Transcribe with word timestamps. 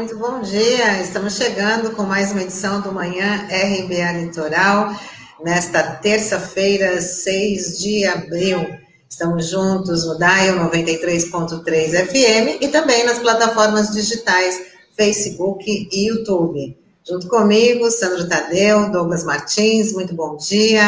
muito 0.00 0.16
bom 0.16 0.40
dia. 0.40 1.02
Estamos 1.02 1.36
chegando 1.36 1.94
com 1.94 2.04
mais 2.04 2.32
uma 2.32 2.40
edição 2.40 2.80
do 2.80 2.90
Manhã 2.90 3.46
RBA 3.50 4.12
Litoral, 4.12 4.94
nesta 5.44 5.82
terça-feira, 5.96 6.98
6 7.02 7.78
de 7.78 8.06
abril. 8.06 8.66
Estamos 9.06 9.50
juntos 9.50 10.06
no 10.06 10.16
Dial 10.16 10.56
93.3 10.70 12.06
FM 12.06 12.62
e 12.62 12.68
também 12.68 13.04
nas 13.04 13.18
plataformas 13.18 13.90
digitais 13.90 14.72
Facebook 14.96 15.70
e 15.92 16.08
YouTube. 16.08 16.78
Junto 17.06 17.28
comigo, 17.28 17.90
Sandro 17.90 18.26
Tadeu, 18.26 18.90
Douglas 18.90 19.22
Martins, 19.22 19.92
muito 19.92 20.14
bom 20.14 20.38
dia. 20.38 20.82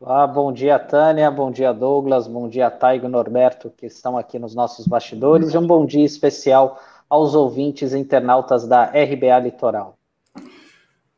Olá, 0.00 0.26
bom 0.26 0.50
dia, 0.50 0.78
Tânia, 0.78 1.30
bom 1.30 1.50
dia, 1.50 1.74
Douglas, 1.74 2.26
bom 2.26 2.48
dia, 2.48 2.70
Taigo 2.70 3.04
e 3.04 3.10
Norberto, 3.10 3.70
que 3.76 3.84
estão 3.84 4.16
aqui 4.16 4.38
nos 4.38 4.54
nossos 4.54 4.86
bastidores, 4.86 5.52
e 5.52 5.58
um 5.58 5.66
bom 5.66 5.84
dia 5.84 6.06
especial 6.06 6.80
aos 7.10 7.34
ouvintes 7.34 7.92
internautas 7.92 8.68
da 8.68 8.84
RBA 8.84 9.40
Litoral. 9.40 9.98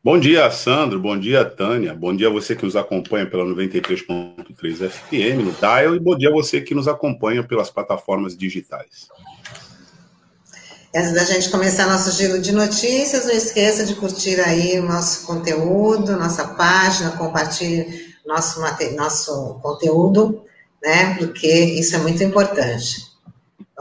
Bom 0.02 0.18
dia, 0.18 0.50
Sandro, 0.50 0.98
bom 0.98 1.16
dia, 1.16 1.44
Tânia, 1.44 1.94
bom 1.94 2.16
dia 2.16 2.26
a 2.26 2.30
você 2.30 2.56
que 2.56 2.64
nos 2.64 2.74
acompanha 2.74 3.24
pela 3.24 3.44
93.3 3.44 4.88
FM 4.88 5.44
no 5.44 5.52
Dial, 5.52 5.94
e 5.94 6.00
bom 6.00 6.16
dia 6.16 6.30
a 6.30 6.32
você 6.32 6.60
que 6.60 6.74
nos 6.74 6.88
acompanha 6.88 7.46
pelas 7.46 7.70
plataformas 7.70 8.36
digitais. 8.36 9.06
Antes 10.94 11.12
da 11.14 11.24
gente 11.24 11.50
começar 11.50 11.86
nosso 11.86 12.10
giro 12.10 12.40
de 12.40 12.52
notícias, 12.52 13.26
não 13.26 13.32
esqueça 13.32 13.86
de 13.86 13.94
curtir 13.94 14.40
aí 14.40 14.80
o 14.80 14.84
nosso 14.84 15.24
conteúdo, 15.24 16.16
nossa 16.16 16.48
página, 16.48 17.12
compartilhe 17.12 18.12
nosso, 18.26 18.60
nosso 18.96 19.60
conteúdo, 19.62 20.42
né? 20.82 21.14
Porque 21.14 21.48
isso 21.48 21.94
é 21.94 21.98
muito 21.98 22.22
importante. 22.24 23.11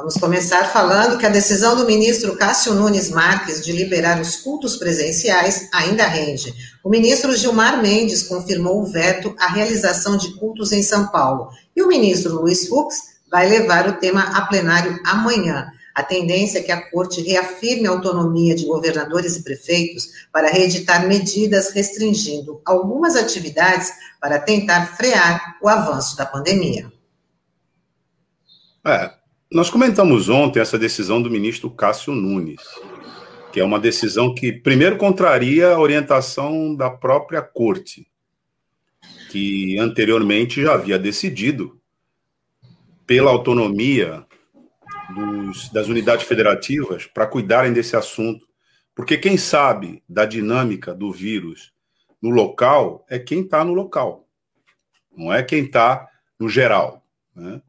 Vamos 0.02 0.18
começar 0.18 0.66
falando 0.66 1.20
que 1.20 1.28
a 1.28 1.30
decisão 1.30 1.76
do 1.76 1.86
ministro 1.86 2.36
Cássio 2.36 2.74
Nunes 2.74 3.12
Marques 3.12 3.64
de 3.64 3.72
liberar 3.72 4.20
os 4.20 4.38
cultos 4.38 4.76
presenciais 4.76 5.70
ainda 5.72 6.08
rende. 6.08 6.52
O 6.84 6.90
ministro 6.90 7.36
Gilmar 7.36 7.80
Mendes 7.80 8.24
confirmou 8.24 8.82
o 8.82 8.86
veto 8.88 9.36
à 9.38 9.46
realização 9.46 10.18
de 10.18 10.34
cultos 10.40 10.72
em 10.72 10.82
São 10.82 11.06
Paulo. 11.10 11.52
E 11.76 11.84
o 11.84 11.88
ministro 11.88 12.34
Luiz 12.34 12.68
Fux 12.68 12.98
vai 13.30 13.48
levar 13.48 13.88
o 13.88 14.00
tema 14.00 14.24
a 14.36 14.42
plenário 14.48 15.00
amanhã. 15.06 15.68
A 15.94 16.02
tendência 16.02 16.58
é 16.58 16.64
que 16.64 16.72
a 16.72 16.90
Corte 16.90 17.22
reafirme 17.22 17.86
a 17.86 17.92
autonomia 17.92 18.56
de 18.56 18.66
governadores 18.66 19.36
e 19.36 19.44
prefeitos 19.44 20.26
para 20.34 20.50
reeditar 20.50 21.08
medidas 21.08 21.70
restringindo 21.70 22.60
algumas 22.66 23.16
atividades 23.16 23.92
para 24.20 24.40
tentar 24.40 24.98
frear 24.98 25.58
o 25.62 25.70
avanço 25.70 26.18
da 26.18 26.26
pandemia. 26.26 26.92
É, 28.84 29.21
nós 29.52 29.70
comentamos 29.70 30.30
ontem 30.30 30.62
essa 30.62 30.80
decisão 30.80 31.22
do 31.22 31.30
ministro 31.30 31.70
Cássio 31.70 32.14
Nunes, 32.14 32.62
que 33.52 33.60
é 33.60 33.64
uma 33.64 33.82
decisão 33.82 34.34
que, 34.34 34.54
primeiro, 34.54 34.98
contraria 34.98 35.74
a 35.74 35.80
orientação 35.80 36.74
da 36.74 36.90
própria 36.90 37.42
Corte, 37.42 38.08
que 39.30 39.78
anteriormente 39.78 40.62
já 40.62 40.74
havia 40.74 40.98
decidido, 40.98 41.78
pela 43.06 43.30
autonomia 43.30 44.26
dos, 45.14 45.68
das 45.68 45.88
unidades 45.88 46.26
federativas 46.26 47.06
para 47.06 47.28
cuidarem 47.28 47.74
desse 47.74 47.94
assunto, 47.98 48.48
porque 48.96 49.18
quem 49.18 49.36
sabe 49.36 50.02
da 50.08 50.24
dinâmica 50.24 50.94
do 50.94 51.12
vírus 51.12 51.74
no 52.22 52.30
local 52.30 53.06
é 53.10 53.20
quem 53.20 53.42
está 53.42 53.66
no 53.66 53.74
local, 53.74 54.26
não 55.14 55.34
é 55.34 55.44
quem 55.44 55.66
está 55.66 56.08
no 56.40 56.48
geral. 56.48 57.06
Né? 57.36 57.62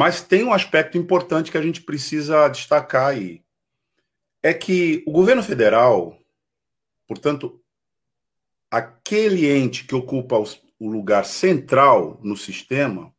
Mas 0.00 0.22
tem 0.22 0.42
um 0.42 0.50
aspecto 0.50 0.96
importante 0.96 1.50
que 1.50 1.58
a 1.58 1.62
gente 1.62 1.82
precisa 1.82 2.48
destacar 2.48 3.08
aí. 3.08 3.42
É 4.42 4.54
que 4.54 5.04
o 5.06 5.12
governo 5.12 5.42
federal, 5.42 6.18
portanto, 7.06 7.60
aquele 8.70 9.46
ente 9.46 9.84
que 9.84 9.94
ocupa 9.94 10.38
o 10.78 10.88
lugar 10.88 11.26
central 11.26 12.18
no 12.22 12.34
sistema, 12.34 13.14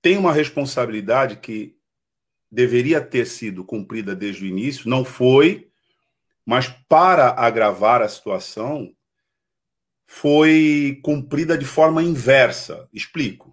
tem 0.00 0.16
uma 0.16 0.32
responsabilidade 0.32 1.36
que 1.36 1.76
deveria 2.50 2.98
ter 2.98 3.26
sido 3.26 3.62
cumprida 3.62 4.16
desde 4.16 4.44
o 4.44 4.48
início, 4.48 4.88
não 4.88 5.04
foi, 5.04 5.70
mas 6.42 6.70
para 6.88 7.32
agravar 7.38 8.00
a 8.00 8.08
situação, 8.08 8.96
foi 10.06 10.98
cumprida 11.04 11.58
de 11.58 11.66
forma 11.66 12.02
inversa. 12.02 12.88
Explico. 12.94 13.51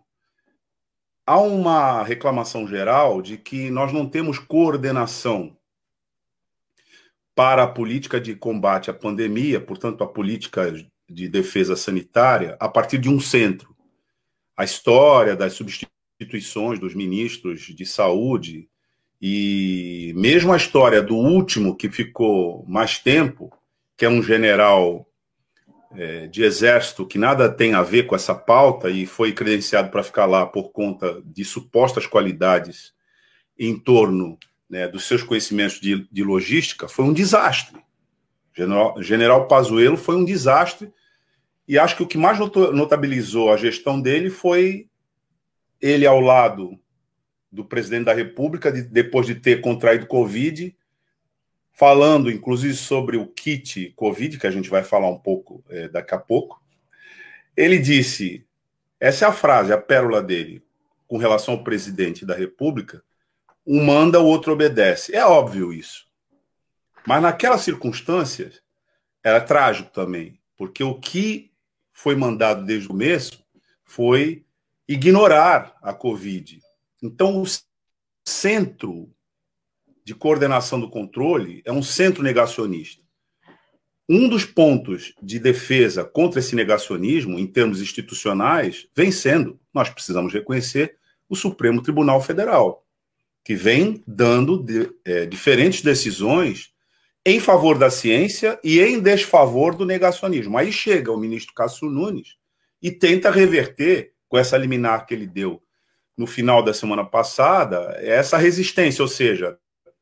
Há 1.30 1.40
uma 1.40 2.02
reclamação 2.02 2.68
geral 2.68 3.22
de 3.22 3.38
que 3.38 3.70
nós 3.70 3.94
não 3.94 4.10
temos 4.10 4.40
coordenação 4.40 5.56
para 7.36 7.62
a 7.62 7.68
política 7.68 8.20
de 8.20 8.34
combate 8.36 8.90
à 8.90 8.96
pandemia, 8.96 9.62
portanto, 9.62 10.04
a 10.04 10.08
política 10.08 10.74
de 11.08 11.30
defesa 11.30 11.76
sanitária, 11.76 12.58
a 12.60 12.68
partir 12.68 12.98
de 12.98 13.10
um 13.10 13.20
centro. 13.20 13.76
A 14.58 14.64
história 14.64 15.36
das 15.36 15.54
substituições 15.54 16.80
dos 16.80 16.96
ministros 16.96 17.62
de 17.62 17.86
saúde 17.86 18.68
e 19.22 20.12
mesmo 20.16 20.52
a 20.52 20.58
história 20.58 21.00
do 21.00 21.16
último 21.16 21.78
que 21.78 21.92
ficou 21.92 22.66
mais 22.68 22.98
tempo, 22.98 23.56
que 23.96 24.04
é 24.04 24.10
um 24.10 24.24
general 24.24 25.08
é, 25.96 26.28
de 26.28 26.44
exército 26.44 27.06
que 27.06 27.18
nada 27.18 27.50
tem 27.50 27.74
a 27.74 27.82
ver 27.82 28.04
com 28.04 28.16
essa 28.16 28.36
pauta 28.36 28.90
e 28.90 29.06
foi 29.06 29.34
credenciado 29.34 29.90
para 29.90 30.04
ficar 30.04 30.26
lá 30.26 30.46
por 30.46 30.72
conta 30.72 31.22
de 31.26 31.44
supostas 31.44 32.06
qualidades 32.06 32.94
em 33.58 33.78
torno 33.78 34.38
né, 34.70 34.88
dos 34.88 35.06
seus 35.06 35.24
conhecimentos 35.24 35.80
de, 35.80 36.08
de, 36.12 36.24
logística, 36.24 36.88
foi 36.88 37.06
um 37.06 37.14
desastre. 37.14 37.82
General, 38.56 39.02
general 39.02 39.48
Pazuello 39.48 39.98
foi 39.98 40.16
um 40.16 40.26
desastre 40.26 40.92
e 41.68 41.78
acho 41.78 41.96
que 41.96 42.04
o 42.04 42.08
que 42.08 42.18
mais 42.18 42.38
notabilizou 42.38 43.52
a 43.52 43.58
gestão 43.58 44.00
dele 44.00 44.30
foi 44.30 44.88
ele 45.82 46.06
ao 46.06 46.20
lado 46.20 46.80
do 47.52 47.66
presidente 47.66 48.06
da 48.06 48.14
República, 48.14 48.72
de, 48.72 48.84
depois 48.84 49.26
de 49.26 49.36
ter 49.36 49.62
contraído 49.62 50.06
Covid, 50.06 50.76
falando 51.80 52.30
inclusive 52.30 52.74
sobre 52.76 53.16
o 53.16 53.26
kit 53.26 53.94
Covid, 53.96 54.38
que 54.38 54.46
a 54.46 54.52
gente 54.52 54.70
vai 54.70 54.84
falar 54.84 55.10
um 55.10 55.18
pouco 55.18 55.64
é, 55.70 55.88
daqui 55.88 56.14
a 56.14 56.20
pouco. 56.20 56.62
Ele 57.56 57.80
disse: 57.80 58.46
essa 59.00 59.24
é 59.24 59.28
a 59.30 59.32
frase, 59.32 59.72
a 59.72 59.78
pérola 59.78 60.22
dele, 60.22 60.62
com 61.08 61.18
relação 61.18 61.54
ao 61.54 61.64
presidente 61.64 62.26
da 62.26 62.36
República: 62.36 63.02
um 63.66 63.84
manda, 63.84 64.20
o 64.20 64.26
outro 64.26 64.52
obedece. 64.52 65.16
É 65.16 65.26
óbvio 65.26 65.72
isso. 65.72 66.06
Mas 67.08 67.22
naquelas 67.22 67.62
circunstâncias, 67.62 68.62
era 69.24 69.40
trágico 69.40 69.90
também, 69.92 70.38
porque 70.58 70.84
o 70.84 71.00
que 71.00 71.52
foi 71.94 72.16
mandado 72.16 72.66
desde 72.66 72.88
o 72.88 72.90
começo 72.90 73.42
foi 73.86 74.44
ignorar 74.88 75.78
a 75.82 75.94
Covid 75.94 76.60
então, 77.02 77.42
o 77.42 77.46
centro 78.26 79.10
de 80.10 80.16
coordenação 80.16 80.80
do 80.80 80.90
controle 80.90 81.62
é 81.64 81.72
um 81.72 81.84
centro 81.84 82.24
negacionista. 82.24 83.04
Um 84.10 84.28
dos 84.28 84.44
pontos 84.44 85.14
de 85.22 85.38
defesa 85.38 86.04
contra 86.04 86.40
esse 86.40 86.56
negacionismo, 86.56 87.38
em 87.38 87.46
termos 87.46 87.80
institucionais, 87.80 88.88
vem 88.96 89.12
sendo, 89.12 89.60
nós 89.72 89.88
precisamos 89.88 90.34
reconhecer, 90.34 90.96
o 91.30 91.36
Supremo 91.36 91.84
Tribunal 91.84 92.20
Federal, 92.24 92.84
que 93.46 93.54
vem 93.54 94.04
dando 94.08 94.58
de, 94.58 94.90
é, 95.06 95.28
diferentes 95.28 95.84
decisões 95.84 96.74
em 97.24 97.40
favor 97.40 97.78
da 97.78 97.92
ciência 97.92 98.60
e 98.64 98.80
em 98.82 99.00
desfavor 99.00 99.76
do 99.76 99.86
negacionismo. 99.86 100.58
Aí 100.58 100.72
chega 100.72 101.12
o 101.12 101.20
ministro 101.20 101.54
Cássio 101.54 101.88
Nunes 101.88 102.36
e 102.82 102.90
tenta 102.90 103.30
reverter, 103.30 104.14
com 104.28 104.40
essa 104.40 104.58
liminar 104.58 105.06
que 105.06 105.14
ele 105.14 105.28
deu 105.28 105.62
no 106.18 106.26
final 106.26 106.64
da 106.64 106.74
semana 106.74 107.06
passada 107.06 107.96
essa 108.02 108.38
resistência, 108.38 109.04
ou 109.04 109.08
seja, 109.08 109.56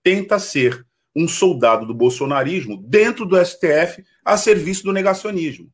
tenta 0.07 0.39
ser 0.39 0.87
um 1.13 1.27
soldado 1.27 1.85
do 1.85 1.93
bolsonarismo 1.93 2.77
dentro 2.77 3.25
do 3.25 3.35
STF 3.45 4.05
a 4.23 4.37
serviço 4.37 4.85
do 4.85 4.93
negacionismo. 4.93 5.69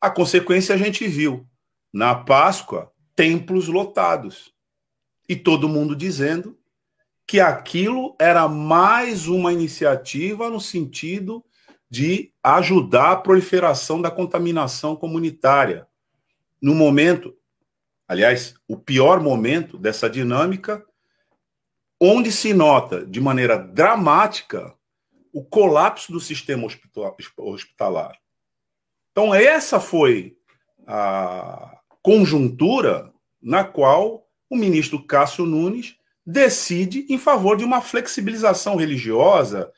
A 0.00 0.08
consequência 0.08 0.72
a 0.72 0.78
gente 0.78 1.08
viu. 1.08 1.44
Na 1.92 2.14
Páscoa, 2.14 2.92
templos 3.16 3.66
lotados. 3.66 4.54
E 5.28 5.34
todo 5.34 5.68
mundo 5.68 5.96
dizendo 5.96 6.56
que 7.26 7.40
aquilo 7.40 8.14
era 8.20 8.46
mais 8.46 9.26
uma 9.26 9.52
iniciativa 9.52 10.48
no 10.48 10.60
sentido 10.60 11.44
de 11.90 12.32
ajudar 12.40 13.10
a 13.10 13.16
proliferação 13.16 14.00
da 14.00 14.12
contaminação 14.12 14.94
comunitária. 14.94 15.88
No 16.62 16.72
momento, 16.72 17.36
aliás, 18.06 18.54
o 18.68 18.76
pior 18.76 19.20
momento 19.20 19.76
dessa 19.76 20.08
dinâmica, 20.08 20.86
onde 22.00 22.30
se 22.30 22.52
nota 22.52 23.04
de 23.04 23.20
maneira 23.20 23.58
dramática 23.58 24.74
o 25.32 25.44
colapso 25.44 26.12
do 26.12 26.20
sistema 26.20 26.66
hospitalar. 27.36 28.18
Então, 29.12 29.34
essa 29.34 29.80
foi 29.80 30.36
a 30.86 31.78
conjuntura 32.02 33.12
na 33.40 33.64
qual 33.64 34.26
o 34.48 34.56
ministro 34.56 35.04
Cássio 35.04 35.44
Nunes 35.44 35.96
decide 36.24 37.06
em 37.08 37.18
favor 37.18 37.56
de 37.56 37.64
uma 37.64 37.80
flexibilização 37.80 38.76
religiosa, 38.76 39.72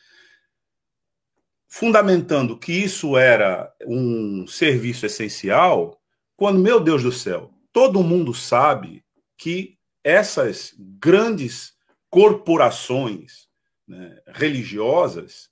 fundamentando 1.68 2.58
que 2.58 2.72
isso 2.72 3.16
era 3.16 3.72
um 3.86 4.46
serviço 4.46 5.06
essencial, 5.06 6.00
quando, 6.36 6.60
meu 6.60 6.80
Deus 6.80 7.02
do 7.02 7.12
céu, 7.12 7.50
todo 7.72 8.02
mundo 8.02 8.32
sabe 8.32 9.04
que 9.36 9.76
essas 10.02 10.74
grandes 10.78 11.74
corporações 12.10 13.48
né, 13.86 14.20
religiosas, 14.26 15.50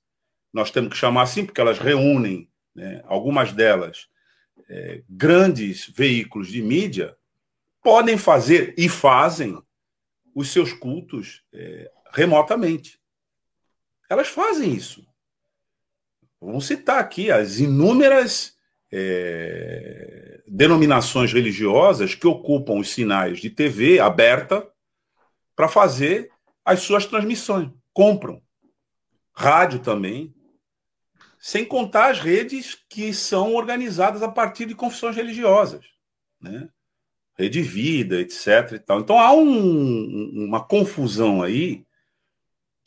nós 0.53 0.71
temos 0.71 0.91
que 0.91 0.97
chamar 0.97 1.23
assim, 1.23 1.45
porque 1.45 1.61
elas 1.61 1.79
reúnem, 1.79 2.49
né, 2.75 3.03
algumas 3.07 3.53
delas, 3.53 4.09
é, 4.69 5.03
grandes 5.09 5.89
veículos 5.89 6.49
de 6.49 6.63
mídia, 6.63 7.17
podem 7.83 8.19
fazer 8.19 8.75
e 8.77 8.89
fazem 8.89 9.63
os 10.35 10.51
seus 10.51 10.73
cultos 10.73 11.43
é, 11.53 11.91
remotamente. 12.13 13.01
Elas 14.09 14.29
fazem 14.29 14.75
isso. 14.75 15.07
Vamos 16.41 16.67
citar 16.67 16.99
aqui 16.99 17.31
as 17.31 17.59
inúmeras 17.59 18.57
é, 18.93 20.43
denominações 20.47 21.33
religiosas 21.33 22.15
que 22.15 22.27
ocupam 22.27 22.79
os 22.79 22.91
sinais 22.91 23.41
de 23.41 23.51
TV 23.51 23.99
aberta 23.99 24.67
para 25.55 25.69
fazer 25.69 26.31
as 26.67 26.81
suas 26.81 27.07
transmissões. 27.07 27.71
Compram. 27.95 28.43
Rádio 29.33 29.79
também. 29.79 30.35
Sem 31.39 31.65
contar 31.65 32.11
as 32.11 32.19
redes 32.19 32.77
que 32.89 33.15
são 33.15 33.55
organizadas 33.55 34.21
a 34.21 34.29
partir 34.29 34.67
de 34.67 34.75
confissões 34.75 35.15
religiosas. 35.15 35.87
Né? 36.41 36.69
Rede 37.39 37.63
Vida, 37.63 38.21
etc. 38.21 38.73
E 38.73 38.79
tal. 38.81 39.01
Então 39.01 39.19
há 39.19 39.33
um, 39.33 40.45
uma 40.47 40.65
confusão 40.65 41.41
aí, 41.41 41.87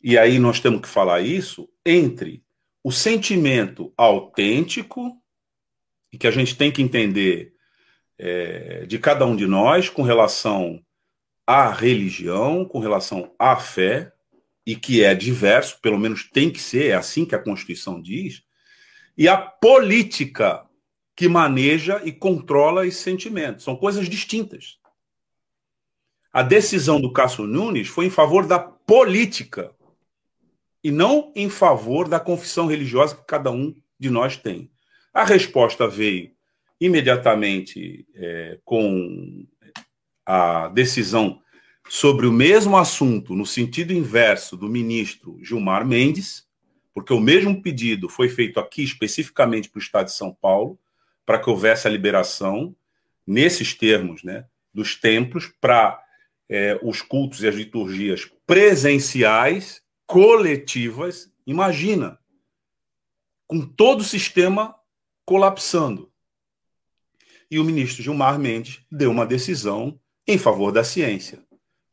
e 0.02 0.18
aí 0.18 0.38
nós 0.38 0.60
temos 0.60 0.82
que 0.82 0.88
falar 0.88 1.22
isso, 1.22 1.66
entre 1.86 2.44
o 2.84 2.92
sentimento 2.92 3.94
autêntico, 3.96 5.16
e 6.12 6.18
que 6.18 6.26
a 6.26 6.30
gente 6.30 6.56
tem 6.56 6.70
que 6.70 6.82
entender 6.82 7.54
é, 8.18 8.84
de 8.84 8.98
cada 8.98 9.24
um 9.24 9.36
de 9.36 9.46
nós 9.46 9.88
com 9.88 10.02
relação 10.02 10.84
à 11.50 11.68
religião, 11.72 12.64
com 12.64 12.78
relação 12.78 13.34
à 13.36 13.56
fé, 13.56 14.12
e 14.64 14.76
que 14.76 15.02
é 15.02 15.16
diverso, 15.16 15.80
pelo 15.80 15.98
menos 15.98 16.30
tem 16.30 16.48
que 16.48 16.60
ser, 16.60 16.90
é 16.90 16.94
assim 16.94 17.24
que 17.24 17.34
a 17.34 17.42
Constituição 17.42 18.00
diz, 18.00 18.44
e 19.18 19.26
a 19.26 19.36
política 19.36 20.64
que 21.16 21.26
maneja 21.26 22.00
e 22.04 22.12
controla 22.12 22.86
esse 22.86 23.02
sentimento. 23.02 23.64
São 23.64 23.74
coisas 23.74 24.08
distintas. 24.08 24.78
A 26.32 26.44
decisão 26.44 27.00
do 27.00 27.12
Cássio 27.12 27.48
Nunes 27.48 27.88
foi 27.88 28.06
em 28.06 28.10
favor 28.10 28.46
da 28.46 28.60
política 28.60 29.74
e 30.84 30.92
não 30.92 31.32
em 31.34 31.50
favor 31.50 32.06
da 32.08 32.20
confissão 32.20 32.68
religiosa 32.68 33.16
que 33.16 33.26
cada 33.26 33.50
um 33.50 33.74
de 33.98 34.08
nós 34.08 34.36
tem. 34.36 34.70
A 35.12 35.24
resposta 35.24 35.88
veio 35.88 36.30
imediatamente 36.80 38.06
é, 38.14 38.60
com 38.64 39.44
a 40.24 40.68
decisão 40.68 41.40
sobre 41.88 42.26
o 42.26 42.32
mesmo 42.32 42.76
assunto, 42.76 43.34
no 43.34 43.44
sentido 43.44 43.92
inverso 43.92 44.56
do 44.56 44.68
ministro 44.68 45.38
Gilmar 45.42 45.84
Mendes, 45.86 46.46
porque 46.94 47.12
o 47.12 47.20
mesmo 47.20 47.62
pedido 47.62 48.08
foi 48.08 48.28
feito 48.28 48.60
aqui 48.60 48.82
especificamente 48.82 49.68
para 49.68 49.78
o 49.78 49.82
Estado 49.82 50.06
de 50.06 50.12
São 50.12 50.32
Paulo, 50.32 50.78
para 51.24 51.38
que 51.38 51.48
houvesse 51.48 51.86
a 51.86 51.90
liberação, 51.90 52.74
nesses 53.26 53.74
termos, 53.74 54.22
né, 54.22 54.44
dos 54.72 54.96
templos 54.96 55.46
para 55.60 56.02
é, 56.48 56.78
os 56.82 57.00
cultos 57.00 57.42
e 57.42 57.48
as 57.48 57.54
liturgias 57.54 58.28
presenciais, 58.46 59.82
coletivas. 60.06 61.32
Imagina, 61.46 62.18
com 63.46 63.60
todo 63.60 64.00
o 64.00 64.04
sistema 64.04 64.74
colapsando. 65.24 66.10
E 67.50 67.58
o 67.58 67.64
ministro 67.64 68.02
Gilmar 68.02 68.38
Mendes 68.38 68.80
deu 68.90 69.10
uma 69.10 69.26
decisão 69.26 69.98
em 70.30 70.38
favor 70.38 70.70
da 70.70 70.84
ciência. 70.84 71.42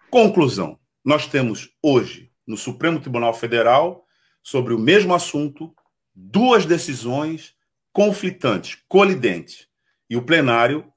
Conclusão: 0.10 0.80
nós 1.04 1.26
temos 1.26 1.70
hoje, 1.82 2.32
no 2.46 2.56
Supremo 2.56 3.00
Tribunal 3.00 3.34
Federal, 3.34 4.06
sobre 4.44 4.74
o 4.74 4.80
mesmo 4.80 5.14
assunto, 5.14 5.74
duas 6.14 6.66
decisões 6.66 7.56
conflitantes, 7.92 8.78
colidentes. 8.88 9.68
E 10.10 10.16
o 10.16 10.22
plenário 10.22 10.92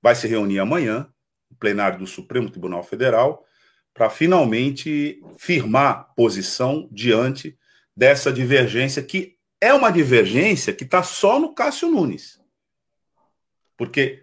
vai 0.00 0.14
se 0.14 0.28
reunir 0.28 0.60
amanhã, 0.60 1.12
o 1.50 1.56
plenário 1.56 1.98
do 1.98 2.06
Supremo 2.06 2.48
Tribunal 2.48 2.84
Federal, 2.84 3.44
para 3.92 4.08
finalmente 4.08 5.20
firmar 5.36 6.14
posição 6.14 6.88
diante 6.92 7.58
dessa 7.96 8.32
divergência, 8.32 9.02
que 9.02 9.36
é 9.60 9.72
uma 9.74 9.90
divergência 9.90 10.72
que 10.72 10.84
está 10.84 11.02
só 11.02 11.40
no 11.40 11.52
Cássio 11.54 11.90
Nunes. 11.90 12.40
Porque 13.76 14.22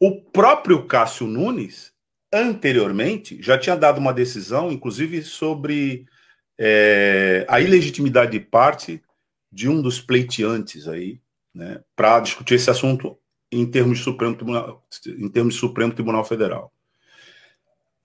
o 0.00 0.22
próprio 0.22 0.86
Cássio 0.86 1.26
Nunes, 1.26 1.92
anteriormente, 2.32 3.42
já 3.42 3.58
tinha 3.58 3.76
dado 3.76 3.98
uma 3.98 4.12
decisão, 4.12 4.70
inclusive, 4.70 5.22
sobre 5.22 6.06
é, 6.58 7.44
a 7.48 7.60
ilegitimidade 7.60 8.32
de 8.32 8.40
parte 8.40 9.02
de 9.50 9.68
um 9.68 9.80
dos 9.82 10.00
pleiteantes 10.00 10.86
aí, 10.86 11.20
né, 11.54 11.82
para 11.96 12.20
discutir 12.20 12.54
esse 12.54 12.70
assunto 12.70 13.18
em 13.50 13.66
termos 13.66 13.98
de 13.98 14.04
Supremo 14.04 14.36
Tribunal, 14.36 14.84
em 15.06 15.28
termos 15.28 15.54
de 15.54 15.60
Supremo 15.60 15.92
Tribunal 15.92 16.24
Federal. 16.24 16.72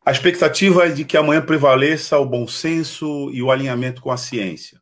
A 0.06 0.12
expectativa 0.12 0.86
é 0.86 0.92
de 0.92 1.04
que 1.04 1.18
amanhã 1.18 1.42
prevaleça 1.42 2.18
o 2.20 2.26
bom 2.26 2.48
senso 2.48 3.32
e 3.32 3.42
o 3.42 3.52
alinhamento 3.52 4.02
com 4.02 4.12
a 4.12 4.18
ciência. 4.18 4.80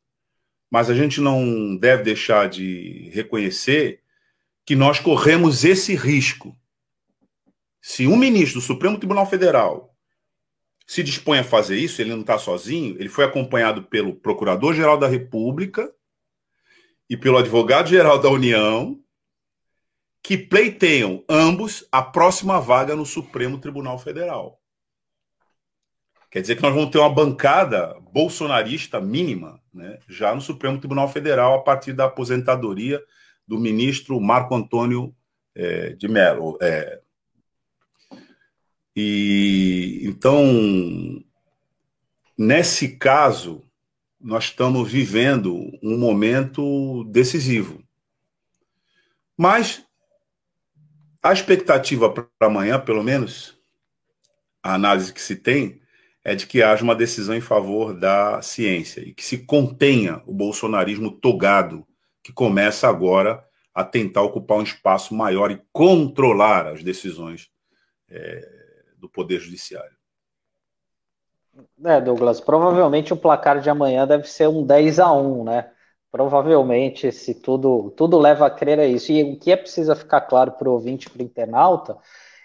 Mas 0.69 0.89
a 0.89 0.93
gente 0.93 1.21
não 1.21 1.77
deve 1.77 2.03
deixar 2.03 2.49
de 2.49 3.09
reconhecer 3.13 4.01
que 4.65 4.75
nós 4.75 4.99
corremos 4.99 5.63
esse 5.63 5.95
risco. 5.95 6.57
Se 7.85 8.07
um 8.07 8.15
ministro 8.15 8.61
do 8.61 8.65
Supremo 8.65 8.97
Tribunal 8.97 9.25
Federal 9.25 9.93
se 10.87 11.03
dispõe 11.03 11.39
a 11.39 11.43
fazer 11.43 11.77
isso, 11.77 12.01
ele 12.01 12.11
não 12.11 12.21
está 12.21 12.37
sozinho, 12.37 12.95
ele 12.97 13.09
foi 13.09 13.25
acompanhado 13.25 13.83
pelo 13.83 14.15
Procurador-Geral 14.15 14.97
da 14.97 15.05
República 15.05 15.93
e 17.09 17.17
pelo 17.17 17.37
advogado-geral 17.37 18.17
da 18.19 18.29
União, 18.29 18.97
que 20.23 20.37
pleiteiam 20.37 21.25
ambos 21.27 21.85
a 21.91 22.01
próxima 22.01 22.57
vaga 22.57 22.95
no 22.95 23.05
Supremo 23.05 23.59
Tribunal 23.59 23.99
Federal. 23.99 24.61
Quer 26.31 26.39
dizer 26.39 26.55
que 26.55 26.61
nós 26.61 26.73
vamos 26.73 26.89
ter 26.89 26.99
uma 26.99 27.13
bancada 27.13 27.99
bolsonarista 28.13 29.01
mínima 29.01 29.61
né, 29.73 29.99
já 30.07 30.33
no 30.33 30.39
Supremo 30.39 30.79
Tribunal 30.79 31.09
Federal 31.09 31.55
a 31.55 31.61
partir 31.61 31.91
da 31.91 32.05
aposentadoria 32.05 33.03
do 33.45 33.59
ministro 33.59 34.21
Marco 34.21 34.55
Antônio 34.55 35.13
é, 35.53 35.89
de 35.89 36.07
Mello. 36.07 36.57
É. 36.61 37.02
E 38.95 40.01
então, 40.03 41.23
nesse 42.37 42.89
caso, 42.97 43.63
nós 44.19 44.45
estamos 44.45 44.91
vivendo 44.91 45.55
um 45.81 45.97
momento 45.97 47.03
decisivo. 47.05 47.83
Mas 49.37 49.83
a 51.21 51.33
expectativa 51.33 52.09
para 52.09 52.27
amanhã, 52.41 52.79
pelo 52.79 53.03
menos, 53.03 53.57
a 54.61 54.75
análise 54.75 55.11
que 55.13 55.21
se 55.21 55.35
tem, 55.35 55.81
é 56.23 56.35
de 56.35 56.47
que 56.47 56.63
haja 56.63 56.83
uma 56.83 56.95
decisão 56.95 57.35
em 57.35 57.41
favor 57.41 57.93
da 57.93 58.41
ciência 58.41 59.01
e 59.01 59.13
que 59.13 59.25
se 59.25 59.39
contenha 59.39 60.21
o 60.25 60.33
bolsonarismo 60.33 61.11
togado, 61.11 61.85
que 62.23 62.31
começa 62.31 62.87
agora 62.87 63.43
a 63.73 63.83
tentar 63.83 64.21
ocupar 64.21 64.57
um 64.57 64.63
espaço 64.63 65.13
maior 65.13 65.51
e 65.51 65.61
controlar 65.73 66.67
as 66.67 66.83
decisões 66.83 67.49
é, 68.09 68.62
do 69.03 69.09
Poder 69.09 69.39
Judiciário. 69.39 69.95
É, 71.85 71.99
Douglas, 71.99 72.39
provavelmente 72.39 73.13
o 73.13 73.17
placar 73.17 73.59
de 73.59 73.69
amanhã 73.69 74.07
deve 74.07 74.27
ser 74.27 74.47
um 74.47 74.65
10 74.65 74.99
a 74.99 75.11
1, 75.11 75.43
né? 75.43 75.69
Provavelmente, 76.09 77.11
se 77.11 77.35
tudo, 77.35 77.91
tudo 77.97 78.17
leva 78.17 78.47
a 78.47 78.49
crer 78.49 78.79
a 78.79 78.85
isso. 78.85 79.11
E 79.11 79.23
o 79.23 79.37
que 79.37 79.51
é 79.51 79.57
preciso 79.57 79.95
ficar 79.95 80.21
claro 80.21 80.53
para 80.53 80.69
o 80.69 80.73
ouvinte, 80.73 81.09
para 81.09 81.21
o 81.21 81.25
internauta, 81.25 81.97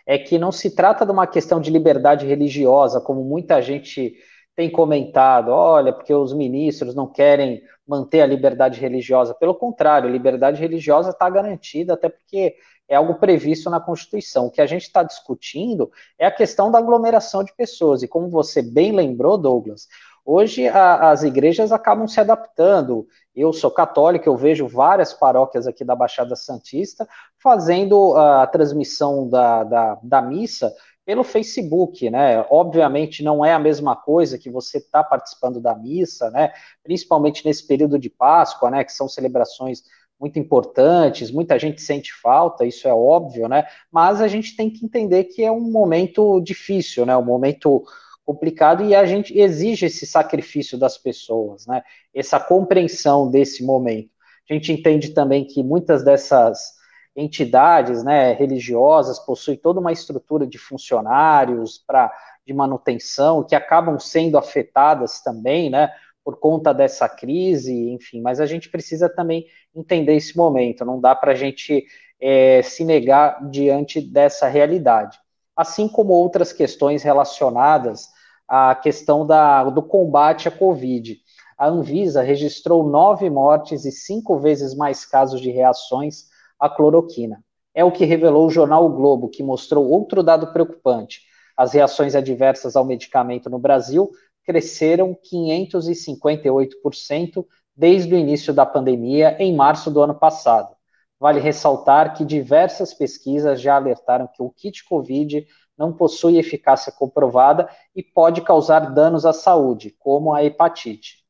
é 0.04 0.18
que 0.18 0.38
não 0.38 0.50
se 0.50 0.74
trata 0.74 1.06
de 1.06 1.12
uma 1.12 1.26
questão 1.26 1.60
de 1.60 1.70
liberdade 1.70 2.26
religiosa, 2.26 3.00
como 3.00 3.22
muita 3.22 3.62
gente 3.62 4.16
tem 4.58 4.68
comentado, 4.68 5.50
olha, 5.52 5.92
porque 5.92 6.12
os 6.12 6.34
ministros 6.34 6.92
não 6.92 7.06
querem 7.06 7.62
manter 7.86 8.22
a 8.22 8.26
liberdade 8.26 8.80
religiosa. 8.80 9.32
Pelo 9.32 9.54
contrário, 9.54 10.08
a 10.08 10.12
liberdade 10.12 10.60
religiosa 10.60 11.10
está 11.10 11.30
garantida, 11.30 11.94
até 11.94 12.08
porque 12.08 12.56
é 12.88 12.96
algo 12.96 13.14
previsto 13.20 13.70
na 13.70 13.78
Constituição. 13.78 14.46
O 14.46 14.50
que 14.50 14.60
a 14.60 14.66
gente 14.66 14.82
está 14.82 15.04
discutindo 15.04 15.92
é 16.18 16.26
a 16.26 16.30
questão 16.32 16.72
da 16.72 16.78
aglomeração 16.80 17.44
de 17.44 17.54
pessoas. 17.54 18.02
E 18.02 18.08
como 18.08 18.28
você 18.28 18.60
bem 18.60 18.90
lembrou, 18.90 19.38
Douglas, 19.38 19.86
hoje 20.24 20.66
a, 20.66 21.08
as 21.08 21.22
igrejas 21.22 21.70
acabam 21.70 22.08
se 22.08 22.18
adaptando. 22.18 23.06
Eu 23.36 23.52
sou 23.52 23.70
católico, 23.70 24.28
eu 24.28 24.36
vejo 24.36 24.66
várias 24.66 25.14
paróquias 25.14 25.68
aqui 25.68 25.84
da 25.84 25.94
Baixada 25.94 26.34
Santista 26.34 27.08
fazendo 27.40 28.16
a 28.16 28.44
transmissão 28.48 29.28
da, 29.28 29.62
da, 29.62 29.98
da 30.02 30.20
missa 30.20 30.74
pelo 31.08 31.24
Facebook, 31.24 32.10
né? 32.10 32.44
Obviamente 32.50 33.22
não 33.22 33.42
é 33.42 33.54
a 33.54 33.58
mesma 33.58 33.96
coisa 33.96 34.36
que 34.36 34.50
você 34.50 34.76
está 34.76 35.02
participando 35.02 35.58
da 35.58 35.74
missa, 35.74 36.30
né? 36.30 36.52
Principalmente 36.82 37.46
nesse 37.46 37.66
período 37.66 37.98
de 37.98 38.10
Páscoa, 38.10 38.70
né? 38.70 38.84
Que 38.84 38.92
são 38.92 39.08
celebrações 39.08 39.84
muito 40.20 40.38
importantes, 40.38 41.30
muita 41.30 41.58
gente 41.58 41.80
sente 41.80 42.12
falta, 42.12 42.66
isso 42.66 42.86
é 42.86 42.92
óbvio, 42.92 43.48
né? 43.48 43.64
Mas 43.90 44.20
a 44.20 44.28
gente 44.28 44.54
tem 44.54 44.68
que 44.68 44.84
entender 44.84 45.24
que 45.24 45.42
é 45.42 45.50
um 45.50 45.70
momento 45.70 46.42
difícil, 46.42 47.06
né? 47.06 47.16
Um 47.16 47.24
momento 47.24 47.82
complicado 48.22 48.84
e 48.84 48.94
a 48.94 49.06
gente 49.06 49.32
exige 49.38 49.86
esse 49.86 50.04
sacrifício 50.04 50.76
das 50.76 50.98
pessoas, 50.98 51.66
né? 51.66 51.82
Essa 52.14 52.38
compreensão 52.38 53.30
desse 53.30 53.64
momento. 53.64 54.10
A 54.50 54.52
gente 54.52 54.70
entende 54.70 55.14
também 55.14 55.46
que 55.46 55.62
muitas 55.62 56.04
dessas 56.04 56.77
entidades 57.18 58.04
né, 58.04 58.32
religiosas 58.32 59.18
possuem 59.18 59.56
toda 59.56 59.80
uma 59.80 59.90
estrutura 59.92 60.46
de 60.46 60.56
funcionários 60.56 61.82
para 61.84 62.12
de 62.46 62.54
manutenção 62.54 63.44
que 63.44 63.54
acabam 63.54 63.98
sendo 63.98 64.38
afetadas 64.38 65.20
também, 65.20 65.68
né, 65.68 65.90
por 66.24 66.38
conta 66.38 66.72
dessa 66.72 67.06
crise, 67.06 67.90
enfim. 67.90 68.22
Mas 68.22 68.40
a 68.40 68.46
gente 68.46 68.70
precisa 68.70 69.06
também 69.08 69.46
entender 69.74 70.14
esse 70.14 70.34
momento. 70.34 70.84
Não 70.84 70.98
dá 70.98 71.14
para 71.14 71.32
a 71.32 71.34
gente 71.34 71.84
é, 72.18 72.62
se 72.62 72.84
negar 72.84 73.50
diante 73.50 74.00
dessa 74.00 74.48
realidade, 74.48 75.18
assim 75.54 75.88
como 75.88 76.14
outras 76.14 76.52
questões 76.52 77.02
relacionadas 77.02 78.08
à 78.46 78.74
questão 78.74 79.26
da, 79.26 79.64
do 79.64 79.82
combate 79.82 80.48
à 80.48 80.50
Covid. 80.50 81.18
A 81.58 81.66
Anvisa 81.66 82.22
registrou 82.22 82.88
nove 82.88 83.28
mortes 83.28 83.84
e 83.84 83.92
cinco 83.92 84.38
vezes 84.38 84.74
mais 84.74 85.04
casos 85.04 85.40
de 85.40 85.50
reações 85.50 86.27
a 86.58 86.68
cloroquina. 86.68 87.42
É 87.74 87.84
o 87.84 87.92
que 87.92 88.04
revelou 88.04 88.46
o 88.46 88.50
jornal 88.50 88.86
o 88.86 88.92
Globo, 88.92 89.28
que 89.28 89.42
mostrou 89.42 89.88
outro 89.88 90.22
dado 90.22 90.52
preocupante. 90.52 91.22
As 91.56 91.72
reações 91.72 92.14
adversas 92.14 92.76
ao 92.76 92.84
medicamento 92.84 93.50
no 93.50 93.58
Brasil 93.58 94.10
cresceram 94.44 95.16
558% 95.32 97.46
desde 97.76 98.14
o 98.14 98.18
início 98.18 98.52
da 98.52 98.66
pandemia, 98.66 99.36
em 99.38 99.54
março 99.54 99.90
do 99.90 100.02
ano 100.02 100.14
passado. 100.14 100.76
Vale 101.20 101.40
ressaltar 101.40 102.16
que 102.16 102.24
diversas 102.24 102.94
pesquisas 102.94 103.60
já 103.60 103.76
alertaram 103.76 104.26
que 104.26 104.42
o 104.42 104.50
kit 104.50 104.84
Covid 104.84 105.46
não 105.76 105.92
possui 105.92 106.38
eficácia 106.38 106.90
comprovada 106.90 107.68
e 107.94 108.02
pode 108.02 108.40
causar 108.40 108.92
danos 108.92 109.24
à 109.24 109.32
saúde, 109.32 109.94
como 109.98 110.34
a 110.34 110.44
hepatite. 110.44 111.24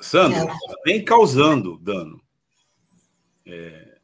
Sandro, 0.00 0.48
vem 0.84 1.04
causando 1.04 1.78
dano. 1.78 2.20
É, 3.46 3.95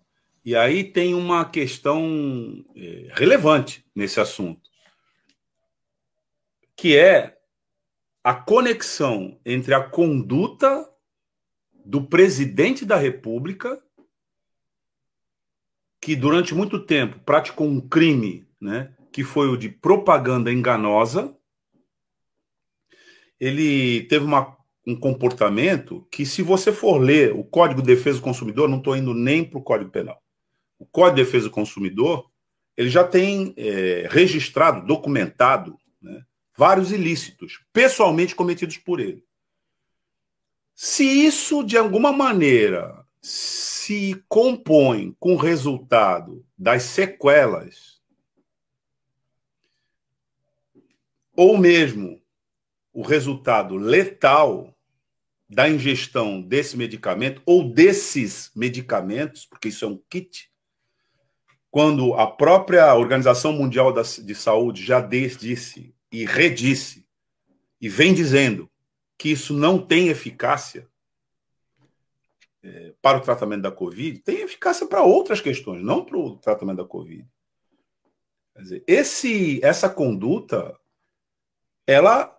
e 0.45 0.57
aí 0.57 0.83
tem 0.83 1.15
uma 1.15 1.45
questão 1.45 2.65
é, 2.75 3.09
relevante 3.13 3.87
nesse 3.95 4.19
assunto, 4.19 4.69
que 6.77 6.97
é 6.97 7.39
a 8.25 8.35
conexão 8.35 9.41
entre 9.47 9.73
a 9.73 9.83
conduta 9.83 10.89
do 11.85 12.05
presidente 12.05 12.85
da 12.85 12.97
República, 12.97 13.81
que 16.01 16.17
durante 16.17 16.55
muito 16.55 16.85
tempo 16.85 17.21
praticou 17.21 17.69
um 17.69 17.81
crime, 17.81 18.49
né, 18.61 18.93
que 19.13 19.23
foi 19.23 19.49
o 19.49 19.57
de 19.57 19.69
propaganda 19.69 20.53
enganosa. 20.53 21.37
Ele 23.39 24.03
teve 24.05 24.25
uma, 24.25 24.57
um 24.85 24.99
comportamento 24.99 26.07
que, 26.11 26.27
se 26.27 26.43
você 26.43 26.73
for 26.73 26.99
ler 26.99 27.33
o 27.33 27.45
Código 27.45 27.81
de 27.81 27.95
Defesa 27.95 28.19
do 28.19 28.25
Consumidor, 28.25 28.69
não 28.69 28.79
estou 28.79 28.97
indo 28.97 29.15
nem 29.15 29.45
para 29.45 29.59
o 29.59 29.63
Código 29.63 29.91
Penal 29.91 30.22
o 30.83 30.87
Código 30.87 31.17
de 31.17 31.25
Defesa 31.25 31.45
do 31.45 31.53
Consumidor 31.53 32.29
ele 32.77 32.91
já 32.91 33.05
tem 33.05 33.55
é, 33.57 34.09
registrado, 34.11 34.85
documentado, 34.85 35.79
né, 36.01 36.25
vários 36.57 36.91
ilícitos 36.91 37.61
pessoalmente 37.73 38.35
cometidos 38.35 38.77
por 38.79 38.99
ele. 38.99 39.25
Se 40.75 41.05
isso, 41.05 41.63
de 41.63 41.79
alguma 41.79 42.13
maneira, 42.13 43.07
se 43.21 44.25
compõe 44.29 45.15
com 45.21 45.35
o 45.35 45.39
resultado 45.39 46.45
das 46.59 46.83
sequelas, 46.83 48.01
ou 51.37 51.57
mesmo 51.57 52.21
o 52.93 53.03
resultado 53.03 53.77
letal 53.77 54.77
da 55.49 55.69
ingestão 55.69 56.41
desse 56.41 56.77
medicamento 56.77 57.41
ou 57.47 57.73
desses 57.73 58.51
medicamentos, 58.57 59.47
porque 59.47 59.69
isso 59.69 59.85
é 59.85 59.89
um 59.89 60.03
kit, 60.11 60.52
quando 61.73 62.13
a 62.13 62.27
própria 62.27 62.95
Organização 62.95 63.55
Mundial 63.55 63.95
de 63.95 64.35
Saúde 64.35 64.85
já 64.85 65.01
disse 65.01 65.95
e 66.13 66.27
redisse 66.27 67.09
e 67.81 67.89
vem 67.89 68.13
dizendo 68.13 68.71
que 69.17 69.31
isso 69.31 69.55
não 69.55 69.79
tem 69.79 70.09
eficácia 70.09 70.87
é, 72.63 72.93
para 73.01 73.17
o 73.17 73.23
tratamento 73.23 73.63
da 73.63 73.73
Covid, 73.73 74.19
tem 74.19 74.43
eficácia 74.43 74.87
para 74.87 75.03
outras 75.03 75.41
questões, 75.41 75.83
não 75.83 76.05
para 76.05 76.19
o 76.19 76.37
tratamento 76.37 76.77
da 76.77 76.85
Covid. 76.85 77.27
Dizer, 78.59 78.85
esse, 78.87 79.59
essa 79.65 79.89
conduta, 79.89 80.79
ela 81.87 82.39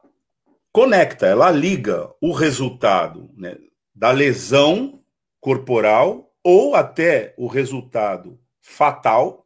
conecta, 0.72 1.26
ela 1.26 1.50
liga 1.50 2.14
o 2.22 2.32
resultado 2.32 3.32
né, 3.36 3.58
da 3.96 4.12
lesão 4.12 5.04
corporal 5.42 6.32
ou 6.44 6.76
até 6.76 7.34
o 7.36 7.48
resultado 7.48 8.43
fatal 8.64 9.46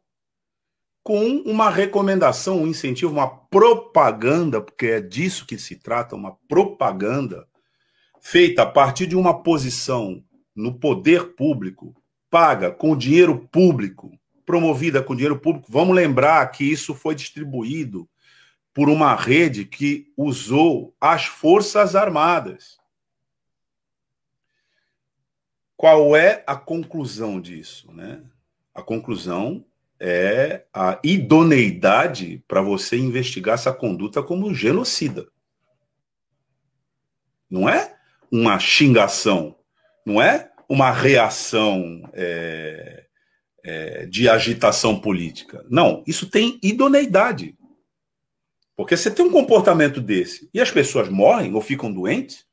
com 1.02 1.26
uma 1.44 1.68
recomendação, 1.68 2.62
um 2.62 2.66
incentivo, 2.66 3.12
uma 3.12 3.28
propaganda, 3.28 4.60
porque 4.60 4.86
é 4.86 5.00
disso 5.00 5.44
que 5.46 5.58
se 5.58 5.76
trata, 5.76 6.14
uma 6.14 6.36
propaganda 6.46 7.48
feita 8.20 8.62
a 8.62 8.66
partir 8.66 9.06
de 9.06 9.16
uma 9.16 9.42
posição 9.42 10.24
no 10.54 10.78
poder 10.78 11.34
público, 11.34 11.94
paga 12.30 12.70
com 12.70 12.96
dinheiro 12.96 13.48
público, 13.50 14.12
promovida 14.46 15.02
com 15.02 15.14
dinheiro 15.16 15.40
público. 15.40 15.66
Vamos 15.70 15.96
lembrar 15.96 16.46
que 16.50 16.64
isso 16.64 16.94
foi 16.94 17.14
distribuído 17.14 18.08
por 18.74 18.88
uma 18.88 19.14
rede 19.14 19.64
que 19.64 20.12
usou 20.16 20.94
as 21.00 21.24
Forças 21.24 21.96
Armadas. 21.96 22.78
Qual 25.76 26.14
é 26.14 26.44
a 26.46 26.54
conclusão 26.54 27.40
disso, 27.40 27.90
né? 27.92 28.22
A 28.78 28.82
conclusão 28.82 29.64
é 29.98 30.64
a 30.72 31.00
idoneidade 31.02 32.44
para 32.46 32.62
você 32.62 32.96
investigar 32.96 33.54
essa 33.54 33.72
conduta 33.72 34.22
como 34.22 34.54
genocida. 34.54 35.26
Não 37.50 37.68
é 37.68 37.96
uma 38.30 38.56
xingação, 38.60 39.56
não 40.06 40.22
é 40.22 40.52
uma 40.68 40.92
reação 40.92 42.08
é, 42.12 43.06
é, 43.64 44.06
de 44.06 44.28
agitação 44.28 45.00
política. 45.00 45.66
Não, 45.68 46.04
isso 46.06 46.30
tem 46.30 46.60
idoneidade. 46.62 47.56
Porque 48.76 48.96
você 48.96 49.10
tem 49.10 49.24
um 49.24 49.32
comportamento 49.32 50.00
desse 50.00 50.48
e 50.54 50.60
as 50.60 50.70
pessoas 50.70 51.08
morrem 51.08 51.52
ou 51.52 51.60
ficam 51.60 51.92
doentes, 51.92 52.46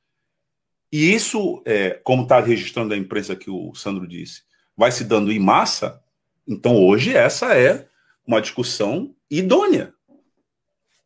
e 0.92 1.14
isso, 1.14 1.62
é, 1.66 1.92
como 2.04 2.24
está 2.24 2.40
registrando 2.40 2.96
a 2.96 2.98
imprensa 2.98 3.36
que 3.36 3.52
o 3.52 3.76
Sandro 3.76 4.08
disse, 4.08 4.42
vai 4.76 4.92
se 4.92 5.04
dando 5.04 5.32
em 5.32 5.40
massa, 5.40 6.02
então, 6.48 6.76
hoje, 6.76 7.16
essa 7.16 7.58
é 7.58 7.88
uma 8.26 8.42
discussão 8.42 9.16
idônea. 9.30 9.94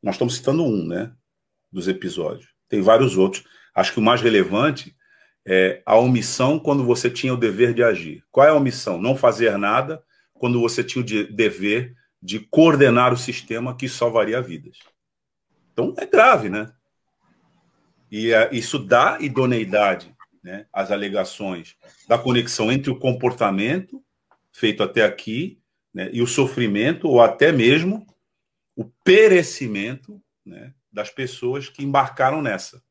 Nós 0.01 0.15
estamos 0.15 0.36
citando 0.36 0.63
um, 0.63 0.86
né? 0.86 1.12
Dos 1.72 1.88
episódios. 1.88 2.50
Tem 2.67 2.81
vários 2.81 3.17
outros. 3.17 3.43
Acho 3.74 3.93
que 3.93 4.00
o 4.00 4.03
mais 4.03 4.22
relevante 4.22 4.96
é 5.46 5.81
a 5.86 5.98
omissão 5.98 6.60
quando 6.60 6.84
você 6.84 7.10
tinha 7.10 7.34
o 7.34 7.38
dever 7.38 7.74
de 7.74 7.84
agir. 7.84 8.24
Qual 8.31 8.46
é 8.46 8.50
a 8.50 8.55
omissão? 8.55 9.01
Não 9.01 9.15
fazer 9.15 9.58
nada 9.58 10.03
quando 10.34 10.60
você 10.60 10.84
tinha 10.84 11.03
o 11.03 11.05
dever 11.05 11.96
de 12.22 12.39
coordenar 12.39 13.13
o 13.13 13.17
sistema 13.17 13.75
que 13.75 13.88
salvaria 13.88 14.41
vidas. 14.41 14.77
Então, 15.72 15.93
é 15.98 16.05
grave, 16.05 16.50
né? 16.50 16.72
E 18.12 18.34
é, 18.34 18.50
isso 18.51 18.79
dá 18.79 19.17
idoneidade 19.22 20.13
né, 20.43 20.65
às 20.74 20.91
alegações 20.91 21.75
da 22.08 22.17
conexão 22.17 22.72
entre 22.72 22.89
o 22.89 22.98
comportamento 22.98 24.03
feito 24.59 24.83
até 24.83 25.05
aqui, 25.05 25.57
né, 25.93 26.09
e 26.11 26.21
o 26.21 26.27
sofrimento, 26.27 27.07
ou 27.07 27.21
até 27.21 27.49
mesmo 27.49 28.05
o 28.75 28.83
perecimento 29.05 30.21
né, 30.45 30.73
das 30.91 31.09
pessoas 31.09 31.69
que 31.69 31.83
embarcaram 31.83 32.41
nessa. 32.41 32.81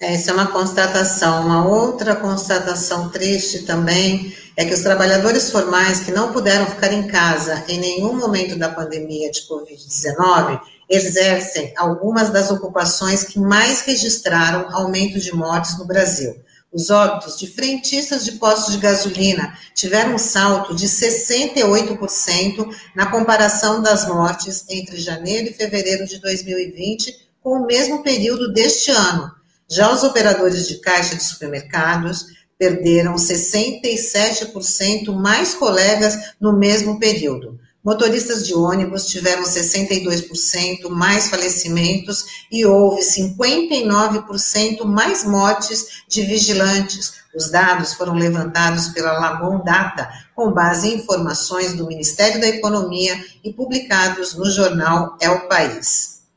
Essa 0.00 0.30
é 0.30 0.34
uma 0.34 0.48
constatação. 0.48 1.46
Uma 1.46 1.66
outra 1.66 2.16
constatação 2.16 3.08
triste 3.10 3.64
também 3.64 4.34
é 4.56 4.64
que 4.64 4.74
os 4.74 4.82
trabalhadores 4.82 5.50
formais 5.50 6.00
que 6.00 6.12
não 6.12 6.32
puderam 6.32 6.66
ficar 6.66 6.92
em 6.92 7.06
casa 7.06 7.64
em 7.68 7.78
nenhum 7.78 8.14
momento 8.14 8.56
da 8.56 8.68
pandemia 8.68 9.30
de 9.30 9.42
Covid-19 9.42 10.60
exercem 10.88 11.72
algumas 11.76 12.30
das 12.30 12.50
ocupações 12.50 13.24
que 13.24 13.38
mais 13.38 13.82
registraram 13.82 14.68
aumento 14.74 15.18
de 15.18 15.34
mortes 15.34 15.78
no 15.78 15.84
Brasil 15.84 16.47
Os 16.70 16.90
óbitos 16.90 17.38
de 17.38 17.46
frentistas 17.46 18.26
de 18.26 18.32
postos 18.32 18.74
de 18.74 18.80
gasolina 18.80 19.56
tiveram 19.74 20.14
um 20.14 20.18
salto 20.18 20.74
de 20.74 20.86
68% 20.86 22.68
na 22.94 23.06
comparação 23.06 23.80
das 23.80 24.06
mortes 24.06 24.66
entre 24.68 24.98
janeiro 24.98 25.48
e 25.48 25.54
fevereiro 25.54 26.06
de 26.06 26.20
2020 26.20 27.26
com 27.42 27.62
o 27.62 27.66
mesmo 27.66 28.02
período 28.02 28.52
deste 28.52 28.90
ano. 28.90 29.32
Já 29.66 29.90
os 29.90 30.02
operadores 30.02 30.68
de 30.68 30.78
caixa 30.78 31.16
de 31.16 31.22
supermercados 31.22 32.26
perderam 32.58 33.14
67% 33.14 35.10
mais 35.12 35.54
colegas 35.54 36.34
no 36.38 36.52
mesmo 36.52 36.98
período. 36.98 37.58
Motoristas 37.88 38.46
de 38.46 38.54
ônibus 38.54 39.06
tiveram 39.06 39.44
62% 39.44 40.90
mais 40.90 41.30
falecimentos 41.30 42.44
e 42.52 42.66
houve 42.66 43.00
59% 43.00 44.84
mais 44.84 45.24
mortes 45.24 46.04
de 46.06 46.20
vigilantes. 46.20 47.14
Os 47.34 47.50
dados 47.50 47.94
foram 47.94 48.12
levantados 48.12 48.88
pela 48.88 49.18
Lagon 49.18 49.64
Data, 49.64 50.06
com 50.34 50.52
base 50.52 50.90
em 50.90 50.96
informações 50.96 51.72
do 51.72 51.86
Ministério 51.86 52.38
da 52.38 52.48
Economia 52.48 53.24
e 53.42 53.54
publicados 53.54 54.34
no 54.34 54.50
jornal 54.50 55.16
É 55.18 55.30
o 55.30 55.48
País. 55.48 56.28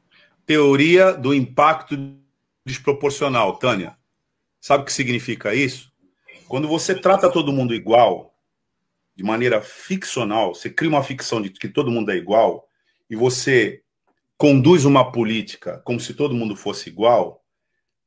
Teoria 0.45 1.11
do 1.11 1.33
impacto 1.33 1.97
desproporcional, 2.65 3.57
Tânia. 3.57 3.97
Sabe 4.61 4.83
o 4.83 4.85
que 4.85 4.93
significa 4.93 5.53
isso? 5.53 5.91
Quando 6.47 6.69
você 6.69 6.95
trata 6.95 7.29
todo 7.29 7.51
mundo 7.51 7.75
igual, 7.75 8.30
de 9.15 9.23
maneira 9.23 9.61
ficcional, 9.61 10.55
você 10.55 10.69
cria 10.69 10.89
uma 10.89 11.03
ficção 11.03 11.41
de 11.41 11.49
que 11.49 11.67
todo 11.67 11.91
mundo 11.91 12.11
é 12.11 12.15
igual 12.15 12.67
e 13.09 13.15
você 13.15 13.81
conduz 14.37 14.85
uma 14.85 15.11
política 15.11 15.81
como 15.85 15.99
se 15.99 16.13
todo 16.13 16.33
mundo 16.33 16.55
fosse 16.55 16.89
igual, 16.89 17.43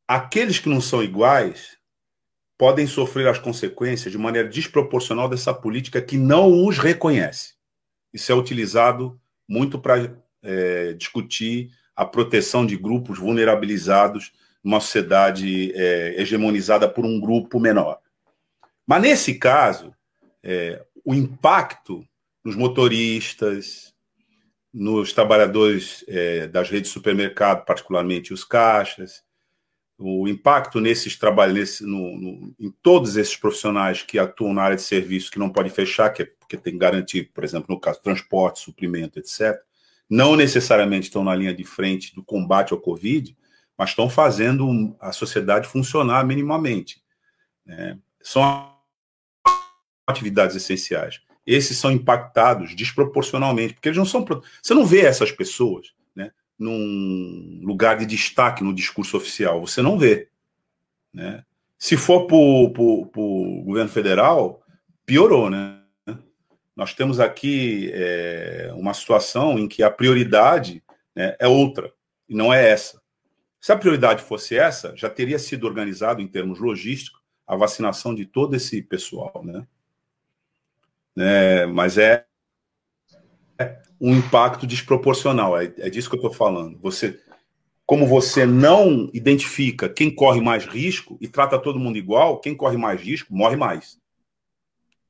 aqueles 0.08 0.58
que 0.58 0.68
não 0.68 0.80
são 0.80 1.02
iguais 1.02 1.76
podem 2.58 2.86
sofrer 2.86 3.28
as 3.28 3.38
consequências 3.38 4.10
de 4.10 4.18
maneira 4.18 4.48
desproporcional 4.48 5.28
dessa 5.28 5.52
política 5.52 6.00
que 6.00 6.16
não 6.16 6.66
os 6.66 6.78
reconhece. 6.78 7.54
Isso 8.12 8.30
é 8.32 8.34
utilizado 8.34 9.20
muito 9.48 9.78
para 9.78 10.16
é, 10.42 10.92
discutir 10.94 11.70
a 11.94 12.04
proteção 12.04 12.64
de 12.66 12.76
grupos 12.76 13.18
vulnerabilizados 13.18 14.32
numa 14.62 14.80
sociedade 14.80 15.72
é, 15.74 16.20
hegemonizada 16.20 16.88
por 16.88 17.04
um 17.04 17.20
grupo 17.20 17.60
menor. 17.60 17.98
Mas 18.86 19.02
nesse 19.02 19.34
caso, 19.34 19.94
é, 20.42 20.84
o 21.04 21.14
impacto 21.14 22.04
nos 22.44 22.56
motoristas, 22.56 23.94
nos 24.72 25.12
trabalhadores 25.12 26.04
é, 26.08 26.46
das 26.48 26.68
redes 26.68 26.88
de 26.88 26.94
supermercado, 26.94 27.64
particularmente 27.64 28.32
os 28.32 28.42
caixas, 28.42 29.22
o 29.96 30.26
impacto 30.26 30.80
nesses 30.80 31.16
trabalhos, 31.16 31.54
nesse, 31.54 31.84
no, 31.84 32.18
no, 32.18 32.54
em 32.58 32.70
todos 32.82 33.16
esses 33.16 33.36
profissionais 33.36 34.02
que 34.02 34.18
atuam 34.18 34.52
na 34.52 34.62
área 34.62 34.76
de 34.76 34.82
serviço, 34.82 35.30
que 35.30 35.38
não 35.38 35.50
pode 35.50 35.70
fechar, 35.70 36.10
que 36.10 36.22
é, 36.22 36.24
porque 36.24 36.56
tem 36.56 36.72
que 36.72 36.78
garantir, 36.78 37.30
por 37.32 37.44
exemplo, 37.44 37.72
no 37.72 37.80
caso, 37.80 38.02
transporte, 38.02 38.60
suprimento, 38.60 39.18
etc., 39.18 39.56
não 40.10 40.36
necessariamente 40.36 41.06
estão 41.06 41.24
na 41.24 41.34
linha 41.34 41.54
de 41.54 41.64
frente 41.64 42.14
do 42.14 42.22
combate 42.22 42.72
ao 42.72 42.80
Covid, 42.80 43.34
mas 43.78 43.90
estão 43.90 44.10
fazendo 44.10 44.94
a 45.00 45.12
sociedade 45.12 45.68
funcionar 45.68 46.26
minimamente. 46.26 47.02
Né? 47.64 47.98
São 48.20 48.73
atividades 50.06 50.56
essenciais. 50.56 51.20
Esses 51.46 51.76
são 51.76 51.90
impactados 51.90 52.74
desproporcionalmente, 52.74 53.74
porque 53.74 53.88
eles 53.88 53.98
não 53.98 54.06
são. 54.06 54.24
Você 54.62 54.74
não 54.74 54.84
vê 54.84 55.00
essas 55.00 55.30
pessoas 55.30 55.92
né, 56.14 56.30
num 56.58 57.60
lugar 57.62 57.98
de 57.98 58.06
destaque 58.06 58.64
no 58.64 58.74
discurso 58.74 59.16
oficial. 59.16 59.60
Você 59.60 59.82
não 59.82 59.98
vê. 59.98 60.28
Né? 61.12 61.44
Se 61.78 61.96
for 61.96 62.26
para 62.26 62.36
o 62.36 63.62
governo 63.64 63.90
federal, 63.90 64.62
piorou, 65.04 65.50
né? 65.50 65.80
Nós 66.74 66.92
temos 66.92 67.20
aqui 67.20 67.90
é, 67.94 68.72
uma 68.74 68.92
situação 68.94 69.58
em 69.58 69.68
que 69.68 69.82
a 69.82 69.90
prioridade 69.90 70.82
né, 71.14 71.36
é 71.38 71.46
outra, 71.46 71.92
e 72.28 72.34
não 72.34 72.52
é 72.52 72.68
essa. 72.68 73.00
Se 73.60 73.70
a 73.70 73.76
prioridade 73.76 74.22
fosse 74.22 74.56
essa, 74.56 74.94
já 74.96 75.08
teria 75.08 75.38
sido 75.38 75.66
organizado 75.66 76.20
em 76.20 76.26
termos 76.26 76.58
logísticos 76.58 77.22
a 77.46 77.54
vacinação 77.54 78.14
de 78.14 78.24
todo 78.24 78.56
esse 78.56 78.82
pessoal, 78.82 79.42
né? 79.44 79.66
Né? 81.14 81.66
mas 81.66 81.98
é 81.98 82.26
um 84.00 84.14
impacto 84.14 84.66
desproporcional. 84.66 85.58
É, 85.58 85.72
é 85.78 85.90
disso 85.90 86.08
que 86.08 86.16
eu 86.16 86.20
estou 86.20 86.32
falando. 86.32 86.78
Você, 86.80 87.20
como 87.86 88.06
você 88.06 88.44
não 88.44 89.10
identifica 89.14 89.88
quem 89.88 90.14
corre 90.14 90.40
mais 90.40 90.64
risco 90.66 91.16
e 91.20 91.28
trata 91.28 91.58
todo 91.58 91.78
mundo 91.78 91.96
igual, 91.96 92.40
quem 92.40 92.54
corre 92.54 92.76
mais 92.76 93.00
risco 93.00 93.34
morre 93.34 93.56
mais. 93.56 93.98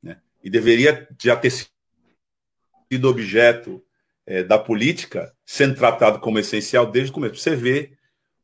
Né? 0.03 0.21
E 0.43 0.51
deveria 0.51 1.09
já 1.21 1.37
ter 1.37 1.51
sido 1.51 3.09
objeto 3.09 3.83
é, 4.27 4.43
da 4.43 4.59
política, 4.59 5.35
sendo 5.45 5.75
tratado 5.75 6.19
como 6.21 6.39
essencial 6.39 6.91
desde 6.91 7.11
o 7.11 7.15
começo. 7.15 7.37
Você 7.37 7.57
vê 7.57 7.93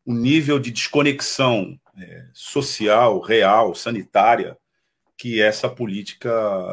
o 0.04 0.12
nível 0.12 0.58
de 0.58 0.70
desconexão 0.70 1.78
é, 1.96 2.26
social, 2.32 3.20
real, 3.20 3.74
sanitária 3.74 4.56
que 5.20 5.38
essa 5.38 5.68
política 5.68 6.30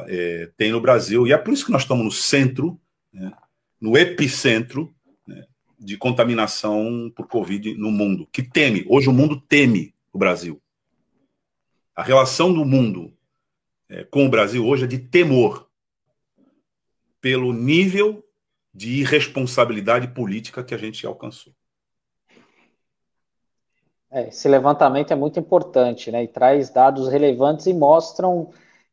é, 0.07 0.49
tem 0.55 0.71
no 0.71 0.79
Brasil. 0.79 1.27
E 1.27 1.33
é 1.33 1.38
por 1.38 1.53
isso 1.53 1.65
que 1.65 1.71
nós 1.71 1.81
estamos 1.81 2.05
no 2.05 2.12
centro, 2.12 2.79
né, 3.12 3.29
no 3.79 3.97
epicentro 3.97 4.95
né, 5.27 5.45
de 5.77 5.97
contaminação 5.97 7.12
por 7.13 7.27
Covid 7.27 7.75
no 7.75 7.91
mundo, 7.91 8.25
que 8.31 8.41
teme. 8.41 8.86
Hoje 8.88 9.10
o 9.10 9.13
mundo 9.13 9.41
teme 9.41 9.93
o 10.13 10.17
Brasil. 10.17 10.62
A 11.93 12.01
relação 12.01 12.53
do 12.53 12.63
mundo 12.63 13.13
é, 13.89 14.05
com 14.05 14.25
o 14.25 14.29
Brasil 14.29 14.65
hoje 14.65 14.86
é 14.86 14.88
de 14.88 14.99
temor 14.99 15.69
pelo 17.19 17.51
nível 17.51 18.25
de 18.73 19.01
irresponsabilidade 19.01 20.07
política 20.13 20.63
que 20.63 20.73
a 20.73 20.77
gente 20.77 21.05
alcançou. 21.05 21.53
É, 24.10 24.30
esse 24.30 24.48
levantamento 24.48 25.12
é 25.12 25.15
muito 25.15 25.39
importante, 25.39 26.12
né? 26.12 26.24
E 26.24 26.28
traz 26.28 26.70
dados 26.70 27.10
relevantes 27.10 27.65
e 27.67 27.74
mostram 27.74 28.52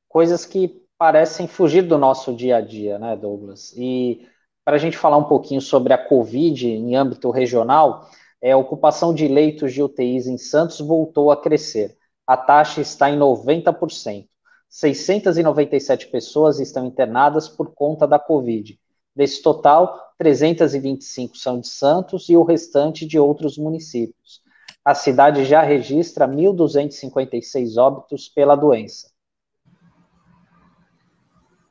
coisas 0.09 0.45
que 0.45 0.83
parecem 0.99 1.47
fugir 1.47 1.83
do 1.83 1.97
nosso 1.99 2.35
dia 2.35 2.57
a 2.57 2.61
dia, 2.61 2.99
né, 2.99 3.17
Douglas? 3.17 3.73
E 3.77 4.27
para 4.65 4.77
a 4.77 4.79
gente 4.79 4.97
falar 4.97 5.17
um 5.17 5.25
pouquinho 5.25 5.61
sobre 5.61 5.93
a 5.93 5.99
Covid 5.99 6.69
em 6.69 6.97
âmbito 6.97 7.31
regional, 7.31 8.09
é, 8.43 8.53
a 8.53 8.57
ocupação 8.57 9.15
de 9.15 9.29
leitos 9.29 9.73
de 9.73 9.83
UTIs 9.83 10.27
em 10.27 10.39
Santos 10.39 10.81
voltou 10.81 11.31
a 11.31 11.41
crescer. 11.41 11.97
A 12.27 12.37
taxa 12.37 12.81
está 12.81 13.11
em 13.11 13.19
90%. 13.19 14.29
697 14.69 16.09
pessoas 16.09 16.59
estão 16.59 16.87
internadas 16.87 17.49
por 17.49 17.73
conta 17.73 18.09
da 18.09 18.19
Covid. 18.19 18.79
Desse 19.15 19.41
total, 19.43 20.13
325 20.19 21.37
são 21.37 21.61
de 21.61 21.69
Santos 21.69 22.29
e 22.29 22.37
o 22.37 22.43
restante 22.43 23.07
de 23.07 23.19
outros 23.19 23.57
municípios 23.57 24.44
a 24.85 24.95
cidade 24.95 25.45
já 25.45 25.63
registra 25.63 26.29
1.256 26.29 27.77
óbitos 27.79 28.29
pela 28.29 28.55
doença. 28.55 29.15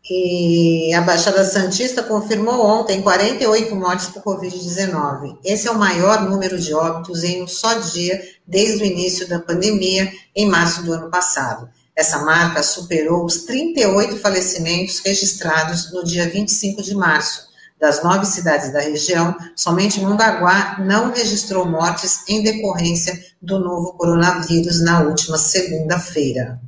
E 0.10 0.94
a 0.94 1.00
Baixada 1.00 1.46
Santista 1.46 2.04
confirmou 2.04 2.66
ontem 2.66 3.02
48 3.02 3.74
mortes 3.74 4.08
por 4.08 4.22
Covid-19. 4.22 5.38
Esse 5.46 5.68
é 5.68 5.72
o 5.72 5.78
maior 5.78 6.30
número 6.30 6.60
de 6.60 6.74
óbitos 6.74 7.24
em 7.24 7.42
um 7.42 7.48
só 7.48 7.76
dia 7.76 8.22
desde 8.46 8.84
o 8.84 8.86
início 8.86 9.30
da 9.30 9.40
pandemia, 9.40 10.12
em 10.36 10.46
março 10.46 10.84
do 10.84 10.92
ano 10.92 11.10
passado. 11.10 11.70
Essa 11.96 12.20
marca 12.26 12.62
superou 12.64 13.24
os 13.24 13.44
38 13.44 14.18
falecimentos 14.18 15.00
registrados 15.00 15.94
no 15.94 16.04
dia 16.04 16.28
25 16.28 16.82
de 16.82 16.96
março, 16.96 17.53
das 17.84 18.02
nove 18.02 18.26
cidades 18.26 18.72
da 18.72 18.80
região, 18.80 19.36
somente 19.58 20.00
Mongaguá 20.00 20.80
não 20.80 21.12
registrou 21.12 21.66
mortes 21.66 22.24
em 22.30 22.42
decorrência 22.42 23.14
do 23.42 23.60
novo 23.60 23.98
coronavírus 23.98 24.82
na 24.82 25.02
última 25.02 25.38
segunda-feira. 25.38 26.62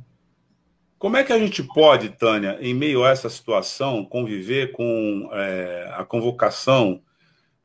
Como 0.98 1.16
é 1.16 1.24
que 1.24 1.32
a 1.32 1.38
gente 1.38 1.62
pode, 1.62 2.10
Tânia, 2.10 2.58
em 2.60 2.74
meio 2.74 3.02
a 3.02 3.08
essa 3.08 3.30
situação, 3.30 4.04
conviver 4.04 4.72
com 4.72 5.30
é, 5.32 5.90
a 5.96 6.04
convocação 6.04 7.00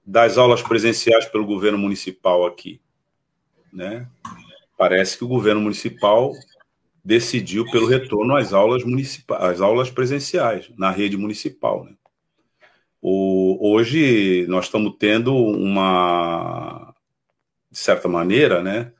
das 0.05 0.37
aulas 0.37 0.61
presenciais 0.61 1.25
pelo 1.25 1.45
governo 1.45 1.77
municipal 1.77 2.45
aqui? 2.45 2.79
Né? 3.73 4.07
Parece 4.77 5.17
que 5.17 5.25
o 5.25 5.27
governo 5.27 5.59
municipal 5.59 6.31
decidiu 7.03 7.69
pelo 7.69 7.85
retorno 7.85 8.33
às 8.33 8.53
aulas 8.53 8.85
municipais, 8.85 9.43
às 9.43 9.59
aulas 9.59 9.91
presenciais 9.91 10.71
na 10.77 10.89
rede 10.89 11.17
municipal. 11.17 11.83
Né? 11.83 11.91
O, 13.01 13.57
hoje 13.73 14.45
nós 14.47 14.65
estamos 14.65 14.95
tendo 14.99 15.35
uma, 15.35 16.93
de 17.71 17.77
certa 17.77 18.07
maneira, 18.07 18.61
né, 18.61 18.91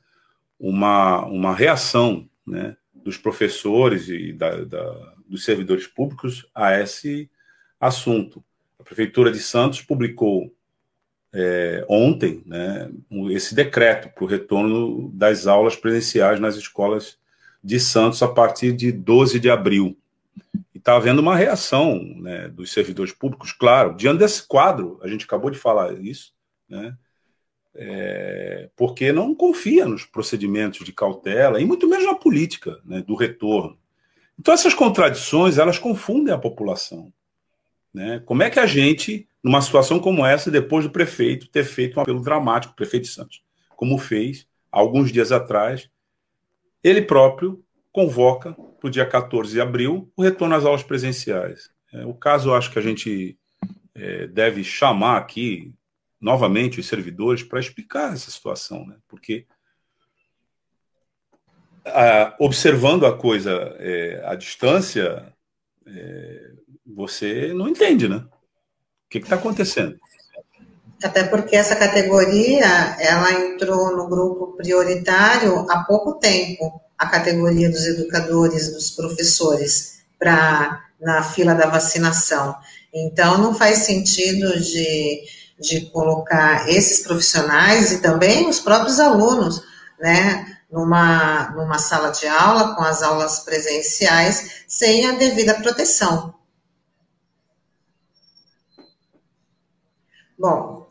uma, 0.60 1.26
uma 1.26 1.54
reação 1.54 2.28
né, 2.46 2.76
dos 2.94 3.18
professores 3.18 4.10
e 4.10 4.34
da, 4.34 4.64
da, 4.64 5.14
dos 5.28 5.44
servidores 5.44 5.88
públicos 5.88 6.48
a 6.54 6.80
esse 6.80 7.30
assunto. 7.80 8.44
A 8.80 8.84
Prefeitura 8.84 9.32
de 9.32 9.40
Santos 9.40 9.82
publicou 9.82 10.52
é, 11.34 11.86
ontem 11.88 12.44
né, 12.46 12.92
esse 13.30 13.56
decreto 13.56 14.10
para 14.10 14.24
o 14.24 14.28
retorno 14.28 15.10
das 15.14 15.48
aulas 15.48 15.76
presenciais 15.76 16.40
nas 16.40 16.56
escolas 16.56 17.18
de 17.64 17.80
Santos 17.80 18.22
a 18.22 18.28
partir 18.28 18.74
de 18.74 18.92
12 18.92 19.40
de 19.40 19.50
abril. 19.50 19.98
Está 20.82 20.96
havendo 20.96 21.22
uma 21.22 21.36
reação 21.36 22.04
né, 22.18 22.48
dos 22.48 22.74
servidores 22.74 23.14
públicos, 23.14 23.52
claro, 23.52 23.96
diante 23.96 24.18
desse 24.18 24.48
quadro, 24.48 25.00
a 25.04 25.08
gente 25.08 25.26
acabou 25.26 25.52
de 25.52 25.60
falar 25.60 25.94
isso, 25.94 26.34
né, 26.68 26.98
é, 27.76 28.68
porque 28.76 29.12
não 29.12 29.36
confia 29.36 29.86
nos 29.86 30.06
procedimentos 30.06 30.84
de 30.84 30.92
cautela, 30.92 31.62
e 31.62 31.66
muito 31.66 31.88
menos 31.88 32.04
na 32.04 32.16
política 32.16 32.80
né, 32.84 33.00
do 33.04 33.14
retorno. 33.14 33.78
Então, 34.40 34.56
essas 34.56 34.74
contradições, 34.74 35.60
elas 35.60 35.78
confundem 35.78 36.34
a 36.34 36.38
população. 36.40 37.14
Né? 37.94 38.20
Como 38.26 38.42
é 38.42 38.50
que 38.50 38.60
a 38.60 38.66
gente, 38.66 39.28
numa 39.44 39.62
situação 39.62 40.00
como 40.00 40.26
essa, 40.26 40.50
depois 40.50 40.84
do 40.84 40.92
prefeito 40.92 41.48
ter 41.48 41.64
feito 41.64 42.00
um 42.00 42.02
apelo 42.02 42.24
dramático, 42.24 42.74
o 42.74 42.76
prefeito 42.76 43.06
Santos, 43.06 43.44
como 43.76 44.00
fez 44.00 44.48
alguns 44.72 45.12
dias 45.12 45.32
atrás, 45.32 45.92
ele 46.84 47.04
próprio 47.04 47.64
convoca 47.92 48.58
para 48.82 48.88
o 48.88 48.92
dia 48.92 49.06
14 49.06 49.54
de 49.54 49.62
abril 49.62 50.12
o 50.18 50.24
retorno 50.24 50.56
às 50.56 50.66
aulas 50.66 50.82
presenciais. 50.82 51.70
É, 51.94 52.04
o 52.04 52.16
caso, 52.16 52.50
eu 52.50 52.56
acho 52.56 52.72
que 52.72 52.80
a 52.80 52.82
gente 52.82 53.38
é, 53.94 54.26
deve 54.26 54.64
chamar 54.64 55.18
aqui 55.18 55.72
novamente 56.20 56.80
os 56.80 56.88
servidores 56.88 57.44
para 57.44 57.60
explicar 57.60 58.14
essa 58.14 58.32
situação, 58.32 58.86
né? 58.86 58.96
porque 59.08 59.46
a, 61.86 62.36
observando 62.40 63.06
a 63.06 63.16
coisa 63.16 63.76
é, 63.80 64.24
à 64.26 64.36
distância, 64.36 65.32
é, 65.86 66.52
você 66.86 67.54
não 67.54 67.70
entende, 67.70 68.08
né? 68.08 68.18
O 68.18 69.10
que 69.10 69.20
está 69.20 69.36
acontecendo? 69.36 70.00
Até 71.04 71.24
porque 71.24 71.56
essa 71.56 71.76
categoria, 71.76 72.66
ela 73.00 73.32
entrou 73.34 73.96
no 73.96 74.08
grupo 74.08 74.56
prioritário 74.56 75.66
há 75.70 75.84
pouco 75.84 76.20
tempo, 76.20 76.80
a 77.02 77.08
categoria 77.08 77.68
dos 77.68 77.84
educadores, 77.88 78.72
dos 78.72 78.92
professores, 78.92 80.04
para 80.20 80.86
na 81.02 81.24
fila 81.24 81.56
da 81.56 81.68
vacinação. 81.68 82.56
Então, 82.94 83.40
não 83.40 83.56
faz 83.56 83.80
sentido 83.80 84.60
de, 84.60 85.24
de 85.60 85.90
colocar 85.90 86.70
esses 86.70 87.00
profissionais 87.00 87.92
e 87.92 88.02
também 88.04 88.48
os 88.48 88.60
próprios 88.60 89.00
alunos, 89.00 89.64
né, 90.00 90.60
numa, 90.72 91.50
numa 91.56 91.80
sala 91.80 92.12
de 92.12 92.28
aula, 92.28 92.76
com 92.76 92.84
as 92.84 93.02
aulas 93.02 93.40
presenciais, 93.40 94.64
sem 94.68 95.08
a 95.08 95.14
devida 95.14 95.56
proteção. 95.56 96.36
Bom, 100.38 100.88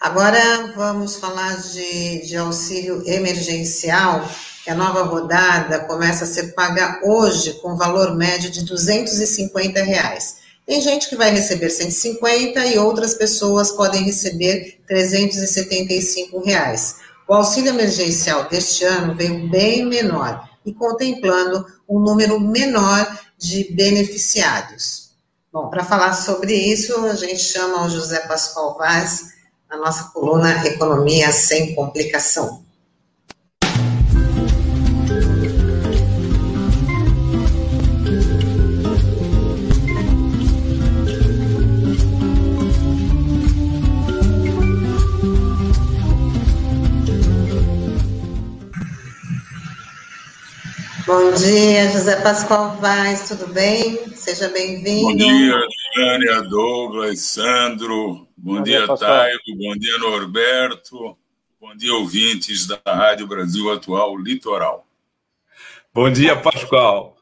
agora 0.00 0.72
vamos 0.74 1.14
falar 1.14 1.56
de, 1.58 2.26
de 2.26 2.36
auxílio 2.36 3.04
emergencial, 3.06 4.28
que 4.64 4.70
a 4.70 4.74
nova 4.74 5.02
rodada 5.02 5.80
começa 5.80 6.24
a 6.24 6.26
ser 6.26 6.54
paga 6.54 7.00
hoje 7.04 7.52
com 7.60 7.76
valor 7.76 8.16
médio 8.16 8.50
de 8.50 8.64
250 8.64 9.82
reais. 9.82 10.36
Tem 10.66 10.80
gente 10.80 11.10
que 11.10 11.16
vai 11.16 11.30
receber 11.30 11.68
150 11.68 12.64
e 12.64 12.78
outras 12.78 13.12
pessoas 13.12 13.70
podem 13.70 14.02
receber 14.04 14.80
375 14.88 16.42
reais. 16.42 16.96
O 17.28 17.34
auxílio 17.34 17.68
emergencial 17.68 18.48
deste 18.48 18.84
ano 18.84 19.14
veio 19.14 19.50
bem 19.50 19.84
menor 19.84 20.48
e 20.64 20.72
contemplando 20.72 21.66
um 21.86 22.00
número 22.00 22.40
menor 22.40 23.06
de 23.36 23.70
beneficiários. 23.74 25.10
Bom, 25.52 25.68
para 25.68 25.84
falar 25.84 26.14
sobre 26.14 26.54
isso, 26.54 27.04
a 27.04 27.14
gente 27.14 27.40
chama 27.40 27.84
o 27.84 27.90
José 27.90 28.20
Pascoal 28.20 28.78
Vaz, 28.78 29.34
na 29.68 29.76
nossa 29.76 30.04
coluna 30.04 30.66
Economia 30.66 31.30
Sem 31.30 31.74
Complicação. 31.74 32.63
Bom 51.06 51.32
dia, 51.32 51.90
José 51.90 52.16
Pascoal 52.22 52.76
Vaz, 52.76 53.28
tudo 53.28 53.46
bem? 53.48 54.08
Seja 54.14 54.48
bem-vindo. 54.48 55.02
Bom 55.02 55.16
dia, 55.16 55.60
Tânia, 55.94 56.42
Douglas, 56.42 57.20
Sandro. 57.20 58.26
Bom, 58.34 58.54
bom 58.54 58.62
dia, 58.62 58.86
dia 58.86 58.96
Tairo. 58.96 59.38
Bom 59.54 59.76
dia, 59.76 59.98
Norberto. 59.98 61.18
Bom 61.60 61.76
dia, 61.76 61.92
ouvintes 61.92 62.66
da 62.66 62.80
Rádio 62.86 63.26
Brasil 63.26 63.70
Atual 63.70 64.16
Litoral. 64.16 64.86
Bom 65.92 66.10
dia, 66.10 66.40
Pascoal. 66.40 67.18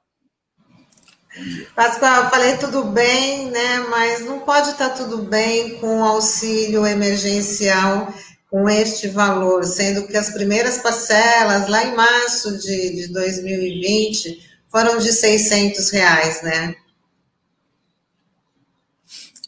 Pascoal, 1.74 2.30
falei 2.30 2.58
tudo 2.58 2.84
bem, 2.84 3.50
né? 3.50 3.80
Mas 3.90 4.24
não 4.24 4.38
pode 4.40 4.70
estar 4.70 4.90
tudo 4.90 5.24
bem 5.24 5.80
com 5.80 6.02
o 6.02 6.04
auxílio 6.04 6.86
emergencial 6.86 8.14
com 8.52 8.68
este 8.68 9.08
valor, 9.08 9.64
sendo 9.64 10.06
que 10.06 10.14
as 10.14 10.28
primeiras 10.28 10.76
parcelas, 10.76 11.70
lá 11.70 11.86
em 11.86 11.96
março 11.96 12.58
de, 12.58 12.96
de 12.96 13.08
2020, 13.10 14.46
foram 14.70 14.98
de 14.98 15.10
600 15.10 15.88
reais, 15.88 16.42
né? 16.42 16.74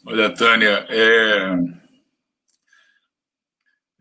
Olha, 0.07 0.33
Tânia, 0.33 0.87
é... 0.89 1.55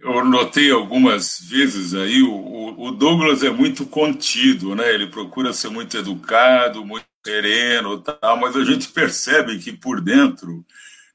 eu 0.00 0.24
notei 0.24 0.70
algumas 0.70 1.38
vezes 1.38 1.92
aí, 1.92 2.22
o, 2.22 2.74
o, 2.80 2.90
Douglas 2.90 3.42
é 3.42 3.50
muito 3.50 3.84
contido, 3.84 4.74
né? 4.74 4.90
Ele 4.90 5.08
procura 5.08 5.52
ser 5.52 5.68
muito 5.68 5.98
educado, 5.98 6.82
muito 6.82 7.04
sereno, 7.22 8.00
tal, 8.00 8.38
mas 8.38 8.56
a 8.56 8.64
gente 8.64 8.88
percebe 8.88 9.58
que 9.58 9.70
por 9.70 10.00
dentro 10.00 10.64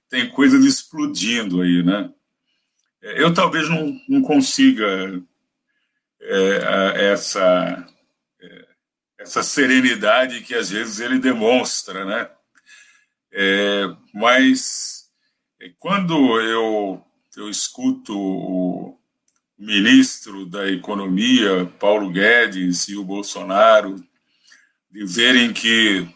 tem 0.08 0.30
coisas 0.30 0.64
explodindo 0.64 1.60
aí, 1.64 1.82
né? 1.82 2.12
Eu 3.02 3.34
talvez 3.34 3.70
não, 3.70 4.00
não 4.08 4.22
consiga 4.22 5.22
é, 6.22 7.12
essa, 7.12 7.88
é, 8.42 8.66
essa 9.20 9.42
serenidade 9.42 10.42
que 10.42 10.54
às 10.54 10.70
vezes 10.70 11.00
ele 11.00 11.20
demonstra, 11.20 12.04
né? 12.04 12.30
É, 13.32 13.84
mas 14.14 15.10
é, 15.62 15.72
quando 15.78 16.40
eu, 16.42 17.04
eu 17.38 17.50
escuto 17.50 18.18
o 18.18 19.00
ministro 19.58 20.46
da 20.46 20.70
Economia, 20.70 21.66
Paulo 21.80 22.10
Guedes, 22.10 22.88
e 22.88 22.96
o 22.96 23.04
Bolsonaro 23.04 24.04
dizerem 24.92 25.54
que 25.54 26.08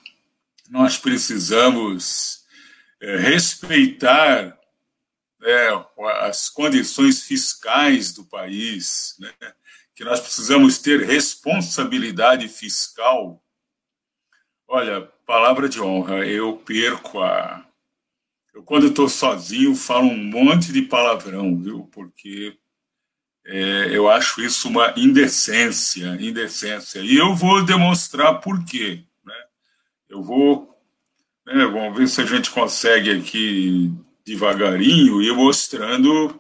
nós 0.70 0.98
precisamos 0.98 2.44
é, 3.02 3.18
respeitar 3.18 4.58
é, 5.44 5.86
as 6.22 6.50
condições 6.50 7.24
fiscais 7.24 8.14
do 8.14 8.24
país, 8.26 9.16
né, 9.20 9.32
que 9.96 10.04
nós 10.04 10.20
precisamos 10.20 10.78
ter 10.80 11.02
responsabilidade 11.02 12.48
fiscal. 12.48 13.44
Olha, 14.68 15.02
palavra 15.26 15.70
de 15.70 15.82
honra, 15.82 16.26
eu 16.26 16.58
perco 16.58 17.22
a. 17.22 17.66
Eu, 18.54 18.64
quando 18.64 18.88
estou 18.88 19.10
sozinho, 19.10 19.76
falo 19.76 20.08
um 20.08 20.18
monte 20.18 20.72
de 20.72 20.84
palavrão, 20.84 21.60
viu? 21.60 21.90
Porque 21.92 22.58
é, 23.46 23.90
eu 23.92 24.10
acho 24.10 24.42
isso 24.42 24.70
uma 24.70 24.94
indecência, 24.96 26.18
indecência. 26.20 27.00
E 27.00 27.16
eu 27.18 27.36
vou 27.36 27.64
demonstrar 27.64 28.40
por 28.40 28.64
quê. 28.64 29.04
Né? 29.24 29.36
Eu 30.10 30.24
vou. 30.24 30.70
Né, 31.46 31.66
vamos 31.66 31.98
ver 31.98 32.08
se 32.08 32.22
a 32.22 32.26
gente 32.26 32.50
consegue 32.50 33.12
aqui 33.12 33.92
devagarinho 34.26 35.22
e 35.22 35.32
mostrando 35.32 36.40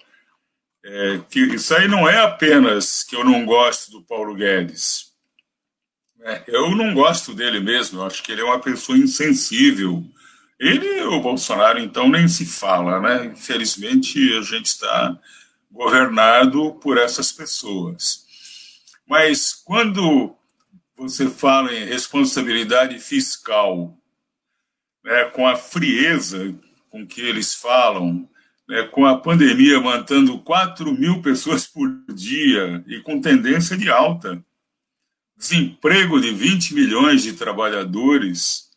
é, 0.84 1.20
que 1.30 1.40
isso 1.40 1.74
aí 1.76 1.88
não 1.88 2.08
é 2.08 2.20
apenas 2.20 3.04
que 3.04 3.16
eu 3.16 3.24
não 3.24 3.46
gosto 3.46 3.92
do 3.92 4.02
Paulo 4.02 4.36
Guedes. 4.36 5.12
É, 6.22 6.44
eu 6.48 6.76
não 6.76 6.94
gosto 6.94 7.34
dele 7.34 7.60
mesmo, 7.60 8.00
eu 8.00 8.06
acho 8.06 8.24
que 8.24 8.32
ele 8.32 8.42
é 8.42 8.46
uma 8.46 8.60
pessoa 8.60 8.98
insensível. 8.98 10.04
Ele 10.60 11.02
o 11.04 11.20
Bolsonaro, 11.20 11.80
então, 11.80 12.10
nem 12.10 12.28
se 12.28 12.46
fala, 12.46 13.00
né? 13.02 13.26
Infelizmente, 13.26 14.18
a 14.38 14.42
gente 14.42 14.68
está 14.68 15.20
governado 15.70 16.74
por 16.76 16.98
essas 16.98 17.32
pessoas. 17.32 18.24
Mas 19.06 19.54
quando 19.54 20.34
você 20.96 21.28
fala 21.28 21.74
em 21.74 21.86
responsabilidade 21.86 22.98
fiscal, 23.00 23.98
né, 25.04 25.26
com 25.26 25.46
a 25.46 25.56
frieza 25.56 26.58
com 26.94 27.08
que 27.08 27.22
eles 27.22 27.56
falam, 27.56 28.30
né, 28.70 28.84
com 28.84 29.04
a 29.04 29.18
pandemia 29.18 29.82
mantendo 29.82 30.38
4 30.38 30.94
mil 30.94 31.24
pessoas 31.24 31.66
por 31.66 31.90
dia 32.14 32.84
e 32.86 33.02
com 33.02 33.20
tendência 33.20 33.76
de 33.76 33.90
alta, 33.90 34.46
desemprego 35.36 36.22
de 36.22 36.32
20 36.32 36.76
milhões 36.76 37.24
de 37.24 37.34
trabalhadores, 37.34 38.70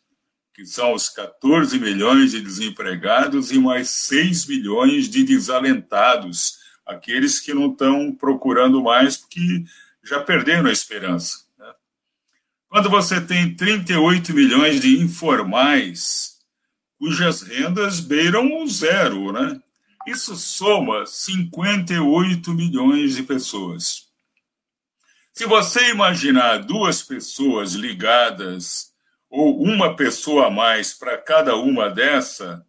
que 0.51 0.65
são 0.65 0.95
os 0.95 1.09
14 1.09 1.77
milhões 1.79 2.31
de 2.31 2.41
desempregados, 2.41 3.51
e 3.51 3.59
mais 3.59 3.91
6 3.91 4.47
milhões 4.47 5.07
de 5.07 5.23
desalentados, 5.23 6.57
aqueles 6.87 7.39
que 7.39 7.53
não 7.53 7.71
estão 7.71 8.15
procurando 8.15 8.81
mais 8.81 9.15
porque 9.15 9.63
já 10.03 10.19
perderam 10.19 10.67
a 10.67 10.73
esperança. 10.73 11.45
Né? 11.55 11.71
Quando 12.67 12.89
você 12.89 13.21
tem 13.21 13.53
38 13.53 14.33
milhões 14.33 14.81
de 14.81 14.97
informais, 14.97 16.36
cujas 16.97 17.41
rendas 17.41 17.99
beiram 17.99 18.61
o 18.61 18.67
zero, 18.67 19.31
né? 19.31 19.59
Isso 20.07 20.35
soma 20.35 21.05
58 21.05 22.53
milhões 22.53 23.15
de 23.15 23.23
pessoas. 23.23 24.07
Se 25.33 25.45
você 25.45 25.89
imaginar 25.89 26.59
duas 26.59 27.03
pessoas 27.03 27.73
ligadas 27.73 28.91
ou 29.29 29.61
uma 29.61 29.95
pessoa 29.95 30.47
a 30.47 30.49
mais 30.49 30.93
para 30.93 31.17
cada 31.17 31.55
uma 31.55 31.89
dessa, 31.89 32.65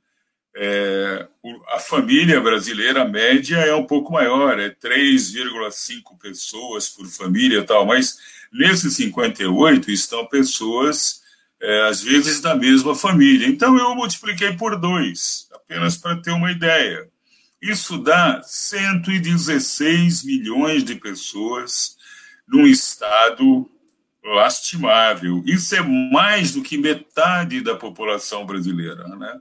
é, 0.57 1.29
a 1.69 1.79
família 1.79 2.41
brasileira 2.41 3.05
média 3.05 3.59
é 3.59 3.75
um 3.75 3.87
pouco 3.87 4.13
maior, 4.13 4.59
é 4.59 4.69
3,5 4.69 6.19
pessoas 6.21 6.89
por 6.89 7.07
família 7.07 7.65
tal, 7.65 7.87
mas 7.87 8.19
nesses 8.53 8.95
58 8.97 9.91
estão 9.93 10.27
pessoas, 10.27 11.23
é, 11.61 11.89
às 11.89 12.03
vezes, 12.03 12.41
da 12.41 12.55
mesma 12.55 12.95
família. 12.95 13.47
Então 13.47 13.77
eu 13.77 13.95
multipliquei 13.95 14.53
por 14.53 14.77
dois, 14.77 15.49
apenas 15.53 15.97
para 15.97 16.17
ter 16.17 16.31
uma 16.31 16.51
ideia. 16.51 17.09
Isso 17.61 17.99
dá 17.99 18.41
116 18.43 20.23
milhões 20.23 20.85
de 20.85 20.95
pessoas 20.95 21.97
num 22.47 22.67
estado 22.67 23.69
lastimável. 24.25 25.43
Isso 25.45 25.75
é 25.75 25.83
mais 25.83 26.53
do 26.53 26.63
que 26.63 26.79
metade 26.79 27.61
da 27.61 27.75
população 27.75 28.47
brasileira, 28.47 29.09
né? 29.17 29.39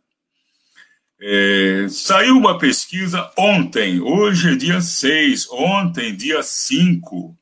É, 1.19 1.87
saiu 1.89 2.37
uma 2.37 2.59
pesquisa 2.59 3.31
ontem, 3.35 3.99
hoje 3.99 4.51
é 4.51 4.55
dia 4.55 4.79
6, 4.79 5.49
ontem, 5.49 6.15
dia 6.15 6.43
5, 6.43 7.35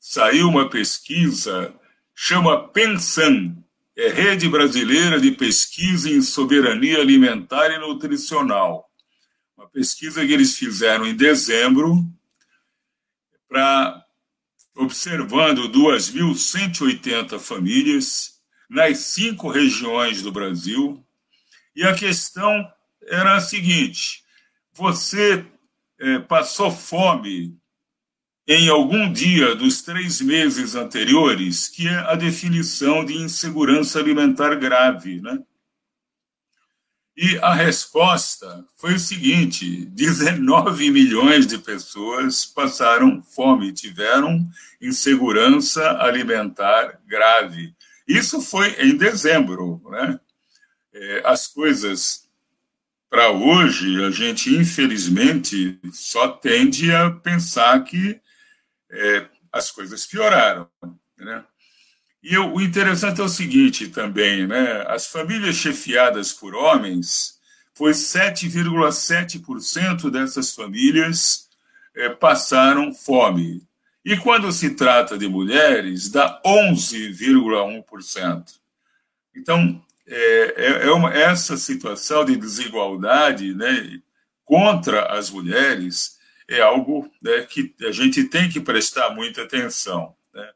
saiu 0.00 0.48
uma 0.48 0.70
pesquisa, 0.70 1.74
chama 2.14 2.66
Pensan, 2.68 3.54
é 3.98 4.10
Rede 4.10 4.48
Brasileira 4.48 5.20
de 5.20 5.32
Pesquisa 5.32 6.08
em 6.08 6.22
Soberania 6.22 7.00
Alimentar 7.00 7.68
e 7.72 7.78
Nutricional. 7.78 8.88
Uma 9.56 9.66
pesquisa 9.66 10.24
que 10.24 10.32
eles 10.32 10.56
fizeram 10.56 11.04
em 11.04 11.16
dezembro, 11.16 12.06
para 13.48 14.04
observando 14.76 15.68
2.180 15.68 17.40
famílias 17.40 18.38
nas 18.70 18.98
cinco 18.98 19.50
regiões 19.50 20.22
do 20.22 20.30
Brasil, 20.30 21.04
e 21.74 21.82
a 21.82 21.92
questão 21.92 22.72
era 23.02 23.34
a 23.34 23.40
seguinte: 23.40 24.22
você 24.74 25.44
é, 25.98 26.20
passou 26.20 26.70
fome 26.70 27.58
em 28.48 28.70
algum 28.70 29.12
dia 29.12 29.54
dos 29.54 29.82
três 29.82 30.22
meses 30.22 30.74
anteriores, 30.74 31.68
que 31.68 31.86
é 31.86 31.98
a 31.98 32.14
definição 32.14 33.04
de 33.04 33.12
insegurança 33.12 33.98
alimentar 33.98 34.54
grave, 34.54 35.20
né? 35.20 35.38
E 37.14 37.36
a 37.42 37.52
resposta 37.52 38.64
foi 38.76 38.94
o 38.94 38.98
seguinte: 38.98 39.84
19 39.86 40.90
milhões 40.90 41.46
de 41.46 41.58
pessoas 41.58 42.46
passaram 42.46 43.22
fome, 43.22 43.70
tiveram 43.72 44.48
insegurança 44.80 46.00
alimentar 46.00 46.98
grave. 47.06 47.74
Isso 48.06 48.40
foi 48.40 48.70
em 48.80 48.96
dezembro, 48.96 49.82
né? 49.90 50.18
É, 50.94 51.22
as 51.26 51.46
coisas 51.48 52.26
para 53.10 53.30
hoje, 53.30 54.02
a 54.04 54.10
gente, 54.10 54.54
infelizmente, 54.54 55.78
só 55.92 56.28
tende 56.28 56.94
a 56.94 57.10
pensar 57.10 57.82
que 57.84 58.20
é, 58.90 59.26
as 59.52 59.70
coisas 59.70 60.06
pioraram. 60.06 60.66
Né? 61.16 61.44
E 62.22 62.34
eu, 62.34 62.54
o 62.54 62.60
interessante 62.60 63.20
é 63.20 63.24
o 63.24 63.28
seguinte 63.28 63.88
também, 63.88 64.46
né? 64.46 64.84
as 64.88 65.06
famílias 65.06 65.56
chefiadas 65.56 66.32
por 66.32 66.54
homens, 66.54 67.38
foi 67.74 67.92
7,7% 67.92 70.10
dessas 70.10 70.52
famílias 70.52 71.48
é, 71.94 72.08
passaram 72.08 72.92
fome. 72.92 73.62
E 74.04 74.16
quando 74.16 74.50
se 74.50 74.70
trata 74.70 75.16
de 75.16 75.28
mulheres, 75.28 76.10
dá 76.10 76.42
11,1%. 76.44 78.58
Então, 79.36 79.80
é, 80.06 80.54
é, 80.56 80.86
é 80.86 80.90
uma, 80.90 81.14
essa 81.14 81.56
situação 81.56 82.24
de 82.24 82.34
desigualdade 82.36 83.54
né, 83.54 84.00
contra 84.44 85.16
as 85.16 85.30
mulheres 85.30 86.17
é 86.48 86.60
algo 86.62 87.10
né, 87.22 87.42
que 87.42 87.74
a 87.82 87.92
gente 87.92 88.24
tem 88.24 88.48
que 88.48 88.60
prestar 88.60 89.10
muita 89.10 89.42
atenção. 89.42 90.14
Né? 90.34 90.48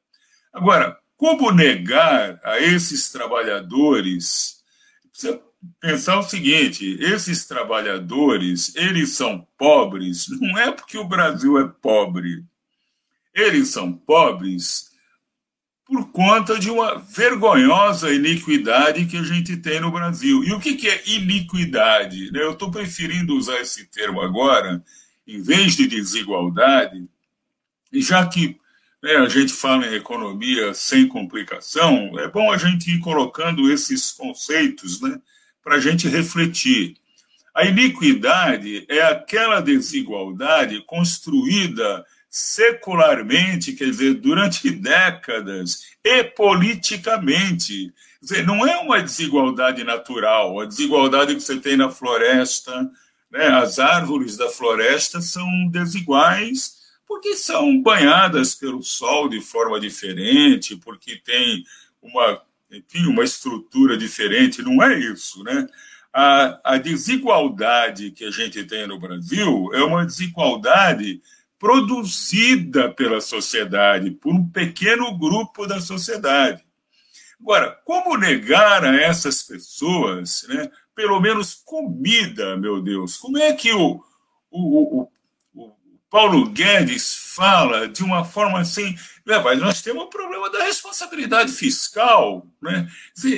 Agora, 0.52 0.98
como 1.16 1.52
negar 1.52 2.40
a 2.42 2.59
esses 2.59 3.12
trabalhadores? 3.12 4.62
Precisa 5.11 5.40
pensar 5.78 6.18
o 6.18 6.22
seguinte: 6.22 6.96
esses 7.00 7.46
trabalhadores, 7.46 8.74
eles 8.74 9.11
são 9.11 9.46
pobres, 9.57 10.26
não 10.40 10.59
é 10.59 10.72
porque 10.72 10.96
o 10.98 11.07
Brasil 11.07 11.59
é 11.61 11.68
pobre. 11.68 12.44
Eles 13.35 13.68
são 13.68 13.92
pobres 13.92 14.90
por 15.87 16.11
conta 16.11 16.59
de 16.59 16.70
uma 16.70 16.96
vergonhosa 16.98 18.12
iniquidade 18.12 19.05
que 19.05 19.16
a 19.16 19.22
gente 19.22 19.57
tem 19.59 19.78
no 19.78 19.90
Brasil. 19.90 20.42
E 20.42 20.52
o 20.52 20.61
que, 20.61 20.88
é 20.88 21.02
iniquidade? 21.07 22.31
Eu 22.35 22.52
estou 22.52 22.70
preferindo 22.70 23.37
usar 23.37 23.61
esse 23.61 23.85
termo 23.87 24.20
agora, 24.22 24.83
em 25.34 25.42
vez 25.42 25.76
de 25.76 25.86
desigualdade, 25.86 27.08
e 27.92 28.00
já 28.00 28.26
que 28.26 28.56
né, 29.02 29.16
a 29.16 29.28
gente 29.28 29.52
fala 29.52 29.86
em 29.86 29.94
economia 29.94 30.72
sem 30.74 31.08
complicação, 31.08 32.18
é 32.18 32.28
bom 32.28 32.52
a 32.52 32.56
gente 32.56 32.90
ir 32.90 33.00
colocando 33.00 33.70
esses 33.70 34.12
conceitos 34.12 35.00
né, 35.00 35.20
para 35.62 35.76
a 35.76 35.80
gente 35.80 36.08
refletir. 36.08 36.96
A 37.54 37.64
iniquidade 37.64 38.86
é 38.88 39.02
aquela 39.02 39.60
desigualdade 39.60 40.80
construída 40.86 42.04
secularmente, 42.30 43.74
quer 43.74 43.84
dizer, 43.84 44.14
durante 44.14 44.70
décadas, 44.70 45.84
e 46.02 46.24
politicamente. 46.24 47.92
Quer 48.20 48.26
dizer, 48.26 48.46
não 48.46 48.66
é 48.66 48.78
uma 48.78 49.02
desigualdade 49.02 49.84
natural, 49.84 50.58
a 50.60 50.64
desigualdade 50.64 51.34
que 51.34 51.42
você 51.42 51.60
tem 51.60 51.76
na 51.76 51.90
floresta, 51.90 52.90
né? 53.32 53.46
as 53.48 53.78
árvores 53.78 54.36
da 54.36 54.48
floresta 54.50 55.20
são 55.20 55.66
desiguais 55.68 56.82
porque 57.06 57.34
são 57.36 57.80
banhadas 57.82 58.54
pelo 58.54 58.82
sol 58.82 59.28
de 59.28 59.40
forma 59.40 59.78
diferente, 59.80 60.76
porque 60.76 61.16
tem 61.16 61.64
uma, 62.00 62.40
enfim, 62.70 63.06
uma 63.06 63.22
estrutura 63.22 63.98
diferente, 63.98 64.62
não 64.62 64.82
é 64.82 64.98
isso, 64.98 65.42
né? 65.44 65.68
A, 66.10 66.74
a 66.74 66.78
desigualdade 66.78 68.12
que 68.12 68.24
a 68.24 68.30
gente 68.30 68.64
tem 68.64 68.86
no 68.86 68.98
Brasil 68.98 69.70
é 69.74 69.82
uma 69.82 70.06
desigualdade 70.06 71.20
produzida 71.58 72.90
pela 72.90 73.20
sociedade, 73.20 74.10
por 74.10 74.34
um 74.34 74.48
pequeno 74.48 75.16
grupo 75.16 75.66
da 75.66 75.80
sociedade. 75.80 76.64
Agora, 77.40 77.78
como 77.84 78.16
negar 78.16 78.84
a 78.84 78.96
essas 78.96 79.42
pessoas, 79.42 80.44
né, 80.48 80.70
pelo 80.94 81.20
menos 81.20 81.55
comida, 81.55 82.57
meu 82.57 82.81
Deus? 82.81 83.16
Como 83.16 83.38
é 83.38 83.52
que 83.52 83.72
o, 83.72 84.02
o, 84.50 85.02
o, 85.02 85.09
o 85.55 85.76
Paulo 86.11 86.48
Guedes 86.50 87.33
fala 87.35 87.88
de 87.88 88.02
uma 88.02 88.24
forma 88.24 88.61
assim, 88.61 88.94
né, 89.26 89.38
mas 89.38 89.61
nós 89.61 89.83
temos 89.83 90.05
o 90.05 90.11
problema 90.11 90.50
da 90.50 90.64
responsabilidade 90.64 91.52
fiscal, 91.52 92.46
né? 92.61 92.88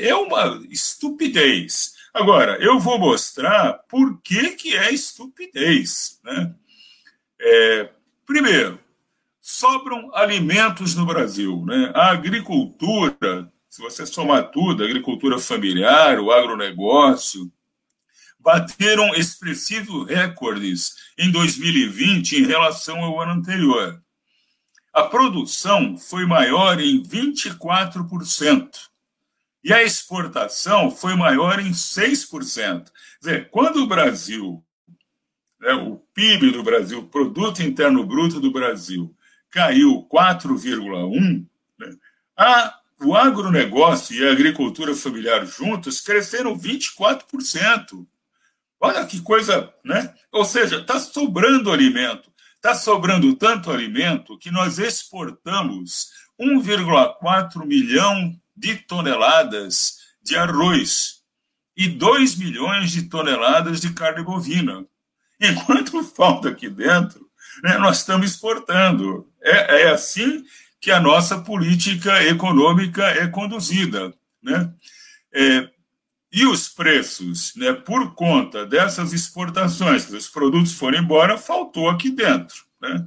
É 0.02 0.14
uma 0.14 0.62
estupidez. 0.70 1.94
Agora, 2.12 2.56
eu 2.62 2.78
vou 2.78 2.98
mostrar 2.98 3.74
por 3.88 4.20
que, 4.22 4.50
que 4.52 4.76
é 4.76 4.92
estupidez, 4.92 6.18
né? 6.24 6.54
É, 7.40 7.90
Primeiro, 8.26 8.80
sobram 9.40 10.10
alimentos 10.14 10.94
no 10.94 11.04
Brasil. 11.04 11.62
Né? 11.66 11.92
A 11.94 12.10
agricultura, 12.10 13.52
se 13.74 13.82
você 13.82 14.06
somar 14.06 14.52
tudo, 14.52 14.84
agricultura 14.84 15.36
familiar, 15.36 16.20
o 16.20 16.30
agronegócio, 16.30 17.52
bateram 18.38 19.12
expressivos 19.16 20.06
recordes 20.08 20.94
em 21.18 21.28
2020 21.28 22.36
em 22.36 22.46
relação 22.46 23.02
ao 23.02 23.20
ano 23.20 23.32
anterior. 23.32 24.00
A 24.92 25.02
produção 25.02 25.98
foi 25.98 26.24
maior 26.24 26.78
em 26.78 27.02
24%. 27.02 28.70
E 29.64 29.72
a 29.72 29.82
exportação 29.82 30.88
foi 30.88 31.16
maior 31.16 31.58
em 31.58 31.72
6%. 31.72 32.84
Quer 32.84 32.92
dizer, 33.20 33.50
quando 33.50 33.82
o 33.82 33.88
Brasil 33.88 34.64
né, 35.58 35.72
o 35.72 35.96
PIB 36.14 36.52
do 36.52 36.62
Brasil, 36.62 37.00
o 37.00 37.08
Produto 37.08 37.60
Interno 37.60 38.06
Bruto 38.06 38.38
do 38.38 38.52
Brasil, 38.52 39.12
caiu 39.50 40.06
4,1%, 40.08 41.44
né, 41.76 41.96
a, 42.36 42.78
o 43.04 43.16
agronegócio 43.16 44.16
e 44.16 44.26
a 44.26 44.32
agricultura 44.32 44.94
familiar 44.94 45.44
juntos 45.46 46.00
cresceram 46.00 46.58
24%. 46.58 48.06
Olha 48.80 49.06
que 49.06 49.20
coisa, 49.20 49.72
né? 49.84 50.14
Ou 50.32 50.44
seja, 50.44 50.80
está 50.80 50.98
sobrando 50.98 51.72
alimento. 51.72 52.32
Está 52.56 52.74
sobrando 52.74 53.34
tanto 53.36 53.70
alimento 53.70 54.38
que 54.38 54.50
nós 54.50 54.78
exportamos 54.78 56.10
1,4 56.40 57.64
milhão 57.66 58.34
de 58.56 58.76
toneladas 58.76 59.98
de 60.22 60.36
arroz 60.36 61.22
e 61.76 61.88
2 61.88 62.36
milhões 62.36 62.90
de 62.90 63.02
toneladas 63.02 63.80
de 63.80 63.92
carne 63.92 64.22
bovina. 64.22 64.84
Enquanto 65.40 66.02
falta 66.16 66.48
aqui 66.48 66.68
dentro, 66.68 67.28
né, 67.62 67.76
nós 67.78 67.98
estamos 67.98 68.30
exportando. 68.30 69.28
É, 69.42 69.82
é 69.82 69.90
assim 69.90 70.44
que 70.84 70.92
a 70.92 71.00
nossa 71.00 71.38
política 71.38 72.22
econômica 72.24 73.06
é 73.06 73.26
conduzida. 73.26 74.12
Né? 74.42 74.70
É, 75.32 75.70
e 76.30 76.44
os 76.44 76.68
preços, 76.68 77.54
né, 77.56 77.72
por 77.72 78.14
conta 78.14 78.66
dessas 78.66 79.14
exportações, 79.14 80.04
que 80.04 80.14
os 80.14 80.28
produtos 80.28 80.74
foram 80.74 80.98
embora, 80.98 81.38
faltou 81.38 81.88
aqui 81.88 82.10
dentro. 82.10 82.64
Né? 82.82 83.02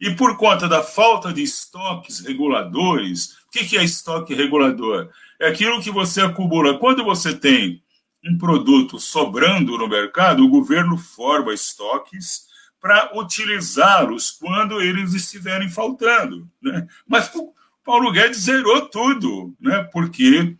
E 0.00 0.12
por 0.12 0.36
conta 0.36 0.68
da 0.68 0.84
falta 0.84 1.32
de 1.32 1.42
estoques 1.42 2.20
reguladores, 2.20 3.32
o 3.48 3.50
que 3.50 3.76
é 3.76 3.82
estoque 3.82 4.32
regulador? 4.32 5.10
É 5.40 5.48
aquilo 5.48 5.82
que 5.82 5.90
você 5.90 6.20
acumula. 6.20 6.78
Quando 6.78 7.02
você 7.02 7.34
tem 7.34 7.82
um 8.24 8.38
produto 8.38 9.00
sobrando 9.00 9.76
no 9.76 9.88
mercado, 9.88 10.44
o 10.44 10.48
governo 10.48 10.96
forma 10.96 11.52
estoques 11.52 12.45
para 12.86 13.18
utilizá-los 13.18 14.30
quando 14.30 14.80
eles 14.80 15.12
estiverem 15.12 15.68
faltando. 15.68 16.48
Né? 16.62 16.86
Mas 17.04 17.34
o 17.34 17.52
Paulo 17.84 18.12
Guedes 18.12 18.42
zerou 18.42 18.88
tudo, 18.88 19.56
né? 19.60 19.82
porque 19.92 20.56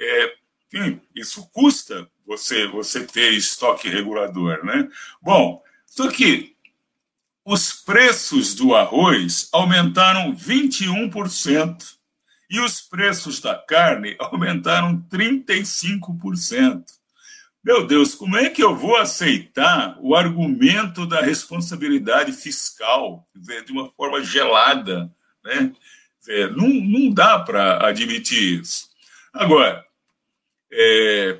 é, 0.00 0.34
enfim, 0.72 0.98
isso 1.14 1.46
custa 1.52 2.08
você, 2.26 2.66
você 2.66 3.06
ter 3.06 3.32
estoque 3.32 3.90
regulador. 3.90 4.64
Né? 4.64 4.88
Bom, 5.20 5.62
só 5.84 6.08
que 6.08 6.56
os 7.44 7.74
preços 7.74 8.54
do 8.54 8.74
arroz 8.74 9.50
aumentaram 9.52 10.34
21% 10.34 11.94
e 12.48 12.58
os 12.58 12.80
preços 12.80 13.38
da 13.38 13.54
carne 13.54 14.16
aumentaram 14.18 14.98
35%. 15.12 16.84
Meu 17.66 17.84
Deus, 17.84 18.14
como 18.14 18.36
é 18.36 18.48
que 18.48 18.62
eu 18.62 18.76
vou 18.76 18.94
aceitar 18.96 19.98
o 20.00 20.14
argumento 20.14 21.04
da 21.04 21.20
responsabilidade 21.20 22.30
fiscal 22.30 23.28
de 23.34 23.72
uma 23.72 23.90
forma 23.90 24.22
gelada? 24.22 25.12
Né? 25.44 25.72
Não, 26.56 26.68
não 26.68 27.12
dá 27.12 27.40
para 27.40 27.84
admitir 27.88 28.60
isso. 28.60 28.88
Agora, 29.32 29.84
é, 30.70 31.38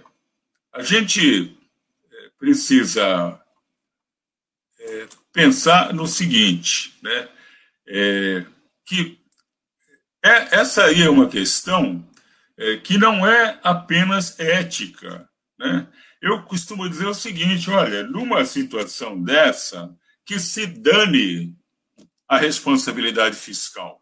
a 0.72 0.82
gente 0.82 1.56
é, 2.12 2.30
precisa 2.36 3.40
é, 4.80 5.06
pensar 5.32 5.94
no 5.94 6.08
seguinte, 6.08 6.92
né? 7.04 7.28
É, 7.86 8.44
que 8.84 9.20
é, 10.24 10.56
essa 10.56 10.86
aí 10.86 11.02
é 11.02 11.08
uma 11.08 11.28
questão 11.28 12.04
é, 12.56 12.78
que 12.78 12.98
não 12.98 13.24
é 13.24 13.60
apenas 13.62 14.40
ética, 14.40 15.30
né? 15.56 15.86
Eu 16.20 16.42
costumo 16.42 16.88
dizer 16.88 17.06
o 17.06 17.14
seguinte: 17.14 17.70
olha, 17.70 18.02
numa 18.02 18.44
situação 18.44 19.22
dessa, 19.22 19.94
que 20.24 20.38
se 20.38 20.66
dane 20.66 21.54
a 22.28 22.36
responsabilidade 22.36 23.36
fiscal. 23.36 24.00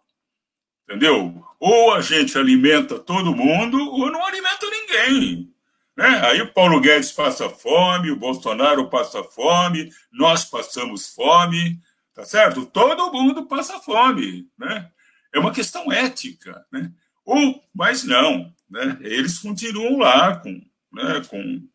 Entendeu? 0.85 1.43
Ou 1.59 1.95
a 1.95 2.01
gente 2.01 2.37
alimenta 2.37 2.99
todo 2.99 3.35
mundo, 3.35 3.79
ou 3.79 4.11
não 4.11 4.25
alimenta 4.25 4.67
ninguém. 4.71 5.55
Né? 5.97 6.07
Aí 6.27 6.43
o 6.43 6.53
Paulo 6.53 6.81
Guedes 6.81 7.13
passa 7.13 7.49
fome, 7.49 8.11
o 8.11 8.17
Bolsonaro 8.17 8.89
passa 8.91 9.23
fome, 9.23 9.91
nós 10.13 10.45
passamos 10.45 11.15
fome, 11.15 11.79
tá 12.13 12.25
certo? 12.25 12.67
Todo 12.67 13.13
mundo 13.13 13.47
passa 13.47 13.79
fome. 13.81 14.49
Né? 14.59 14.91
É 15.33 15.39
uma 15.39 15.53
questão 15.53 15.91
ética. 15.93 16.65
Né? 16.71 16.91
Ou, 17.25 17.63
mas 17.75 18.05
não, 18.05 18.53
né? 18.69 18.99
eles 19.01 19.39
continuam 19.39 19.99
lá 19.99 20.37
com, 20.37 20.51
né, 20.93 21.23
com 21.29 21.67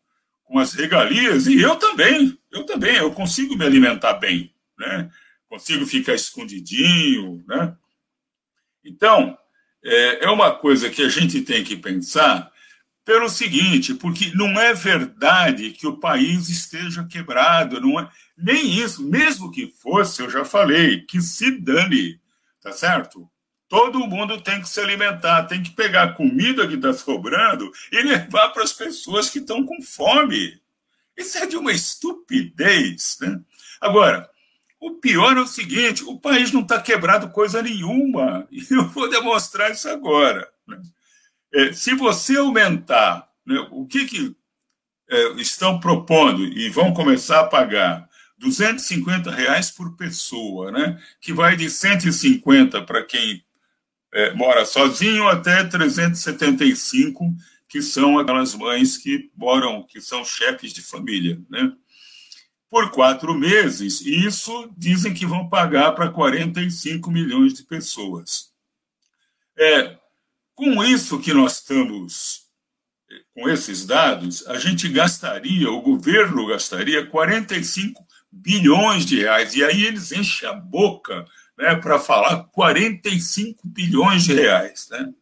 com 0.50 0.58
as 0.58 0.74
regalias, 0.74 1.46
e 1.46 1.60
eu 1.60 1.76
também, 1.76 2.36
eu 2.50 2.66
também, 2.66 2.96
eu 2.96 3.12
consigo 3.12 3.56
me 3.56 3.64
alimentar 3.64 4.14
bem, 4.14 4.52
né? 4.76 5.08
Consigo 5.48 5.86
ficar 5.86 6.12
escondidinho, 6.12 7.44
né? 7.46 7.76
Então, 8.84 9.38
é, 9.84 10.24
é 10.24 10.28
uma 10.28 10.52
coisa 10.52 10.90
que 10.90 11.02
a 11.02 11.08
gente 11.08 11.42
tem 11.42 11.62
que 11.62 11.76
pensar 11.76 12.50
pelo 13.04 13.28
seguinte, 13.28 13.94
porque 13.94 14.32
não 14.34 14.60
é 14.60 14.74
verdade 14.74 15.70
que 15.70 15.86
o 15.86 15.98
país 15.98 16.48
esteja 16.48 17.04
quebrado, 17.04 17.80
não 17.80 18.00
é 18.00 18.10
nem 18.36 18.74
isso, 18.74 19.04
mesmo 19.04 19.52
que 19.52 19.72
fosse, 19.80 20.20
eu 20.20 20.28
já 20.28 20.44
falei, 20.44 21.02
que 21.02 21.20
se 21.20 21.60
dane, 21.60 22.20
tá 22.60 22.72
certo? 22.72 23.30
Todo 23.70 24.00
mundo 24.00 24.40
tem 24.40 24.60
que 24.60 24.68
se 24.68 24.80
alimentar, 24.80 25.44
tem 25.44 25.62
que 25.62 25.70
pegar 25.70 26.02
a 26.02 26.12
comida 26.12 26.66
que 26.66 26.74
está 26.74 26.92
sobrando 26.92 27.70
e 27.92 28.02
levar 28.02 28.48
para 28.48 28.64
as 28.64 28.72
pessoas 28.72 29.30
que 29.30 29.38
estão 29.38 29.64
com 29.64 29.80
fome. 29.80 30.60
Isso 31.16 31.38
é 31.38 31.46
de 31.46 31.56
uma 31.56 31.70
estupidez. 31.70 33.16
Né? 33.20 33.40
Agora, 33.80 34.28
o 34.80 34.94
pior 34.94 35.36
é 35.36 35.40
o 35.40 35.46
seguinte: 35.46 36.02
o 36.02 36.18
país 36.18 36.50
não 36.50 36.62
está 36.62 36.82
quebrado 36.82 37.30
coisa 37.30 37.62
nenhuma. 37.62 38.44
E 38.50 38.66
eu 38.74 38.88
vou 38.88 39.08
demonstrar 39.08 39.70
isso 39.70 39.88
agora. 39.88 40.50
Né? 40.66 40.82
É, 41.54 41.72
se 41.72 41.94
você 41.94 42.38
aumentar 42.38 43.28
né, 43.46 43.68
o 43.70 43.86
que, 43.86 44.04
que 44.04 44.34
é, 45.08 45.28
estão 45.34 45.78
propondo 45.78 46.44
e 46.44 46.68
vão 46.70 46.92
começar 46.92 47.38
a 47.38 47.46
pagar 47.46 48.08
250 48.36 49.30
reais 49.30 49.70
por 49.70 49.96
pessoa, 49.96 50.72
né? 50.72 51.00
que 51.20 51.32
vai 51.32 51.54
de 51.54 51.70
150 51.70 52.82
para 52.82 53.04
quem 53.04 53.44
é, 54.12 54.32
mora 54.34 54.64
sozinho 54.64 55.28
até 55.28 55.64
375, 55.64 57.32
que 57.68 57.80
são 57.80 58.18
aquelas 58.18 58.54
mães 58.54 58.96
que 58.96 59.30
moram, 59.36 59.84
que 59.84 60.00
são 60.00 60.24
chefes 60.24 60.72
de 60.72 60.82
família, 60.82 61.40
né? 61.48 61.72
Por 62.68 62.90
quatro 62.90 63.34
meses, 63.34 64.00
isso 64.00 64.72
dizem 64.76 65.12
que 65.12 65.26
vão 65.26 65.48
pagar 65.48 65.92
para 65.92 66.08
45 66.08 67.10
milhões 67.10 67.52
de 67.52 67.64
pessoas. 67.64 68.52
É, 69.58 69.98
com 70.54 70.84
isso 70.84 71.18
que 71.18 71.32
nós 71.32 71.54
estamos, 71.54 72.42
com 73.34 73.48
esses 73.48 73.84
dados, 73.84 74.46
a 74.46 74.58
gente 74.58 74.88
gastaria, 74.88 75.70
o 75.70 75.82
governo 75.82 76.46
gastaria 76.46 77.04
45 77.06 78.06
bilhões 78.30 79.04
de 79.04 79.20
reais, 79.20 79.54
e 79.54 79.64
aí 79.64 79.84
eles 79.84 80.12
enchem 80.12 80.48
a 80.48 80.52
boca 80.52 81.24
né, 81.60 81.76
para 81.76 81.98
falar 81.98 82.44
45 82.52 83.60
bilhões 83.64 84.24
de 84.24 84.34
reais. 84.34 84.88
Né? 84.90 85.12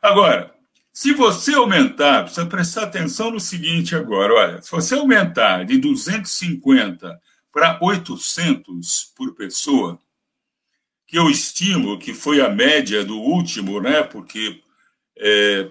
Agora, 0.00 0.54
se 0.92 1.12
você 1.12 1.54
aumentar, 1.54 2.22
precisa 2.22 2.46
prestar 2.46 2.84
atenção 2.84 3.30
no 3.30 3.40
seguinte 3.40 3.94
agora, 3.94 4.32
olha, 4.32 4.62
se 4.62 4.70
você 4.70 4.94
aumentar 4.94 5.64
de 5.64 5.76
250 5.76 7.20
para 7.52 7.78
800 7.82 9.12
por 9.16 9.34
pessoa, 9.34 9.98
que 11.06 11.18
eu 11.18 11.28
estimo 11.28 11.98
que 11.98 12.14
foi 12.14 12.40
a 12.40 12.48
média 12.48 13.04
do 13.04 13.18
último, 13.18 13.80
né, 13.80 14.02
porque 14.02 14.60
é, 15.18 15.68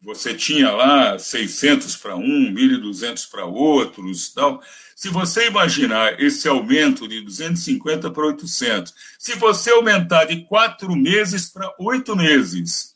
você 0.00 0.34
tinha 0.34 0.70
lá 0.70 1.18
600 1.18 1.96
para 1.96 2.16
um, 2.16 2.52
1.200 2.52 3.28
para 3.30 3.44
outros, 3.44 4.32
tal. 4.32 4.62
Se 4.96 5.10
você 5.10 5.48
imaginar 5.48 6.18
esse 6.18 6.48
aumento 6.48 7.06
de 7.06 7.20
250 7.20 8.10
para 8.10 8.26
800, 8.28 8.94
se 9.18 9.34
você 9.34 9.70
aumentar 9.70 10.24
de 10.24 10.40
quatro 10.46 10.96
meses 10.96 11.50
para 11.50 11.70
oito 11.78 12.16
meses, 12.16 12.94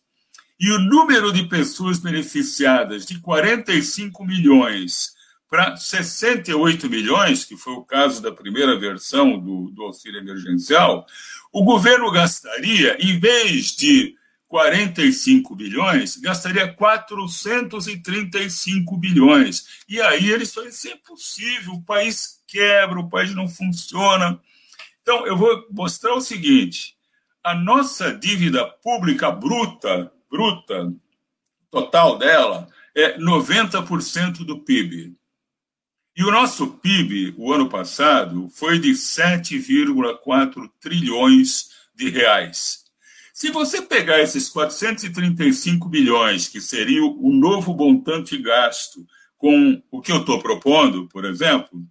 e 0.58 0.72
o 0.72 0.78
número 0.78 1.30
de 1.30 1.42
pessoas 1.42 1.98
beneficiadas 1.98 3.04
de 3.04 3.20
45 3.20 4.24
milhões 4.24 5.12
para 5.46 5.76
68 5.76 6.88
milhões, 6.88 7.44
que 7.44 7.54
foi 7.54 7.74
o 7.74 7.84
caso 7.84 8.22
da 8.22 8.32
primeira 8.32 8.78
versão 8.78 9.38
do, 9.38 9.70
do 9.70 9.82
auxílio 9.82 10.20
emergencial, 10.20 11.04
o 11.52 11.62
governo 11.62 12.10
gastaria, 12.10 12.96
em 12.98 13.20
vez 13.20 13.76
de 13.76 14.16
45 14.50 15.54
bilhões, 15.54 16.16
gastaria 16.16 16.74
435 16.74 18.96
bilhões. 18.96 19.64
E 19.88 20.00
aí 20.00 20.28
eles 20.28 20.52
falam: 20.52 20.68
isso 20.68 20.88
é 20.88 20.94
impossível, 20.94 21.74
o 21.74 21.84
país 21.84 22.42
quebra, 22.48 22.98
o 22.98 23.08
país 23.08 23.32
não 23.32 23.48
funciona. 23.48 24.40
Então, 25.02 25.24
eu 25.24 25.36
vou 25.36 25.68
mostrar 25.70 26.14
o 26.14 26.20
seguinte: 26.20 26.96
a 27.44 27.54
nossa 27.54 28.12
dívida 28.12 28.66
pública 28.66 29.30
bruta, 29.30 30.12
bruta, 30.28 30.92
total 31.70 32.18
dela, 32.18 32.66
é 32.92 33.16
90% 33.18 34.44
do 34.44 34.58
PIB. 34.58 35.14
E 36.16 36.24
o 36.24 36.32
nosso 36.32 36.72
PIB, 36.78 37.36
o 37.38 37.52
ano 37.52 37.68
passado, 37.68 38.50
foi 38.52 38.80
de 38.80 38.90
7,4 38.90 40.68
trilhões 40.80 41.70
de 41.94 42.10
reais. 42.10 42.89
Se 43.40 43.50
você 43.50 43.80
pegar 43.80 44.20
esses 44.20 44.50
435 44.50 45.88
bilhões, 45.88 46.46
que 46.46 46.60
seria 46.60 47.02
o 47.02 47.32
novo 47.32 47.74
montante 47.74 48.36
gasto, 48.36 49.06
com 49.38 49.82
o 49.90 50.02
que 50.02 50.12
eu 50.12 50.18
estou 50.18 50.42
propondo, 50.42 51.08
por 51.08 51.24
exemplo, 51.24 51.82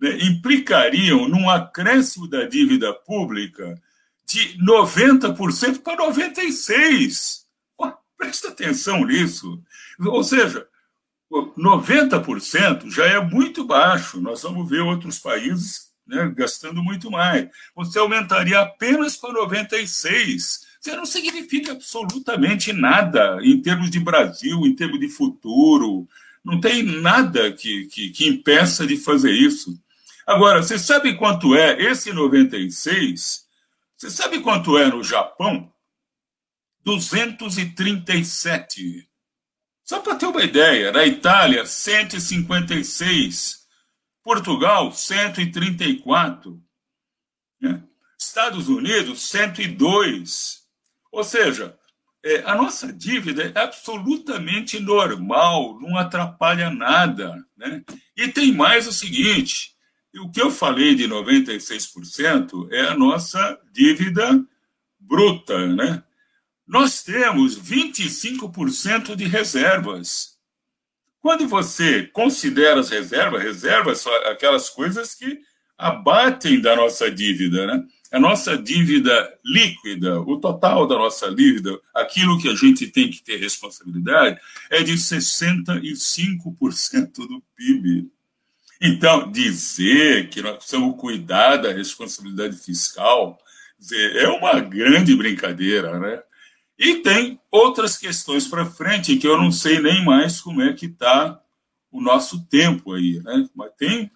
né, 0.00 0.16
implicariam 0.22 1.26
num 1.26 1.50
acréscimo 1.50 2.28
da 2.28 2.44
dívida 2.44 2.94
pública 2.94 3.74
de 4.24 4.56
90% 4.64 5.82
para 5.82 5.96
96%. 5.96 7.42
Presta 8.16 8.50
atenção 8.50 9.04
nisso. 9.04 9.60
Ou 9.98 10.22
seja, 10.22 10.64
90% 11.28 12.88
já 12.88 13.04
é 13.04 13.18
muito 13.18 13.66
baixo. 13.66 14.20
Nós 14.20 14.42
vamos 14.42 14.70
ver 14.70 14.82
outros 14.82 15.18
países 15.18 15.88
né, 16.06 16.32
gastando 16.36 16.80
muito 16.84 17.10
mais. 17.10 17.48
Você 17.74 17.98
aumentaria 17.98 18.60
apenas 18.60 19.16
para 19.16 19.34
96%. 19.34 20.62
Isso 20.84 20.96
não 20.96 21.06
significa 21.06 21.72
absolutamente 21.72 22.70
nada 22.70 23.38
em 23.42 23.58
termos 23.62 23.90
de 23.90 23.98
Brasil, 23.98 24.66
em 24.66 24.76
termos 24.76 25.00
de 25.00 25.08
futuro. 25.08 26.06
Não 26.44 26.60
tem 26.60 26.82
nada 26.82 27.50
que, 27.50 27.86
que, 27.86 28.10
que 28.10 28.28
impeça 28.28 28.86
de 28.86 28.98
fazer 28.98 29.32
isso. 29.32 29.82
Agora, 30.26 30.62
você 30.62 30.78
sabe 30.78 31.16
quanto 31.16 31.56
é 31.56 31.82
esse 31.82 32.12
96? 32.12 33.46
Você 33.96 34.10
sabe 34.10 34.40
quanto 34.40 34.76
é 34.76 34.90
no 34.90 35.02
Japão? 35.02 35.72
237. 36.84 39.08
Só 39.84 40.00
para 40.00 40.16
ter 40.16 40.26
uma 40.26 40.44
ideia, 40.44 40.92
na 40.92 41.06
Itália, 41.06 41.64
156. 41.64 43.64
Portugal, 44.22 44.92
134. 44.92 46.62
Né? 47.58 47.82
Estados 48.18 48.68
Unidos, 48.68 49.22
102. 49.30 50.63
Ou 51.14 51.22
seja, 51.22 51.78
é, 52.24 52.42
a 52.44 52.56
nossa 52.56 52.92
dívida 52.92 53.52
é 53.54 53.60
absolutamente 53.60 54.80
normal, 54.80 55.78
não 55.80 55.96
atrapalha 55.96 56.70
nada. 56.70 57.44
Né? 57.56 57.84
E 58.16 58.28
tem 58.28 58.52
mais 58.52 58.88
o 58.88 58.92
seguinte: 58.92 59.76
o 60.16 60.28
que 60.30 60.42
eu 60.42 60.50
falei 60.50 60.96
de 60.96 61.06
96% 61.08 62.68
é 62.72 62.80
a 62.80 62.96
nossa 62.96 63.60
dívida 63.72 64.44
bruta. 64.98 65.66
Né? 65.68 66.02
Nós 66.66 67.04
temos 67.04 67.60
25% 67.60 69.14
de 69.14 69.24
reservas. 69.24 70.34
Quando 71.20 71.46
você 71.46 72.08
considera 72.08 72.80
as 72.80 72.90
reservas, 72.90 73.42
reservas 73.42 74.00
são 74.00 74.12
aquelas 74.26 74.68
coisas 74.68 75.14
que 75.14 75.38
abatem 75.78 76.60
da 76.60 76.74
nossa 76.76 77.10
dívida, 77.10 77.66
né? 77.66 77.84
A 78.14 78.20
nossa 78.20 78.56
dívida 78.56 79.36
líquida, 79.44 80.20
o 80.20 80.38
total 80.38 80.86
da 80.86 80.96
nossa 80.96 81.34
dívida, 81.34 81.80
aquilo 81.92 82.38
que 82.38 82.48
a 82.48 82.54
gente 82.54 82.86
tem 82.86 83.10
que 83.10 83.20
ter 83.20 83.38
responsabilidade, 83.38 84.40
é 84.70 84.84
de 84.84 84.92
65% 84.92 87.10
do 87.26 87.42
PIB. 87.56 88.08
Então, 88.80 89.28
dizer 89.32 90.28
que 90.28 90.40
nós 90.40 90.58
precisamos 90.58 90.94
cuidar 90.96 91.56
da 91.56 91.72
responsabilidade 91.72 92.56
fiscal 92.56 93.36
é 93.92 94.28
uma 94.28 94.60
grande 94.60 95.16
brincadeira, 95.16 95.98
né? 95.98 96.22
E 96.78 96.94
tem 96.96 97.40
outras 97.50 97.96
questões 97.96 98.46
para 98.46 98.64
frente 98.64 99.16
que 99.16 99.26
eu 99.26 99.36
não 99.36 99.50
sei 99.50 99.80
nem 99.80 100.04
mais 100.04 100.40
como 100.40 100.62
é 100.62 100.72
que 100.72 100.86
está 100.86 101.40
o 101.90 102.00
nosso 102.00 102.46
tempo 102.46 102.92
aí, 102.92 103.20
né? 103.24 103.48
Mas 103.56 103.72
tem 103.76 104.08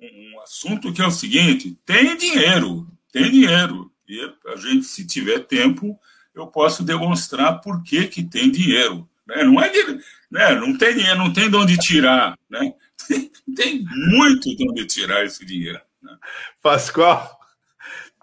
um 0.00 0.40
assunto 0.40 0.90
que 0.90 1.02
é 1.02 1.06
o 1.06 1.10
seguinte: 1.10 1.76
tem 1.84 2.16
dinheiro, 2.16 2.90
tem 3.12 3.30
dinheiro. 3.30 3.92
E 4.08 4.20
a 4.48 4.56
gente, 4.56 4.84
se 4.84 5.06
tiver 5.06 5.40
tempo, 5.40 5.98
eu 6.34 6.46
posso 6.46 6.82
demonstrar 6.82 7.60
por 7.60 7.82
que, 7.82 8.06
que 8.08 8.22
tem 8.22 8.50
dinheiro. 8.50 9.08
Né? 9.26 9.44
Não 9.44 9.62
é 9.62 9.68
de, 9.68 10.00
né? 10.30 10.54
não 10.54 10.76
tem 10.76 10.96
dinheiro, 10.96 11.18
não 11.18 11.32
tem 11.32 11.48
de 11.48 11.56
onde 11.56 11.76
tirar, 11.76 12.36
né? 12.50 12.72
Tem, 13.06 13.30
tem 13.54 13.84
muito 14.08 14.54
de 14.56 14.68
onde 14.68 14.86
tirar 14.86 15.24
esse 15.24 15.44
dinheiro. 15.44 15.80
Né? 16.02 16.16
Pascoal, 16.60 17.38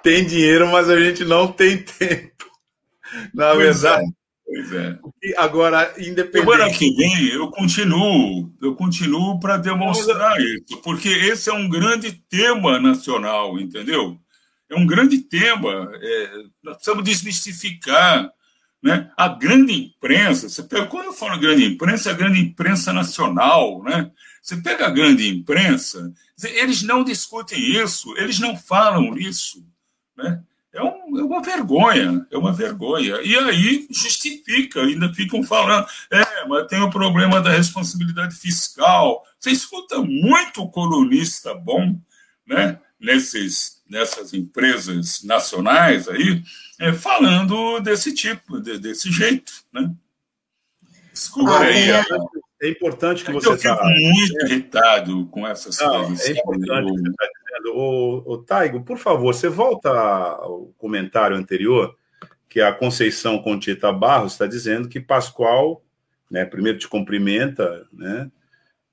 tem 0.03 0.25
dinheiro, 0.25 0.67
mas 0.67 0.89
a 0.89 0.99
gente 0.99 1.23
não 1.23 1.51
tem 1.51 1.77
tempo. 1.83 2.45
Na 3.33 3.53
pois 3.53 3.81
verdade. 3.81 4.05
É. 4.05 4.19
Pois 4.45 4.73
é. 4.73 4.99
Agora, 5.37 5.93
independente. 5.99 6.41
Agora 6.41 6.71
que 6.71 6.95
vem, 6.95 7.27
eu 7.29 7.49
continuo, 7.49 8.51
eu 8.59 8.73
continuo 8.73 9.39
para 9.39 9.57
demonstrar 9.57 10.41
isso, 10.41 10.81
porque 10.83 11.07
esse 11.07 11.51
é 11.51 11.53
um 11.53 11.69
grande 11.69 12.11
tema 12.11 12.79
nacional, 12.79 13.59
entendeu? 13.59 14.19
É 14.69 14.75
um 14.75 14.85
grande 14.85 15.19
tema. 15.19 15.91
É, 15.95 16.31
nós 16.63 16.75
precisamos 16.75 17.03
desmistificar. 17.03 18.31
Né? 18.81 19.11
A 19.17 19.27
grande 19.27 19.73
imprensa, 19.73 20.47
você 20.47 20.63
pega, 20.63 20.85
quando 20.85 21.07
eu 21.07 21.13
falo 21.13 21.37
grande 21.37 21.65
imprensa, 21.65 22.09
é 22.09 22.13
a 22.13 22.15
grande 22.15 22.39
imprensa 22.39 22.93
nacional. 22.93 23.83
Né? 23.83 24.09
Você 24.41 24.55
pega 24.57 24.87
a 24.87 24.91
grande 24.91 25.27
imprensa, 25.27 26.13
eles 26.43 26.81
não 26.81 27.03
discutem 27.03 27.59
isso, 27.59 28.15
eles 28.17 28.39
não 28.39 28.55
falam 28.55 29.17
isso. 29.17 29.65
Né? 30.17 30.41
É, 30.71 30.83
um, 30.83 31.19
é, 31.19 31.23
uma 31.23 31.41
vergonha, 31.41 32.25
é 32.31 32.37
uma 32.37 32.53
vergonha. 32.53 33.21
E 33.21 33.35
aí 33.35 33.87
justifica, 33.89 34.81
ainda 34.81 35.13
ficam 35.13 35.43
falando, 35.43 35.87
é, 36.11 36.47
mas 36.47 36.67
tem 36.67 36.81
o 36.81 36.89
problema 36.89 37.41
da 37.41 37.51
responsabilidade 37.51 38.35
fiscal. 38.35 39.23
Você 39.39 39.51
escuta 39.51 39.99
muito 40.01 40.67
colunista 40.69 41.53
bom, 41.55 41.99
né, 42.45 42.79
nesses, 42.99 43.78
nessas 43.89 44.33
empresas 44.33 45.23
nacionais 45.23 46.07
aí, 46.07 46.43
é, 46.79 46.93
falando 46.93 47.79
desse 47.79 48.13
tipo, 48.13 48.61
de, 48.61 48.77
desse 48.77 49.11
jeito, 49.11 49.51
né? 49.73 49.91
Desculpa 51.11 51.51
ah, 51.51 51.61
aí. 51.61 51.89
É, 51.89 52.05
é 52.61 52.69
importante 52.69 53.25
que 53.25 53.31
é 53.31 53.33
você... 53.33 53.49
Eu 53.49 53.57
fico 53.57 53.83
muito 53.83 54.45
irritado 54.45 55.25
com 55.27 55.45
essas 55.47 55.77
Não, 55.79 56.05
coisas. 56.05 56.27
É 56.27 56.31
importante 56.31 56.85
que 56.85 56.99
você 56.99 57.09
está 57.09 57.29
o, 57.73 58.33
o 58.33 58.37
Taigo, 58.37 58.83
por 58.83 58.97
favor, 58.97 59.33
você 59.33 59.49
volta 59.49 59.89
ao 59.89 60.67
comentário 60.77 61.35
anterior, 61.35 61.95
que 62.47 62.61
a 62.61 62.71
Conceição 62.71 63.41
Contita 63.41 63.91
Barros 63.91 64.33
está 64.33 64.47
dizendo 64.47 64.87
que 64.87 64.99
Pascoal, 64.99 65.83
né, 66.29 66.45
primeiro 66.45 66.79
te 66.79 66.87
cumprimenta, 66.87 67.85
né, 67.91 68.31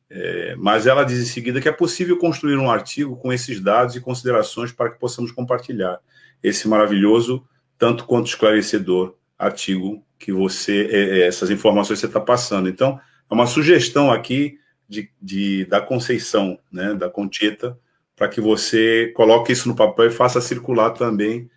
é, 0.08 0.54
mas 0.56 0.86
ela 0.86 1.04
diz 1.04 1.20
em 1.20 1.24
seguida 1.24 1.60
que 1.60 1.68
é 1.68 1.72
possível 1.72 2.18
construir 2.18 2.56
um 2.56 2.70
artigo 2.70 3.16
com 3.16 3.32
esses 3.32 3.60
dados 3.60 3.96
e 3.96 4.00
considerações 4.00 4.70
para 4.72 4.90
que 4.90 4.98
possamos 4.98 5.32
compartilhar 5.32 5.98
esse 6.42 6.68
maravilhoso, 6.68 7.44
tanto 7.76 8.04
quanto 8.04 8.28
esclarecedor 8.28 9.14
artigo 9.38 10.04
que 10.18 10.32
você, 10.32 10.88
é, 10.90 11.18
é 11.18 11.26
essas 11.26 11.50
informações 11.50 11.98
você 11.98 12.06
está 12.06 12.20
passando. 12.20 12.68
Então, 12.68 13.00
é 13.28 13.34
uma 13.34 13.46
sugestão 13.46 14.12
aqui 14.12 14.58
de, 14.88 15.10
de 15.20 15.64
da 15.64 15.80
Conceição, 15.80 16.58
né, 16.70 16.94
da 16.94 17.10
Contita, 17.10 17.78
para 18.14 18.28
que 18.28 18.40
você 18.40 19.12
coloque 19.14 19.52
isso 19.52 19.68
no 19.68 19.76
papel 19.76 20.06
e 20.06 20.10
faça 20.10 20.40
circular 20.40 20.90
também, 20.90 21.50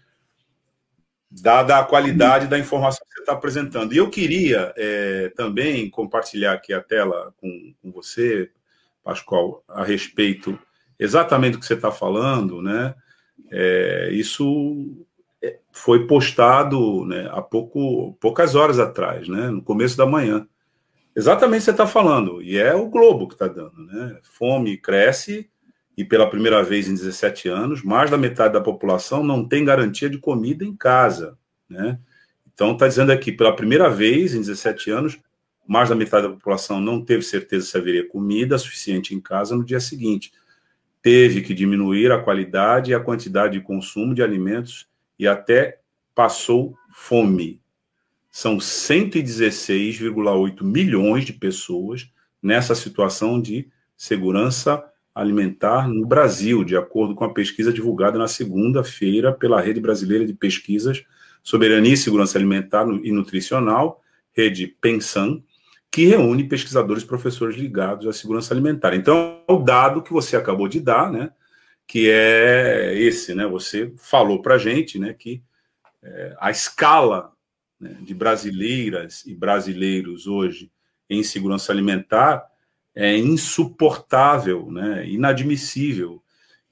dada 1.31 1.77
a 1.77 1.83
qualidade 1.83 2.47
da 2.47 2.57
informação 2.57 3.05
que 3.07 3.13
você 3.13 3.19
está 3.21 3.33
apresentando. 3.33 3.93
E 3.93 3.97
eu 3.97 4.09
queria 4.09 4.73
é, 4.75 5.31
também 5.35 5.89
compartilhar 5.89 6.53
aqui 6.53 6.73
a 6.73 6.81
tela 6.81 7.33
com, 7.37 7.73
com 7.81 7.91
você, 7.91 8.49
Pascoal, 9.03 9.63
a 9.67 9.83
respeito 9.83 10.59
exatamente 10.99 11.53
do 11.53 11.59
que 11.59 11.65
você 11.65 11.75
está 11.75 11.91
falando, 11.91 12.61
né? 12.61 12.93
É, 13.51 14.09
isso 14.11 15.05
é, 15.41 15.59
foi 15.71 16.05
postado 16.05 17.05
né, 17.05 17.29
há 17.31 17.41
pouco, 17.41 18.13
poucas 18.19 18.53
horas 18.53 18.79
atrás, 18.79 19.27
né, 19.27 19.49
no 19.49 19.61
começo 19.61 19.97
da 19.97 20.05
manhã. 20.05 20.47
Exatamente 21.15 21.57
o 21.57 21.59
que 21.61 21.65
você 21.65 21.71
está 21.71 21.87
falando, 21.87 22.41
e 22.41 22.57
é 22.57 22.75
o 22.75 22.89
Globo 22.89 23.27
que 23.27 23.33
está 23.33 23.47
dando. 23.47 23.77
Né? 23.85 24.19
Fome 24.23 24.77
cresce, 24.77 25.49
e 25.99 26.05
pela 26.05 26.29
primeira 26.29 26.63
vez 26.63 26.87
em 26.87 26.93
17 26.93 27.49
anos, 27.49 27.83
mais 27.83 28.09
da 28.09 28.17
metade 28.17 28.53
da 28.53 28.61
população 28.61 29.21
não 29.21 29.45
tem 29.45 29.65
garantia 29.65 30.09
de 30.09 30.17
comida 30.17 30.63
em 30.63 30.73
casa. 30.73 31.37
Né? 31.69 31.99
Então, 32.53 32.71
está 32.71 32.87
dizendo 32.87 33.11
aqui, 33.11 33.33
pela 33.33 33.53
primeira 33.53 33.89
vez 33.89 34.33
em 34.33 34.39
17 34.39 34.89
anos, 34.91 35.19
mais 35.67 35.89
da 35.89 35.95
metade 35.95 36.25
da 36.25 36.33
população 36.33 36.79
não 36.79 37.03
teve 37.03 37.21
certeza 37.21 37.65
se 37.65 37.77
haveria 37.77 38.07
comida 38.07 38.57
suficiente 38.57 39.13
em 39.13 39.19
casa 39.19 39.57
no 39.57 39.65
dia 39.65 39.81
seguinte. 39.81 40.31
Teve 41.01 41.41
que 41.41 41.53
diminuir 41.53 42.13
a 42.13 42.23
qualidade 42.23 42.91
e 42.91 42.93
a 42.93 42.99
quantidade 43.01 43.59
de 43.59 43.65
consumo 43.65 44.15
de 44.15 44.23
alimentos 44.23 44.87
e 45.19 45.27
até 45.27 45.81
passou 46.15 46.77
fome. 46.93 47.59
São 48.31 48.57
116,8 48.57 50.63
milhões 50.63 51.25
de 51.25 51.33
pessoas 51.33 52.09
nessa 52.41 52.73
situação 52.73 53.41
de 53.41 53.67
segurança 53.97 54.88
alimentar 55.19 55.87
no 55.87 56.05
Brasil, 56.05 56.63
de 56.63 56.75
acordo 56.75 57.15
com 57.15 57.23
a 57.23 57.33
pesquisa 57.33 57.71
divulgada 57.71 58.17
na 58.17 58.27
segunda-feira 58.27 59.31
pela 59.31 59.61
Rede 59.61 59.79
Brasileira 59.79 60.25
de 60.25 60.33
Pesquisas 60.33 61.03
Soberania 61.43 61.93
e 61.93 61.97
Segurança 61.97 62.37
Alimentar 62.37 62.85
e 63.03 63.11
Nutricional, 63.11 64.01
Rede 64.31 64.67
Pensan, 64.67 65.41
que 65.91 66.05
reúne 66.05 66.47
pesquisadores 66.47 67.03
e 67.03 67.07
professores 67.07 67.55
ligados 67.55 68.05
à 68.07 68.13
segurança 68.13 68.53
alimentar. 68.53 68.93
Então, 68.93 69.41
o 69.47 69.57
dado 69.57 70.03
que 70.03 70.13
você 70.13 70.35
acabou 70.35 70.67
de 70.67 70.79
dar, 70.79 71.11
né, 71.11 71.31
que 71.87 72.09
é 72.09 72.93
esse, 72.95 73.33
né, 73.33 73.47
você 73.47 73.91
falou 73.97 74.41
para 74.41 74.55
a 74.55 74.57
gente, 74.57 74.99
né, 74.99 75.13
que 75.13 75.41
é, 76.03 76.35
a 76.39 76.51
escala 76.51 77.33
né, 77.79 77.97
de 78.01 78.13
brasileiras 78.13 79.25
e 79.25 79.33
brasileiros 79.33 80.27
hoje 80.27 80.71
em 81.09 81.23
segurança 81.23 81.71
alimentar 81.71 82.45
é 82.95 83.17
insuportável, 83.17 84.71
né, 84.71 85.07
inadmissível. 85.07 86.21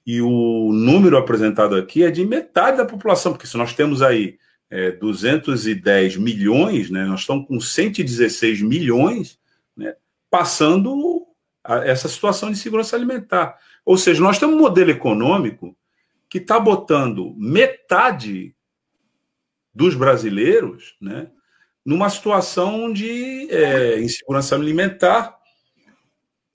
E 0.06 0.22
o 0.22 0.72
número 0.72 1.18
apresentado 1.18 1.76
aqui 1.76 2.04
é 2.04 2.12
de 2.12 2.26
metade 2.26 2.78
da 2.78 2.86
população, 2.86 3.34
porque 3.34 3.48
se 3.48 3.58
nós 3.58 3.74
temos 3.74 4.02
aí 4.02 4.38
é, 4.70 4.92
210 4.92 6.18
milhões, 6.18 6.90
né, 6.90 7.06
nós 7.06 7.22
estamos 7.22 7.48
com 7.48 7.60
116 7.60 8.62
milhões 8.62 9.40
né, 9.76 9.96
passando 10.30 11.26
a, 11.64 11.86
essa 11.86 12.08
situação 12.08 12.52
de 12.52 12.58
segurança 12.58 12.96
alimentar. 12.96 13.58
Ou 13.86 13.98
seja, 13.98 14.22
nós 14.22 14.40
temos 14.40 14.56
um 14.56 14.60
modelo 14.60 14.92
econômico 14.92 15.76
que 16.30 16.40
está 16.40 16.60
botando 16.60 17.34
metade 17.38 18.54
dos 19.74 19.96
brasileiros 19.96 20.96
né, 21.02 21.30
numa 21.86 22.10
situação 22.10 22.92
de 22.92 23.48
é, 23.50 24.00
insegurança 24.00 24.56
alimentar, 24.56 25.37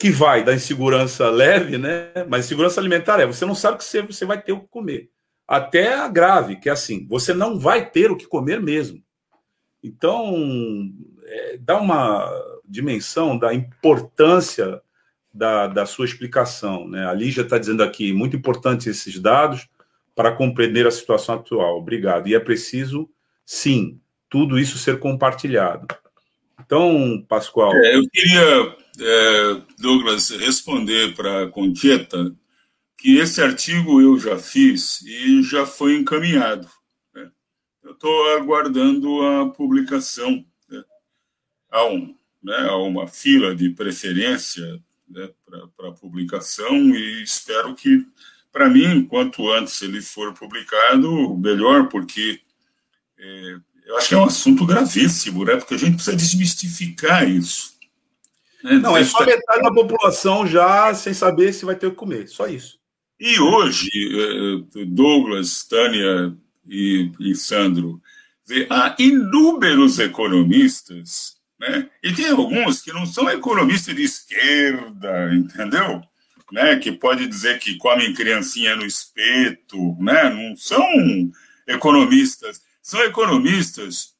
que 0.03 0.11
vai 0.11 0.43
da 0.43 0.53
insegurança 0.53 1.31
leve, 1.31 1.79
né? 1.79 2.09
Mas 2.29 2.47
insegurança 2.47 2.81
alimentar 2.81 3.21
é 3.21 3.27
você 3.27 3.47
não 3.47 3.55
sabe 3.55 3.79
que 3.79 3.85
você, 3.85 4.03
você 4.03 4.25
vai 4.25 4.43
ter 4.43 4.51
o 4.51 4.59
que 4.59 4.67
comer. 4.67 5.11
Até 5.47 5.95
a 5.95 6.09
grave, 6.09 6.57
que 6.57 6.69
é 6.69 6.73
assim, 6.73 7.07
você 7.09 7.33
não 7.33 7.57
vai 7.57 7.89
ter 7.89 8.11
o 8.11 8.17
que 8.17 8.27
comer 8.27 8.61
mesmo. 8.61 9.01
Então, 9.81 10.35
é, 11.25 11.57
dá 11.57 11.79
uma 11.79 12.29
dimensão 12.69 13.39
da 13.39 13.55
importância 13.55 14.83
da, 15.33 15.69
da 15.69 15.87
sua 15.87 16.05
explicação. 16.05 16.89
Né? 16.89 17.07
A 17.07 17.13
Lígia 17.13 17.43
está 17.43 17.57
dizendo 17.57 17.85
aqui, 17.85 18.13
muito 18.13 18.35
importante 18.35 18.91
esses 18.91 19.21
dados 19.21 19.69
para 20.17 20.33
compreender 20.33 20.85
a 20.85 20.91
situação 20.91 21.37
atual. 21.37 21.79
Obrigado. 21.79 22.27
E 22.27 22.35
é 22.35 22.41
preciso, 22.41 23.09
sim, 23.47 24.01
tudo 24.29 24.59
isso 24.59 24.79
ser 24.79 24.99
compartilhado. 24.99 25.87
Então, 26.59 27.25
Pascoal. 27.29 27.73
É, 27.77 27.95
eu 27.95 28.03
queria, 28.13 28.77
é, 28.99 29.62
Douglas, 29.78 30.30
responder 30.30 31.14
para 31.14 31.45
a 31.45 31.49
Concheta 31.49 32.34
que 32.99 33.16
esse 33.18 33.43
artigo 33.43 34.01
eu 34.01 34.18
já 34.18 34.38
fiz 34.38 35.03
e 35.03 35.43
já 35.43 35.66
foi 35.66 35.97
encaminhado. 35.97 36.68
Né? 37.14 37.30
Eu 37.82 37.93
estou 37.93 38.36
aguardando 38.36 39.22
a 39.22 39.49
publicação. 39.49 40.45
Né? 40.68 40.84
Há, 41.70 41.86
um, 41.86 42.14
né, 42.43 42.66
há 42.68 42.76
uma 42.76 43.09
fila 43.09 43.57
de 43.57 43.70
preferência 43.70 44.80
né, 45.09 45.28
para 45.76 45.93
publicação 45.93 46.76
e 46.95 47.22
espero 47.22 47.74
que, 47.74 48.07
para 48.53 48.68
mim, 48.68 49.05
quanto 49.05 49.51
antes 49.51 49.82
ele 49.82 50.01
for 50.01 50.32
publicado, 50.32 51.36
melhor, 51.36 51.88
porque 51.88 52.40
é, 53.18 53.57
eu 53.86 53.97
acho 53.97 54.09
que 54.09 54.14
é 54.14 54.18
um 54.18 54.24
assunto 54.24 54.64
gravíssimo, 54.64 55.45
né? 55.45 55.57
Porque 55.57 55.74
a 55.74 55.78
gente 55.78 55.97
precisa 55.97 56.16
desmistificar 56.16 57.28
isso. 57.28 57.72
Né? 58.63 58.79
Não, 58.79 58.97
é 58.97 59.05
só 59.05 59.25
metade 59.25 59.63
da 59.63 59.73
população 59.73 60.47
já 60.47 60.95
sem 60.95 61.15
saber 61.15 61.53
se 61.53 61.65
vai 61.65 61.77
ter 61.77 61.87
o 61.87 61.91
que 61.91 61.97
comer, 61.97 62.29
só 62.29 62.47
isso. 62.47 62.79
E 63.19 63.39
hoje, 63.39 63.89
eh, 64.75 64.85
Douglas, 64.87 65.65
Tânia 65.65 66.35
e, 66.67 67.11
e 67.21 67.35
Sandro, 67.35 68.01
há 68.69 68.97
inúmeros 68.99 69.99
economistas, 69.99 71.37
né? 71.59 71.89
e 72.03 72.13
tem 72.13 72.31
alguns 72.31 72.83
que 72.83 72.93
não 72.93 73.07
são 73.07 73.31
economistas 73.31 73.95
de 73.95 74.03
esquerda, 74.03 75.33
entendeu? 75.35 76.03
Né? 76.51 76.77
Que 76.77 76.91
pode 76.91 77.27
dizer 77.29 77.61
que 77.61 77.77
comem 77.77 78.13
criancinha 78.13 78.75
no 78.75 78.85
espeto, 78.85 79.97
né? 80.01 80.29
não 80.31 80.57
são 80.57 80.83
economistas 81.69 82.61
são 82.83 83.01
economistas, 83.05 84.15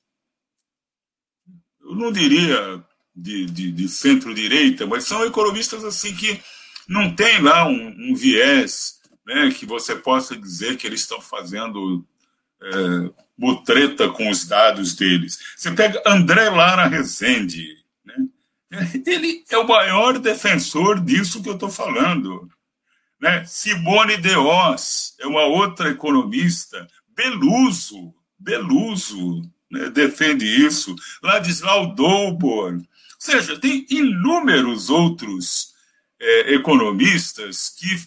eu 1.80 1.97
não 1.97 2.12
diria 2.12 2.82
de, 3.14 3.46
de, 3.46 3.72
de 3.72 3.88
centro-direita, 3.88 4.86
mas 4.86 5.04
são 5.04 5.24
economistas 5.24 5.84
assim 5.84 6.14
que 6.14 6.40
não 6.88 7.14
tem 7.14 7.40
lá 7.40 7.66
um, 7.66 8.10
um, 8.10 8.14
viés 8.14 9.00
né, 9.26 9.50
que 9.50 9.66
você 9.66 9.94
possa 9.94 10.36
dizer 10.36 10.76
que 10.76 10.86
eles 10.86 11.00
estão 11.00 11.20
fazendo 11.20 12.04
é, 12.62 13.10
mutreta 13.36 14.08
com 14.08 14.30
os 14.30 14.46
dados 14.46 14.94
deles. 14.94 15.38
Você 15.56 15.70
pega 15.70 16.02
André 16.06 16.48
Lara 16.50 16.86
Rezende, 16.86 17.66
né? 18.04 18.14
ele 19.06 19.44
é 19.50 19.58
o 19.58 19.68
maior 19.68 20.18
defensor 20.18 21.00
disso 21.00 21.42
que 21.42 21.48
eu 21.48 21.54
estou 21.54 21.70
falando. 21.70 22.48
Né? 23.20 23.44
Simone 23.44 24.16
de 24.16 24.34
Oz 24.36 25.14
é 25.20 25.26
uma 25.26 25.44
outra 25.44 25.90
economista, 25.90 26.88
Beluso, 27.14 28.14
Beluso 28.38 29.42
né, 29.70 29.88
defende 29.90 30.44
isso, 30.44 30.94
Ladislau 31.22 31.94
Dolbor. 31.94 32.80
Seja, 33.22 33.56
tem 33.56 33.86
inúmeros 33.88 34.90
outros 34.90 35.74
é, 36.18 36.54
economistas 36.54 37.68
que 37.68 38.02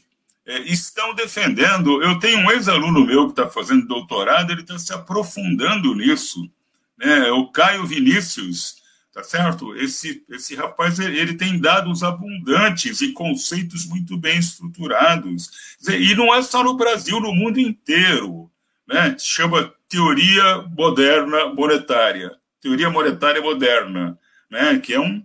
é, 0.45 0.59
estão 0.63 1.16
defendendo. 1.16 2.03
Eu 2.03 2.20
tenho 2.20 2.39
um 2.39 2.51
ex-aluno 2.51 3.05
meu 3.05 3.28
que 3.28 3.32
está 3.32 3.49
fazendo 3.49 3.88
doutorado, 3.88 4.51
ele 4.51 4.59
está 4.59 4.78
se 4.78 4.91
aprofundando 4.91 5.95
nisso. 5.95 6.51
Né? 6.97 7.32
O 7.32 7.49
Caio 7.49 7.86
Vinícius, 7.86 8.76
tá 9.13 9.24
certo? 9.24 9.74
Esse, 9.78 10.22
esse 10.32 10.53
rapaz 10.53 10.99
ele 10.99 11.36
tem 11.36 11.61
dados 11.61 12.03
abundantes 12.03 12.99
e 12.99 13.13
conceitos 13.13 13.86
muito 13.86 14.18
bem 14.18 14.38
estruturados. 14.38 15.78
E 15.88 16.13
não 16.13 16.36
é 16.36 16.41
só 16.41 16.61
no 16.61 16.76
Brasil, 16.76 17.22
no 17.22 17.34
mundo 17.34 17.57
inteiro. 17.57 18.51
Né? 18.86 19.16
Chama 19.18 19.74
teoria 19.88 20.57
moderna 20.78 21.53
monetária, 21.53 22.36
teoria 22.59 22.89
monetária 22.89 23.41
moderna, 23.41 24.20
né, 24.56 24.80
que 24.80 24.93
é 24.93 24.99
um, 24.99 25.22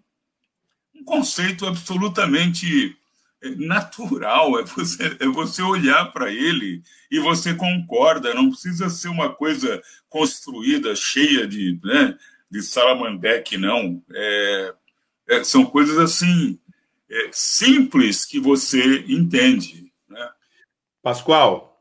um 0.93 1.05
conceito 1.05 1.65
absolutamente 1.65 2.97
é, 3.41 3.51
natural, 3.51 4.59
é 4.59 4.65
você, 4.65 5.17
é 5.21 5.27
você 5.29 5.63
olhar 5.63 6.07
para 6.13 6.33
ele 6.33 6.83
e 7.09 7.21
você 7.21 7.55
concorda, 7.55 8.35
não 8.35 8.51
precisa 8.51 8.91
ser 8.91 9.07
uma 9.07 9.33
coisa 9.33 9.81
construída, 10.09 10.97
cheia 10.97 11.47
de, 11.47 11.79
né, 11.85 12.19
de 12.51 12.61
salamandeque, 12.61 13.57
não. 13.57 14.03
É, 14.13 14.75
é, 15.29 15.45
são 15.45 15.65
coisas 15.65 15.97
assim, 15.97 16.59
é, 17.09 17.29
simples 17.31 18.25
que 18.25 18.41
você 18.41 19.05
entende. 19.07 19.93
Né? 20.09 20.29
Pascoal, 21.01 21.81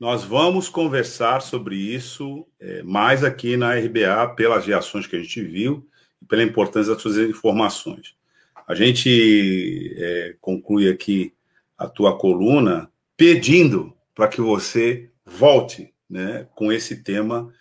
nós 0.00 0.24
vamos 0.24 0.70
conversar 0.70 1.42
sobre 1.42 1.76
isso 1.76 2.46
é, 2.58 2.82
mais 2.82 3.22
aqui 3.22 3.54
na 3.54 3.74
RBA, 3.74 4.34
pelas 4.34 4.64
reações 4.64 5.06
que 5.06 5.16
a 5.16 5.20
gente 5.20 5.42
viu 5.42 5.86
pela 6.28 6.42
importância 6.42 6.92
das 6.92 7.02
suas 7.02 7.16
informações. 7.16 8.14
A 8.66 8.74
gente 8.74 9.94
é, 9.96 10.36
conclui 10.40 10.88
aqui 10.88 11.34
a 11.76 11.86
tua 11.86 12.16
coluna 12.16 12.90
pedindo 13.16 13.94
para 14.14 14.28
que 14.28 14.40
você 14.40 15.10
volte 15.24 15.92
né, 16.08 16.46
com 16.54 16.72
esse 16.72 17.02
tema 17.02 17.52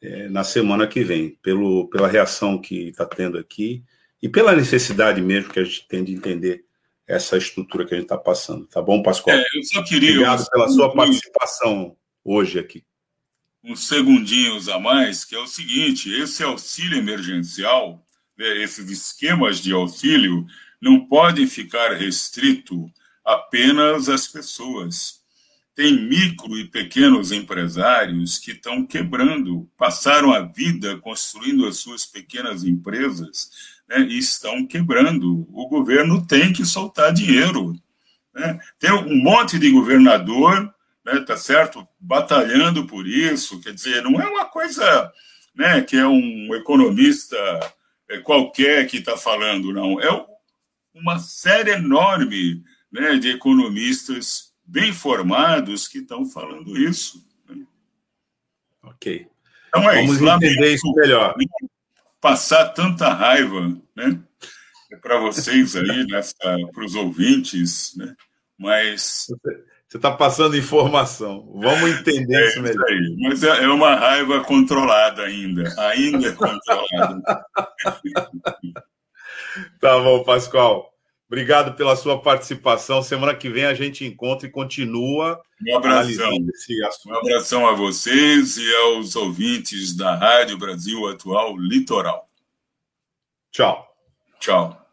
é, 0.00 0.28
na 0.28 0.44
semana 0.44 0.86
que 0.86 1.02
vem, 1.02 1.38
pelo, 1.42 1.88
pela 1.88 2.08
reação 2.08 2.60
que 2.60 2.88
está 2.88 3.06
tendo 3.06 3.38
aqui 3.38 3.84
e 4.22 4.28
pela 4.28 4.54
necessidade 4.54 5.20
mesmo 5.20 5.52
que 5.52 5.60
a 5.60 5.64
gente 5.64 5.86
tem 5.88 6.04
de 6.04 6.12
entender 6.12 6.64
essa 7.06 7.36
estrutura 7.36 7.84
que 7.84 7.94
a 7.94 7.96
gente 7.96 8.06
está 8.06 8.18
passando. 8.18 8.66
Tá 8.66 8.80
bom, 8.80 9.02
Pascoal? 9.02 9.36
É, 9.36 9.44
eu 9.54 9.62
só 9.64 9.82
queria. 9.82 10.12
Obrigado 10.12 10.46
pela 10.50 10.68
sua 10.68 10.92
participação 10.94 11.96
hoje 12.24 12.58
aqui. 12.58 12.84
Uns 13.64 13.86
segundinhos 13.86 14.68
a 14.68 14.78
mais, 14.78 15.24
que 15.24 15.34
é 15.34 15.38
o 15.38 15.46
seguinte: 15.46 16.12
esse 16.12 16.42
auxílio 16.42 16.98
emergencial, 16.98 18.01
esses 18.38 18.90
esquemas 18.90 19.58
de 19.60 19.72
auxílio, 19.72 20.46
não 20.80 21.06
podem 21.06 21.46
ficar 21.46 21.92
restrito 21.92 22.90
apenas 23.24 24.08
às 24.08 24.26
pessoas. 24.26 25.20
Tem 25.74 26.06
micro 26.06 26.58
e 26.58 26.68
pequenos 26.68 27.32
empresários 27.32 28.38
que 28.38 28.50
estão 28.50 28.84
quebrando, 28.84 29.68
passaram 29.76 30.32
a 30.32 30.40
vida 30.40 30.98
construindo 30.98 31.66
as 31.66 31.78
suas 31.78 32.04
pequenas 32.04 32.62
empresas 32.62 33.50
né, 33.88 34.00
e 34.00 34.18
estão 34.18 34.66
quebrando. 34.66 35.46
O 35.50 35.68
governo 35.68 36.26
tem 36.26 36.52
que 36.52 36.64
soltar 36.64 37.12
dinheiro. 37.12 37.74
Né? 38.34 38.58
Tem 38.78 38.92
um 38.92 39.22
monte 39.22 39.58
de 39.58 39.70
governador, 39.70 40.74
né, 41.04 41.20
tá 41.20 41.36
certo, 41.36 41.86
batalhando 41.98 42.86
por 42.86 43.06
isso. 43.06 43.60
Quer 43.60 43.72
dizer, 43.72 44.02
não 44.02 44.20
é 44.20 44.26
uma 44.26 44.44
coisa 44.44 45.10
né, 45.54 45.80
que 45.80 45.96
é 45.96 46.06
um 46.06 46.54
economista 46.54 47.36
qualquer 48.20 48.86
que 48.86 48.98
está 48.98 49.16
falando, 49.16 49.72
não. 49.72 50.00
É 50.00 50.26
uma 50.94 51.18
série 51.18 51.72
enorme 51.72 52.62
né, 52.90 53.16
de 53.16 53.30
economistas 53.30 54.52
bem 54.64 54.92
formados 54.92 55.88
que 55.88 55.98
estão 55.98 56.26
falando 56.26 56.76
isso. 56.76 57.24
Né? 57.48 57.64
Ok. 58.82 59.26
Então 59.68 59.90
é 59.90 59.96
Vamos 59.96 60.16
isso. 60.16 60.28
entender 60.28 60.74
isso 60.74 60.92
melhor 60.94 61.34
passar 62.22 62.68
tanta 62.68 63.12
raiva, 63.12 63.76
né? 63.96 64.22
Para 65.02 65.18
vocês 65.18 65.74
aí, 65.74 66.06
para 66.72 66.84
os 66.84 66.94
ouvintes, 66.94 67.94
né? 67.96 68.14
Mas. 68.56 69.26
Você 69.92 69.98
está 69.98 70.10
passando 70.10 70.56
informação. 70.56 71.52
Vamos 71.54 71.90
entender 71.90 72.34
é, 72.34 72.48
isso 72.48 72.62
melhor. 72.62 72.88
Aí. 72.88 73.16
Mas 73.20 73.42
é, 73.42 73.64
é 73.64 73.68
uma 73.68 73.94
raiva 73.94 74.42
controlada 74.42 75.20
ainda. 75.20 75.70
Ainda 75.78 76.28
é 76.28 76.32
controlada. 76.32 77.22
tá 79.78 79.98
bom, 79.98 80.24
Pascoal. 80.24 80.90
Obrigado 81.26 81.74
pela 81.74 81.94
sua 81.94 82.22
participação. 82.22 83.02
Semana 83.02 83.34
que 83.34 83.50
vem 83.50 83.66
a 83.66 83.74
gente 83.74 84.06
encontra 84.06 84.48
e 84.48 84.50
continua. 84.50 85.38
Um 85.68 85.76
abração. 85.76 86.38
Um 87.06 87.14
abração 87.14 87.68
a 87.68 87.74
vocês 87.74 88.56
e 88.56 88.74
aos 88.76 89.14
ouvintes 89.14 89.94
da 89.94 90.14
Rádio 90.14 90.56
Brasil 90.56 91.06
Atual 91.06 91.54
Litoral. 91.58 92.26
Tchau. 93.50 93.86
Tchau. 94.40 94.86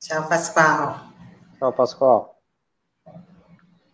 Tchau, 0.00 0.28
Pascoal. 0.28 1.08
Tchau, 1.58 1.72
Pascoal. 1.72 2.31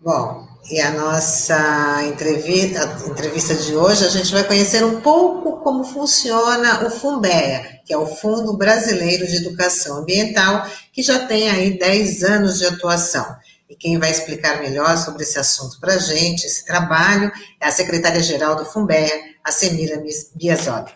Bom, 0.00 0.46
e 0.70 0.80
a 0.80 0.92
nossa 0.92 2.04
entrevista, 2.04 2.84
a 2.84 3.08
entrevista 3.08 3.52
de 3.56 3.74
hoje, 3.74 4.06
a 4.06 4.08
gente 4.08 4.32
vai 4.32 4.44
conhecer 4.44 4.84
um 4.84 5.00
pouco 5.00 5.56
como 5.60 5.82
funciona 5.82 6.86
o 6.86 6.90
FUNBEA, 6.90 7.80
que 7.84 7.92
é 7.92 7.98
o 7.98 8.06
Fundo 8.06 8.56
Brasileiro 8.56 9.26
de 9.26 9.36
Educação 9.38 9.98
Ambiental, 9.98 10.64
que 10.92 11.02
já 11.02 11.26
tem 11.26 11.50
aí 11.50 11.76
10 11.76 12.22
anos 12.22 12.58
de 12.58 12.66
atuação. 12.66 13.26
E 13.68 13.74
quem 13.74 13.98
vai 13.98 14.12
explicar 14.12 14.60
melhor 14.60 14.96
sobre 14.96 15.24
esse 15.24 15.38
assunto 15.38 15.80
para 15.80 15.94
a 15.94 15.98
gente, 15.98 16.46
esse 16.46 16.64
trabalho, 16.64 17.32
é 17.60 17.66
a 17.66 17.72
secretária-geral 17.72 18.54
do 18.54 18.64
FUNBEA, 18.64 19.10
a 19.42 19.50
Semira 19.50 20.00
Biasoli. 20.36 20.92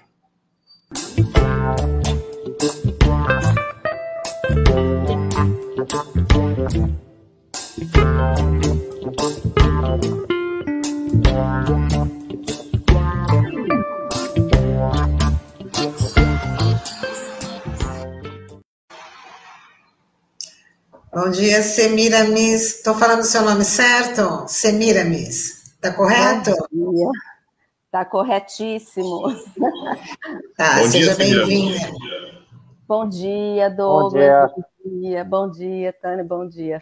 Bom 9.03 9.11
dia, 21.33 21.63
Semiramis. 21.63 22.77
Estou 22.77 22.95
falando 22.95 23.21
o 23.21 23.25
seu 23.25 23.43
nome 23.43 23.65
certo? 23.65 24.47
Semiramis. 24.47 25.73
Está 25.75 25.93
correto? 25.93 26.53
Bom 26.71 26.93
dia. 26.93 27.09
Está 27.87 28.05
corretíssimo. 28.05 29.35
Tá, 30.57 30.79
Bom 30.79 30.85
seja 30.85 31.17
bem-vinda. 31.17 31.91
Bom 32.87 33.09
dia, 33.09 33.69
Douglas. 33.69 34.53
Bom 34.53 34.63
dia. 34.63 34.65
Bom 34.85 35.01
dia, 35.01 35.25
bom 35.25 35.51
dia, 35.51 35.93
Tânia, 35.93 36.25
bom 36.25 36.47
dia. 36.47 36.81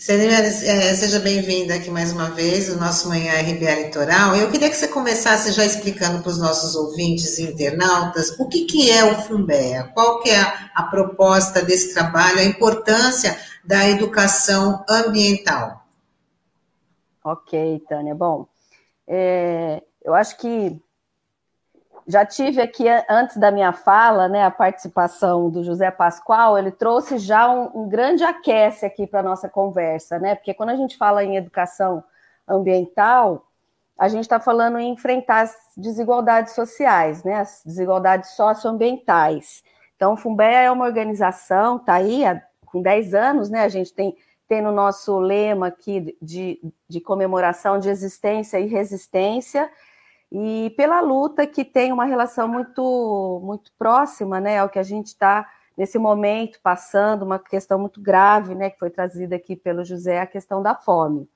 É, 0.00 0.94
seja 0.94 1.18
bem-vinda 1.18 1.74
aqui 1.74 1.90
mais 1.90 2.12
uma 2.12 2.30
vez, 2.30 2.68
o 2.68 2.78
nosso 2.78 3.08
Manhã 3.08 3.32
RBA 3.32 3.86
Litoral. 3.86 4.36
Eu 4.36 4.48
queria 4.48 4.70
que 4.70 4.76
você 4.76 4.86
começasse 4.86 5.50
já 5.50 5.64
explicando 5.64 6.22
para 6.22 6.30
os 6.30 6.38
nossos 6.38 6.76
ouvintes 6.76 7.36
e 7.38 7.50
internautas 7.50 8.30
o 8.38 8.48
que, 8.48 8.64
que 8.64 8.88
é 8.92 9.04
o 9.04 9.16
FUNBEA, 9.16 9.90
qual 9.92 10.20
que 10.20 10.30
é 10.30 10.38
a, 10.38 10.70
a 10.76 10.82
proposta 10.84 11.64
desse 11.64 11.92
trabalho, 11.94 12.38
a 12.38 12.44
importância 12.44 13.36
da 13.64 13.88
educação 13.88 14.84
ambiental. 14.88 15.84
Ok, 17.24 17.82
Tânia. 17.88 18.14
Bom, 18.14 18.46
é, 19.04 19.82
eu 20.00 20.14
acho 20.14 20.38
que 20.38 20.80
já 22.08 22.24
tive 22.24 22.62
aqui, 22.62 22.86
antes 23.06 23.36
da 23.36 23.50
minha 23.50 23.70
fala, 23.70 24.28
né, 24.28 24.42
a 24.42 24.50
participação 24.50 25.50
do 25.50 25.62
José 25.62 25.90
Pascoal, 25.90 26.56
ele 26.56 26.70
trouxe 26.70 27.18
já 27.18 27.50
um, 27.50 27.82
um 27.82 27.88
grande 27.88 28.24
aquece 28.24 28.86
aqui 28.86 29.06
para 29.06 29.22
nossa 29.22 29.46
conversa, 29.46 30.18
né? 30.18 30.34
Porque 30.34 30.54
quando 30.54 30.70
a 30.70 30.76
gente 30.76 30.96
fala 30.96 31.22
em 31.22 31.36
educação 31.36 32.02
ambiental, 32.48 33.46
a 33.98 34.08
gente 34.08 34.22
está 34.22 34.40
falando 34.40 34.78
em 34.78 34.90
enfrentar 34.90 35.42
as 35.42 35.54
desigualdades 35.76 36.54
sociais, 36.54 37.22
né? 37.24 37.34
As 37.34 37.62
desigualdades 37.62 38.30
socioambientais. 38.30 39.62
Então, 39.94 40.14
o 40.14 40.16
Fumbea 40.16 40.62
é 40.62 40.70
uma 40.70 40.86
organização, 40.86 41.76
está 41.76 41.94
aí 41.94 42.24
há, 42.24 42.42
com 42.64 42.80
10 42.80 43.12
anos, 43.12 43.50
né? 43.50 43.64
A 43.64 43.68
gente 43.68 43.92
tem, 43.92 44.16
tem 44.48 44.62
no 44.62 44.72
nosso 44.72 45.18
lema 45.18 45.66
aqui 45.66 46.16
de, 46.22 46.58
de 46.88 47.02
comemoração 47.02 47.78
de 47.78 47.90
existência 47.90 48.58
e 48.58 48.66
resistência, 48.66 49.70
e 50.30 50.70
pela 50.76 51.00
luta 51.00 51.46
que 51.46 51.64
tem 51.64 51.92
uma 51.92 52.04
relação 52.04 52.46
muito, 52.46 53.40
muito 53.42 53.72
próxima 53.78 54.40
né, 54.40 54.58
ao 54.58 54.68
que 54.68 54.78
a 54.78 54.82
gente 54.82 55.06
está 55.06 55.48
nesse 55.76 55.98
momento 55.98 56.58
passando, 56.62 57.22
uma 57.24 57.38
questão 57.38 57.78
muito 57.78 58.00
grave, 58.00 58.54
né, 58.54 58.68
que 58.68 58.78
foi 58.78 58.90
trazida 58.90 59.36
aqui 59.36 59.56
pelo 59.56 59.84
José, 59.84 60.20
a 60.20 60.26
questão 60.26 60.60
da 60.60 60.74
fome. 60.74 61.28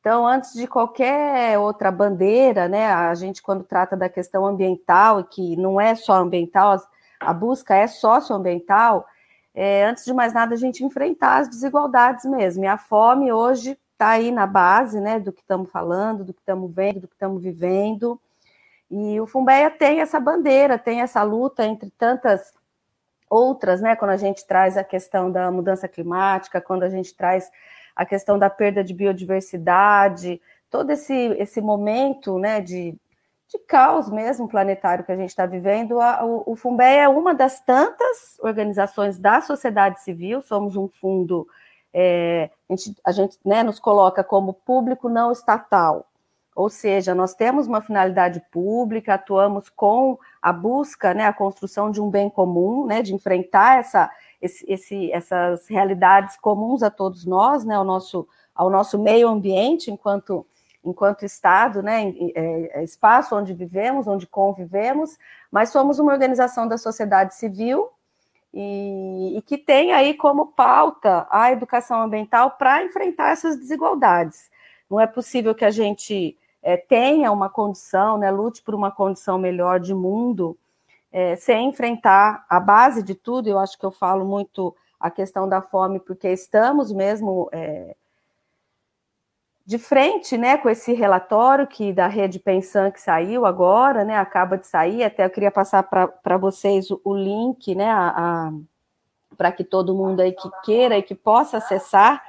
Então, 0.00 0.26
antes 0.26 0.52
de 0.54 0.66
qualquer 0.66 1.58
outra 1.58 1.90
bandeira, 1.90 2.68
né, 2.68 2.86
a 2.92 3.14
gente, 3.14 3.42
quando 3.42 3.64
trata 3.64 3.96
da 3.96 4.08
questão 4.08 4.46
ambiental, 4.46 5.24
que 5.24 5.56
não 5.56 5.80
é 5.80 5.94
só 5.94 6.14
ambiental, 6.14 6.78
a 7.18 7.34
busca 7.34 7.74
é 7.74 7.86
socioambiental, 7.86 9.06
é, 9.54 9.84
antes 9.84 10.04
de 10.04 10.12
mais 10.14 10.32
nada, 10.32 10.54
a 10.54 10.58
gente 10.58 10.84
enfrentar 10.84 11.38
as 11.38 11.48
desigualdades 11.48 12.24
mesmo. 12.24 12.64
E 12.64 12.66
a 12.66 12.78
fome 12.78 13.32
hoje 13.32 13.78
está 14.00 14.08
aí 14.08 14.30
na 14.30 14.46
base 14.46 14.98
né, 14.98 15.20
do 15.20 15.30
que 15.30 15.42
estamos 15.42 15.70
falando, 15.70 16.24
do 16.24 16.32
que 16.32 16.40
estamos 16.40 16.74
vendo, 16.74 17.00
do 17.00 17.08
que 17.08 17.14
estamos 17.14 17.42
vivendo. 17.42 18.18
E 18.90 19.20
o 19.20 19.26
Fumbeia 19.26 19.70
tem 19.70 20.00
essa 20.00 20.18
bandeira, 20.18 20.78
tem 20.78 21.02
essa 21.02 21.22
luta 21.22 21.66
entre 21.66 21.90
tantas 21.90 22.54
outras, 23.28 23.82
né? 23.82 23.94
Quando 23.94 24.12
a 24.12 24.16
gente 24.16 24.46
traz 24.46 24.78
a 24.78 24.82
questão 24.82 25.30
da 25.30 25.50
mudança 25.50 25.86
climática, 25.86 26.62
quando 26.62 26.82
a 26.82 26.88
gente 26.88 27.14
traz 27.14 27.50
a 27.94 28.06
questão 28.06 28.38
da 28.38 28.48
perda 28.48 28.82
de 28.82 28.94
biodiversidade, 28.94 30.40
todo 30.70 30.90
esse, 30.90 31.14
esse 31.38 31.60
momento 31.60 32.38
né, 32.38 32.60
de, 32.60 32.96
de 33.48 33.58
caos 33.68 34.10
mesmo 34.10 34.48
planetário 34.48 35.04
que 35.04 35.12
a 35.12 35.16
gente 35.16 35.28
está 35.28 35.44
vivendo, 35.44 36.00
a, 36.00 36.24
o, 36.24 36.42
o 36.46 36.56
Fumbeia 36.56 37.02
é 37.02 37.08
uma 37.08 37.34
das 37.34 37.60
tantas 37.60 38.38
organizações 38.40 39.18
da 39.18 39.42
sociedade 39.42 40.00
civil, 40.00 40.40
somos 40.40 40.74
um 40.74 40.88
fundo 40.88 41.46
é, 41.92 42.50
a 42.68 42.76
gente, 42.76 43.00
a 43.04 43.12
gente 43.12 43.38
né, 43.44 43.62
nos 43.62 43.78
coloca 43.78 44.22
como 44.22 44.54
público 44.54 45.08
não 45.08 45.32
estatal, 45.32 46.06
ou 46.54 46.68
seja, 46.68 47.14
nós 47.14 47.34
temos 47.34 47.66
uma 47.66 47.80
finalidade 47.80 48.42
pública, 48.50 49.14
atuamos 49.14 49.68
com 49.68 50.18
a 50.42 50.52
busca, 50.52 51.14
né, 51.14 51.24
a 51.26 51.32
construção 51.32 51.90
de 51.90 52.00
um 52.00 52.10
bem 52.10 52.28
comum, 52.28 52.86
né, 52.86 53.02
de 53.02 53.14
enfrentar 53.14 53.78
essa, 53.78 54.10
esse, 54.42 54.64
esse, 54.70 55.12
essas 55.12 55.68
realidades 55.68 56.36
comuns 56.36 56.82
a 56.82 56.90
todos 56.90 57.24
nós, 57.24 57.64
né, 57.64 57.76
ao 57.76 57.84
nosso, 57.84 58.26
ao 58.54 58.68
nosso 58.68 58.98
meio 58.98 59.28
ambiente 59.28 59.90
enquanto, 59.90 60.44
enquanto 60.84 61.24
Estado, 61.24 61.82
né, 61.82 62.12
é, 62.34 62.80
é 62.80 62.84
espaço 62.84 63.36
onde 63.36 63.54
vivemos, 63.54 64.06
onde 64.06 64.26
convivemos, 64.26 65.16
mas 65.50 65.70
somos 65.70 65.98
uma 65.98 66.12
organização 66.12 66.66
da 66.66 66.76
sociedade 66.76 67.36
civil 67.36 67.90
e, 68.52 69.38
e 69.38 69.42
que 69.42 69.56
tem 69.56 69.92
aí 69.92 70.14
como 70.14 70.48
pauta 70.48 71.26
a 71.30 71.52
educação 71.52 72.02
ambiental 72.02 72.52
para 72.52 72.84
enfrentar 72.84 73.30
essas 73.30 73.56
desigualdades. 73.56 74.50
Não 74.90 75.00
é 75.00 75.06
possível 75.06 75.54
que 75.54 75.64
a 75.64 75.70
gente 75.70 76.36
é, 76.62 76.76
tenha 76.76 77.30
uma 77.30 77.48
condição, 77.48 78.18
né, 78.18 78.30
lute 78.30 78.62
por 78.62 78.74
uma 78.74 78.90
condição 78.90 79.38
melhor 79.38 79.78
de 79.78 79.94
mundo, 79.94 80.58
é, 81.12 81.36
sem 81.36 81.68
enfrentar 81.68 82.44
a 82.48 82.58
base 82.58 83.02
de 83.02 83.14
tudo. 83.14 83.48
Eu 83.48 83.58
acho 83.58 83.78
que 83.78 83.86
eu 83.86 83.90
falo 83.90 84.24
muito 84.24 84.74
a 84.98 85.10
questão 85.10 85.48
da 85.48 85.62
fome, 85.62 85.98
porque 86.00 86.28
estamos 86.28 86.92
mesmo 86.92 87.48
é, 87.52 87.96
de 89.70 89.78
frente, 89.78 90.36
né, 90.36 90.58
com 90.58 90.68
esse 90.68 90.92
relatório 90.92 91.64
que 91.64 91.92
da 91.92 92.08
Rede 92.08 92.40
Pensan 92.40 92.90
que 92.90 93.00
saiu 93.00 93.46
agora, 93.46 94.02
né, 94.02 94.16
acaba 94.16 94.58
de 94.58 94.66
sair, 94.66 95.04
até 95.04 95.24
eu 95.24 95.30
queria 95.30 95.52
passar 95.52 95.84
para 95.84 96.36
vocês 96.36 96.90
o, 96.90 97.00
o, 97.04 97.14
link, 97.14 97.72
né, 97.76 97.88
para 99.36 99.52
que 99.52 99.62
todo 99.62 99.94
mundo 99.94 100.22
aí 100.22 100.32
que 100.32 100.50
queira 100.64 100.98
e 100.98 101.04
que 101.04 101.14
possa 101.14 101.58
acessar, 101.58 102.20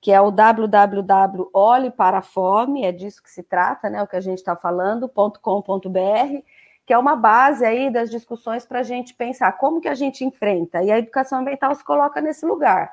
que 0.00 0.10
é 0.10 0.18
o 0.18 0.30
www 0.30 1.90
para 1.94 2.16
a 2.16 2.22
Fome, 2.22 2.82
é 2.82 2.92
disso 2.92 3.22
que 3.22 3.30
se 3.30 3.42
trata, 3.42 3.90
né, 3.90 4.02
o 4.02 4.06
que 4.06 4.16
a 4.16 4.20
gente 4.22 4.38
está 4.38 4.56
falando, 4.56 5.06
.com.br, 5.06 6.42
que 6.86 6.94
é 6.94 6.96
uma 6.96 7.14
base 7.14 7.62
aí 7.62 7.90
das 7.90 8.08
discussões 8.08 8.64
para 8.64 8.80
a 8.80 8.82
gente 8.82 9.12
pensar 9.12 9.52
como 9.58 9.82
que 9.82 9.88
a 9.88 9.94
gente 9.94 10.24
enfrenta, 10.24 10.82
e 10.82 10.90
a 10.90 10.98
educação 10.98 11.40
ambiental 11.40 11.74
se 11.74 11.84
coloca 11.84 12.22
nesse 12.22 12.46
lugar, 12.46 12.90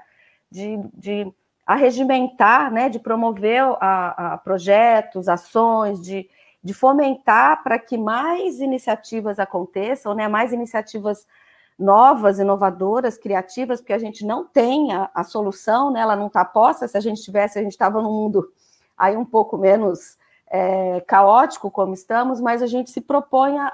de, 0.52 0.78
de 0.94 1.34
a 1.66 1.76
regimentar, 1.76 2.72
né, 2.72 2.90
de 2.90 3.00
promover 3.00 3.62
a, 3.80 4.34
a 4.34 4.38
projetos, 4.38 5.30
ações, 5.30 6.02
de, 6.02 6.30
de 6.62 6.74
fomentar 6.74 7.64
para 7.64 7.80
que 7.80 7.98
mais 7.98 8.60
iniciativas 8.60 9.40
aconteçam, 9.40 10.14
né, 10.14 10.28
mais 10.28 10.52
iniciativas 10.52 11.26
novas, 11.80 12.38
inovadoras, 12.38 13.18
criativas, 13.18 13.80
porque 13.80 13.94
a 13.94 13.98
gente 13.98 14.26
não 14.26 14.46
tem 14.46 14.94
a, 14.94 15.10
a 15.14 15.24
solução, 15.24 15.92
né, 15.92 16.02
ela 16.02 16.16
não 16.16 16.28
está 16.28 16.44
posta, 16.44 16.88
se 16.88 16.98
a 16.98 17.02
gente 17.02 17.22
tivesse, 17.22 17.58
a 17.58 17.64
gente 17.64 17.72
estava 17.72 18.02
num 18.02 18.12
mundo 18.12 18.52
aí 18.98 19.16
um 19.16 19.26
pouco 19.26 19.58
menos 19.58 20.18
é, 20.48 21.02
caótico 21.08 21.72
como 21.72 21.94
estamos, 21.94 22.40
mas 22.40 22.62
a 22.62 22.68
gente 22.68 22.92
se 22.92 23.02
propõe 23.02 23.58
a, 23.58 23.68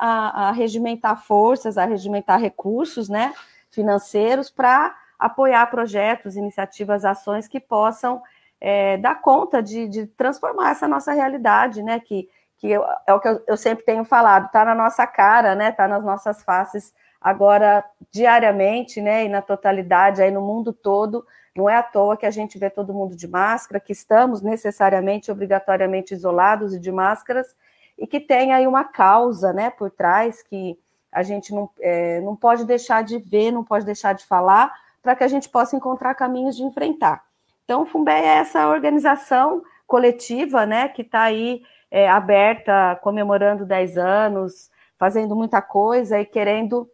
a 0.47 0.51
regimentar 0.51 1.23
forças, 1.25 1.77
a 1.77 1.85
regimentar 1.85 2.39
recursos, 2.39 3.09
né, 3.09 3.33
financeiros 3.69 4.49
para 4.49 4.95
apoiar 5.19 5.65
projetos, 5.67 6.35
iniciativas, 6.35 7.03
ações 7.03 7.47
que 7.47 7.59
possam 7.59 8.21
é, 8.61 8.97
dar 8.97 9.21
conta 9.21 9.61
de, 9.61 9.87
de, 9.87 10.07
transformar 10.07 10.71
essa 10.71 10.87
nossa 10.87 11.11
realidade, 11.11 11.83
né? 11.83 11.99
Que, 11.99 12.29
que 12.57 12.69
eu, 12.69 12.83
é 13.05 13.13
o 13.13 13.19
que 13.19 13.27
eu, 13.27 13.43
eu 13.47 13.57
sempre 13.57 13.85
tenho 13.85 14.05
falado, 14.05 14.45
está 14.45 14.63
na 14.63 14.73
nossa 14.73 15.05
cara, 15.05 15.55
né? 15.55 15.69
Está 15.69 15.87
nas 15.87 16.03
nossas 16.03 16.41
faces 16.43 16.93
Agora, 17.21 17.83
diariamente, 18.09 19.01
né, 19.01 19.25
e 19.25 19.29
na 19.29 19.41
totalidade, 19.41 20.21
aí 20.21 20.31
no 20.31 20.41
mundo 20.41 20.71
todo, 20.71 21.25
não 21.53 21.69
é 21.69 21.75
à 21.75 21.83
toa 21.83 22.15
que 22.15 22.25
a 22.25 22.31
gente 22.31 22.57
vê 22.57 22.69
todo 22.69 22.93
mundo 22.93 23.13
de 23.13 23.27
máscara, 23.27 23.79
que 23.79 23.91
estamos 23.91 24.41
necessariamente, 24.41 25.29
obrigatoriamente 25.29 26.13
isolados 26.13 26.73
e 26.73 26.79
de 26.79 26.91
máscaras, 26.91 27.57
e 27.97 28.07
que 28.07 28.21
tem 28.21 28.53
aí 28.53 28.65
uma 28.65 28.85
causa, 28.85 29.51
né, 29.51 29.69
por 29.69 29.91
trás, 29.91 30.41
que 30.41 30.79
a 31.11 31.21
gente 31.21 31.53
não, 31.53 31.69
é, 31.81 32.21
não 32.21 32.37
pode 32.37 32.63
deixar 32.63 33.03
de 33.03 33.17
ver, 33.17 33.51
não 33.51 33.65
pode 33.65 33.85
deixar 33.85 34.13
de 34.13 34.25
falar, 34.25 34.71
para 35.01 35.15
que 35.15 35.23
a 35.23 35.27
gente 35.27 35.49
possa 35.49 35.75
encontrar 35.75 36.15
caminhos 36.15 36.55
de 36.55 36.63
enfrentar. 36.63 37.23
Então, 37.63 37.83
o 37.83 37.85
Fumbé 37.85 38.19
é 38.19 38.37
essa 38.39 38.67
organização 38.67 39.61
coletiva, 39.85 40.65
né, 40.65 40.87
que 40.87 41.01
está 41.01 41.23
aí 41.23 41.61
é, 41.91 42.09
aberta, 42.09 42.99
comemorando 43.01 43.65
10 43.65 43.97
anos, 43.97 44.69
fazendo 44.97 45.35
muita 45.35 45.61
coisa 45.61 46.19
e 46.19 46.25
querendo 46.25 46.89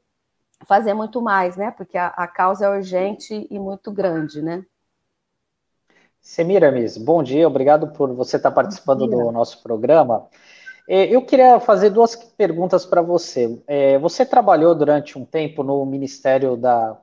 fazer 0.66 0.94
muito 0.94 1.22
mais, 1.22 1.58
né, 1.58 1.72
porque 1.72 1.98
a, 1.98 2.08
a 2.08 2.28
causa 2.28 2.66
é 2.66 2.70
urgente 2.70 3.48
e 3.50 3.60
muito 3.60 3.92
grande, 3.92 4.42
né. 4.42 4.66
Semiramis, 6.22 6.98
bom 6.98 7.22
dia, 7.22 7.48
obrigado 7.48 7.90
por 7.90 8.12
você 8.14 8.38
estar 8.38 8.52
participando 8.52 9.06
do 9.06 9.32
nosso 9.32 9.62
programa. 9.62 10.28
É, 10.88 11.06
eu 11.06 11.24
queria 11.24 11.60
fazer 11.60 11.90
duas 11.90 12.16
perguntas 12.16 12.86
para 12.86 13.02
você. 13.02 13.62
É, 13.68 13.98
você 14.00 14.26
trabalhou 14.26 14.74
durante 14.76 15.18
um 15.18 15.26
tempo 15.26 15.64
no 15.64 15.86
Ministério 15.86 16.56
da 16.56 16.98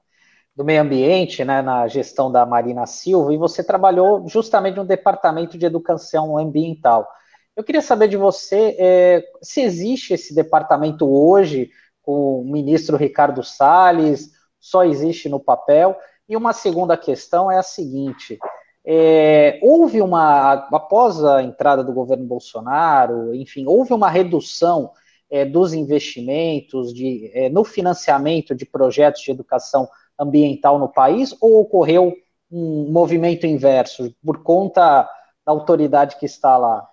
do 0.54 0.64
Meio 0.64 0.82
Ambiente, 0.82 1.44
né, 1.44 1.62
na 1.62 1.88
gestão 1.88 2.30
da 2.30 2.44
Marina 2.44 2.86
Silva, 2.86 3.32
e 3.32 3.38
você 3.38 3.64
trabalhou 3.64 4.28
justamente 4.28 4.76
no 4.76 4.84
Departamento 4.84 5.56
de 5.56 5.64
Educação 5.64 6.36
Ambiental. 6.36 7.08
Eu 7.56 7.64
queria 7.64 7.82
saber 7.82 8.08
de 8.08 8.16
você 8.16 8.76
é, 8.78 9.24
se 9.42 9.60
existe 9.60 10.14
esse 10.14 10.34
departamento 10.34 11.06
hoje, 11.06 11.70
com 12.02 12.40
o 12.40 12.44
ministro 12.44 12.96
Ricardo 12.96 13.42
Salles, 13.42 14.30
só 14.60 14.84
existe 14.84 15.28
no 15.28 15.40
papel. 15.40 15.96
E 16.28 16.36
uma 16.36 16.52
segunda 16.52 16.96
questão 16.96 17.50
é 17.50 17.58
a 17.58 17.62
seguinte: 17.62 18.38
é, 18.84 19.58
houve 19.62 20.00
uma, 20.00 20.52
após 20.72 21.22
a 21.24 21.42
entrada 21.42 21.84
do 21.84 21.92
governo 21.92 22.24
Bolsonaro, 22.24 23.34
enfim, 23.34 23.64
houve 23.66 23.92
uma 23.92 24.10
redução 24.10 24.90
é, 25.30 25.44
dos 25.44 25.72
investimentos 25.72 26.92
de, 26.92 27.30
é, 27.34 27.48
no 27.48 27.64
financiamento 27.64 28.54
de 28.54 28.66
projetos 28.66 29.22
de 29.22 29.30
educação 29.30 29.82
ambiental 29.82 30.01
no 30.24 30.88
país 30.88 31.36
ou 31.40 31.60
ocorreu 31.60 32.14
um 32.50 32.90
movimento 32.90 33.46
inverso 33.46 34.14
por 34.24 34.42
conta 34.42 35.08
da 35.44 35.52
autoridade 35.52 36.16
que 36.16 36.26
está 36.26 36.56
lá? 36.56 36.86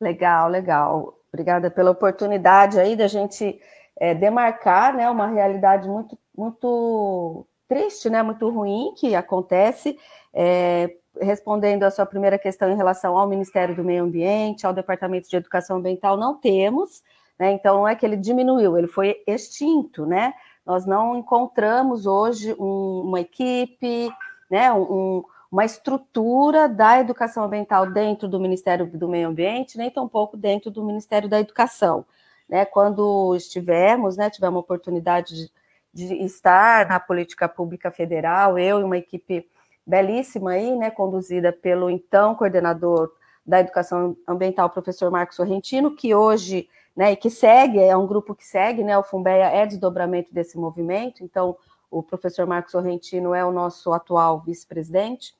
Legal, 0.00 0.48
legal. 0.48 1.18
Obrigada 1.32 1.70
pela 1.70 1.90
oportunidade 1.90 2.78
aí 2.78 2.96
da 2.96 3.06
gente 3.06 3.60
é, 3.98 4.14
demarcar 4.14 4.94
né, 4.94 5.08
uma 5.08 5.26
realidade 5.26 5.88
muito, 5.88 6.18
muito 6.36 7.46
triste, 7.68 8.10
né, 8.10 8.22
muito 8.22 8.48
ruim 8.50 8.92
que 8.96 9.14
acontece. 9.14 9.98
É, 10.34 10.94
respondendo 11.20 11.84
a 11.84 11.90
sua 11.90 12.04
primeira 12.04 12.38
questão 12.38 12.70
em 12.70 12.76
relação 12.76 13.16
ao 13.16 13.26
Ministério 13.26 13.74
do 13.74 13.84
Meio 13.84 14.04
Ambiente, 14.04 14.66
ao 14.66 14.72
Departamento 14.72 15.28
de 15.28 15.36
Educação 15.36 15.78
Ambiental, 15.78 16.16
não 16.16 16.38
temos, 16.38 17.02
né? 17.38 17.52
Então 17.52 17.76
não 17.76 17.88
é 17.88 17.94
que 17.94 18.04
ele 18.04 18.16
diminuiu, 18.16 18.76
ele 18.76 18.86
foi 18.86 19.22
extinto, 19.26 20.04
né? 20.04 20.34
Nós 20.66 20.84
não 20.84 21.16
encontramos 21.16 22.06
hoje 22.06 22.52
um, 22.58 23.02
uma 23.02 23.20
equipe, 23.20 24.10
né, 24.50 24.72
um, 24.72 25.22
uma 25.50 25.64
estrutura 25.64 26.68
da 26.68 26.98
educação 26.98 27.44
ambiental 27.44 27.88
dentro 27.88 28.26
do 28.26 28.40
Ministério 28.40 28.84
do 28.84 29.08
Meio 29.08 29.28
Ambiente, 29.28 29.78
nem 29.78 29.88
tampouco 29.88 30.36
dentro 30.36 30.68
do 30.68 30.82
Ministério 30.82 31.28
da 31.28 31.38
Educação. 31.38 32.04
Né, 32.48 32.64
quando 32.64 33.34
estivermos, 33.36 34.16
né, 34.16 34.28
tivemos 34.28 34.56
a 34.56 34.60
oportunidade 34.60 35.34
de, 35.34 35.50
de 35.94 36.14
estar 36.24 36.88
na 36.88 36.98
política 36.98 37.48
pública 37.48 37.90
federal, 37.92 38.58
eu 38.58 38.80
e 38.80 38.84
uma 38.84 38.98
equipe 38.98 39.48
belíssima 39.86 40.50
aí, 40.50 40.74
né, 40.74 40.90
conduzida 40.90 41.52
pelo 41.52 41.88
então 41.88 42.34
coordenador 42.34 43.12
da 43.46 43.60
educação 43.60 44.16
ambiental, 44.26 44.68
professor 44.68 45.10
Marcos 45.12 45.36
Sorrentino, 45.36 45.94
que 45.94 46.12
hoje 46.12 46.68
né, 46.96 47.12
e 47.12 47.16
que 47.16 47.28
segue, 47.28 47.78
é 47.78 47.96
um 47.96 48.06
grupo 48.06 48.34
que 48.34 48.46
segue, 48.46 48.82
né, 48.82 48.96
o 48.96 49.02
Fumbeia 49.02 49.50
é 49.50 49.66
desdobramento 49.66 50.32
desse 50.32 50.56
movimento, 50.56 51.22
então 51.22 51.56
o 51.90 52.02
professor 52.02 52.46
Marcos 52.46 52.72
Sorrentino 52.72 53.34
é 53.34 53.44
o 53.44 53.52
nosso 53.52 53.92
atual 53.92 54.40
vice-presidente. 54.40 55.34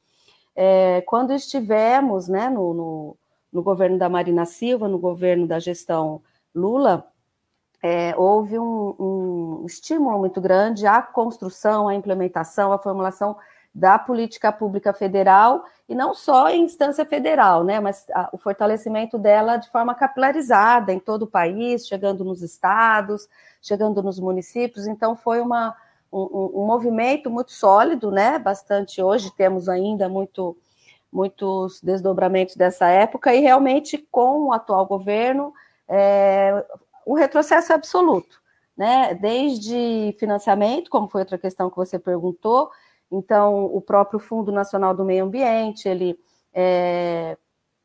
É, 0.54 1.00
quando 1.02 1.32
estivemos 1.32 2.28
né, 2.28 2.48
no, 2.48 2.74
no, 2.74 3.16
no, 3.52 3.62
governo 3.62 3.98
da 3.98 4.09
Marina 4.09 4.44
Silva, 4.44 4.86
no 4.86 4.98
governo 4.98 5.46
da 5.46 5.59
gestão 5.59 6.22
Lula, 6.54 7.07
é, 7.82 8.14
houve 8.16 8.59
um, 8.59 8.94
um 8.98 9.66
estímulo 9.66 10.18
muito 10.18 10.40
grande 10.40 10.86
à 10.86 11.02
construção, 11.02 11.88
à 11.88 11.94
implementação, 11.94 12.72
à 12.72 12.78
formulação 12.78 13.36
da 13.77 13.99
política 13.99 14.51
pública 14.51 14.95
federal 14.95 15.66
e 15.87 15.95
não 15.95 16.14
só 16.14 16.49
em 16.49 16.64
instância 16.64 17.05
federal, 17.05 17.62
né, 17.62 17.79
mas 17.79 18.07
a, 18.09 18.31
o 18.33 18.39
fortalecimento 18.39 19.18
dela 19.18 19.59
de 19.59 19.70
forma 19.70 19.95
capilarizada 19.95 20.95
em 20.95 20.99
todo 20.99 21.24
o 21.24 21.27
país, 21.27 21.87
chegando 21.87 22.24
nos 22.24 22.41
estados, 22.41 23.29
chegando 23.61 24.03
nos 24.03 24.18
municípios. 24.18 24.87
Então 24.87 25.14
foi 25.14 25.43
uma, 25.43 25.77
um, 26.11 26.62
um 26.62 26.66
movimento 26.66 27.29
muito 27.29 27.53
sólido, 27.53 28.11
né, 28.11 28.39
bastante 28.39 29.03
hoje 29.03 29.31
temos 29.37 29.68
ainda 29.68 30.09
muito 30.09 30.57
muitos 31.12 31.81
desdobramentos 31.83 32.57
dessa 32.57 32.89
época 32.89 33.35
e 33.35 33.41
realmente 33.41 33.99
com 34.11 34.47
o 34.47 34.53
atual 34.53 34.87
governo 34.87 35.53
é, 35.87 36.64
o 37.05 37.14
retrocesso 37.14 37.72
é 37.72 37.74
absoluto, 37.74 38.41
né, 38.74 39.14
desde 39.14 40.16
financiamento, 40.18 40.91
como 40.91 41.09
foi 41.09 41.20
outra 41.20 41.37
questão 41.39 41.68
que 41.68 41.77
você 41.77 41.99
perguntou, 41.99 42.70
então, 43.11 43.66
o 43.66 43.80
próprio 43.80 44.18
Fundo 44.18 44.50
Nacional 44.50 44.94
do 44.94 45.04
Meio 45.04 45.24
Ambiente, 45.24 45.88
ele 45.88 46.18
é, 46.52 47.36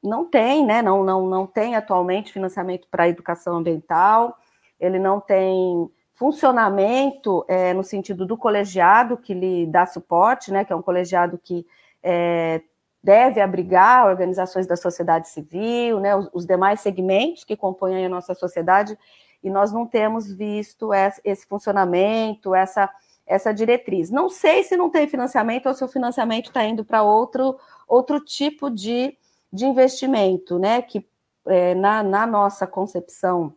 não 0.03 0.25
tem, 0.25 0.65
né, 0.65 0.81
não, 0.81 1.03
não, 1.03 1.27
não 1.27 1.45
tem 1.45 1.75
atualmente 1.75 2.33
financiamento 2.33 2.87
para 2.89 3.07
educação 3.07 3.57
ambiental, 3.57 4.37
ele 4.79 4.97
não 4.97 5.19
tem 5.19 5.89
funcionamento 6.15 7.45
é, 7.47 7.73
no 7.73 7.83
sentido 7.83 8.25
do 8.25 8.37
colegiado 8.37 9.17
que 9.17 9.33
lhe 9.33 9.65
dá 9.67 9.85
suporte, 9.85 10.51
né, 10.51 10.65
que 10.65 10.73
é 10.73 10.75
um 10.75 10.81
colegiado 10.81 11.37
que 11.37 11.65
é, 12.01 12.61
deve 13.03 13.41
abrigar 13.41 14.07
organizações 14.07 14.65
da 14.65 14.75
sociedade 14.75 15.29
civil, 15.29 15.99
né, 15.99 16.15
os, 16.15 16.29
os, 16.33 16.45
demais 16.45 16.79
segmentos 16.79 17.43
que 17.43 17.55
compõem 17.55 18.05
a 18.05 18.09
nossa 18.09 18.33
sociedade, 18.33 18.97
e 19.43 19.49
nós 19.49 19.71
não 19.71 19.87
temos 19.87 20.31
visto 20.31 20.91
esse 21.23 21.47
funcionamento, 21.47 22.53
essa 22.53 22.89
essa 23.31 23.53
diretriz. 23.53 24.09
Não 24.09 24.29
sei 24.29 24.63
se 24.63 24.75
não 24.75 24.89
tem 24.89 25.07
financiamento 25.07 25.67
ou 25.67 25.73
se 25.73 25.83
o 25.83 25.87
financiamento 25.87 26.47
está 26.47 26.63
indo 26.65 26.83
para 26.83 27.01
outro, 27.01 27.57
outro 27.87 28.19
tipo 28.19 28.69
de, 28.69 29.17
de 29.51 29.65
investimento, 29.65 30.59
né? 30.59 30.81
Que 30.81 31.07
é, 31.47 31.73
na, 31.73 32.03
na 32.03 32.27
nossa 32.27 32.67
concepção 32.67 33.55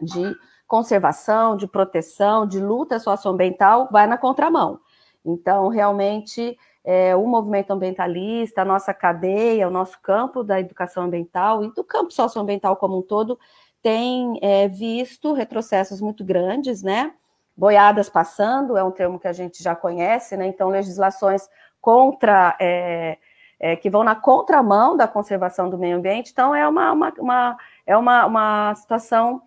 de 0.00 0.36
conservação, 0.66 1.56
de 1.56 1.66
proteção, 1.66 2.46
de 2.46 2.60
luta 2.60 2.98
socioambiental, 2.98 3.88
vai 3.90 4.06
na 4.06 4.18
contramão. 4.18 4.78
Então, 5.24 5.68
realmente, 5.68 6.56
é, 6.84 7.16
o 7.16 7.26
movimento 7.26 7.70
ambientalista, 7.70 8.62
a 8.62 8.64
nossa 8.64 8.92
cadeia, 8.92 9.66
o 9.66 9.70
nosso 9.70 9.98
campo 10.02 10.44
da 10.44 10.60
educação 10.60 11.04
ambiental 11.04 11.64
e 11.64 11.72
do 11.72 11.82
campo 11.82 12.12
socioambiental 12.12 12.76
como 12.76 12.98
um 12.98 13.02
todo, 13.02 13.38
tem 13.80 14.38
é, 14.42 14.68
visto 14.68 15.32
retrocessos 15.32 16.00
muito 16.00 16.24
grandes, 16.24 16.82
né? 16.82 17.14
Boiadas 17.56 18.08
passando, 18.08 18.76
é 18.76 18.84
um 18.84 18.90
termo 18.90 19.18
que 19.18 19.26
a 19.26 19.32
gente 19.32 19.62
já 19.62 19.74
conhece, 19.74 20.36
né? 20.36 20.46
Então, 20.46 20.68
legislações 20.68 21.48
contra, 21.80 22.56
é, 22.60 23.16
é, 23.58 23.76
que 23.76 23.88
vão 23.88 24.04
na 24.04 24.14
contramão 24.14 24.96
da 24.96 25.08
conservação 25.08 25.70
do 25.70 25.78
meio 25.78 25.96
ambiente, 25.96 26.30
então 26.32 26.54
é 26.54 26.68
uma, 26.68 26.92
uma, 26.92 27.12
uma 27.18 27.56
é 27.86 27.96
uma, 27.96 28.26
uma 28.26 28.74
situação 28.74 29.40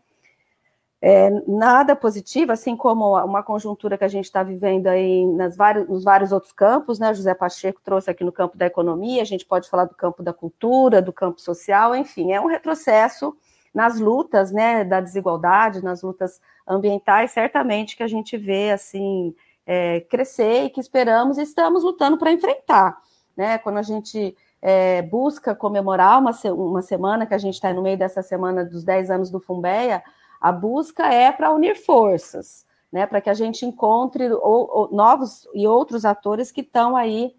é, 1.02 1.30
nada 1.48 1.96
positiva, 1.96 2.54
assim 2.54 2.76
como 2.76 3.16
uma 3.24 3.44
conjuntura 3.44 3.98
que 3.98 4.04
a 4.04 4.10
gente 4.10 4.26
está 4.26 4.44
vivendo 4.44 4.88
aí 4.88 5.26
nas 5.28 5.56
vários, 5.56 5.88
nos 5.88 6.04
vários 6.04 6.32
outros 6.32 6.52
campos, 6.52 7.00
né? 7.00 7.14
José 7.14 7.34
Pacheco 7.34 7.80
trouxe 7.84 8.10
aqui 8.10 8.24
no 8.24 8.32
campo 8.32 8.58
da 8.58 8.66
economia, 8.66 9.22
a 9.22 9.26
gente 9.26 9.46
pode 9.46 9.70
falar 9.70 9.86
do 9.86 9.96
campo 9.96 10.24
da 10.24 10.34
cultura, 10.34 11.02
do 11.02 11.14
campo 11.14 11.40
social, 11.40 11.96
enfim, 11.96 12.32
é 12.34 12.42
um 12.42 12.48
retrocesso 12.48 13.36
nas 13.74 14.00
lutas, 14.00 14.52
né, 14.52 14.84
da 14.84 15.00
desigualdade, 15.00 15.84
nas 15.84 16.02
lutas 16.02 16.42
ambientais, 16.68 17.32
certamente 17.32 17.96
que 17.96 18.04
a 18.04 18.08
gente 18.08 18.38
vê 18.38 18.72
assim 18.72 19.36
é, 19.66 20.02
crescer 20.02 20.66
e 20.66 20.70
que 20.70 20.80
esperamos 20.80 21.38
e 21.38 21.44
estamos 21.44 21.84
lutando 21.84 22.18
para 22.18 22.32
enfrentar, 22.32 22.98
né? 23.38 23.58
Quando 23.60 23.78
a 23.78 23.84
gente 23.84 24.36
é, 24.62 25.02
busca 25.04 25.56
comemorar 25.56 26.20
uma, 26.20 26.32
uma 26.54 26.82
semana, 26.82 27.26
que 27.26 27.34
a 27.34 27.38
gente 27.38 27.54
está 27.56 27.72
no 27.74 27.82
meio 27.82 27.98
dessa 27.98 28.22
semana 28.22 28.66
dos 28.66 28.84
10 28.84 29.12
anos 29.12 29.30
do 29.30 29.40
Fumbeia, 29.40 30.04
a 30.42 30.52
busca 30.52 31.08
é 31.14 31.32
para 31.32 31.52
unir 31.52 31.76
forças, 31.76 32.66
né? 32.92 33.06
Para 33.06 33.22
que 33.22 33.30
a 33.30 33.34
gente 33.34 33.66
encontre 33.66 34.32
ou, 34.32 34.70
ou, 34.72 34.92
novos 34.92 35.48
e 35.54 35.68
outros 35.68 36.06
atores 36.06 36.52
que 36.52 36.62
estão 36.62 36.96
aí 36.96 37.36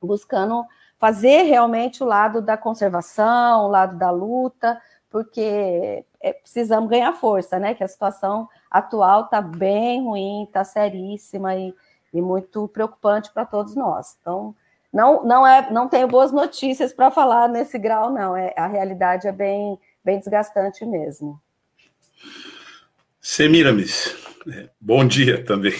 buscando 0.00 0.64
fazer 0.98 1.42
realmente 1.42 2.02
o 2.02 2.06
lado 2.06 2.40
da 2.40 2.56
conservação, 2.56 3.66
o 3.66 3.68
lado 3.68 3.98
da 3.98 4.10
luta, 4.10 4.80
porque 5.16 6.04
é, 6.20 6.32
precisamos 6.34 6.90
ganhar 6.90 7.10
força, 7.14 7.58
né? 7.58 7.72
Que 7.72 7.82
a 7.82 7.88
situação 7.88 8.46
atual 8.70 9.24
está 9.24 9.40
bem 9.40 10.02
ruim, 10.02 10.44
está 10.44 10.62
seríssima 10.62 11.56
e, 11.56 11.74
e 12.12 12.20
muito 12.20 12.68
preocupante 12.68 13.32
para 13.32 13.46
todos 13.46 13.74
nós. 13.74 14.18
Então, 14.20 14.54
não, 14.92 15.24
não, 15.24 15.46
é, 15.46 15.70
não 15.72 15.88
tenho 15.88 16.06
boas 16.06 16.30
notícias 16.32 16.92
para 16.92 17.10
falar 17.10 17.48
nesse 17.48 17.78
grau, 17.78 18.12
não. 18.12 18.36
É, 18.36 18.52
a 18.58 18.66
realidade 18.66 19.26
é 19.26 19.32
bem, 19.32 19.78
bem 20.04 20.18
desgastante 20.18 20.84
mesmo. 20.84 21.40
Semiramis, 23.18 24.14
é, 24.52 24.68
bom 24.78 25.06
dia 25.06 25.42
também. 25.42 25.72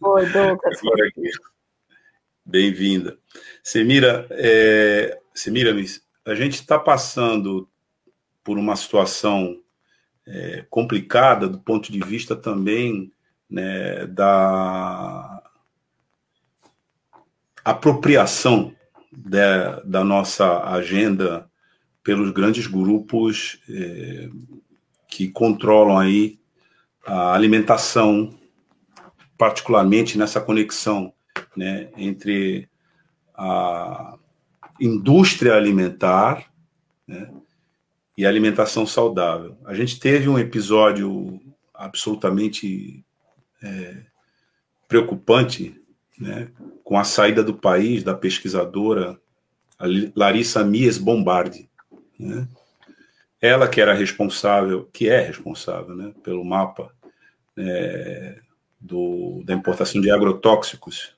Oi, 0.00 0.26
Douglas. 0.26 0.80
Bem-vinda. 2.44 3.16
Semira, 3.62 4.26
é, 4.32 5.20
Semiramis, 5.32 6.02
a 6.26 6.34
gente 6.34 6.54
está 6.54 6.80
passando 6.80 7.68
por 8.44 8.58
uma 8.58 8.76
situação 8.76 9.58
é, 10.26 10.64
complicada 10.70 11.48
do 11.48 11.58
ponto 11.58 11.90
de 11.90 12.00
vista 12.00 12.34
também 12.36 13.12
né, 13.48 14.06
da 14.06 15.42
apropriação 17.64 18.74
da, 19.10 19.80
da 19.80 20.04
nossa 20.04 20.64
agenda 20.64 21.50
pelos 22.02 22.30
grandes 22.30 22.66
grupos 22.66 23.60
é, 23.68 24.28
que 25.08 25.28
controlam 25.28 25.98
aí 25.98 26.40
a 27.06 27.34
alimentação, 27.34 28.38
particularmente 29.36 30.16
nessa 30.16 30.40
conexão 30.40 31.12
né, 31.56 31.90
entre 31.96 32.68
a 33.34 34.16
indústria 34.80 35.54
alimentar 35.54 36.50
né, 37.06 37.30
e 38.22 38.26
alimentação 38.26 38.86
saudável. 38.86 39.58
A 39.64 39.74
gente 39.74 39.98
teve 39.98 40.28
um 40.28 40.38
episódio 40.38 41.40
absolutamente 41.74 43.04
é, 43.60 43.96
preocupante 44.86 45.82
né, 46.16 46.48
com 46.84 46.96
a 46.96 47.02
saída 47.02 47.42
do 47.42 47.52
país 47.52 48.04
da 48.04 48.14
pesquisadora 48.14 49.20
Larissa 50.14 50.64
Mies 50.64 50.98
Bombardi. 50.98 51.68
Né? 52.16 52.46
Ela 53.40 53.66
que 53.66 53.80
era 53.80 53.92
responsável, 53.92 54.88
que 54.92 55.08
é 55.08 55.20
responsável 55.20 55.96
né, 55.96 56.14
pelo 56.22 56.44
mapa 56.44 56.94
é, 57.56 58.38
do, 58.80 59.42
da 59.44 59.52
importação 59.52 60.00
de 60.00 60.12
agrotóxicos 60.12 61.16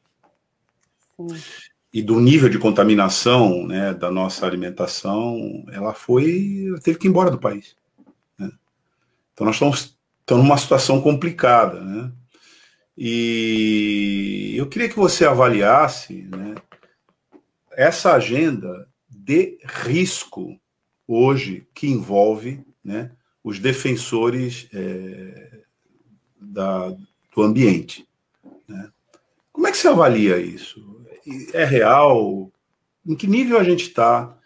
Sim 1.18 1.73
e 1.94 2.02
do 2.02 2.18
nível 2.18 2.48
de 2.48 2.58
contaminação 2.58 3.64
né, 3.68 3.94
da 3.94 4.10
nossa 4.10 4.44
alimentação, 4.44 5.64
ela 5.70 5.94
foi, 5.94 6.64
ela 6.66 6.80
teve 6.80 6.98
que 6.98 7.06
ir 7.06 7.10
embora 7.10 7.30
do 7.30 7.38
país. 7.38 7.76
Né? 8.36 8.50
Então 9.32 9.46
nós 9.46 9.54
estamos, 9.54 9.96
estamos 10.18 10.44
numa 10.44 10.58
situação 10.58 11.00
complicada, 11.00 11.80
né? 11.80 12.10
E 12.98 14.54
eu 14.56 14.68
queria 14.68 14.88
que 14.88 14.96
você 14.96 15.24
avaliasse 15.24 16.22
né, 16.22 16.56
essa 17.72 18.12
agenda 18.14 18.88
de 19.08 19.58
risco 19.64 20.58
hoje 21.06 21.66
que 21.72 21.86
envolve 21.88 22.64
né, 22.84 23.12
os 23.42 23.60
defensores 23.60 24.68
é, 24.72 25.60
da, 26.40 26.88
do 27.34 27.42
ambiente. 27.42 28.06
Né? 28.66 28.90
Como 29.52 29.66
é 29.66 29.72
que 29.72 29.76
você 29.76 29.88
avalia 29.88 30.38
isso? 30.38 30.93
É 31.52 31.64
real? 31.64 32.50
Em 33.06 33.14
que 33.14 33.26
nível 33.26 33.58
a 33.58 33.64
gente 33.64 33.84
está 33.88 34.36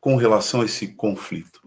com 0.00 0.16
relação 0.16 0.62
a 0.62 0.64
esse 0.64 0.94
conflito? 0.94 1.60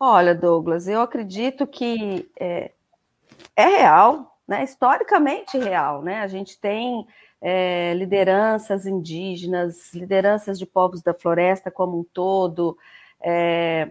Olha, 0.00 0.34
Douglas, 0.34 0.86
eu 0.86 1.00
acredito 1.00 1.66
que 1.66 2.30
é, 2.38 2.72
é 3.56 3.66
real, 3.66 4.38
né? 4.46 4.62
historicamente 4.62 5.58
real. 5.58 6.02
Né? 6.02 6.20
A 6.20 6.28
gente 6.28 6.58
tem 6.58 7.06
é, 7.40 7.94
lideranças 7.94 8.86
indígenas, 8.86 9.92
lideranças 9.94 10.58
de 10.58 10.66
povos 10.66 11.02
da 11.02 11.14
floresta 11.14 11.70
como 11.70 11.98
um 11.98 12.04
todo, 12.04 12.76
é, 13.20 13.90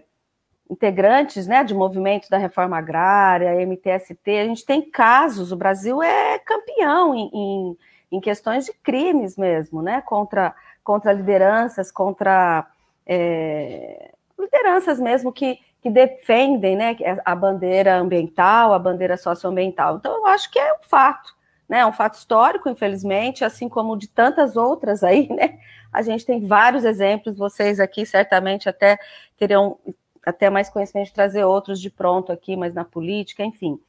integrantes 0.70 1.46
né, 1.46 1.64
de 1.64 1.74
movimentos 1.74 2.28
da 2.28 2.36
reforma 2.36 2.76
agrária, 2.76 3.54
MTST, 3.66 4.30
a 4.30 4.44
gente 4.44 4.64
tem 4.64 4.82
casos, 4.90 5.50
o 5.50 5.56
Brasil 5.56 6.02
é 6.02 6.38
campeão 6.38 7.14
em, 7.14 7.30
em, 7.32 7.78
em 8.10 8.20
questões 8.20 8.64
de 8.64 8.72
crimes 8.72 9.36
mesmo, 9.36 9.82
né? 9.82 10.00
Contra, 10.02 10.54
contra 10.82 11.12
lideranças, 11.12 11.90
contra 11.90 12.66
é, 13.06 14.10
lideranças 14.38 14.98
mesmo 14.98 15.32
que, 15.32 15.58
que 15.80 15.90
defendem 15.90 16.76
né, 16.76 16.96
a 17.24 17.34
bandeira 17.34 17.96
ambiental, 17.96 18.72
a 18.72 18.78
bandeira 18.78 19.16
socioambiental. 19.16 19.96
Então, 19.96 20.14
eu 20.16 20.26
acho 20.26 20.50
que 20.50 20.58
é 20.58 20.72
um 20.74 20.82
fato, 20.82 21.34
né? 21.68 21.80
É 21.80 21.86
um 21.86 21.92
fato 21.92 22.14
histórico, 22.14 22.68
infelizmente, 22.68 23.44
assim 23.44 23.68
como 23.68 23.96
de 23.96 24.08
tantas 24.08 24.56
outras 24.56 25.04
aí, 25.04 25.28
né? 25.32 25.58
A 25.92 26.02
gente 26.02 26.24
tem 26.24 26.46
vários 26.46 26.84
exemplos, 26.84 27.36
vocês 27.36 27.80
aqui 27.80 28.04
certamente 28.04 28.68
até 28.68 28.98
terão 29.36 29.78
até 30.24 30.50
mais 30.50 30.68
conhecimento 30.68 31.06
de 31.06 31.14
trazer 31.14 31.44
outros 31.44 31.80
de 31.80 31.88
pronto 31.88 32.30
aqui, 32.30 32.54
mas 32.54 32.74
na 32.74 32.84
política, 32.84 33.42
enfim. 33.42 33.80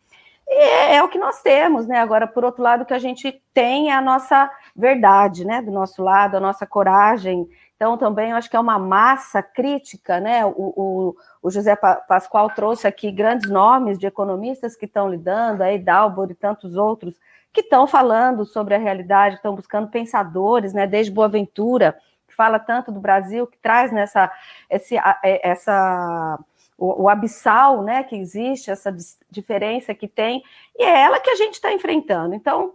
É, 0.52 0.96
é, 0.96 1.04
o 1.04 1.08
que 1.08 1.20
nós 1.20 1.42
temos, 1.44 1.86
né? 1.86 2.00
Agora, 2.00 2.26
por 2.26 2.44
outro 2.44 2.64
lado, 2.64 2.82
o 2.82 2.86
que 2.86 2.94
a 2.94 3.00
gente 3.00 3.40
tem 3.54 3.92
é 3.92 3.94
a 3.94 4.02
nossa 4.02 4.50
verdade, 4.76 5.46
né? 5.46 5.62
Do 5.62 5.72
nosso 5.72 6.02
lado, 6.02 6.36
a 6.36 6.40
nossa 6.40 6.66
coragem. 6.66 7.48
Então, 7.76 7.98
também 7.98 8.34
acho 8.34 8.50
que 8.50 8.56
é 8.56 8.60
uma 8.60 8.80
massa 8.80 9.44
crítica, 9.44 10.20
né? 10.20 10.44
O, 10.44 10.54
o, 10.58 11.16
o 11.44 11.52
José 11.52 11.76
Pascoal 11.76 12.50
trouxe 12.50 12.88
aqui 12.88 13.12
grandes 13.12 13.48
nomes 13.48 14.00
de 14.00 14.08
economistas 14.08 14.76
que 14.76 14.86
estão 14.86 15.08
lidando, 15.08 15.62
aí 15.62 15.78
Dalbor 15.78 16.32
e 16.32 16.36
tantos 16.36 16.76
outros, 16.76 17.16
que 17.54 17.62
estão 17.62 17.86
falando 17.86 18.44
sobre 18.44 18.74
a 18.74 18.80
realidade, 18.80 19.36
estão 19.36 19.56
buscando 19.56 19.88
pensadores, 19.90 20.74
né? 20.74 20.88
Desde 20.88 21.12
Boaventura, 21.12 21.96
que 22.28 22.36
fala 22.36 22.58
tanto 22.58 22.92
do 22.92 23.00
Brasil, 23.00 23.46
que 23.46 23.58
traz 23.60 23.92
nessa 23.92 24.32
esse, 24.68 24.98
é, 24.98 25.48
essa 25.48 26.40
o, 26.80 27.04
o 27.04 27.10
abissal 27.10 27.84
né, 27.84 28.04
que 28.04 28.16
existe, 28.16 28.72
essa 28.72 28.96
diferença 29.30 29.94
que 29.94 30.08
tem, 30.08 30.44
e 30.78 30.84
é 30.84 31.02
ela 31.02 31.20
que 31.20 31.30
a 31.30 31.36
gente 31.36 31.56
está 31.56 31.74
enfrentando. 31.74 32.34
Então, 32.34 32.74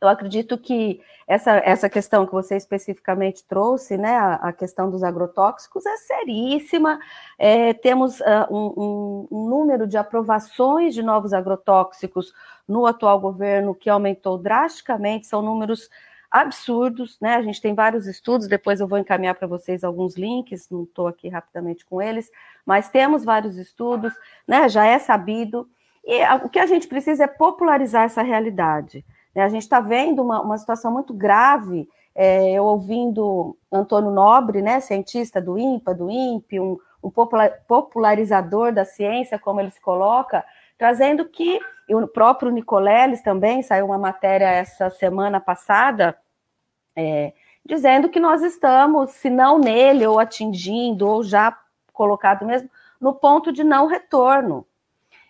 eu 0.00 0.08
acredito 0.08 0.56
que 0.56 1.00
essa, 1.26 1.52
essa 1.64 1.88
questão 1.88 2.24
que 2.24 2.32
você 2.32 2.56
especificamente 2.56 3.44
trouxe, 3.44 3.98
né, 3.98 4.16
a, 4.16 4.34
a 4.34 4.52
questão 4.52 4.90
dos 4.90 5.02
agrotóxicos, 5.02 5.84
é 5.84 5.96
seríssima. 5.96 6.98
É, 7.38 7.74
temos 7.74 8.20
uh, 8.20 8.46
um, 8.50 8.74
um, 8.76 9.28
um, 9.30 9.48
número 9.48 9.86
de 9.86 9.96
aprovações 9.96 10.94
de 10.94 11.02
novos 11.02 11.32
agrotóxicos 11.32 12.32
no 12.66 12.86
atual 12.86 13.18
governo 13.18 13.74
que 13.74 13.90
aumentou 13.90 14.38
drasticamente, 14.38 15.26
são 15.26 15.42
números 15.42 15.90
absurdos, 16.30 17.18
né? 17.20 17.36
A 17.36 17.42
gente 17.42 17.60
tem 17.60 17.74
vários 17.74 18.06
estudos, 18.06 18.46
depois 18.46 18.80
eu 18.80 18.88
vou 18.88 18.98
encaminhar 18.98 19.34
para 19.34 19.46
vocês 19.46 19.82
alguns 19.82 20.16
links, 20.16 20.68
não 20.70 20.84
estou 20.84 21.06
aqui 21.06 21.28
rapidamente 21.28 21.84
com 21.84 22.02
eles, 22.02 22.30
mas 22.66 22.88
temos 22.88 23.24
vários 23.24 23.56
estudos, 23.56 24.12
né? 24.46 24.68
Já 24.68 24.86
é 24.86 24.98
sabido. 24.98 25.68
E 26.04 26.22
o 26.44 26.48
que 26.48 26.58
a 26.58 26.66
gente 26.66 26.86
precisa 26.86 27.24
é 27.24 27.26
popularizar 27.26 28.04
essa 28.04 28.22
realidade. 28.22 29.04
Né? 29.34 29.42
A 29.42 29.48
gente 29.48 29.62
está 29.62 29.80
vendo 29.80 30.22
uma, 30.22 30.40
uma 30.40 30.58
situação 30.58 30.92
muito 30.92 31.12
grave. 31.12 31.88
É, 32.14 32.52
eu 32.52 32.64
ouvindo 32.64 33.56
Antônio 33.70 34.10
Nobre, 34.10 34.60
né, 34.60 34.80
cientista 34.80 35.40
do 35.40 35.56
INPA, 35.56 35.94
do 35.94 36.10
INPE, 36.10 36.58
um, 36.58 36.76
um 37.02 37.10
popularizador 37.68 38.72
da 38.72 38.84
ciência, 38.84 39.38
como 39.38 39.60
ele 39.60 39.70
se 39.70 39.80
coloca, 39.80 40.44
trazendo 40.78 41.24
que 41.26 41.60
e 41.88 41.94
o 41.94 42.06
próprio 42.06 42.52
Nicoleles 42.52 43.22
também 43.22 43.62
saiu 43.62 43.86
uma 43.86 43.98
matéria 43.98 44.44
essa 44.44 44.90
semana 44.90 45.40
passada 45.40 46.16
é, 46.94 47.32
dizendo 47.64 48.08
que 48.08 48.20
nós 48.20 48.42
estamos, 48.42 49.12
se 49.12 49.30
não 49.30 49.58
nele, 49.58 50.06
ou 50.06 50.18
atingindo, 50.18 51.08
ou 51.08 51.22
já 51.22 51.56
colocado 51.92 52.44
mesmo, 52.44 52.68
no 53.00 53.14
ponto 53.14 53.52
de 53.52 53.64
não 53.64 53.86
retorno. 53.86 54.66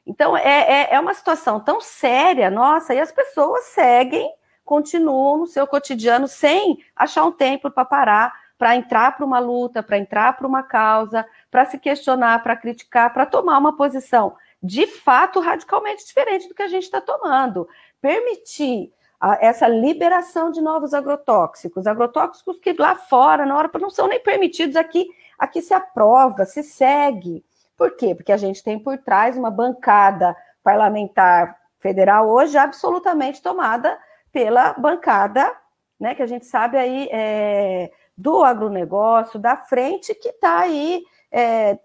Então, 0.06 0.36
é, 0.36 0.42
é, 0.42 0.94
é 0.94 1.00
uma 1.00 1.14
situação 1.14 1.60
tão 1.60 1.80
séria, 1.80 2.50
nossa, 2.50 2.94
e 2.94 3.00
as 3.00 3.12
pessoas 3.12 3.64
seguem, 3.66 4.32
continuam 4.64 5.38
no 5.38 5.46
seu 5.46 5.66
cotidiano 5.66 6.26
sem 6.26 6.78
achar 6.96 7.24
um 7.24 7.32
tempo 7.32 7.70
para 7.70 7.84
parar, 7.84 8.40
para 8.56 8.74
entrar 8.74 9.16
para 9.16 9.26
uma 9.26 9.38
luta, 9.38 9.82
para 9.82 9.98
entrar 9.98 10.36
para 10.36 10.46
uma 10.46 10.62
causa, 10.62 11.26
para 11.50 11.66
se 11.66 11.78
questionar, 11.78 12.42
para 12.42 12.56
criticar, 12.56 13.12
para 13.12 13.26
tomar 13.26 13.58
uma 13.58 13.76
posição 13.76 14.34
de 14.62 14.86
fato 14.86 15.40
radicalmente 15.40 16.04
diferente 16.06 16.48
do 16.48 16.54
que 16.54 16.62
a 16.62 16.68
gente 16.68 16.84
está 16.84 17.00
tomando. 17.00 17.68
Permitir 18.00 18.92
a, 19.20 19.44
essa 19.44 19.68
liberação 19.68 20.50
de 20.50 20.60
novos 20.60 20.94
agrotóxicos, 20.94 21.86
agrotóxicos 21.86 22.58
que 22.58 22.72
lá 22.72 22.94
fora, 22.94 23.46
na 23.46 23.56
hora, 23.56 23.70
não 23.80 23.90
são 23.90 24.08
nem 24.08 24.20
permitidos 24.20 24.76
aqui, 24.76 25.08
aqui 25.38 25.62
se 25.62 25.74
aprova, 25.74 26.44
se 26.44 26.62
segue. 26.62 27.44
Por 27.76 27.96
quê? 27.96 28.14
Porque 28.14 28.32
a 28.32 28.36
gente 28.36 28.62
tem 28.62 28.78
por 28.78 28.98
trás 28.98 29.36
uma 29.36 29.50
bancada 29.50 30.36
parlamentar 30.62 31.56
federal 31.78 32.28
hoje 32.28 32.58
absolutamente 32.58 33.40
tomada 33.40 33.98
pela 34.32 34.72
bancada, 34.74 35.54
né, 35.98 36.14
que 36.14 36.22
a 36.22 36.26
gente 36.26 36.46
sabe 36.46 36.76
aí 36.76 37.08
é, 37.10 37.90
do 38.16 38.44
agronegócio, 38.44 39.38
da 39.38 39.56
frente, 39.56 40.14
que 40.14 40.28
está 40.28 40.60
aí 40.60 41.02
é, 41.30 41.78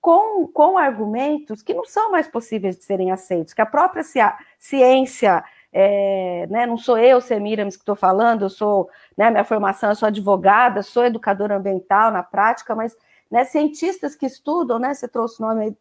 com, 0.00 0.46
com 0.46 0.78
argumentos 0.78 1.62
que 1.62 1.74
não 1.74 1.84
são 1.84 2.10
mais 2.10 2.26
possíveis 2.26 2.76
de 2.76 2.84
serem 2.84 3.10
aceitos, 3.10 3.52
que 3.52 3.60
a 3.60 3.66
própria 3.66 4.02
ciência, 4.58 5.44
é, 5.72 6.46
né, 6.48 6.66
não 6.66 6.78
sou 6.78 6.98
eu, 6.98 7.20
Semiramis, 7.20 7.76
que 7.76 7.82
estou 7.82 7.96
falando, 7.96 8.42
eu 8.42 8.50
sou, 8.50 8.88
né, 9.16 9.30
minha 9.30 9.44
formação, 9.44 9.90
eu 9.90 9.96
sou 9.96 10.06
advogada, 10.06 10.82
sou 10.82 11.04
educadora 11.04 11.56
ambiental 11.56 12.10
na 12.10 12.22
prática, 12.22 12.74
mas 12.74 12.96
né, 13.30 13.44
cientistas 13.44 14.16
que 14.16 14.26
estudam, 14.26 14.78
né, 14.78 14.94
você 14.94 15.06
trouxe 15.06 15.42
o 15.42 15.46
nome 15.46 15.76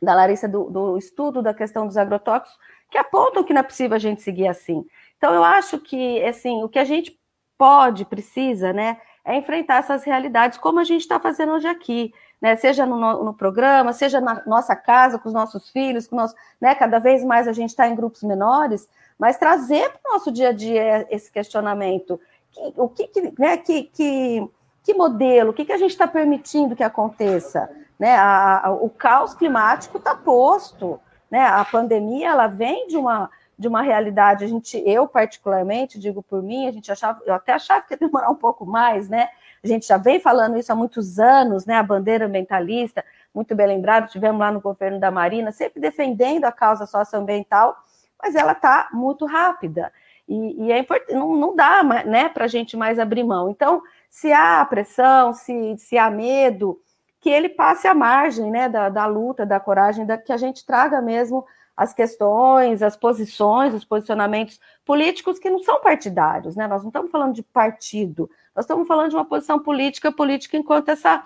da 0.00 0.14
Larissa 0.14 0.46
do, 0.46 0.70
do 0.70 0.98
estudo 0.98 1.42
da 1.42 1.54
questão 1.54 1.86
dos 1.86 1.96
agrotóxicos, 1.96 2.58
que 2.90 2.98
apontam 2.98 3.42
que 3.42 3.52
não 3.52 3.60
é 3.60 3.64
possível 3.64 3.96
a 3.96 3.98
gente 3.98 4.22
seguir 4.22 4.46
assim. 4.46 4.86
Então, 5.16 5.34
eu 5.34 5.42
acho 5.42 5.78
que, 5.78 6.22
assim, 6.22 6.62
o 6.62 6.68
que 6.68 6.78
a 6.78 6.84
gente 6.84 7.18
pode, 7.56 8.04
precisa, 8.04 8.72
né, 8.72 9.00
é 9.24 9.36
enfrentar 9.36 9.78
essas 9.78 10.04
realidades 10.04 10.58
como 10.58 10.78
a 10.78 10.84
gente 10.84 11.02
está 11.02 11.18
fazendo 11.18 11.52
hoje 11.52 11.66
aqui, 11.66 12.14
né, 12.40 12.56
seja 12.56 12.86
no, 12.86 13.24
no, 13.24 13.34
programa, 13.34 13.92
seja 13.92 14.20
na 14.20 14.42
nossa 14.46 14.74
casa, 14.76 15.18
com 15.18 15.28
os 15.28 15.34
nossos 15.34 15.68
filhos, 15.70 16.06
com 16.06 16.16
nosso, 16.16 16.34
né, 16.60 16.74
cada 16.74 16.98
vez 16.98 17.24
mais 17.24 17.48
a 17.48 17.52
gente 17.52 17.70
está 17.70 17.88
em 17.88 17.96
grupos 17.96 18.22
menores, 18.22 18.88
mas 19.18 19.36
trazer 19.36 19.90
para 19.90 20.10
o 20.10 20.12
nosso 20.14 20.30
dia 20.30 20.50
a 20.50 20.52
dia 20.52 21.06
esse 21.10 21.30
questionamento, 21.30 22.20
que, 22.52 22.72
o 22.76 22.88
que, 22.88 23.06
que, 23.08 23.34
né, 23.38 23.56
que, 23.56 23.84
que, 23.84 24.48
que 24.84 24.94
modelo, 24.94 25.50
o 25.50 25.52
que, 25.52 25.64
que 25.64 25.72
a 25.72 25.78
gente 25.78 25.90
está 25.90 26.06
permitindo 26.06 26.76
que 26.76 26.84
aconteça, 26.84 27.68
né, 27.98 28.14
a, 28.14 28.66
a, 28.66 28.70
o 28.70 28.88
caos 28.88 29.34
climático 29.34 29.98
está 29.98 30.14
posto, 30.14 31.00
né, 31.30 31.44
a 31.44 31.64
pandemia 31.64 32.28
ela 32.28 32.46
vem 32.46 32.86
de 32.86 32.96
uma 32.96 33.28
de 33.58 33.66
uma 33.66 33.82
realidade, 33.82 34.44
a 34.44 34.46
gente, 34.46 34.80
eu 34.86 35.08
particularmente, 35.08 35.98
digo 35.98 36.22
por 36.22 36.40
mim, 36.40 36.68
a 36.68 36.70
gente 36.70 36.92
achava, 36.92 37.20
eu 37.26 37.34
até 37.34 37.52
achava 37.52 37.82
que 37.82 37.92
ia 37.92 37.98
demorar 37.98 38.30
um 38.30 38.36
pouco 38.36 38.64
mais, 38.64 39.08
né? 39.08 39.28
A 39.62 39.66
gente 39.66 39.86
já 39.86 39.96
vem 39.96 40.20
falando 40.20 40.56
isso 40.56 40.72
há 40.72 40.74
muitos 40.76 41.18
anos, 41.18 41.66
né? 41.66 41.76
A 41.76 41.82
bandeira 41.82 42.26
ambientalista, 42.26 43.04
muito 43.34 43.54
bem 43.54 43.66
lembrado, 43.66 44.10
tivemos 44.10 44.40
lá 44.40 44.50
no 44.50 44.60
governo 44.60 44.98
da 44.98 45.10
Marina, 45.10 45.52
sempre 45.52 45.80
defendendo 45.80 46.44
a 46.44 46.52
causa 46.52 46.86
socioambiental, 46.86 47.76
mas 48.22 48.34
ela 48.34 48.52
está 48.52 48.88
muito 48.92 49.26
rápida. 49.26 49.92
E, 50.28 50.66
e 50.66 50.72
é 50.72 50.84
não, 51.10 51.34
não 51.34 51.56
dá 51.56 51.82
né, 51.82 52.28
para 52.28 52.44
a 52.44 52.48
gente 52.48 52.76
mais 52.76 52.98
abrir 52.98 53.24
mão. 53.24 53.48
Então, 53.48 53.82
se 54.10 54.32
há 54.32 54.64
pressão, 54.64 55.32
se, 55.32 55.76
se 55.78 55.96
há 55.96 56.10
medo, 56.10 56.80
que 57.20 57.30
ele 57.30 57.48
passe 57.48 57.88
à 57.88 57.94
margem 57.94 58.50
né, 58.50 58.68
da, 58.68 58.88
da 58.88 59.06
luta, 59.06 59.44
da 59.44 59.58
coragem, 59.58 60.06
da, 60.06 60.18
que 60.18 60.32
a 60.32 60.36
gente 60.36 60.64
traga 60.64 61.00
mesmo 61.00 61.44
as 61.76 61.94
questões, 61.94 62.82
as 62.82 62.96
posições, 62.96 63.72
os 63.72 63.84
posicionamentos 63.84 64.58
políticos 64.84 65.38
que 65.38 65.48
não 65.48 65.60
são 65.60 65.80
partidários, 65.80 66.56
né? 66.56 66.66
Nós 66.66 66.82
não 66.82 66.88
estamos 66.88 67.08
falando 67.08 67.34
de 67.34 67.42
partido, 67.42 68.28
nós 68.58 68.64
estamos 68.64 68.88
falando 68.88 69.10
de 69.10 69.14
uma 69.14 69.24
posição 69.24 69.60
política, 69.60 70.10
política 70.10 70.56
enquanto 70.56 70.88
essa, 70.88 71.22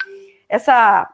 essa 0.47 1.11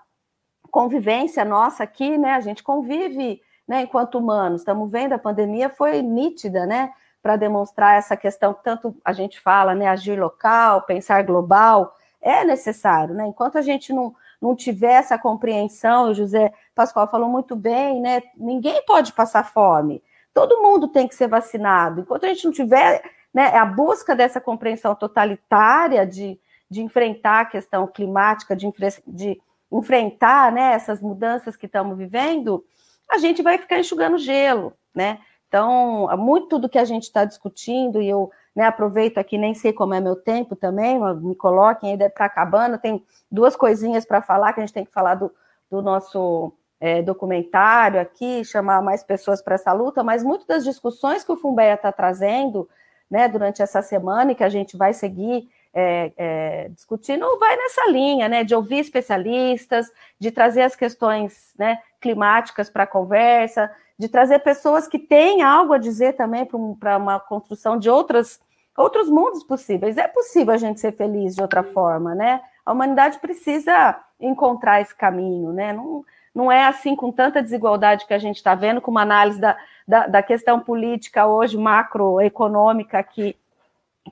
convivência 0.68 1.44
nossa 1.44 1.84
aqui, 1.84 2.18
né? 2.18 2.32
A 2.32 2.40
gente 2.40 2.60
convive, 2.60 3.40
né? 3.68 3.82
Enquanto 3.82 4.18
humanos, 4.18 4.62
estamos 4.62 4.90
vendo 4.90 5.12
a 5.12 5.18
pandemia 5.18 5.70
foi 5.70 6.02
nítida, 6.02 6.66
né? 6.66 6.92
Para 7.22 7.36
demonstrar 7.36 7.96
essa 7.96 8.16
questão, 8.16 8.52
tanto 8.52 8.96
a 9.04 9.12
gente 9.12 9.38
fala, 9.38 9.76
né? 9.76 9.86
Agir 9.86 10.18
local, 10.18 10.82
pensar 10.82 11.22
global, 11.22 11.94
é 12.20 12.42
necessário, 12.42 13.14
né? 13.14 13.24
Enquanto 13.24 13.56
a 13.56 13.62
gente 13.62 13.92
não 13.92 14.12
não 14.42 14.56
tiver 14.56 14.94
essa 14.94 15.16
compreensão, 15.16 16.10
o 16.10 16.14
José 16.14 16.52
Pascoal 16.74 17.08
falou 17.08 17.28
muito 17.28 17.54
bem, 17.54 18.00
né? 18.00 18.22
Ninguém 18.36 18.84
pode 18.84 19.12
passar 19.12 19.44
fome. 19.44 20.02
Todo 20.34 20.62
mundo 20.62 20.88
tem 20.88 21.06
que 21.06 21.14
ser 21.14 21.28
vacinado. 21.28 22.00
Enquanto 22.00 22.24
a 22.24 22.28
gente 22.28 22.44
não 22.44 22.52
tiver 22.52 23.02
né, 23.38 23.56
a 23.56 23.64
busca 23.64 24.16
dessa 24.16 24.40
compreensão 24.40 24.96
totalitária 24.96 26.04
de, 26.04 26.40
de 26.68 26.82
enfrentar 26.82 27.42
a 27.42 27.44
questão 27.44 27.86
climática, 27.86 28.56
de, 28.56 28.68
de 29.06 29.40
enfrentar 29.70 30.50
né, 30.50 30.72
essas 30.72 31.00
mudanças 31.00 31.54
que 31.54 31.66
estamos 31.66 31.96
vivendo, 31.96 32.64
a 33.08 33.16
gente 33.18 33.40
vai 33.40 33.56
ficar 33.56 33.78
enxugando 33.78 34.18
gelo, 34.18 34.72
né? 34.92 35.20
Então, 35.46 36.08
muito 36.18 36.58
do 36.58 36.68
que 36.68 36.80
a 36.80 36.84
gente 36.84 37.04
está 37.04 37.24
discutindo, 37.24 38.02
e 38.02 38.08
eu 38.08 38.28
né, 38.56 38.64
aproveito 38.64 39.18
aqui, 39.18 39.38
nem 39.38 39.54
sei 39.54 39.72
como 39.72 39.94
é 39.94 40.00
meu 40.00 40.16
tempo 40.16 40.56
também, 40.56 40.98
me 41.14 41.36
coloquem, 41.36 41.92
ainda 41.92 42.06
está 42.06 42.24
acabando, 42.24 42.76
tem 42.76 43.06
duas 43.30 43.54
coisinhas 43.54 44.04
para 44.04 44.20
falar, 44.20 44.52
que 44.52 44.58
a 44.58 44.66
gente 44.66 44.74
tem 44.74 44.84
que 44.84 44.92
falar 44.92 45.14
do, 45.14 45.32
do 45.70 45.80
nosso 45.80 46.52
é, 46.80 47.02
documentário 47.02 48.00
aqui, 48.00 48.44
chamar 48.44 48.82
mais 48.82 49.04
pessoas 49.04 49.40
para 49.40 49.54
essa 49.54 49.72
luta, 49.72 50.02
mas 50.02 50.24
muitas 50.24 50.48
das 50.48 50.64
discussões 50.64 51.22
que 51.22 51.30
o 51.30 51.36
Fumbeia 51.36 51.74
está 51.74 51.92
trazendo 51.92 52.68
né, 53.10 53.28
durante 53.28 53.62
essa 53.62 53.82
semana 53.82 54.32
e 54.32 54.34
que 54.34 54.44
a 54.44 54.48
gente 54.48 54.76
vai 54.76 54.92
seguir 54.92 55.48
é, 55.72 56.12
é, 56.16 56.68
discutindo, 56.70 57.38
vai 57.38 57.56
nessa 57.56 57.88
linha, 57.90 58.28
né, 58.28 58.44
de 58.44 58.54
ouvir 58.54 58.78
especialistas, 58.78 59.90
de 60.18 60.30
trazer 60.30 60.62
as 60.62 60.74
questões 60.74 61.52
né, 61.58 61.78
climáticas 62.00 62.68
para 62.70 62.84
a 62.84 62.86
conversa, 62.86 63.70
de 63.98 64.08
trazer 64.08 64.38
pessoas 64.40 64.86
que 64.86 64.98
têm 64.98 65.42
algo 65.42 65.72
a 65.72 65.78
dizer 65.78 66.14
também 66.14 66.46
para 66.78 66.96
uma 66.96 67.18
construção 67.18 67.78
de 67.78 67.90
outras, 67.90 68.40
outros 68.76 69.08
mundos 69.08 69.42
possíveis. 69.42 69.96
É 69.96 70.06
possível 70.06 70.54
a 70.54 70.58
gente 70.58 70.80
ser 70.80 70.92
feliz 70.92 71.34
de 71.34 71.42
outra 71.42 71.62
forma, 71.62 72.14
né? 72.14 72.40
A 72.64 72.72
humanidade 72.72 73.18
precisa 73.18 73.98
encontrar 74.20 74.80
esse 74.80 74.94
caminho, 74.94 75.52
né? 75.52 75.72
Não, 75.72 76.04
não 76.38 76.52
é 76.52 76.66
assim 76.66 76.94
com 76.94 77.10
tanta 77.10 77.42
desigualdade 77.42 78.06
que 78.06 78.14
a 78.14 78.18
gente 78.18 78.36
está 78.36 78.54
vendo, 78.54 78.80
com 78.80 78.92
uma 78.92 79.02
análise 79.02 79.40
da, 79.40 79.56
da, 79.88 80.06
da, 80.06 80.22
questão 80.22 80.60
política 80.60 81.26
hoje, 81.26 81.56
macroeconômica 81.56 83.02
que, 83.02 83.34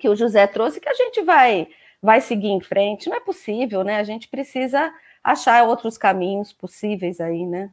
que 0.00 0.08
o 0.08 0.16
José 0.16 0.44
trouxe, 0.48 0.80
que 0.80 0.88
a 0.88 0.94
gente 0.94 1.22
vai, 1.22 1.68
vai 2.02 2.20
seguir 2.20 2.48
em 2.48 2.60
frente. 2.60 3.08
Não 3.08 3.16
é 3.16 3.20
possível, 3.20 3.84
né? 3.84 3.98
A 4.00 4.02
gente 4.02 4.26
precisa 4.26 4.92
achar 5.22 5.62
outros 5.62 5.96
caminhos 5.96 6.52
possíveis 6.52 7.20
aí, 7.20 7.46
né? 7.46 7.70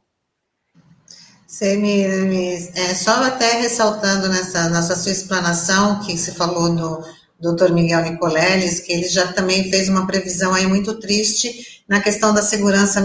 Semiramis, 1.47 2.75
é, 2.75 2.93
só 2.93 3.23
até 3.23 3.53
ressaltando 3.53 4.29
nessa, 4.29 4.69
nessa 4.69 4.95
sua 4.95 5.11
explanação, 5.11 5.99
que 6.01 6.15
você 6.15 6.31
falou 6.31 6.75
do 6.75 7.55
Dr. 7.55 7.73
Miguel 7.73 8.03
Nicoleles, 8.03 8.81
que 8.81 8.93
ele 8.93 9.07
já 9.07 9.33
também 9.33 9.71
fez 9.71 9.89
uma 9.89 10.05
previsão 10.05 10.53
aí 10.53 10.67
muito 10.67 10.99
triste 10.99 11.72
na 11.87 11.99
questão 11.99 12.33
da 12.33 12.41
segurança 12.41 13.03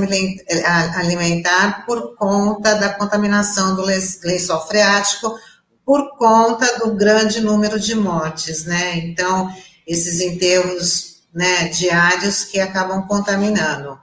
alimentar 0.96 1.84
por 1.84 2.14
conta 2.16 2.74
da 2.76 2.90
contaminação 2.90 3.74
do 3.74 3.82
lençol 3.82 4.66
freático, 4.66 5.36
por 5.84 6.16
conta 6.16 6.78
do 6.78 6.94
grande 6.94 7.40
número 7.40 7.78
de 7.80 7.94
mortes, 7.94 8.64
né? 8.64 8.98
Então, 8.98 9.52
esses 9.86 10.20
enterros 10.20 11.22
né, 11.34 11.68
diários 11.68 12.44
que 12.44 12.60
acabam 12.60 13.06
contaminando. 13.06 13.98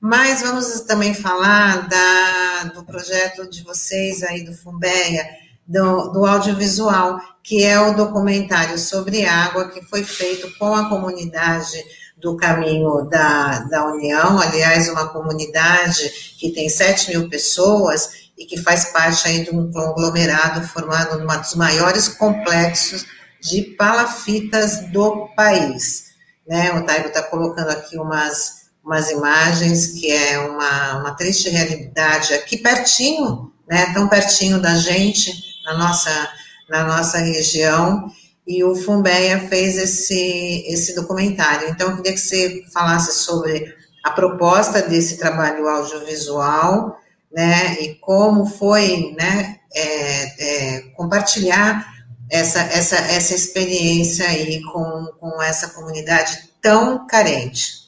Mas 0.00 0.42
vamos 0.42 0.80
também 0.80 1.14
falar 1.14 1.88
da, 1.88 2.64
do 2.74 2.84
projeto 2.84 3.48
de 3.48 3.62
vocês 3.62 4.22
aí 4.22 4.44
do 4.44 4.52
Fumbeia, 4.52 5.24
do, 5.66 6.08
do 6.08 6.26
audiovisual, 6.26 7.20
que 7.42 7.62
é 7.62 7.80
o 7.80 7.94
documentário 7.94 8.76
sobre 8.78 9.24
água 9.24 9.70
que 9.70 9.80
foi 9.82 10.02
feito 10.02 10.52
com 10.58 10.74
a 10.74 10.88
comunidade 10.88 11.82
do 12.22 12.36
Caminho 12.36 13.02
da, 13.10 13.60
da 13.60 13.86
União, 13.86 14.38
aliás, 14.38 14.88
uma 14.88 15.08
comunidade 15.08 16.08
que 16.38 16.50
tem 16.50 16.68
7 16.68 17.10
mil 17.10 17.28
pessoas 17.28 18.30
e 18.38 18.46
que 18.46 18.56
faz 18.56 18.86
parte 18.86 19.28
aí 19.28 19.44
de 19.44 19.50
um 19.50 19.70
conglomerado 19.70 20.66
formado 20.68 21.18
um 21.18 21.26
dos 21.26 21.54
maiores 21.54 22.08
complexos 22.08 23.04
de 23.40 23.62
palafitas 23.76 24.88
do 24.92 25.28
país. 25.34 26.12
Né? 26.48 26.72
O 26.72 26.86
Taigo 26.86 27.08
está 27.08 27.22
colocando 27.22 27.70
aqui 27.70 27.98
umas 27.98 28.62
umas 28.84 29.10
imagens 29.10 29.92
que 29.92 30.10
é 30.10 30.38
uma, 30.40 30.98
uma 30.98 31.14
triste 31.14 31.48
realidade 31.48 32.34
aqui 32.34 32.56
pertinho, 32.56 33.52
né, 33.68 33.92
tão 33.94 34.08
pertinho 34.08 34.60
da 34.60 34.74
gente, 34.74 35.32
na 35.64 35.78
nossa, 35.78 36.28
na 36.68 36.84
nossa 36.84 37.18
região, 37.18 38.10
e 38.58 38.64
o 38.64 38.74
Fumbeia 38.74 39.38
fez 39.48 39.78
esse, 39.78 40.64
esse 40.66 40.94
documentário. 40.94 41.68
Então, 41.68 41.90
eu 41.90 41.96
queria 41.96 42.12
que 42.12 42.20
você 42.20 42.64
falasse 42.72 43.24
sobre 43.24 43.74
a 44.04 44.10
proposta 44.10 44.82
desse 44.82 45.16
trabalho 45.18 45.68
audiovisual, 45.68 46.98
né, 47.32 47.80
e 47.80 47.94
como 47.94 48.44
foi, 48.44 49.14
né, 49.18 49.60
é, 49.74 50.76
é, 50.76 50.80
compartilhar 50.96 51.86
essa, 52.30 52.60
essa, 52.60 52.96
essa 52.96 53.34
experiência 53.34 54.26
aí 54.26 54.62
com, 54.64 55.06
com 55.18 55.42
essa 55.42 55.70
comunidade 55.70 56.50
tão 56.60 57.06
carente. 57.06 57.82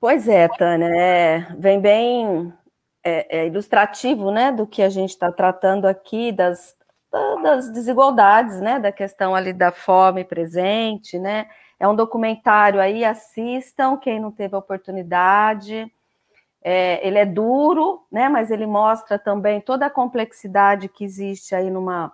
Pois 0.00 0.28
é, 0.28 0.48
Tânia, 0.48 0.88
é, 0.94 1.46
vem 1.58 1.80
bem 1.80 2.52
é, 3.02 3.38
é 3.38 3.46
ilustrativo 3.46 4.30
né, 4.30 4.52
do 4.52 4.66
que 4.66 4.82
a 4.82 4.88
gente 4.88 5.10
está 5.10 5.30
tratando 5.30 5.86
aqui, 5.86 6.32
das, 6.32 6.74
das 7.42 7.70
desigualdades, 7.70 8.60
né, 8.60 8.78
da 8.78 8.90
questão 8.90 9.34
ali 9.34 9.52
da 9.52 9.70
fome 9.70 10.24
presente, 10.24 11.18
né? 11.18 11.46
É 11.78 11.86
um 11.86 11.94
documentário 11.94 12.80
aí, 12.80 13.04
assistam, 13.04 13.96
quem 13.96 14.20
não 14.20 14.30
teve 14.30 14.54
a 14.54 14.58
oportunidade. 14.58 15.90
É, 16.62 17.06
ele 17.06 17.18
é 17.18 17.26
duro, 17.26 18.06
né, 18.10 18.28
mas 18.28 18.50
ele 18.50 18.66
mostra 18.66 19.18
também 19.18 19.60
toda 19.60 19.86
a 19.86 19.90
complexidade 19.90 20.88
que 20.88 21.04
existe 21.04 21.54
aí 21.54 21.70
numa 21.70 22.12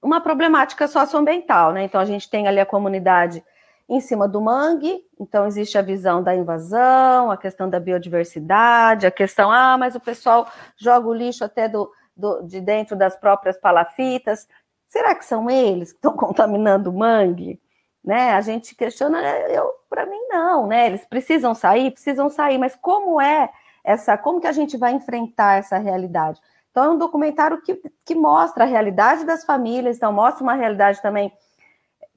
uma 0.00 0.20
problemática 0.20 0.88
socioambiental, 0.88 1.72
né? 1.72 1.84
Então 1.84 2.00
a 2.00 2.04
gente 2.04 2.28
tem 2.28 2.48
ali 2.48 2.58
a 2.58 2.66
comunidade 2.66 3.42
em 3.88 4.00
cima 4.00 4.26
do 4.26 4.40
mangue, 4.40 5.00
então 5.20 5.46
existe 5.46 5.78
a 5.78 5.82
visão 5.82 6.22
da 6.22 6.34
invasão, 6.34 7.30
a 7.30 7.36
questão 7.36 7.68
da 7.70 7.78
biodiversidade, 7.78 9.06
a 9.06 9.10
questão, 9.10 9.50
ah, 9.50 9.76
mas 9.78 9.94
o 9.94 10.00
pessoal 10.00 10.48
joga 10.76 11.06
o 11.06 11.14
lixo 11.14 11.44
até 11.44 11.68
do, 11.68 11.92
do 12.16 12.42
de 12.42 12.60
dentro 12.60 12.96
das 12.96 13.16
próprias 13.16 13.58
palafitas. 13.58 14.48
Será 14.86 15.14
que 15.14 15.24
são 15.24 15.48
eles 15.48 15.92
que 15.92 15.98
estão 15.98 16.14
contaminando 16.16 16.90
o 16.90 16.98
mangue? 16.98 17.60
Né? 18.04 18.32
A 18.32 18.40
gente 18.40 18.74
questiona, 18.74 19.20
eu, 19.48 19.72
para 19.88 20.04
mim 20.06 20.20
não, 20.28 20.66
né? 20.66 20.86
Eles 20.86 21.04
precisam 21.04 21.54
sair, 21.54 21.90
precisam 21.92 22.28
sair, 22.28 22.58
mas 22.58 22.74
como 22.74 23.20
é 23.20 23.48
essa, 23.84 24.18
como 24.18 24.40
que 24.40 24.46
a 24.46 24.52
gente 24.52 24.76
vai 24.76 24.92
enfrentar 24.92 25.58
essa 25.58 25.78
realidade? 25.78 26.40
Então, 26.70 26.84
é 26.84 26.88
um 26.90 26.98
documentário 26.98 27.60
que, 27.60 27.80
que 28.04 28.14
mostra 28.14 28.64
a 28.64 28.66
realidade 28.66 29.24
das 29.24 29.44
famílias, 29.44 29.98
então 29.98 30.12
mostra 30.12 30.42
uma 30.42 30.54
realidade 30.54 31.02
também 31.02 31.30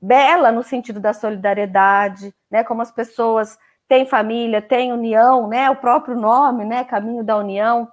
bela 0.01 0.51
no 0.51 0.63
sentido 0.63 0.99
da 0.99 1.13
solidariedade, 1.13 2.33
né? 2.49 2.63
Como 2.63 2.81
as 2.81 2.91
pessoas 2.91 3.57
têm 3.87 4.05
família, 4.05 4.61
têm 4.61 4.93
união, 4.93 5.47
né? 5.47 5.69
O 5.69 5.75
próprio 5.75 6.15
nome, 6.15 6.63
né? 6.65 6.83
Caminho 6.83 7.23
da 7.23 7.37
União. 7.37 7.91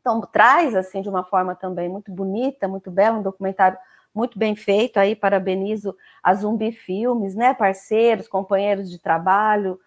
Então 0.00 0.20
traz 0.20 0.74
assim 0.74 1.02
de 1.02 1.08
uma 1.08 1.22
forma 1.22 1.54
também 1.54 1.88
muito 1.88 2.10
bonita, 2.10 2.66
muito 2.66 2.90
bela, 2.90 3.18
um 3.18 3.22
documentário 3.22 3.78
muito 4.14 4.38
bem 4.38 4.56
feito. 4.56 4.98
Aí 4.98 5.14
parabenizo 5.14 5.94
a 6.22 6.34
Zumbi 6.34 6.72
Filmes, 6.72 7.34
né? 7.34 7.54
Parceiros, 7.54 8.26
companheiros 8.26 8.90
de 8.90 8.98
trabalho 8.98 9.78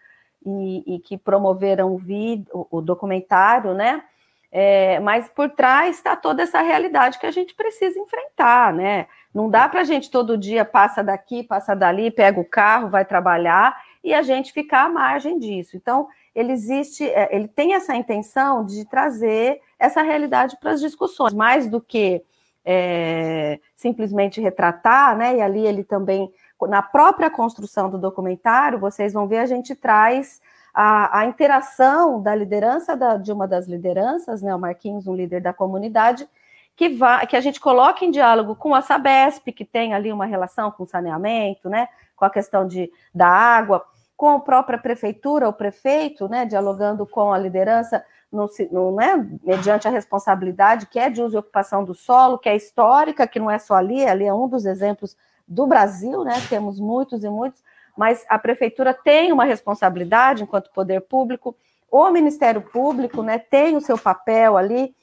e, 0.45 0.95
e 0.95 0.99
que 0.99 1.17
promoveram 1.17 1.93
o, 1.93 1.97
vídeo, 1.97 2.67
o 2.69 2.81
documentário, 2.81 3.73
né? 3.73 4.03
É, 4.55 4.99
mas 4.99 5.27
por 5.29 5.49
trás 5.49 5.95
está 5.95 6.15
toda 6.15 6.43
essa 6.43 6.61
realidade 6.61 7.17
que 7.17 7.25
a 7.25 7.31
gente 7.31 7.55
precisa 7.55 7.99
enfrentar, 7.99 8.71
né? 8.71 9.07
Não 9.33 9.49
dá 9.49 9.67
para 9.67 9.81
a 9.81 9.83
gente 9.83 10.11
todo 10.11 10.37
dia 10.37 10.63
passa 10.63 11.03
daqui, 11.03 11.41
passa 11.41 11.75
dali, 11.75 12.11
pega 12.11 12.39
o 12.39 12.45
carro, 12.45 12.87
vai 12.87 13.03
trabalhar 13.03 13.75
e 14.03 14.13
a 14.13 14.21
gente 14.21 14.51
ficar 14.51 14.85
à 14.85 14.89
margem 14.89 15.39
disso. 15.39 15.77
Então, 15.77 16.07
ele 16.35 16.51
existe, 16.51 17.05
é, 17.05 17.35
ele 17.35 17.47
tem 17.47 17.73
essa 17.73 17.95
intenção 17.95 18.65
de 18.65 18.85
trazer 18.85 19.61
essa 19.79 20.01
realidade 20.01 20.57
para 20.59 20.71
as 20.71 20.81
discussões, 20.81 21.33
mais 21.33 21.67
do 21.67 21.79
que 21.79 22.23
é, 22.65 23.59
simplesmente 23.75 24.41
retratar, 24.41 25.17
né? 25.17 25.37
E 25.37 25.41
ali 25.41 25.65
ele 25.65 25.83
também, 25.83 26.31
na 26.61 26.81
própria 26.81 27.29
construção 27.29 27.89
do 27.89 27.97
documentário, 27.97 28.79
vocês 28.79 29.13
vão 29.13 29.27
ver, 29.27 29.39
a 29.39 29.45
gente 29.45 29.75
traz 29.75 30.41
a, 30.73 31.19
a 31.19 31.25
interação 31.25 32.21
da 32.21 32.33
liderança 32.33 32.97
da, 32.97 33.17
de 33.17 33.31
uma 33.31 33.47
das 33.47 33.67
lideranças, 33.67 34.41
né, 34.41 34.55
o 34.55 34.59
Marquinhos, 34.59 35.05
um 35.05 35.15
líder 35.15 35.39
da 35.41 35.53
comunidade, 35.53 36.27
que, 36.75 36.89
vá, 36.89 37.23
que 37.27 37.35
a 37.35 37.41
gente 37.41 37.59
coloque 37.59 38.05
em 38.05 38.11
diálogo 38.11 38.55
com 38.55 38.73
a 38.73 38.81
Sabesp, 38.81 39.51
que 39.51 39.63
tem 39.63 39.93
ali 39.93 40.11
uma 40.11 40.25
relação 40.25 40.71
com 40.71 40.85
saneamento, 40.85 41.69
né, 41.69 41.87
com 42.15 42.25
a 42.25 42.29
questão 42.29 42.67
de, 42.67 42.91
da 43.13 43.27
água, 43.27 43.85
com 44.23 44.29
a 44.29 44.39
própria 44.39 44.77
prefeitura, 44.77 45.49
o 45.49 45.53
prefeito, 45.53 46.29
né, 46.29 46.45
dialogando 46.45 47.05
com 47.05 47.33
a 47.33 47.37
liderança, 47.37 48.05
no, 48.31 48.49
no, 48.71 48.95
né, 48.95 49.29
mediante 49.43 49.85
a 49.85 49.91
responsabilidade 49.91 50.85
que 50.85 50.97
é 50.97 51.09
de 51.09 51.21
uso 51.21 51.35
e 51.35 51.39
ocupação 51.39 51.83
do 51.83 51.93
solo, 51.93 52.37
que 52.37 52.47
é 52.47 52.55
histórica, 52.55 53.27
que 53.27 53.37
não 53.37 53.51
é 53.51 53.59
só 53.59 53.73
ali, 53.73 54.05
ali 54.05 54.23
é 54.23 54.33
um 54.33 54.47
dos 54.47 54.65
exemplos 54.65 55.17
do 55.45 55.67
Brasil, 55.67 56.23
né, 56.23 56.35
temos 56.47 56.79
muitos 56.79 57.25
e 57.25 57.29
muitos, 57.29 57.61
mas 57.97 58.25
a 58.29 58.39
prefeitura 58.39 58.93
tem 58.93 59.33
uma 59.33 59.43
responsabilidade 59.43 60.43
enquanto 60.43 60.71
poder 60.71 61.01
público, 61.01 61.53
o 61.91 62.09
Ministério 62.09 62.61
Público 62.61 63.21
né, 63.23 63.37
tem 63.37 63.75
o 63.75 63.81
seu 63.81 63.97
papel 63.97 64.55
ali. 64.55 64.95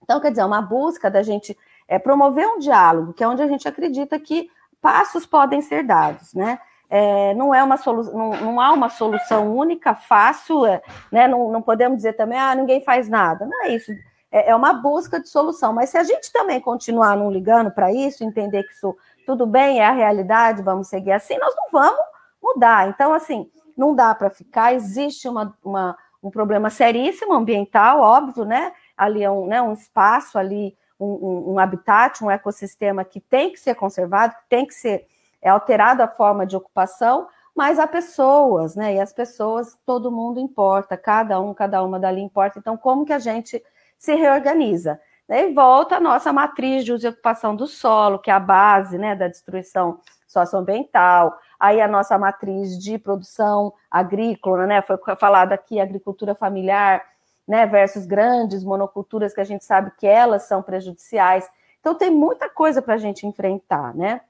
Então, 0.00 0.20
quer 0.20 0.30
dizer, 0.30 0.42
é 0.42 0.46
uma 0.46 0.62
busca 0.62 1.10
da 1.10 1.24
gente 1.24 1.58
é, 1.88 1.98
promover 1.98 2.46
um 2.46 2.60
diálogo, 2.60 3.14
que 3.14 3.24
é 3.24 3.26
onde 3.26 3.42
a 3.42 3.48
gente 3.48 3.66
acredita 3.66 4.16
que 4.20 4.48
passos 4.80 5.26
podem 5.26 5.60
ser 5.60 5.82
dados, 5.82 6.34
né? 6.34 6.60
É, 6.88 7.34
não 7.34 7.54
é 7.54 7.62
uma 7.62 7.76
solução, 7.76 8.16
não, 8.16 8.30
não, 8.40 8.60
há 8.60 8.72
uma 8.72 8.88
solução 8.88 9.56
única, 9.56 9.94
fácil, 9.94 10.64
é, 10.66 10.82
né? 11.10 11.26
Não, 11.26 11.50
não, 11.50 11.62
podemos 11.62 11.96
dizer 11.96 12.12
também, 12.12 12.38
ah, 12.38 12.54
ninguém 12.54 12.80
faz 12.82 13.08
nada. 13.08 13.46
Não 13.46 13.64
é 13.64 13.70
isso. 13.70 13.90
É, 14.30 14.50
é 14.50 14.54
uma 14.54 14.72
busca 14.72 15.20
de 15.20 15.28
solução. 15.28 15.72
Mas 15.72 15.90
se 15.90 15.98
a 15.98 16.04
gente 16.04 16.32
também 16.32 16.60
continuar 16.60 17.16
não 17.16 17.30
ligando 17.30 17.70
para 17.70 17.92
isso, 17.92 18.22
entender 18.24 18.62
que 18.64 18.72
isso 18.72 18.96
tudo 19.26 19.46
bem, 19.46 19.80
é 19.80 19.86
a 19.86 19.92
realidade, 19.92 20.62
vamos 20.62 20.88
seguir 20.88 21.12
assim, 21.12 21.38
nós 21.38 21.54
não 21.56 21.70
vamos 21.72 22.04
mudar. 22.42 22.88
Então, 22.88 23.12
assim, 23.12 23.50
não 23.76 23.94
dá 23.94 24.14
para 24.14 24.30
ficar, 24.30 24.74
existe 24.74 25.28
uma, 25.28 25.56
uma, 25.64 25.96
um 26.22 26.30
problema 26.30 26.70
seríssimo 26.70 27.32
ambiental, 27.32 28.00
óbvio, 28.00 28.44
né? 28.44 28.72
Ali 28.96 29.22
é 29.22 29.30
um, 29.30 29.46
né, 29.46 29.60
um 29.60 29.72
espaço, 29.72 30.38
ali, 30.38 30.76
um, 30.98 31.06
um, 31.06 31.52
um 31.54 31.58
habitat, 31.58 32.22
um 32.22 32.30
ecossistema 32.30 33.04
que 33.04 33.20
tem 33.20 33.50
que 33.50 33.58
ser 33.58 33.74
conservado, 33.74 34.34
que 34.34 34.48
tem 34.48 34.66
que 34.66 34.74
ser 34.74 35.06
é, 35.44 35.50
alterado 35.50 36.02
a 36.02 36.08
forma 36.08 36.46
de 36.46 36.56
ocupação, 36.56 37.28
mas 37.54 37.78
há 37.78 37.86
pessoas, 37.86 38.74
né? 38.74 38.94
E 38.94 39.00
as 39.00 39.12
pessoas, 39.12 39.78
todo 39.84 40.10
mundo 40.10 40.40
importa, 40.40 40.96
cada 40.96 41.38
um, 41.38 41.52
cada 41.52 41.82
uma 41.84 42.00
dali 42.00 42.22
importa. 42.22 42.58
Então, 42.58 42.76
como 42.76 43.04
que 43.04 43.12
a 43.12 43.18
gente 43.18 43.62
se 43.98 44.14
reorganiza? 44.14 44.98
E 45.28 45.52
volta 45.52 45.96
a 45.96 46.00
nossa 46.00 46.32
matriz 46.32 46.84
de 46.84 46.92
uso 46.92 47.06
e 47.06 47.10
ocupação 47.10 47.54
do 47.54 47.66
solo, 47.66 48.18
que 48.18 48.30
é 48.30 48.34
a 48.34 48.40
base 48.40 48.98
né, 48.98 49.14
da 49.14 49.28
destruição 49.28 50.00
socioambiental, 50.26 51.38
aí 51.60 51.80
a 51.80 51.86
nossa 51.86 52.18
matriz 52.18 52.78
de 52.78 52.98
produção 52.98 53.72
agrícola, 53.90 54.66
né? 54.66 54.82
Foi 54.82 54.98
falado 55.16 55.52
aqui 55.52 55.78
agricultura 55.78 56.34
familiar, 56.34 57.04
né? 57.46 57.66
Versus 57.66 58.06
grandes 58.06 58.64
monoculturas 58.64 59.34
que 59.34 59.40
a 59.40 59.44
gente 59.44 59.64
sabe 59.64 59.92
que 59.96 60.06
elas 60.06 60.44
são 60.44 60.62
prejudiciais. 60.62 61.48
Então 61.80 61.94
tem 61.94 62.10
muita 62.10 62.48
coisa 62.48 62.82
para 62.82 62.94
a 62.94 62.98
gente 62.98 63.26
enfrentar, 63.26 63.94
né? 63.94 64.22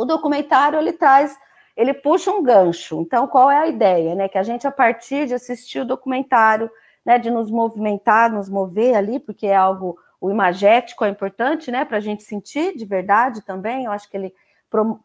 O 0.00 0.04
documentário 0.06 0.78
ele 0.78 0.92
traz, 0.92 1.38
ele 1.76 1.92
puxa 1.92 2.30
um 2.30 2.42
gancho. 2.42 3.02
Então 3.02 3.26
qual 3.26 3.50
é 3.50 3.58
a 3.58 3.66
ideia, 3.66 4.14
né? 4.14 4.28
Que 4.28 4.38
a 4.38 4.42
gente 4.42 4.66
a 4.66 4.70
partir 4.70 5.26
de 5.26 5.34
assistir 5.34 5.80
o 5.80 5.84
documentário, 5.84 6.70
né? 7.04 7.18
De 7.18 7.30
nos 7.30 7.50
movimentar, 7.50 8.32
nos 8.32 8.48
mover 8.48 8.96
ali, 8.96 9.20
porque 9.20 9.46
é 9.46 9.54
algo 9.54 9.98
o 10.18 10.30
imagético 10.30 11.04
é 11.04 11.08
importante, 11.10 11.70
né? 11.70 11.84
Para 11.84 11.98
a 11.98 12.00
gente 12.00 12.22
sentir 12.22 12.76
de 12.76 12.86
verdade 12.86 13.42
também. 13.42 13.84
Eu 13.84 13.92
acho 13.92 14.08
que 14.08 14.16
ele 14.16 14.34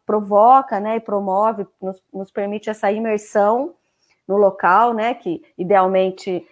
provoca 0.06 0.80
né, 0.80 0.96
e 0.96 1.00
promove, 1.00 1.66
nos, 1.82 2.02
nos, 2.14 2.30
permite 2.30 2.70
essa 2.70 2.90
imersão 2.90 3.74
no 4.26 4.36
local, 4.36 4.94
né, 4.94 5.12
que 5.12 5.42
idealmente 5.58 6.46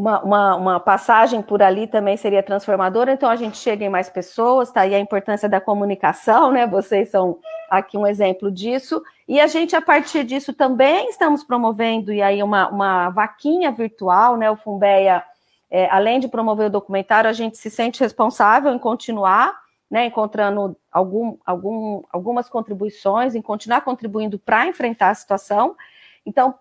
uma, 0.00 0.22
uma, 0.22 0.56
uma, 0.56 0.80
passagem 0.80 1.42
por 1.42 1.62
ali 1.62 1.86
também 1.86 2.16
seria 2.16 2.42
transformadora, 2.42 3.12
então 3.12 3.28
a 3.28 3.36
gente 3.36 3.58
chega 3.58 3.84
em 3.84 3.88
mais 3.88 4.08
pessoas, 4.08 4.72
tá? 4.72 4.80
Aí 4.80 4.94
a 4.94 4.98
importância 4.98 5.48
da 5.48 5.60
comunicação, 5.60 6.50
né, 6.50 6.66
vocês 6.66 7.10
são 7.10 7.38
aqui 7.68 7.98
um 7.98 8.06
exemplo 8.06 8.50
disso, 8.50 9.02
e 9.28 9.38
a 9.38 9.46
gente, 9.46 9.76
a 9.76 9.82
partir 9.82 10.24
disso, 10.24 10.54
também 10.54 11.10
estamos 11.10 11.44
promovendo, 11.44 12.12
e 12.12 12.22
aí 12.22 12.42
uma, 12.42 12.68
uma 12.70 13.10
vaquinha 13.10 13.70
virtual, 13.70 14.36
né, 14.36 14.50
o 14.50 14.56
Fumbeia, 14.56 15.22
é, 15.70 15.88
além 15.90 16.18
de 16.18 16.28
promover 16.28 16.68
o 16.68 16.70
documentário, 16.70 17.28
a 17.28 17.34
gente 17.34 17.58
se 17.58 17.70
sente 17.70 18.00
responsável 18.00 18.72
em 18.72 18.78
continuar 18.78 19.60
né, 19.90 20.06
encontrando 20.06 20.76
algum, 20.90 21.36
algum, 21.44 22.02
algumas 22.12 22.48
contribuições, 22.48 23.34
em 23.34 23.42
continuar 23.42 23.80
contribuindo 23.80 24.38
para 24.38 24.68
enfrentar 24.68 25.10
a 25.10 25.14
situação. 25.14 25.76
Então, 26.24 26.54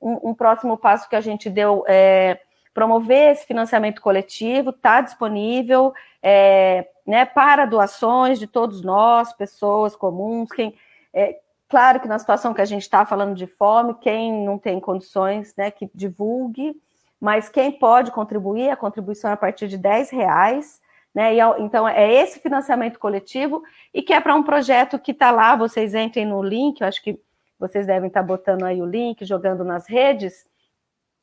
um, 0.00 0.30
um, 0.30 0.34
próximo 0.34 0.76
passo 0.76 1.08
que 1.08 1.16
a 1.16 1.20
gente 1.20 1.50
deu 1.50 1.82
é 1.88 2.38
promover 2.76 3.32
esse 3.32 3.46
financiamento 3.46 4.02
coletivo, 4.02 4.68
está 4.68 5.00
disponível 5.00 5.94
é, 6.22 6.86
né, 7.06 7.24
para 7.24 7.64
doações 7.64 8.38
de 8.38 8.46
todos 8.46 8.82
nós, 8.82 9.32
pessoas 9.32 9.96
comuns, 9.96 10.50
quem. 10.52 10.74
É, 11.14 11.38
claro 11.70 12.00
que 12.00 12.06
na 12.06 12.18
situação 12.18 12.52
que 12.52 12.60
a 12.60 12.66
gente 12.66 12.82
está 12.82 13.06
falando 13.06 13.34
de 13.34 13.46
fome, 13.46 13.94
quem 13.94 14.44
não 14.44 14.58
tem 14.58 14.78
condições, 14.78 15.56
né, 15.56 15.70
que 15.70 15.90
divulgue, 15.94 16.76
mas 17.18 17.48
quem 17.48 17.72
pode 17.72 18.10
contribuir, 18.10 18.68
a 18.68 18.76
contribuição 18.76 19.30
é 19.30 19.32
a 19.32 19.38
partir 19.38 19.68
de 19.68 19.78
10 19.78 20.10
reais. 20.10 20.78
Né? 21.14 21.34
E, 21.34 21.40
então, 21.62 21.88
é 21.88 22.12
esse 22.12 22.40
financiamento 22.40 22.98
coletivo 22.98 23.62
e 23.94 24.02
que 24.02 24.12
é 24.12 24.20
para 24.20 24.34
um 24.34 24.42
projeto 24.42 24.98
que 24.98 25.12
está 25.12 25.30
lá, 25.30 25.56
vocês 25.56 25.94
entrem 25.94 26.26
no 26.26 26.42
link, 26.42 26.82
eu 26.82 26.86
acho 26.86 27.02
que 27.02 27.18
vocês 27.58 27.86
devem 27.86 28.08
estar 28.08 28.20
tá 28.20 28.26
botando 28.26 28.64
aí 28.64 28.82
o 28.82 28.84
link, 28.84 29.24
jogando 29.24 29.64
nas 29.64 29.88
redes, 29.88 30.44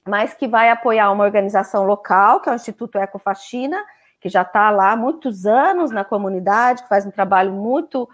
mas 0.05 0.33
que 0.33 0.47
vai 0.47 0.69
apoiar 0.69 1.11
uma 1.11 1.23
organização 1.23 1.85
local, 1.85 2.41
que 2.41 2.49
é 2.49 2.51
o 2.51 2.55
Instituto 2.55 2.97
Ecofaxina, 2.97 3.83
que 4.19 4.29
já 4.29 4.41
está 4.41 4.69
lá 4.69 4.91
há 4.91 4.95
muitos 4.95 5.45
anos 5.45 5.91
na 5.91 6.03
comunidade, 6.03 6.83
que 6.83 6.89
faz 6.89 7.05
um 7.05 7.11
trabalho 7.11 7.51
muito 7.51 8.09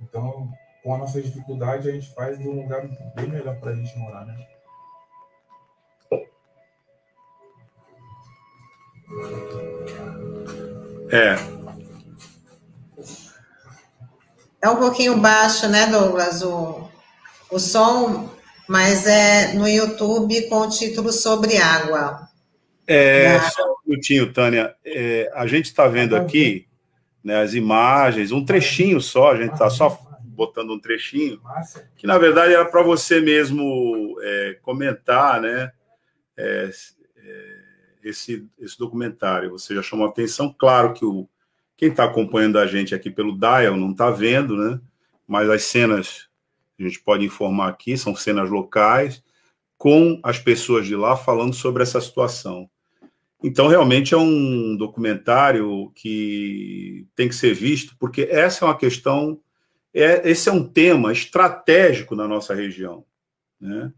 então, 0.03 0.53
com 0.83 0.95
a 0.95 0.99
nossa 0.99 1.23
dificuldade, 1.23 1.89
a 1.89 1.93
gente 1.93 2.13
faz 2.15 2.39
de 2.39 2.47
um 2.47 2.63
lugar 2.63 2.87
bem 3.15 3.29
melhor 3.29 3.59
para 3.59 3.71
a 3.71 3.75
gente 3.75 3.97
morar, 3.99 4.27
né? 4.27 4.58
É, 11.11 11.59
é 14.61 14.69
um 14.69 14.77
pouquinho 14.77 15.17
baixo, 15.17 15.69
né, 15.69 15.87
Douglas, 15.87 16.43
o, 16.43 16.89
o 17.51 17.59
som, 17.59 18.29
mas 18.69 19.07
é 19.07 19.55
no 19.55 19.69
YouTube 19.69 20.49
com 20.49 20.61
o 20.61 20.69
título 20.69 21.13
Sobre 21.13 21.57
Água. 21.57 22.29
É, 22.87 23.39
da... 23.39 23.51
só 23.51 23.63
um 23.63 23.77
minutinho, 23.87 24.33
Tânia. 24.33 24.75
É, 24.85 25.31
a 25.35 25.47
gente 25.47 25.67
está 25.67 25.87
vendo 25.87 26.17
aqui 26.17 26.67
né, 27.23 27.41
as 27.41 27.55
imagens, 27.55 28.33
um 28.33 28.45
trechinho 28.45 29.01
só, 29.01 29.33
a 29.33 29.37
gente 29.37 29.53
está 29.53 29.71
só 29.71 29.97
botando 30.25 30.73
um 30.73 30.81
trechinho, 30.81 31.41
que 31.97 32.07
na 32.07 32.17
verdade 32.17 32.53
era 32.55 32.65
para 32.65 32.83
você 32.83 33.21
mesmo 33.21 34.17
é, 34.21 34.59
comentar, 34.63 35.41
né, 35.41 35.73
é, 36.37 36.71
é, 37.17 37.58
esse, 38.03 38.47
esse 38.59 38.79
documentário. 38.79 39.51
Você 39.51 39.75
já 39.75 39.83
chamou 39.83 40.07
a 40.07 40.11
atenção, 40.11 40.55
claro 40.57 40.93
que 40.93 41.05
o, 41.05 41.29
quem 41.77 41.91
está 41.91 42.05
acompanhando 42.05 42.59
a 42.59 42.67
gente 42.67 42.95
aqui 42.95 43.11
pelo 43.11 43.39
Dial 43.39 43.77
não 43.77 43.93
está 43.93 44.11
vendo, 44.11 44.57
né? 44.57 44.81
Mas 45.27 45.49
as 45.51 45.63
cenas, 45.65 46.29
a 46.79 46.83
gente 46.83 47.01
pode 47.01 47.25
informar 47.25 47.69
aqui, 47.69 47.97
são 47.97 48.15
cenas 48.17 48.51
locais, 48.51 49.23
com 49.77 50.19
as 50.23 50.39
pessoas 50.39 50.87
de 50.87 50.97
lá 50.97 51.17
falando 51.17 51.55
sobre 51.55 51.83
essa 51.83 52.01
situação. 52.01 52.69
Então, 53.43 53.69
realmente 53.69 54.15
é 54.15 54.17
um 54.17 54.77
documentário 54.77 55.93
que 55.95 57.07
tem 57.15 57.29
que 57.29 57.35
ser 57.35 57.55
visto, 57.55 57.97
porque 57.99 58.23
essa 58.31 58.65
é 58.65 58.69
uma 58.69 58.77
questão, 58.77 59.39
é, 59.95 60.29
esse 60.29 60.49
é 60.49 60.53
um 60.53 60.65
tema 60.65 61.13
estratégico 61.13 62.17
na 62.17 62.27
nossa 62.27 62.55
região, 62.55 63.05
né? 63.61 63.93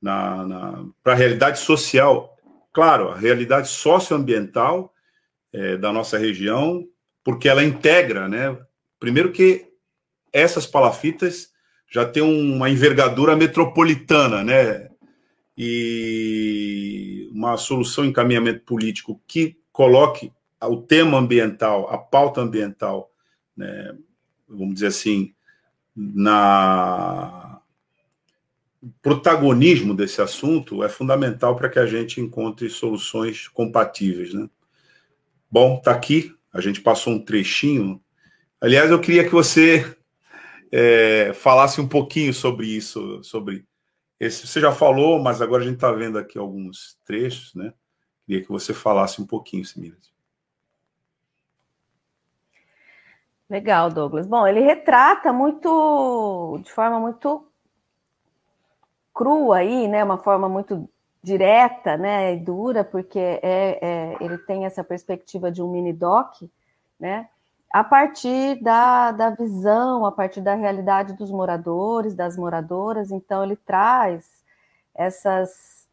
na, 0.00 0.46
na 0.46 0.84
para 1.02 1.12
a 1.12 1.16
realidade 1.16 1.58
social. 1.58 2.36
Claro, 2.72 3.10
a 3.10 3.16
realidade 3.16 3.68
socioambiental 3.68 4.92
é, 5.52 5.76
da 5.76 5.92
nossa 5.92 6.18
região 6.18 6.86
porque 7.24 7.46
ela 7.46 7.62
integra, 7.62 8.26
né? 8.26 8.56
Primeiro 8.98 9.30
que 9.30 9.66
essas 10.32 10.66
palafitas 10.66 11.52
já 11.90 12.04
têm 12.06 12.22
uma 12.22 12.70
envergadura 12.70 13.36
metropolitana, 13.36 14.42
né? 14.42 14.88
E 15.56 17.28
uma 17.32 17.56
solução 17.56 18.04
encaminhamento 18.04 18.64
político 18.64 19.20
que 19.26 19.58
coloque 19.70 20.32
o 20.62 20.78
tema 20.78 21.18
ambiental, 21.18 21.88
a 21.90 21.98
pauta 21.98 22.40
ambiental, 22.40 23.10
né? 23.56 23.94
Vamos 24.48 24.74
dizer 24.74 24.86
assim, 24.86 25.34
na 25.94 27.47
protagonismo 29.02 29.94
desse 29.94 30.20
assunto 30.20 30.82
é 30.82 30.88
fundamental 30.88 31.56
para 31.56 31.68
que 31.68 31.78
a 31.78 31.86
gente 31.86 32.20
encontre 32.20 32.68
soluções 32.68 33.48
compatíveis, 33.48 34.32
né? 34.32 34.48
Bom, 35.50 35.80
tá 35.80 35.92
aqui 35.92 36.38
a 36.52 36.60
gente 36.60 36.80
passou 36.80 37.12
um 37.12 37.24
trechinho. 37.24 38.02
Aliás, 38.60 38.90
eu 38.90 39.00
queria 39.00 39.24
que 39.24 39.30
você 39.30 39.96
é, 40.72 41.32
falasse 41.34 41.80
um 41.80 41.88
pouquinho 41.88 42.32
sobre 42.32 42.66
isso, 42.66 43.22
sobre 43.22 43.64
esse. 44.18 44.46
Você 44.46 44.60
já 44.60 44.72
falou, 44.72 45.22
mas 45.22 45.40
agora 45.40 45.62
a 45.62 45.66
gente 45.66 45.76
está 45.76 45.92
vendo 45.92 46.18
aqui 46.18 46.38
alguns 46.38 46.98
trechos, 47.04 47.54
né? 47.54 47.72
Queria 48.26 48.42
que 48.42 48.48
você 48.48 48.74
falasse 48.74 49.20
um 49.20 49.26
pouquinho, 49.26 49.64
Simiras. 49.64 50.12
Legal, 53.48 53.88
Douglas. 53.88 54.26
Bom, 54.26 54.46
ele 54.46 54.60
retrata 54.60 55.32
muito, 55.32 56.60
de 56.62 56.70
forma 56.70 57.00
muito 57.00 57.47
crua 59.18 59.58
aí, 59.58 59.88
né? 59.88 60.04
Uma 60.04 60.18
forma 60.18 60.48
muito 60.48 60.88
direta, 61.22 61.96
né, 61.96 62.34
e 62.34 62.38
dura, 62.38 62.84
porque 62.84 63.18
é, 63.18 63.40
é, 63.42 64.16
ele 64.20 64.38
tem 64.38 64.64
essa 64.64 64.84
perspectiva 64.84 65.50
de 65.50 65.62
um 65.62 65.70
mini 65.70 65.92
doc, 65.92 66.42
né, 66.98 67.28
a 67.70 67.84
partir 67.84 68.62
da, 68.62 69.12
da 69.12 69.30
visão, 69.30 70.06
a 70.06 70.12
partir 70.12 70.40
da 70.40 70.54
realidade 70.54 71.14
dos 71.14 71.30
moradores, 71.30 72.14
das 72.14 72.36
moradoras, 72.36 73.10
então 73.10 73.44
ele 73.44 73.56
traz 73.56 74.42
essas 74.94 75.86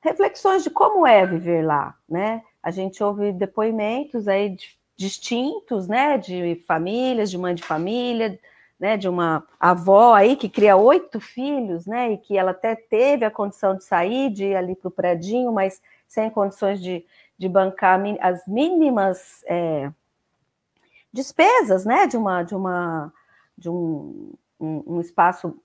reflexões 0.00 0.64
de 0.64 0.70
como 0.70 1.06
é 1.06 1.26
viver 1.26 1.64
lá, 1.64 1.94
né, 2.08 2.42
a 2.62 2.70
gente 2.70 3.04
ouve 3.04 3.32
depoimentos 3.32 4.26
aí 4.26 4.56
distintos, 4.96 5.86
né, 5.86 6.16
de 6.16 6.56
famílias, 6.66 7.30
de 7.30 7.36
mãe 7.36 7.54
de 7.54 7.62
família, 7.62 8.38
né, 8.78 8.96
de 8.96 9.08
uma 9.08 9.46
avó 9.58 10.14
aí 10.14 10.36
que 10.36 10.48
cria 10.48 10.76
oito 10.76 11.20
filhos, 11.20 11.86
né, 11.86 12.12
e 12.12 12.18
que 12.18 12.36
ela 12.36 12.50
até 12.50 12.74
teve 12.74 13.24
a 13.24 13.30
condição 13.30 13.76
de 13.76 13.84
sair, 13.84 14.30
de 14.30 14.46
ir 14.46 14.56
ali 14.56 14.74
para 14.74 14.88
o 14.88 14.90
predinho, 14.90 15.52
mas 15.52 15.80
sem 16.08 16.28
condições 16.30 16.80
de, 16.80 17.04
de 17.38 17.48
bancar 17.48 18.00
as 18.20 18.46
mínimas 18.46 19.42
é, 19.46 19.90
despesas, 21.12 21.84
né, 21.84 22.06
de 22.06 22.16
uma 22.16 22.42
de 22.42 22.54
uma 22.54 23.12
de 23.56 23.70
um, 23.70 24.32
um, 24.60 24.82
um 24.86 25.00
espaço 25.00 25.56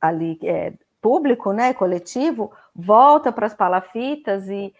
ali 0.00 0.38
é, 0.42 0.74
público, 1.00 1.52
né, 1.52 1.72
coletivo, 1.72 2.52
volta 2.74 3.32
para 3.32 3.46
as 3.46 3.54
palafitas 3.54 4.48
e 4.48 4.74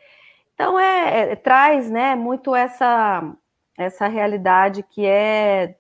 então 0.55 0.79
é, 0.79 1.33
é, 1.33 1.37
traz, 1.37 1.91
né, 1.91 2.15
muito 2.15 2.55
essa 2.55 3.35
essa 3.79 4.07
realidade 4.07 4.83
que 4.83 5.07
é 5.07 5.77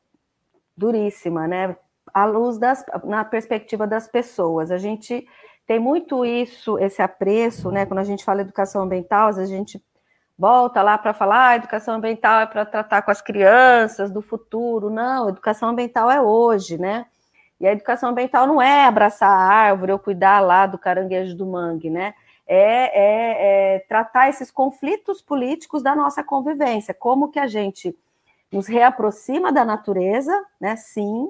duríssima, 0.75 1.47
né? 1.47 1.77
À 2.13 2.25
luz 2.25 2.59
das, 2.59 2.85
na 3.05 3.25
perspectiva 3.25 3.87
das 3.87 4.09
pessoas. 4.09 4.71
A 4.71 4.79
gente 4.79 5.27
tem 5.67 5.79
muito 5.79 6.25
isso, 6.25 6.79
esse 6.79 7.01
apreço, 7.01 7.71
né? 7.71 7.87
Quando 7.87 8.01
a 8.01 8.05
gente 8.05 8.25
fala 8.25 8.41
educação 8.41 8.83
ambiental, 8.83 9.29
a 9.29 9.47
gente 9.47 9.81
volta 10.37 10.83
lá 10.83 10.97
para 10.97 11.13
falar, 11.13 11.49
ah, 11.49 11.57
educação 11.57 11.95
ambiental 11.97 12.41
é 12.41 12.47
para 12.47 12.65
tratar 12.65 13.03
com 13.03 13.11
as 13.11 13.21
crianças 13.21 14.11
do 14.11 14.23
futuro. 14.23 14.89
Não, 14.89 15.29
educação 15.29 15.69
ambiental 15.69 16.11
é 16.11 16.21
hoje, 16.21 16.79
né? 16.79 17.07
E 17.61 17.67
a 17.67 17.73
educação 17.73 18.11
ambiental 18.11 18.47
não 18.47 18.61
é 18.61 18.87
abraçar 18.87 19.31
a 19.31 19.45
árvore 19.45 19.93
ou 19.93 19.99
cuidar 19.99 20.41
lá 20.41 20.67
do 20.67 20.79
caranguejo 20.79 21.37
do 21.37 21.45
mangue, 21.45 21.91
né? 21.91 22.15
É, 22.47 22.57
é, 22.57 23.75
é 23.75 23.79
tratar 23.81 24.29
esses 24.31 24.51
conflitos 24.51 25.21
políticos 25.21 25.83
da 25.83 25.95
nossa 25.95 26.25
convivência, 26.25 26.95
como 26.95 27.31
que 27.31 27.39
a 27.39 27.47
gente 27.47 27.95
nos 28.51 28.67
reaproxima 28.67 29.53
da 29.53 29.65
natureza, 29.65 30.33
né? 30.59 30.75
Sim, 30.75 31.29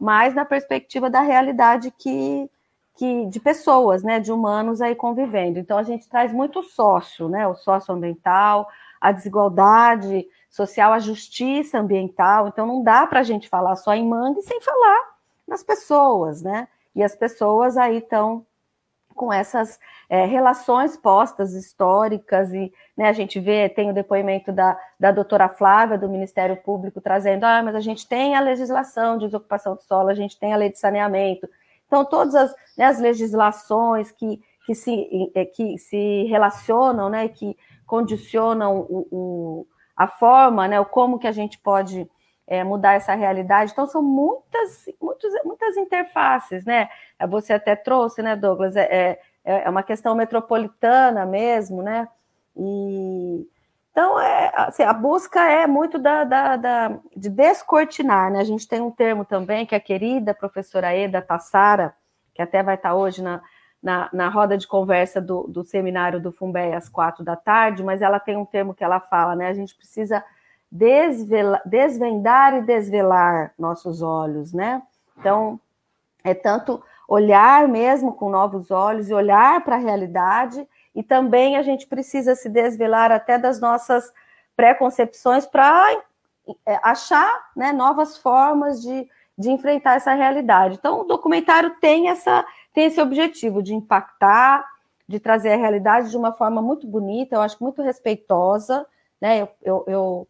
mas 0.00 0.34
na 0.34 0.46
perspectiva 0.46 1.10
da 1.10 1.20
realidade 1.20 1.90
que, 1.90 2.50
que 2.96 3.26
de 3.26 3.38
pessoas, 3.38 4.02
né, 4.02 4.18
de 4.18 4.32
humanos 4.32 4.80
aí 4.80 4.94
convivendo. 4.94 5.58
Então 5.58 5.76
a 5.76 5.82
gente 5.82 6.08
traz 6.08 6.32
muito 6.32 6.62
sócio, 6.62 7.28
né, 7.28 7.46
o 7.46 7.54
socioambiental, 7.54 8.66
a 9.00 9.12
desigualdade 9.12 10.26
social, 10.50 10.92
a 10.92 10.98
justiça 10.98 11.78
ambiental. 11.78 12.48
Então, 12.48 12.66
não 12.66 12.82
dá 12.82 13.06
para 13.06 13.20
a 13.20 13.22
gente 13.22 13.48
falar 13.48 13.76
só 13.76 13.94
em 13.94 14.06
mangue 14.06 14.42
sem 14.42 14.60
falar 14.60 15.10
nas 15.46 15.62
pessoas, 15.62 16.42
né? 16.42 16.68
E 16.94 17.02
as 17.02 17.14
pessoas 17.14 17.76
aí 17.76 17.98
estão 17.98 18.44
com 19.20 19.30
essas 19.30 19.78
é, 20.08 20.24
relações 20.24 20.96
postas 20.96 21.52
históricas 21.52 22.50
e 22.54 22.72
né, 22.96 23.06
a 23.06 23.12
gente 23.12 23.38
vê, 23.38 23.68
tem 23.68 23.90
o 23.90 23.92
depoimento 23.92 24.50
da, 24.50 24.80
da 24.98 25.12
doutora 25.12 25.46
Flávia 25.46 25.98
do 25.98 26.08
Ministério 26.08 26.56
Público 26.56 27.02
trazendo, 27.02 27.44
ah, 27.44 27.62
mas 27.62 27.74
a 27.74 27.80
gente 27.80 28.08
tem 28.08 28.34
a 28.34 28.40
legislação 28.40 29.18
de 29.18 29.26
desocupação 29.26 29.76
de 29.76 29.84
solo, 29.84 30.08
a 30.08 30.14
gente 30.14 30.38
tem 30.38 30.54
a 30.54 30.56
lei 30.56 30.72
de 30.72 30.78
saneamento, 30.78 31.46
então 31.86 32.02
todas 32.02 32.34
as, 32.34 32.54
né, 32.78 32.86
as 32.86 32.98
legislações 32.98 34.10
que, 34.10 34.40
que, 34.64 34.74
se, 34.74 35.30
é, 35.34 35.44
que 35.44 35.76
se 35.76 36.24
relacionam, 36.24 37.10
né, 37.10 37.28
que 37.28 37.54
condicionam 37.86 38.86
o, 38.88 39.06
o, 39.10 39.66
a 39.94 40.06
forma, 40.06 40.66
né, 40.66 40.80
o 40.80 40.86
como 40.86 41.18
que 41.18 41.26
a 41.26 41.32
gente 41.32 41.58
pode 41.58 42.10
é, 42.50 42.64
mudar 42.64 42.94
essa 42.94 43.14
realidade. 43.14 43.70
Então, 43.70 43.86
são 43.86 44.02
muitas, 44.02 44.84
muitas, 45.00 45.32
muitas 45.44 45.76
interfaces, 45.76 46.64
né? 46.64 46.88
Você 47.28 47.52
até 47.52 47.76
trouxe, 47.76 48.20
né, 48.22 48.34
Douglas? 48.34 48.74
É, 48.74 49.20
é, 49.44 49.64
é 49.64 49.70
uma 49.70 49.84
questão 49.84 50.16
metropolitana 50.16 51.24
mesmo, 51.24 51.80
né? 51.80 52.08
E 52.56 53.48
então 53.92 54.20
é, 54.20 54.52
assim, 54.54 54.82
a 54.82 54.92
busca 54.92 55.40
é 55.40 55.66
muito 55.66 55.98
da, 55.98 56.24
da, 56.24 56.56
da, 56.56 56.98
de 57.16 57.28
descortinar, 57.28 58.30
né? 58.32 58.40
A 58.40 58.44
gente 58.44 58.66
tem 58.66 58.80
um 58.80 58.90
termo 58.90 59.24
também 59.24 59.64
que 59.64 59.74
a 59.74 59.80
querida 59.80 60.34
professora 60.34 60.94
Eda 60.94 61.22
Tassara, 61.22 61.94
que 62.34 62.42
até 62.42 62.62
vai 62.62 62.74
estar 62.74 62.94
hoje 62.94 63.22
na, 63.22 63.40
na, 63.82 64.08
na 64.12 64.28
roda 64.28 64.56
de 64.58 64.66
conversa 64.66 65.20
do, 65.20 65.44
do 65.48 65.62
seminário 65.64 66.20
do 66.20 66.32
Fumbé 66.32 66.74
às 66.74 66.88
quatro 66.88 67.24
da 67.24 67.36
tarde, 67.36 67.82
mas 67.84 68.02
ela 68.02 68.18
tem 68.18 68.36
um 68.36 68.44
termo 68.44 68.74
que 68.74 68.84
ela 68.84 69.00
fala, 69.00 69.36
né? 69.36 69.48
A 69.48 69.54
gente 69.54 69.74
precisa 69.76 70.24
desvendar 70.70 72.54
e 72.54 72.62
desvelar 72.62 73.52
nossos 73.58 74.02
olhos, 74.02 74.52
né? 74.52 74.82
Então, 75.18 75.58
é 76.22 76.32
tanto 76.32 76.82
olhar 77.08 77.66
mesmo 77.66 78.12
com 78.12 78.30
novos 78.30 78.70
olhos 78.70 79.10
e 79.10 79.14
olhar 79.14 79.64
para 79.64 79.74
a 79.74 79.80
realidade, 79.80 80.66
e 80.94 81.02
também 81.02 81.56
a 81.56 81.62
gente 81.62 81.86
precisa 81.86 82.36
se 82.36 82.48
desvelar 82.48 83.10
até 83.10 83.36
das 83.36 83.60
nossas 83.60 84.12
preconcepções 84.56 85.44
para 85.44 86.02
é, 86.66 86.78
achar 86.82 87.50
né, 87.56 87.72
novas 87.72 88.16
formas 88.16 88.80
de, 88.80 89.08
de 89.36 89.50
enfrentar 89.50 89.94
essa 89.94 90.14
realidade. 90.14 90.76
Então, 90.78 91.00
o 91.00 91.04
documentário 91.04 91.70
tem, 91.80 92.08
essa, 92.08 92.44
tem 92.72 92.84
esse 92.84 93.00
objetivo 93.00 93.62
de 93.62 93.74
impactar, 93.74 94.64
de 95.08 95.18
trazer 95.18 95.52
a 95.52 95.56
realidade 95.56 96.10
de 96.10 96.16
uma 96.16 96.32
forma 96.32 96.62
muito 96.62 96.86
bonita, 96.86 97.34
eu 97.34 97.40
acho 97.40 97.56
muito 97.60 97.82
respeitosa, 97.82 98.86
né? 99.20 99.42
Eu, 99.42 99.48
eu, 99.62 99.84
eu 99.88 100.28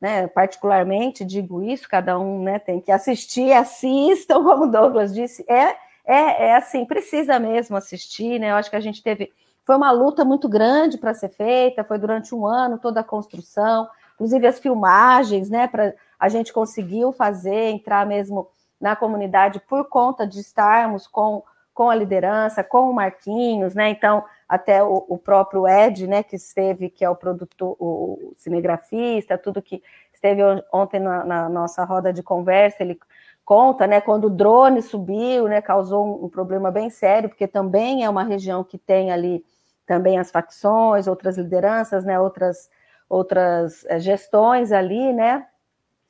né, 0.00 0.26
particularmente 0.28 1.24
digo 1.24 1.62
isso, 1.62 1.88
cada 1.88 2.18
um 2.18 2.42
né, 2.42 2.58
tem 2.58 2.80
que 2.80 2.92
assistir, 2.92 3.52
assistam, 3.54 4.42
como 4.42 4.70
Douglas 4.70 5.14
disse, 5.14 5.44
é, 5.48 5.76
é, 6.08 6.48
é 6.48 6.56
assim, 6.56 6.84
precisa 6.84 7.38
mesmo 7.38 7.76
assistir, 7.76 8.38
né? 8.38 8.50
Eu 8.50 8.56
acho 8.56 8.70
que 8.70 8.76
a 8.76 8.80
gente 8.80 9.02
teve. 9.02 9.30
Foi 9.64 9.76
uma 9.76 9.90
luta 9.90 10.24
muito 10.24 10.48
grande 10.48 10.96
para 10.96 11.12
ser 11.12 11.28
feita, 11.28 11.84
foi 11.84 11.98
durante 11.98 12.34
um 12.34 12.46
ano 12.46 12.78
toda 12.78 13.00
a 13.00 13.04
construção, 13.04 13.86
inclusive 14.14 14.46
as 14.46 14.58
filmagens, 14.58 15.50
né? 15.50 15.66
Pra, 15.68 15.92
a 16.18 16.28
gente 16.30 16.50
conseguiu 16.50 17.12
fazer, 17.12 17.70
entrar 17.70 18.06
mesmo 18.06 18.48
na 18.80 18.96
comunidade 18.96 19.60
por 19.68 19.86
conta 19.88 20.26
de 20.26 20.40
estarmos 20.40 21.06
com, 21.06 21.42
com 21.78 21.88
a 21.88 21.94
liderança, 21.94 22.64
com 22.64 22.90
o 22.90 22.92
Marquinhos, 22.92 23.72
né? 23.72 23.88
Então, 23.88 24.24
até 24.48 24.82
o, 24.82 25.04
o, 25.08 25.16
próprio 25.16 25.68
Ed, 25.68 26.08
né, 26.08 26.24
que 26.24 26.34
esteve, 26.34 26.90
que 26.90 27.04
é 27.04 27.08
o 27.08 27.14
produtor, 27.14 27.76
o 27.78 28.34
cinegrafista, 28.36 29.38
tudo 29.38 29.62
que 29.62 29.80
esteve 30.12 30.42
ontem 30.72 30.98
na, 30.98 31.24
na, 31.24 31.48
nossa 31.48 31.84
roda 31.84 32.12
de 32.12 32.20
conversa, 32.20 32.78
ele 32.82 32.98
conta, 33.44 33.86
né, 33.86 34.00
quando 34.00 34.24
o 34.24 34.30
drone 34.30 34.82
subiu, 34.82 35.46
né, 35.46 35.62
causou 35.62 36.04
um, 36.04 36.24
um, 36.24 36.28
problema 36.28 36.68
bem 36.68 36.90
sério, 36.90 37.28
porque 37.28 37.46
também 37.46 38.04
é 38.04 38.10
uma 38.10 38.24
região 38.24 38.64
que 38.64 38.76
tem 38.76 39.12
ali 39.12 39.44
também 39.86 40.18
as 40.18 40.32
facções, 40.32 41.06
outras 41.06 41.38
lideranças, 41.38 42.04
né, 42.04 42.18
outras 42.18 42.68
outras 43.08 43.86
é, 43.86 44.00
gestões 44.00 44.72
ali, 44.72 45.12
né, 45.12 45.46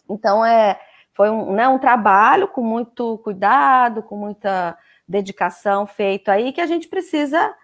então 0.08 0.42
é 0.42 0.80
foi 1.12 1.28
um, 1.28 1.52
né, 1.52 1.68
um 1.68 1.78
trabalho 1.78 2.48
com 2.48 2.62
muito 2.62 3.18
cuidado, 3.18 4.02
com 4.02 4.16
muita 4.16 4.78
dedicação 5.08 5.86
feito 5.86 6.30
aí 6.30 6.52
que 6.52 6.60
a 6.60 6.66
gente 6.66 6.86
precisa 6.86 7.54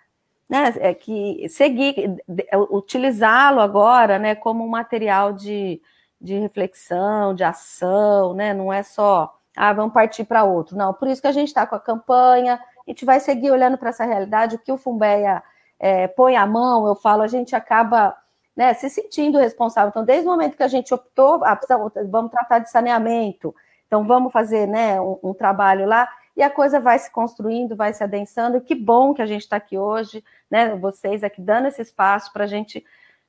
né, 0.49 0.75
é 0.79 0.95
que 0.95 1.47
seguir, 1.49 2.17
é, 2.49 2.57
utilizá-lo 2.57 3.61
agora, 3.61 4.19
né, 4.19 4.35
como 4.35 4.65
um 4.65 4.69
material 4.69 5.33
de, 5.33 5.81
de 6.21 6.39
reflexão, 6.39 7.35
de 7.35 7.43
ação, 7.45 8.35
né, 8.35 8.53
não 8.53 8.73
é 8.73 8.83
só, 8.83 9.39
ah, 9.57 9.73
vamos 9.73 9.95
partir 9.95 10.25
para 10.25 10.45
outro, 10.45 10.77
não, 10.77 10.93
por 10.93 11.09
isso 11.09 11.21
que 11.21 11.29
a 11.29 11.33
gente 11.33 11.49
está 11.49 11.67
com 11.67 11.75
a 11.75 11.81
campanha, 11.81 12.55
a 12.87 12.91
gente 12.91 13.05
vai 13.05 13.21
seguir 13.21 13.51
olhando 13.51 13.79
para 13.79 13.89
essa 13.89 14.05
realidade, 14.05 14.57
o 14.57 14.59
que 14.59 14.73
o 14.73 14.77
Fumbeia 14.77 15.43
é, 15.79 16.07
põe 16.09 16.37
a 16.37 16.47
mão, 16.47 16.87
eu 16.87 16.95
falo, 16.95 17.23
a 17.23 17.27
gente 17.27 17.57
acaba 17.57 18.17
né, 18.55 18.73
se 18.75 18.89
sentindo 18.91 19.39
responsável, 19.39 19.89
então 19.89 20.05
desde 20.05 20.27
o 20.27 20.31
momento 20.31 20.57
que 20.57 20.63
a 20.63 20.69
gente 20.69 20.93
optou, 20.93 21.43
ah, 21.45 21.59
vamos 22.09 22.31
tratar 22.31 22.59
de 22.59 22.71
saneamento, 22.71 23.55
então 23.87 24.07
vamos 24.07 24.33
fazer, 24.33 24.67
né, 24.67 25.01
um, 25.01 25.19
um 25.23 25.35
trabalho 25.35 25.87
lá, 25.87 26.09
e 26.37 26.43
a 26.43 26.51
coisa 26.51 26.81
vai 26.81 26.99
se 26.99 27.11
construindo, 27.11 27.77
vai 27.77 27.93
se 27.93 28.03
adensando, 28.03 28.61
que 28.61 28.75
bom 28.75 29.15
que 29.15 29.23
a 29.23 29.27
gente 29.27 29.43
está 29.43 29.57
aqui 29.57 29.79
hoje, 29.79 30.25
né, 30.51 30.75
vocês 30.77 31.23
aqui 31.23 31.41
dando 31.41 31.69
esse 31.69 31.81
espaço 31.81 32.33
para 32.33 32.45
a 32.45 32.49
gente 32.49 32.85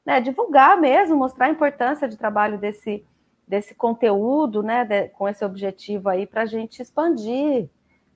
né, 0.06 0.19
divulgar 0.19 0.80
mesmo, 0.80 1.15
mostrar 1.15 1.48
a 1.48 1.52
importância 1.52 2.07
de 2.07 2.18
trabalho 2.18 2.57
desse, 2.57 3.06
desse 3.48 3.76
conteúdo, 3.76 4.64
né, 4.64 4.84
de, 4.86 5.10
com 5.10 5.30
esse 5.30 5.45
objetivo 5.45 6.10
aí, 6.10 6.26
para 6.26 6.44
a 6.44 6.45
gente 6.48 6.82
expandir 6.82 7.69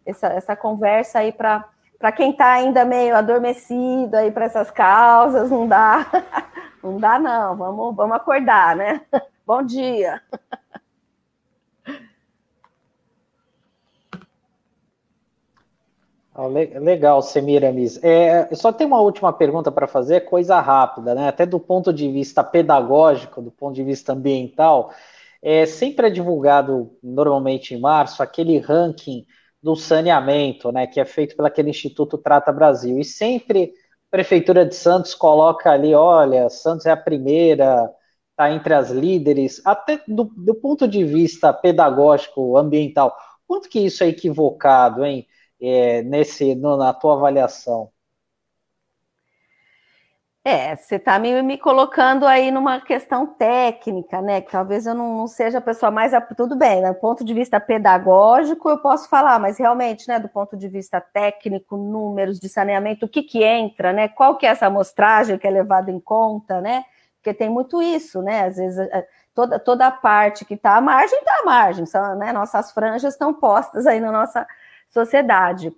essa, 0.05 0.27
essa 0.27 0.55
conversa 0.55 1.19
aí 1.19 1.31
para 1.31 1.67
para 1.99 2.13
quem 2.13 2.31
está 2.31 2.53
ainda 2.53 2.85
meio 2.85 3.13
adormecido 3.13 4.15
aí 4.15 4.31
para 4.31 4.45
essas 4.45 4.71
causas, 4.71 5.51
não 5.51 5.67
dá, 5.67 6.05
não 6.81 6.97
dá 6.97 7.19
não, 7.19 7.57
vamos, 7.57 7.93
vamos 7.93 8.15
acordar, 8.15 8.73
né? 8.73 9.01
Bom 9.45 9.61
dia. 9.61 10.21
Legal, 16.47 17.21
Semiramis. 17.21 18.01
É, 18.03 18.53
só 18.55 18.71
tem 18.71 18.87
uma 18.87 19.01
última 19.01 19.33
pergunta 19.33 19.71
para 19.71 19.87
fazer, 19.87 20.21
coisa 20.21 20.59
rápida, 20.59 21.13
né? 21.15 21.27
Até 21.27 21.45
do 21.45 21.59
ponto 21.59 21.91
de 21.91 22.09
vista 22.11 22.43
pedagógico, 22.43 23.41
do 23.41 23.51
ponto 23.51 23.75
de 23.75 23.83
vista 23.83 24.13
ambiental, 24.13 24.93
é, 25.41 25.65
sempre 25.65 26.07
é 26.07 26.09
divulgado, 26.09 26.91
normalmente 27.03 27.73
em 27.73 27.79
março, 27.79 28.23
aquele 28.23 28.57
ranking 28.57 29.25
do 29.61 29.75
saneamento, 29.75 30.71
né? 30.71 30.87
Que 30.87 30.99
é 30.99 31.05
feito 31.05 31.35
pelo 31.35 31.47
aquele 31.47 31.69
Instituto 31.71 32.17
Trata 32.17 32.51
Brasil. 32.51 32.99
E 32.99 33.03
sempre 33.03 33.73
a 34.07 34.11
Prefeitura 34.11 34.65
de 34.65 34.75
Santos 34.75 35.13
coloca 35.15 35.71
ali, 35.71 35.93
olha, 35.93 36.49
Santos 36.49 36.85
é 36.85 36.91
a 36.91 36.97
primeira, 36.97 37.91
está 38.31 38.51
entre 38.51 38.73
as 38.73 38.89
líderes, 38.89 39.61
até 39.65 40.01
do, 40.07 40.25
do 40.37 40.55
ponto 40.55 40.87
de 40.87 41.03
vista 41.03 41.51
pedagógico, 41.51 42.55
ambiental. 42.57 43.15
Quanto 43.47 43.67
que 43.67 43.79
isso 43.79 44.03
é 44.03 44.07
equivocado, 44.07 45.03
hein? 45.03 45.27
É, 45.61 46.01
nesse, 46.03 46.55
no, 46.55 46.77
na 46.77 46.93
tua 46.93 47.15
avaliação? 47.15 47.91
É, 50.43 50.75
você 50.75 50.95
está 50.95 51.19
me, 51.19 51.41
me 51.43 51.57
colocando 51.57 52.25
aí 52.25 52.49
numa 52.49 52.79
questão 52.79 53.27
técnica, 53.27 54.21
né? 54.21 54.39
Que 54.41 54.49
talvez 54.51 54.85
eu 54.87 54.95
não, 54.95 55.17
não 55.17 55.27
seja 55.27 55.57
a 55.57 55.61
pessoa 55.61 55.91
mais. 55.91 56.13
Tudo 56.35 56.55
bem, 56.55 56.81
né? 56.81 56.93
do 56.93 56.99
ponto 56.99 57.25
de 57.25 57.33
vista 57.33 57.59
pedagógico, 57.59 58.69
eu 58.69 58.77
posso 58.79 59.09
falar, 59.09 59.37
mas 59.37 59.59
realmente, 59.59 60.07
né, 60.07 60.17
do 60.17 60.29
ponto 60.29 60.55
de 60.57 60.67
vista 60.67 61.01
técnico, 61.01 61.75
números 61.77 62.39
de 62.39 62.47
saneamento, 62.47 63.05
o 63.05 63.09
que, 63.09 63.21
que 63.21 63.43
entra, 63.43 63.91
né? 63.91 64.07
Qual 64.07 64.37
que 64.37 64.45
é 64.45 64.49
essa 64.49 64.67
amostragem 64.67 65.37
que 65.37 65.45
é 65.45 65.51
levada 65.51 65.91
em 65.91 65.99
conta, 65.99 66.61
né? 66.61 66.85
Porque 67.17 67.33
tem 67.33 67.49
muito 67.49 67.81
isso, 67.81 68.21
né? 68.21 68.45
Às 68.45 68.55
vezes 68.55 68.89
toda, 69.35 69.59
toda 69.59 69.87
a 69.87 69.91
parte 69.91 70.45
que 70.45 70.53
está 70.53 70.77
à 70.77 70.81
margem 70.81 71.19
está 71.19 71.39
à 71.41 71.45
margem, 71.45 71.85
são, 71.85 72.15
né? 72.15 72.31
Nossas 72.33 72.71
franjas 72.71 73.13
estão 73.13 73.33
postas 73.33 73.85
aí 73.85 73.99
na 73.99 74.11
nossa 74.11 74.47
sociedade. 74.89 75.71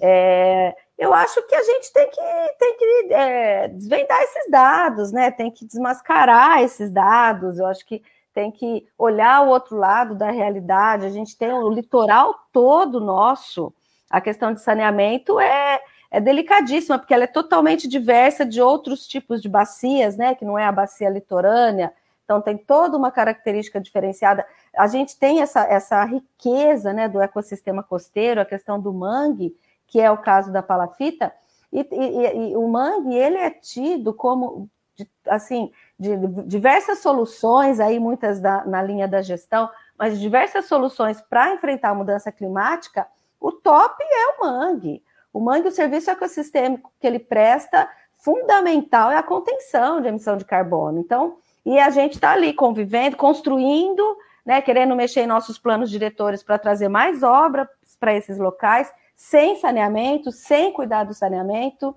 É, 0.00 0.74
eu 0.98 1.12
acho 1.12 1.42
que 1.46 1.54
a 1.54 1.62
gente 1.62 1.92
tem 1.92 2.10
que, 2.10 2.20
tem 2.58 2.76
que 2.76 3.14
é, 3.14 3.68
desvendar 3.68 4.22
esses 4.22 4.50
dados, 4.50 5.12
né? 5.12 5.30
Tem 5.30 5.50
que 5.50 5.66
desmascarar 5.66 6.62
esses 6.62 6.90
dados. 6.90 7.58
Eu 7.58 7.66
acho 7.66 7.84
que 7.84 8.02
tem 8.34 8.50
que 8.50 8.86
olhar 8.98 9.42
o 9.42 9.48
outro 9.48 9.76
lado 9.76 10.14
da 10.14 10.30
realidade. 10.30 11.06
A 11.06 11.10
gente 11.10 11.36
tem 11.36 11.52
o 11.52 11.70
litoral 11.70 12.34
todo 12.52 13.00
nosso. 13.00 13.72
A 14.10 14.20
questão 14.20 14.52
de 14.52 14.60
saneamento 14.60 15.40
é, 15.40 15.80
é 16.10 16.20
delicadíssima, 16.20 16.98
porque 16.98 17.14
ela 17.14 17.24
é 17.24 17.28
totalmente 17.28 17.88
diversa 17.88 18.44
de 18.44 18.60
outros 18.60 19.06
tipos 19.06 19.40
de 19.40 19.48
bacias, 19.48 20.16
né? 20.16 20.34
Que 20.34 20.44
não 20.44 20.58
é 20.58 20.64
a 20.64 20.72
bacia 20.72 21.08
litorânea. 21.08 21.92
Então, 22.26 22.42
tem 22.42 22.58
toda 22.58 22.98
uma 22.98 23.12
característica 23.12 23.80
diferenciada. 23.80 24.44
A 24.76 24.88
gente 24.88 25.16
tem 25.16 25.40
essa, 25.40 25.62
essa 25.62 26.04
riqueza 26.04 26.92
né, 26.92 27.08
do 27.08 27.20
ecossistema 27.22 27.84
costeiro, 27.84 28.40
a 28.40 28.44
questão 28.44 28.80
do 28.80 28.92
mangue, 28.92 29.56
que 29.86 30.00
é 30.00 30.10
o 30.10 30.18
caso 30.18 30.52
da 30.52 30.60
palafita, 30.60 31.32
e, 31.72 31.86
e, 31.90 32.50
e 32.50 32.56
o 32.56 32.66
mangue 32.68 33.14
ele 33.14 33.38
é 33.38 33.50
tido 33.50 34.12
como 34.12 34.68
assim, 35.28 35.70
de 35.98 36.16
diversas 36.46 36.98
soluções, 36.98 37.80
aí 37.80 37.98
muitas 37.98 38.40
da, 38.40 38.64
na 38.64 38.82
linha 38.82 39.06
da 39.06 39.22
gestão, 39.22 39.68
mas 39.98 40.18
diversas 40.18 40.66
soluções 40.66 41.20
para 41.20 41.52
enfrentar 41.54 41.90
a 41.90 41.94
mudança 41.94 42.32
climática, 42.32 43.06
o 43.40 43.52
top 43.52 44.02
é 44.02 44.26
o 44.28 44.44
mangue. 44.44 45.02
O 45.32 45.40
mangue, 45.40 45.68
o 45.68 45.72
serviço 45.72 46.10
ecossistêmico 46.10 46.90
que 46.98 47.06
ele 47.06 47.18
presta, 47.18 47.88
fundamental 48.18 49.10
é 49.10 49.16
a 49.16 49.22
contenção 49.22 50.00
de 50.00 50.08
emissão 50.08 50.36
de 50.36 50.44
carbono. 50.44 50.98
Então, 50.98 51.36
e 51.66 51.80
a 51.80 51.90
gente 51.90 52.12
está 52.12 52.30
ali 52.30 52.52
convivendo, 52.52 53.16
construindo, 53.16 54.16
né, 54.44 54.62
querendo 54.62 54.94
mexer 54.94 55.22
em 55.22 55.26
nossos 55.26 55.58
planos 55.58 55.90
diretores 55.90 56.40
para 56.40 56.60
trazer 56.60 56.88
mais 56.88 57.24
obras 57.24 57.66
para 57.98 58.14
esses 58.14 58.38
locais, 58.38 58.88
sem 59.16 59.56
saneamento, 59.56 60.30
sem 60.30 60.72
cuidar 60.72 61.02
do 61.02 61.12
saneamento. 61.12 61.92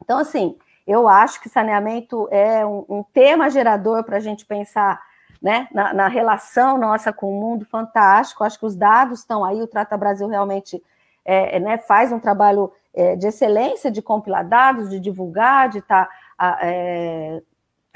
Então, 0.00 0.20
assim, 0.20 0.56
eu 0.86 1.08
acho 1.08 1.40
que 1.40 1.48
saneamento 1.48 2.28
é 2.30 2.64
um, 2.64 2.84
um 2.88 3.02
tema 3.02 3.50
gerador 3.50 4.04
para 4.04 4.18
a 4.18 4.20
gente 4.20 4.46
pensar 4.46 5.02
né, 5.42 5.66
na, 5.72 5.92
na, 5.92 6.06
relação 6.06 6.78
nossa 6.78 7.12
com 7.12 7.36
o 7.36 7.40
mundo 7.40 7.66
fantástico. 7.66 8.44
Acho 8.44 8.60
que 8.60 8.66
os 8.66 8.76
dados 8.76 9.18
estão 9.18 9.44
aí, 9.44 9.60
o 9.60 9.66
Trata 9.66 9.96
Brasil 9.96 10.28
realmente 10.28 10.80
é, 11.24 11.56
é 11.56 11.58
né, 11.58 11.76
faz 11.76 12.12
um 12.12 12.20
trabalho 12.20 12.72
é, 12.94 13.16
de 13.16 13.26
excelência 13.26 13.90
de 13.90 14.00
compilar 14.00 14.46
dados, 14.46 14.88
de 14.88 15.00
divulgar, 15.00 15.70
de 15.70 15.78
estar 15.78 16.08
tá, 16.38 16.58
é, 16.62 17.42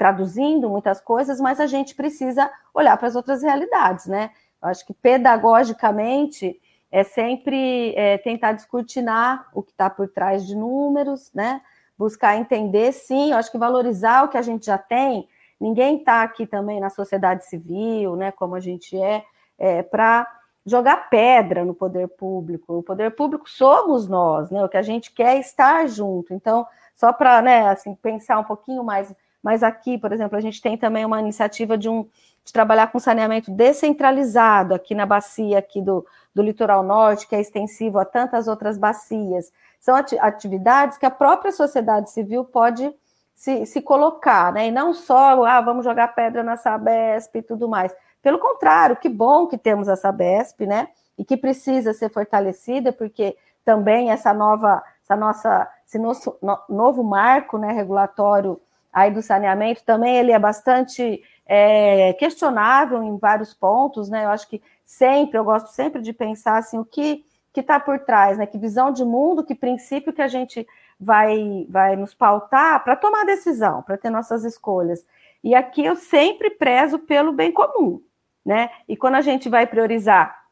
traduzindo 0.01 0.67
muitas 0.67 0.99
coisas, 0.99 1.39
mas 1.39 1.59
a 1.59 1.67
gente 1.67 1.93
precisa 1.93 2.51
olhar 2.73 2.97
para 2.97 3.07
as 3.07 3.15
outras 3.15 3.43
realidades, 3.43 4.07
né? 4.07 4.31
Eu 4.59 4.69
acho 4.69 4.83
que 4.83 4.95
pedagogicamente 4.95 6.59
é 6.91 7.03
sempre 7.03 7.93
é, 7.95 8.17
tentar 8.17 8.53
descortinar 8.53 9.47
o 9.53 9.61
que 9.61 9.69
está 9.69 9.91
por 9.91 10.07
trás 10.07 10.47
de 10.47 10.55
números, 10.55 11.31
né? 11.35 11.61
Buscar 11.95 12.35
entender, 12.35 12.91
sim, 12.93 13.29
eu 13.29 13.37
acho 13.37 13.51
que 13.51 13.59
valorizar 13.59 14.23
o 14.23 14.29
que 14.29 14.39
a 14.39 14.41
gente 14.41 14.65
já 14.65 14.77
tem. 14.79 15.29
Ninguém 15.59 15.97
está 15.97 16.23
aqui 16.23 16.47
também 16.47 16.79
na 16.79 16.89
sociedade 16.89 17.45
civil, 17.45 18.15
né? 18.15 18.31
Como 18.31 18.55
a 18.55 18.59
gente 18.59 18.99
é, 18.99 19.23
é 19.59 19.83
para 19.83 20.25
jogar 20.65 21.11
pedra 21.11 21.63
no 21.63 21.75
poder 21.75 22.07
público. 22.07 22.79
O 22.79 22.81
poder 22.81 23.11
público 23.11 23.47
somos 23.47 24.07
nós, 24.07 24.49
né? 24.49 24.65
O 24.65 24.69
que 24.69 24.77
a 24.77 24.81
gente 24.81 25.11
quer 25.11 25.35
é 25.35 25.39
estar 25.39 25.87
junto. 25.87 26.33
Então, 26.33 26.65
só 26.95 27.13
para, 27.13 27.39
né, 27.43 27.69
assim, 27.69 27.93
pensar 27.93 28.39
um 28.39 28.43
pouquinho 28.43 28.83
mais, 28.83 29.13
mas 29.41 29.63
aqui, 29.63 29.97
por 29.97 30.11
exemplo, 30.11 30.37
a 30.37 30.41
gente 30.41 30.61
tem 30.61 30.77
também 30.77 31.05
uma 31.05 31.19
iniciativa 31.19 31.77
de 31.77 31.89
um 31.89 32.07
de 32.43 32.51
trabalhar 32.51 32.91
com 32.91 32.99
saneamento 32.99 33.51
descentralizado 33.51 34.73
aqui 34.73 34.95
na 34.95 35.05
bacia 35.05 35.59
aqui 35.59 35.81
do, 35.81 36.05
do 36.33 36.41
litoral 36.41 36.81
norte, 36.81 37.27
que 37.27 37.35
é 37.35 37.39
extensivo 37.39 37.99
a 37.99 38.05
tantas 38.05 38.47
outras 38.47 38.77
bacias. 38.77 39.51
São 39.79 39.95
atividades 39.95 40.97
que 40.97 41.05
a 41.05 41.11
própria 41.11 41.51
sociedade 41.51 42.09
civil 42.09 42.43
pode 42.43 42.91
se, 43.35 43.65
se 43.65 43.81
colocar, 43.81 44.53
né? 44.53 44.67
E 44.67 44.71
não 44.71 44.93
só, 44.93 45.43
ah, 45.45 45.61
vamos 45.61 45.85
jogar 45.85 46.09
pedra 46.09 46.43
na 46.43 46.57
Sabesp 46.57 47.35
e 47.37 47.41
tudo 47.41 47.67
mais. 47.67 47.95
Pelo 48.21 48.37
contrário, 48.37 48.95
que 48.95 49.09
bom 49.09 49.47
que 49.47 49.57
temos 49.57 49.89
a 49.89 49.95
Sabesp, 49.95 50.65
né? 50.65 50.89
E 51.17 51.25
que 51.25 51.35
precisa 51.35 51.93
ser 51.93 52.09
fortalecida, 52.09 52.91
porque 52.91 53.35
também 53.65 54.11
essa 54.11 54.33
nova, 54.33 54.83
essa 55.03 55.15
nossa, 55.15 55.67
esse 55.87 55.97
nosso, 55.97 56.37
no, 56.41 56.57
novo 56.69 57.03
marco 57.03 57.57
né, 57.57 57.71
regulatório 57.71 58.59
aí 58.91 59.11
do 59.11 59.21
saneamento, 59.21 59.83
também 59.83 60.17
ele 60.17 60.31
é 60.31 60.39
bastante 60.39 61.23
é, 61.45 62.13
questionável 62.13 63.01
em 63.03 63.17
vários 63.17 63.53
pontos, 63.53 64.09
né? 64.09 64.25
Eu 64.25 64.29
acho 64.29 64.47
que 64.47 64.61
sempre, 64.85 65.37
eu 65.37 65.43
gosto 65.43 65.67
sempre 65.67 66.01
de 66.01 66.13
pensar 66.13 66.57
assim, 66.57 66.77
o 66.77 66.85
que 66.85 67.25
que 67.53 67.59
está 67.59 67.79
por 67.79 67.99
trás, 67.99 68.37
né? 68.37 68.45
Que 68.45 68.57
visão 68.57 68.91
de 68.91 69.03
mundo, 69.03 69.43
que 69.43 69.53
princípio 69.53 70.13
que 70.13 70.21
a 70.21 70.27
gente 70.27 70.65
vai, 70.99 71.65
vai 71.69 71.95
nos 71.95 72.13
pautar 72.13 72.83
para 72.83 72.95
tomar 72.95 73.25
decisão, 73.25 73.81
para 73.81 73.97
ter 73.97 74.09
nossas 74.09 74.43
escolhas. 74.43 75.05
E 75.43 75.55
aqui 75.55 75.83
eu 75.83 75.95
sempre 75.95 76.51
prezo 76.51 76.99
pelo 76.99 77.33
bem 77.33 77.51
comum, 77.51 78.01
né? 78.45 78.69
E 78.87 78.95
quando 78.95 79.15
a 79.15 79.21
gente 79.21 79.49
vai 79.49 79.65
priorizar 79.65 80.45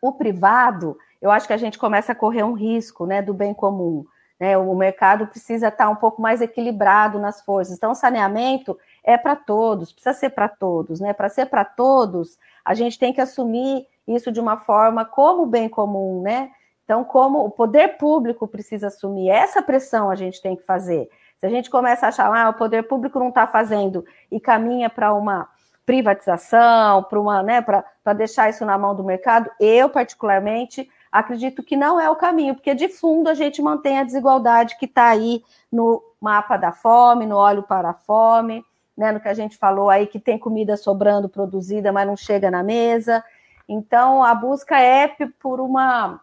o 0.00 0.12
privado, 0.12 0.96
eu 1.20 1.30
acho 1.30 1.46
que 1.46 1.52
a 1.52 1.58
gente 1.58 1.78
começa 1.78 2.12
a 2.12 2.14
correr 2.14 2.44
um 2.44 2.52
risco, 2.52 3.04
né, 3.04 3.20
do 3.20 3.34
bem 3.34 3.52
comum. 3.52 4.06
Né? 4.38 4.56
O 4.56 4.74
mercado 4.74 5.26
precisa 5.26 5.68
estar 5.68 5.88
um 5.88 5.96
pouco 5.96 6.22
mais 6.22 6.40
equilibrado 6.40 7.18
nas 7.18 7.40
forças. 7.40 7.76
Então, 7.76 7.94
saneamento 7.94 8.78
é 9.02 9.16
para 9.16 9.34
todos, 9.34 9.92
precisa 9.92 10.14
ser 10.14 10.30
para 10.30 10.48
todos, 10.48 11.00
né? 11.00 11.12
Para 11.12 11.28
ser 11.28 11.46
para 11.46 11.64
todos, 11.64 12.38
a 12.64 12.74
gente 12.74 12.98
tem 12.98 13.12
que 13.12 13.20
assumir 13.20 13.86
isso 14.06 14.30
de 14.30 14.40
uma 14.40 14.56
forma 14.58 15.04
como 15.04 15.46
bem 15.46 15.68
comum, 15.68 16.22
né? 16.22 16.50
Então, 16.84 17.04
como 17.04 17.44
o 17.44 17.50
poder 17.50 17.98
público 17.98 18.46
precisa 18.46 18.86
assumir 18.86 19.28
essa 19.28 19.60
pressão, 19.60 20.08
a 20.08 20.14
gente 20.14 20.40
tem 20.40 20.56
que 20.56 20.62
fazer. 20.62 21.08
Se 21.36 21.46
a 21.46 21.50
gente 21.50 21.68
começa 21.68 22.06
a 22.06 22.08
achar, 22.08 22.32
ah, 22.34 22.48
o 22.48 22.54
poder 22.54 22.84
público 22.84 23.18
não 23.18 23.28
está 23.28 23.46
fazendo 23.46 24.04
e 24.30 24.40
caminha 24.40 24.88
para 24.88 25.12
uma 25.12 25.48
privatização, 25.84 27.02
para 27.02 27.20
uma, 27.20 27.42
né, 27.42 27.62
para 27.62 28.12
deixar 28.14 28.50
isso 28.50 28.64
na 28.64 28.76
mão 28.76 28.94
do 28.94 29.04
mercado, 29.04 29.50
eu 29.60 29.88
particularmente 29.88 30.88
acredito 31.10 31.62
que 31.62 31.76
não 31.76 32.00
é 32.00 32.08
o 32.10 32.16
caminho, 32.16 32.54
porque 32.54 32.74
de 32.74 32.88
fundo 32.88 33.28
a 33.28 33.34
gente 33.34 33.62
mantém 33.62 33.98
a 33.98 34.04
desigualdade 34.04 34.76
que 34.78 34.86
está 34.86 35.08
aí 35.08 35.42
no 35.70 36.02
mapa 36.20 36.56
da 36.56 36.72
fome, 36.72 37.26
no 37.26 37.36
óleo 37.36 37.62
para 37.62 37.90
a 37.90 37.94
fome, 37.94 38.64
né, 38.96 39.12
no 39.12 39.20
que 39.20 39.28
a 39.28 39.34
gente 39.34 39.56
falou 39.56 39.88
aí, 39.88 40.06
que 40.06 40.18
tem 40.18 40.38
comida 40.38 40.76
sobrando 40.76 41.28
produzida, 41.28 41.92
mas 41.92 42.06
não 42.06 42.16
chega 42.16 42.50
na 42.50 42.62
mesa. 42.62 43.22
Então, 43.68 44.24
a 44.24 44.34
busca 44.34 44.80
é 44.80 45.08
por 45.38 45.60
uma 45.60 46.20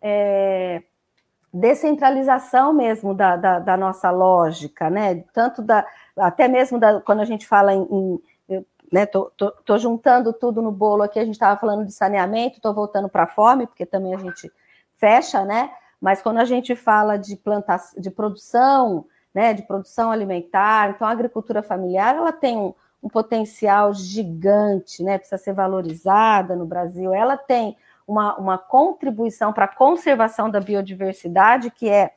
é, 0.00 0.82
descentralização 1.52 2.72
mesmo 2.72 3.12
da, 3.12 3.36
da, 3.36 3.58
da, 3.58 3.76
nossa 3.76 4.10
lógica, 4.10 4.88
né? 4.88 5.24
Tanto 5.32 5.62
da, 5.62 5.84
até 6.16 6.48
mesmo 6.48 6.78
da, 6.78 7.00
quando 7.00 7.20
a 7.20 7.24
gente 7.24 7.46
fala 7.46 7.74
em, 7.74 7.82
em 7.90 8.22
né, 8.92 9.06
tô, 9.06 9.32
tô, 9.36 9.50
tô, 9.50 9.78
juntando 9.78 10.32
tudo 10.32 10.60
no 10.60 10.70
bolo 10.70 11.02
aqui, 11.02 11.18
a 11.18 11.24
gente 11.24 11.34
estava 11.34 11.58
falando 11.58 11.86
de 11.86 11.92
saneamento, 11.92 12.56
estou 12.56 12.74
voltando 12.74 13.08
para 13.08 13.22
a 13.22 13.26
fome, 13.26 13.66
porque 13.66 13.86
também 13.86 14.14
a 14.14 14.18
gente 14.18 14.52
fecha, 14.96 15.44
né? 15.44 15.70
Mas 15.98 16.20
quando 16.20 16.38
a 16.38 16.44
gente 16.44 16.76
fala 16.76 17.16
de 17.16 17.36
plantação, 17.36 18.00
de 18.00 18.10
produção, 18.10 19.06
né, 19.34 19.54
de 19.54 19.62
produção 19.62 20.10
alimentar. 20.10 20.90
Então, 20.90 21.06
a 21.06 21.10
agricultura 21.10 21.62
familiar 21.62 22.14
ela 22.14 22.32
tem 22.32 22.56
um, 22.56 22.74
um 23.02 23.08
potencial 23.08 23.94
gigante, 23.94 25.02
né, 25.02 25.16
precisa 25.16 25.38
ser 25.38 25.54
valorizada 25.54 26.54
no 26.54 26.66
Brasil. 26.66 27.14
Ela 27.14 27.36
tem 27.36 27.76
uma, 28.06 28.36
uma 28.36 28.58
contribuição 28.58 29.52
para 29.52 29.64
a 29.64 29.74
conservação 29.74 30.50
da 30.50 30.60
biodiversidade 30.60 31.70
que 31.70 31.88
é 31.88 32.12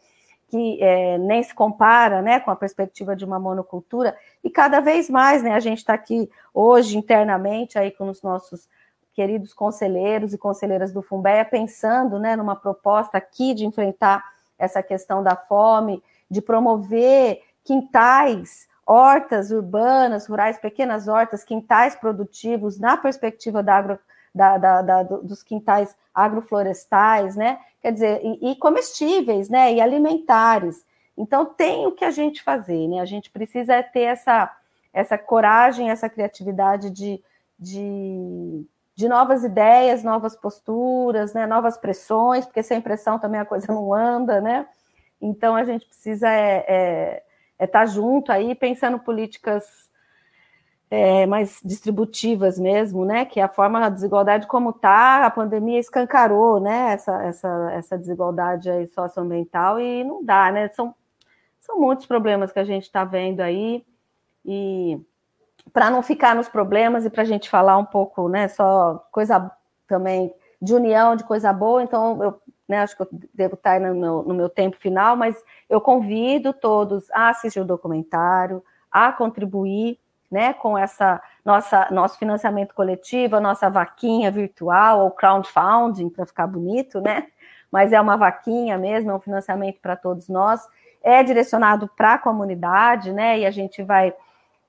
que 0.56 0.82
é, 0.82 1.18
nem 1.18 1.44
se 1.44 1.54
compara 1.54 2.22
né, 2.22 2.40
com 2.40 2.50
a 2.50 2.56
perspectiva 2.56 3.14
de 3.14 3.26
uma 3.26 3.38
monocultura, 3.38 4.16
e 4.42 4.50
cada 4.50 4.80
vez 4.80 5.10
mais 5.10 5.44
né, 5.44 5.52
a 5.52 5.60
gente 5.60 5.80
está 5.80 5.94
aqui 5.94 6.30
hoje 6.54 6.98
internamente 6.98 7.78
aí 7.78 7.92
com 7.92 8.08
os 8.08 8.22
nossos 8.22 8.70
queridos 9.14 9.54
conselheiros 9.54 10.34
e 10.34 10.38
conselheiras 10.38 10.94
do 10.94 11.02
Fumbeia 11.02 11.44
pensando 11.44 12.20
né, 12.20 12.38
numa 12.38 12.56
proposta 12.56 13.18
aqui 13.18 13.54
de 13.54 13.66
enfrentar 13.66 14.24
essa 14.58 14.82
questão 14.82 15.22
da 15.22 15.36
fome, 15.36 16.02
de 16.32 16.42
promover 16.42 17.42
quintais, 17.62 18.66
hortas 18.86 19.52
urbanas, 19.52 20.26
rurais, 20.28 20.58
pequenas 20.58 21.10
hortas, 21.10 21.44
quintais 21.44 21.96
produtivos 21.96 22.80
na 22.80 22.96
perspectiva 22.96 23.62
da 23.62 23.76
agro, 23.76 24.00
da, 24.36 24.58
da, 24.58 24.82
da, 24.82 25.04
dos 25.04 25.42
quintais 25.42 25.96
agroflorestais, 26.14 27.38
né? 27.38 27.58
Quer 27.82 27.94
dizer, 27.94 28.22
e, 28.22 28.52
e, 28.52 28.56
comestíveis, 28.58 29.48
né? 29.48 29.74
E 29.74 29.80
alimentares. 29.80 30.86
Então 31.18 31.46
tem 31.46 31.88
o 31.88 31.94
que 31.94 32.04
a 32.04 32.12
gente 32.12 32.44
fazer, 32.44 32.86
né? 32.90 33.00
A 33.00 33.06
gente 33.06 33.32
precisa 33.32 33.82
ter 33.82 34.02
essa, 34.02 34.54
essa 34.92 35.18
coragem, 35.18 35.90
essa 35.90 36.10
criatividade 36.10 36.90
de, 36.90 37.24
de, 37.58 38.66
de 38.94 39.08
novas 39.08 39.46
ideias, 39.46 40.04
novas 40.04 40.36
posturas, 40.36 41.34
né? 41.34 41.48
Novas 41.48 41.78
pressões, 41.78 42.46
porque 42.46 42.62
sem 42.62 42.82
pressão 42.82 43.18
também 43.18 43.40
a 43.40 43.46
coisa 43.46 43.68
não 43.72 43.94
anda, 43.94 44.42
né? 44.42 44.68
Então 45.22 45.56
a 45.56 45.64
gente 45.64 45.86
precisa 45.86 46.30
é, 46.30 46.66
é, 46.68 47.24
é 47.58 47.64
estar 47.64 47.80
tá 47.80 47.86
junto 47.86 48.34
aí 48.34 48.54
pensando 48.54 49.00
políticas 49.00 49.90
é, 50.96 51.26
mais 51.26 51.60
distributivas 51.64 52.58
mesmo, 52.58 53.04
né? 53.04 53.26
Que 53.26 53.42
é 53.42 53.44
a 53.44 53.50
forma 53.50 53.82
da 53.82 53.90
desigualdade 53.90 54.48
como 54.48 54.70
está, 54.70 55.26
a 55.26 55.30
pandemia 55.30 55.78
escancarou, 55.78 56.60
né? 56.60 56.94
Essa, 56.94 57.22
essa, 57.24 57.72
essa 57.74 57.98
desigualdade 57.98 58.70
aí 58.70 58.88
socioambiental 58.88 59.78
e 59.80 60.06
não 60.06 60.24
dá, 60.24 60.50
né? 60.52 60.70
São, 60.70 60.96
são 61.60 61.80
muitos 61.80 62.06
problemas 62.06 62.52
que 62.54 62.60
a 62.60 62.64
gente 62.64 62.84
está 62.84 63.04
vendo 63.04 63.42
aí 63.42 63.86
e 64.46 64.98
para 65.74 65.90
não 65.90 66.02
ficar 66.02 66.34
nos 66.34 66.48
problemas 66.48 67.04
e 67.04 67.10
para 67.10 67.24
a 67.24 67.26
gente 67.26 67.50
falar 67.50 67.78
um 67.78 67.86
pouco, 67.86 68.30
né? 68.30 68.48
Só 68.48 69.06
coisa 69.12 69.52
também 69.88 70.34
de 70.62 70.74
união, 70.74 71.18
de 71.18 71.26
coisa 71.26 71.52
boa. 71.52 71.84
Então 71.84 72.24
eu 72.24 72.42
né, 72.70 72.80
acho 72.80 72.96
que 72.96 73.02
eu 73.02 73.10
devo 73.34 73.56
estar 73.56 73.82
no 73.82 73.94
meu, 73.94 74.24
no 74.24 74.34
meu 74.34 74.50
tempo 74.50 74.78
final, 74.78 75.18
mas 75.18 75.36
eu 75.70 75.82
convido 75.82 76.54
todos 76.54 77.12
a 77.12 77.30
assistir 77.30 77.60
o 77.60 77.66
documentário, 77.66 78.64
a 78.90 79.12
contribuir 79.12 80.00
né, 80.36 80.52
com 80.52 80.78
essa 80.78 81.22
nossa 81.46 81.88
nosso 81.92 82.18
financiamento 82.20 82.76
coletivo, 82.76 83.38
a 83.38 83.40
nossa 83.40 83.70
vaquinha 83.70 84.30
virtual 84.30 85.06
ou 85.06 85.12
crowdfunding 85.12 86.10
para 86.10 86.26
ficar 86.26 86.46
bonito, 86.46 87.00
né? 87.00 87.28
Mas 87.72 87.94
é 87.94 88.02
uma 88.02 88.18
vaquinha 88.18 88.78
mesmo, 88.78 89.12
é 89.12 89.16
um 89.16 89.20
financiamento 89.20 89.80
para 89.82 89.96
todos 89.96 90.28
nós. 90.28 90.62
é 91.02 91.24
direcionado 91.24 91.90
para 91.96 92.16
a 92.16 92.18
comunidade, 92.18 93.14
né? 93.14 93.40
E 93.40 93.46
a 93.46 93.52
gente 93.52 93.82
vai 93.82 94.10
estar 94.10 94.20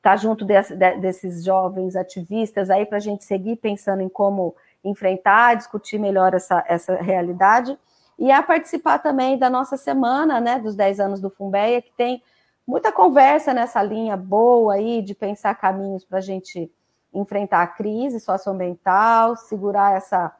tá 0.03 0.17
junto 0.17 0.45
desse, 0.45 0.77
desses 0.77 1.43
jovens 1.43 1.97
ativistas 1.97 2.71
aí 2.71 2.87
para 2.87 2.99
a 2.99 3.01
gente 3.01 3.25
seguir 3.25 3.57
pensando 3.57 4.03
em 4.03 4.09
como 4.09 4.55
enfrentar, 4.85 5.57
discutir 5.57 5.99
melhor 5.99 6.33
essa, 6.33 6.63
essa 6.69 6.95
realidade 6.95 7.77
e 8.17 8.31
a 8.31 8.41
participar 8.41 8.99
também 8.99 9.37
da 9.37 9.51
nossa 9.51 9.77
semana, 9.77 10.41
né, 10.41 10.61
dos 10.61 10.77
10 10.77 11.01
anos 11.01 11.21
do 11.21 11.29
Fumbeia, 11.29 11.83
que 11.83 11.93
tem 11.93 12.23
muita 12.67 12.91
conversa 12.91 13.55
nessa 13.55 13.83
linha 13.83 14.17
boa 14.17 14.75
aí 14.75 15.01
de 15.03 15.15
pensar 15.15 15.55
caminhos 15.55 16.05
para 16.05 16.19
a 16.19 16.23
gente 16.23 16.71
enfrentar 17.15 17.63
a 17.63 17.67
crise 17.67 18.21
socioambiental, 18.21 19.37
segurar 19.37 19.97
essa, 19.97 20.35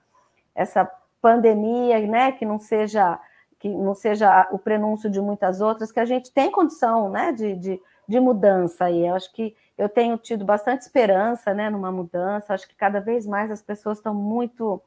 essa 0.55 0.91
pandemia, 1.21 2.01
né, 2.07 2.33
que 2.33 2.45
não 2.45 2.59
seja 2.59 3.19
que 3.59 3.71
não 3.71 3.95
seja 3.95 4.47
o 4.51 4.59
prenúncio 4.59 5.09
de 5.09 5.19
muitas 5.19 5.63
outras, 5.63 5.91
que 5.91 5.99
a 5.99 6.05
gente 6.05 6.31
tem 6.31 6.51
condição, 6.51 7.09
né, 7.09 7.33
de, 7.33 7.55
de, 7.55 7.81
de 8.07 8.21
mudança 8.21 8.85
aí. 8.85 9.07
Eu 9.07 9.15
acho 9.15 9.33
que 9.33 9.57
eu 9.79 9.89
tenho 9.89 10.19
tido 10.19 10.45
bastante 10.45 10.83
esperança, 10.83 11.55
né, 11.55 11.71
numa 11.71 11.91
mudança. 11.91 12.53
Acho 12.53 12.69
que 12.69 12.75
cada 12.75 13.01
vez 13.01 13.27
mais 13.27 13.51
as 13.51 13.63
pessoas 13.63 13.97
estão 13.97 14.15
muito 14.15 14.81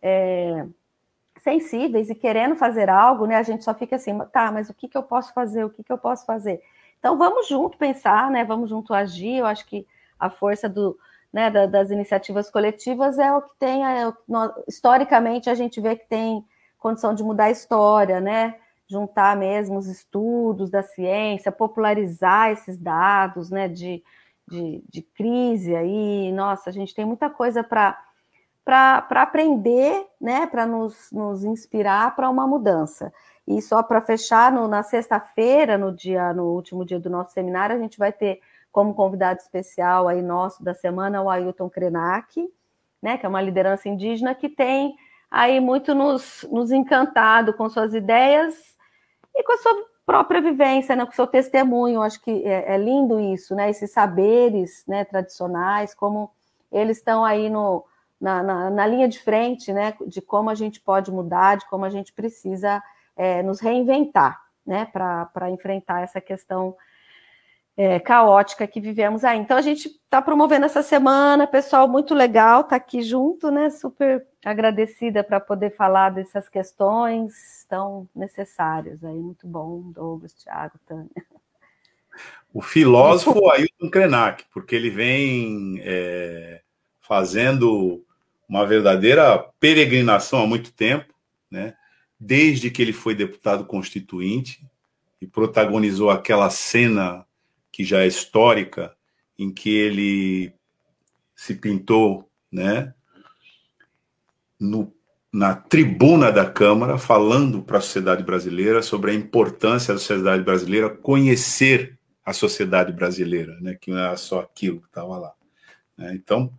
é, 0.00 0.64
sensíveis 1.40 2.08
e 2.08 2.14
querendo 2.14 2.54
fazer 2.54 2.88
algo, 2.88 3.26
né? 3.26 3.36
A 3.36 3.42
gente 3.42 3.64
só 3.64 3.74
fica 3.74 3.96
assim, 3.96 4.16
tá, 4.32 4.52
mas 4.52 4.70
o 4.70 4.74
que, 4.74 4.88
que 4.88 4.96
eu 4.96 5.02
posso 5.02 5.34
fazer? 5.34 5.64
O 5.64 5.70
que, 5.70 5.82
que 5.82 5.92
eu 5.92 5.98
posso 5.98 6.24
fazer? 6.24 6.62
Então 7.04 7.18
vamos 7.18 7.46
junto 7.46 7.76
pensar, 7.76 8.30
né? 8.30 8.44
Vamos 8.44 8.70
junto 8.70 8.94
agir. 8.94 9.36
Eu 9.36 9.44
acho 9.44 9.66
que 9.66 9.86
a 10.18 10.30
força 10.30 10.70
do, 10.70 10.98
né, 11.30 11.50
da, 11.50 11.66
das 11.66 11.90
iniciativas 11.90 12.48
coletivas 12.48 13.18
é 13.18 13.30
o 13.30 13.42
que 13.42 13.50
tem, 13.58 13.84
é, 13.84 14.10
historicamente 14.66 15.50
a 15.50 15.54
gente 15.54 15.82
vê 15.82 15.96
que 15.96 16.08
tem 16.08 16.42
condição 16.78 17.14
de 17.14 17.22
mudar 17.22 17.44
a 17.44 17.50
história, 17.50 18.22
né? 18.22 18.54
Juntar 18.88 19.36
mesmo 19.36 19.76
os 19.76 19.86
estudos 19.86 20.70
da 20.70 20.82
ciência, 20.82 21.52
popularizar 21.52 22.52
esses 22.52 22.78
dados, 22.78 23.50
né? 23.50 23.68
De, 23.68 24.02
de, 24.48 24.82
de 24.88 25.02
crise 25.02 25.76
aí, 25.76 26.32
nossa, 26.32 26.70
a 26.70 26.72
gente 26.72 26.94
tem 26.94 27.04
muita 27.04 27.28
coisa 27.28 27.62
para 27.62 28.02
para 28.64 29.20
aprender, 29.20 30.06
né, 30.18 30.46
para 30.46 30.66
nos, 30.66 31.12
nos 31.12 31.44
inspirar 31.44 32.16
para 32.16 32.30
uma 32.30 32.46
mudança. 32.46 33.12
E 33.46 33.60
só 33.60 33.82
para 33.82 34.00
fechar, 34.00 34.50
no, 34.50 34.66
na 34.66 34.82
sexta-feira, 34.82 35.76
no 35.76 35.92
dia, 35.92 36.32
no 36.32 36.44
último 36.46 36.84
dia 36.84 36.98
do 36.98 37.10
nosso 37.10 37.32
seminário, 37.32 37.76
a 37.76 37.78
gente 37.78 37.98
vai 37.98 38.12
ter 38.12 38.40
como 38.72 38.94
convidado 38.94 39.40
especial 39.40 40.08
aí 40.08 40.20
nosso 40.20 40.64
da 40.64 40.74
semana 40.74 41.22
o 41.22 41.30
Ailton 41.30 41.70
Krenak, 41.70 42.50
né, 43.00 43.16
que 43.16 43.24
é 43.24 43.28
uma 43.28 43.40
liderança 43.40 43.88
indígena 43.88 44.34
que 44.34 44.48
tem 44.48 44.96
aí 45.30 45.60
muito 45.60 45.94
nos, 45.94 46.44
nos 46.50 46.72
encantado 46.72 47.52
com 47.54 47.68
suas 47.68 47.92
ideias 47.94 48.74
e 49.34 49.42
com 49.42 49.52
a 49.52 49.58
sua 49.58 49.86
própria 50.06 50.40
vivência, 50.40 50.96
né, 50.96 51.04
com 51.04 51.12
o 51.12 51.14
seu 51.14 51.26
testemunho. 51.26 52.02
Acho 52.02 52.20
que 52.20 52.30
é, 52.44 52.74
é 52.74 52.78
lindo 52.78 53.20
isso, 53.20 53.54
né, 53.54 53.70
esses 53.70 53.92
saberes 53.92 54.84
né, 54.88 55.04
tradicionais, 55.04 55.94
como 55.94 56.30
eles 56.72 56.96
estão 56.96 57.24
aí 57.24 57.48
no, 57.48 57.84
na, 58.20 58.42
na, 58.42 58.70
na, 58.70 58.86
linha 58.86 59.06
de 59.06 59.20
frente, 59.20 59.72
né, 59.72 59.94
de 60.06 60.20
como 60.20 60.50
a 60.50 60.54
gente 60.54 60.80
pode 60.80 61.12
mudar, 61.12 61.58
de 61.58 61.68
como 61.68 61.84
a 61.84 61.90
gente 61.90 62.12
precisa 62.12 62.82
é, 63.16 63.42
nos 63.42 63.60
reinventar, 63.60 64.40
né, 64.66 64.86
para 64.86 65.50
enfrentar 65.50 66.02
essa 66.02 66.20
questão 66.20 66.76
é, 67.76 67.98
caótica 67.98 68.66
que 68.66 68.80
vivemos 68.80 69.24
aí. 69.24 69.38
Então 69.38 69.56
a 69.56 69.62
gente 69.62 69.88
está 69.88 70.22
promovendo 70.22 70.66
essa 70.66 70.82
semana, 70.82 71.46
pessoal, 71.46 71.88
muito 71.88 72.14
legal, 72.14 72.64
tá 72.64 72.76
aqui 72.76 73.02
junto, 73.02 73.50
né? 73.50 73.68
Super 73.70 74.26
agradecida 74.44 75.24
para 75.24 75.40
poder 75.40 75.74
falar 75.74 76.10
dessas 76.10 76.48
questões 76.48 77.66
tão 77.68 78.08
necessárias 78.14 79.02
aí. 79.02 79.16
Muito 79.16 79.46
bom, 79.46 79.80
Douglas, 79.90 80.34
Thiago, 80.34 80.78
Tânia. 80.86 81.10
O 82.52 82.62
filósofo 82.62 83.50
Ailton 83.50 83.90
Krenak, 83.90 84.44
porque 84.52 84.76
ele 84.76 84.90
vem 84.90 85.80
é, 85.82 86.60
fazendo 87.00 88.04
uma 88.48 88.64
verdadeira 88.64 89.38
peregrinação 89.58 90.44
há 90.44 90.46
muito 90.46 90.72
tempo, 90.72 91.12
né? 91.50 91.74
Desde 92.26 92.70
que 92.70 92.80
ele 92.80 92.94
foi 92.94 93.14
deputado 93.14 93.66
constituinte 93.66 94.66
e 95.20 95.26
protagonizou 95.26 96.08
aquela 96.08 96.48
cena 96.48 97.26
que 97.70 97.84
já 97.84 98.00
é 98.00 98.06
histórica, 98.06 98.96
em 99.38 99.52
que 99.52 99.68
ele 99.68 100.54
se 101.36 101.54
pintou, 101.54 102.26
né, 102.50 102.94
no, 104.58 104.90
na 105.30 105.54
tribuna 105.54 106.32
da 106.32 106.48
Câmara, 106.50 106.96
falando 106.96 107.60
para 107.60 107.76
a 107.76 107.82
sociedade 107.82 108.22
brasileira 108.22 108.80
sobre 108.80 109.10
a 109.10 109.14
importância 109.14 109.92
da 109.92 110.00
sociedade 110.00 110.42
brasileira 110.42 110.88
conhecer 110.88 111.98
a 112.24 112.32
sociedade 112.32 112.90
brasileira, 112.90 113.60
né, 113.60 113.74
que 113.78 113.90
não 113.90 113.98
era 113.98 114.16
só 114.16 114.40
aquilo 114.40 114.80
que 114.80 114.86
estava 114.86 115.18
lá. 115.18 115.34
Né? 115.94 116.14
Então, 116.14 116.50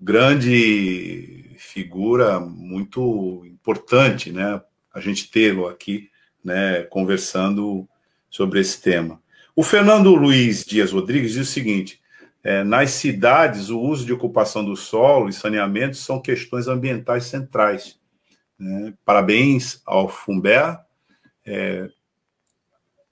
grande 0.00 1.56
figura, 1.58 2.40
muito 2.40 3.44
importante, 3.44 4.32
né, 4.32 4.62
a 4.94 5.00
gente 5.00 5.30
tê-lo 5.30 5.66
aqui, 5.66 6.08
né, 6.42 6.82
conversando 6.84 7.88
sobre 8.30 8.60
esse 8.60 8.80
tema. 8.80 9.20
O 9.56 9.62
Fernando 9.62 10.14
Luiz 10.14 10.64
Dias 10.64 10.92
Rodrigues 10.92 11.32
diz 11.32 11.48
o 11.48 11.52
seguinte: 11.52 12.00
é, 12.42 12.62
nas 12.62 12.90
cidades, 12.90 13.70
o 13.70 13.80
uso 13.80 14.04
de 14.04 14.12
ocupação 14.12 14.64
do 14.64 14.76
solo 14.76 15.28
e 15.28 15.32
saneamento 15.32 15.96
são 15.96 16.20
questões 16.20 16.68
ambientais 16.68 17.24
centrais. 17.24 17.98
Né? 18.58 18.94
Parabéns 19.04 19.80
ao 19.84 20.08
Fumber 20.08 20.78
é, 21.44 21.88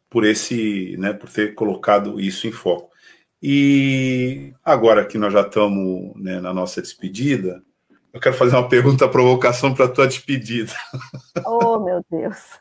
por 0.09 0.25
esse, 0.25 0.97
né, 0.99 1.13
por 1.13 1.31
ter 1.31 1.55
colocado 1.55 2.21
isso 2.21 2.47
em 2.47 2.53
foco. 2.53 2.93
E 3.43 4.53
agora 4.65 5.05
que 5.05 5.19
nós 5.19 5.33
já 5.33 5.41
estamos 5.41 6.13
né, 6.17 6.41
na 6.41 6.53
nossa 6.53 6.81
despedida, 6.81 7.63
eu 8.13 8.21
quero 8.21 8.37
fazer 8.37 8.57
uma 8.57 8.69
pergunta 8.69 9.09
provocação 9.09 9.75
para 9.75 9.87
a 9.87 9.89
tua 9.89 10.07
despedida. 10.07 10.73
Oh, 11.47 11.79
meu 11.81 12.05
Deus! 12.11 12.59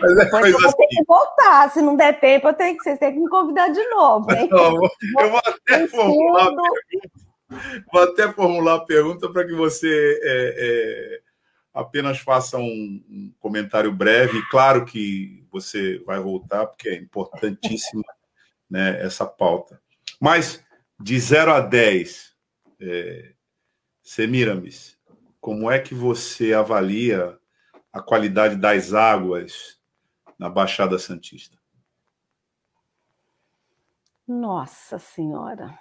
Mas 0.00 0.12
é 0.12 0.24
Depois 0.24 0.52
eu 0.52 0.58
vou 0.58 0.68
assim. 0.68 0.76
ter 0.76 0.86
que 0.88 1.04
voltar. 1.06 1.70
Se 1.70 1.80
não 1.80 1.96
der 1.96 2.20
tempo, 2.20 2.48
eu 2.48 2.54
tenho 2.54 2.76
que, 2.76 2.84
vocês 2.84 2.98
têm 2.98 3.12
que 3.12 3.18
me 3.18 3.28
convidar 3.28 3.68
de 3.68 3.82
novo. 3.88 4.30
Hein? 4.32 4.48
Não, 4.50 4.74
eu 4.74 5.30
vou 5.30 5.40
até 5.44 5.88
formular 5.88 6.48
a 6.48 6.54
pergunta, 6.54 7.84
vou 7.92 8.02
até 8.02 8.32
formular 8.32 8.74
a 8.74 8.84
pergunta 8.84 9.32
para 9.32 9.46
que 9.46 9.54
você 9.54 10.20
é, 10.22 10.54
é, 10.58 11.20
apenas 11.72 12.18
faça 12.18 12.58
um, 12.58 12.62
um, 13.08 13.32
comentário 13.40 13.92
breve. 13.92 14.42
Claro 14.50 14.84
que 14.84 15.44
você 15.50 15.98
vai 16.06 16.20
voltar, 16.20 16.66
porque 16.66 16.90
é 16.90 16.96
importantíssima 16.96 18.04
né, 18.70 19.02
essa 19.02 19.24
pauta. 19.24 19.80
Mas 20.20 20.62
de 21.00 21.18
0 21.18 21.52
a 21.52 21.60
10, 21.60 22.33
é, 22.84 23.34
Semiramis, 24.02 24.98
como 25.40 25.70
é 25.70 25.78
que 25.78 25.94
você 25.94 26.52
avalia 26.52 27.38
a 27.92 28.00
qualidade 28.00 28.56
das 28.56 28.92
águas 28.92 29.80
na 30.38 30.48
Baixada 30.48 30.98
Santista? 30.98 31.56
Nossa 34.26 34.98
Senhora. 34.98 35.78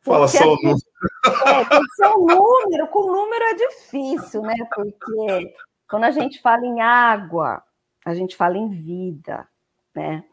Fala 0.00 0.26
Porque 0.26 0.38
só 0.38 0.52
o 0.52 0.56
número. 0.56 0.78
É, 1.26 1.80
ser 1.96 2.08
um 2.16 2.26
número, 2.26 2.88
com 2.88 3.12
número 3.12 3.44
é 3.44 3.54
difícil, 3.54 4.42
né? 4.42 4.54
Porque 4.74 5.54
quando 5.88 6.04
a 6.04 6.10
gente 6.10 6.40
fala 6.40 6.64
em 6.64 6.80
água, 6.80 7.62
a 8.04 8.14
gente 8.14 8.36
fala 8.36 8.56
em 8.56 8.68
vida, 8.68 9.46
né? 9.94 10.24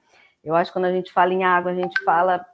Eu 0.44 0.56
acho 0.56 0.72
que 0.72 0.74
quando 0.74 0.86
a 0.86 0.92
gente 0.92 1.12
fala 1.12 1.34
em 1.34 1.44
água, 1.44 1.72
a 1.72 1.76
gente 1.76 2.04
fala 2.04 2.46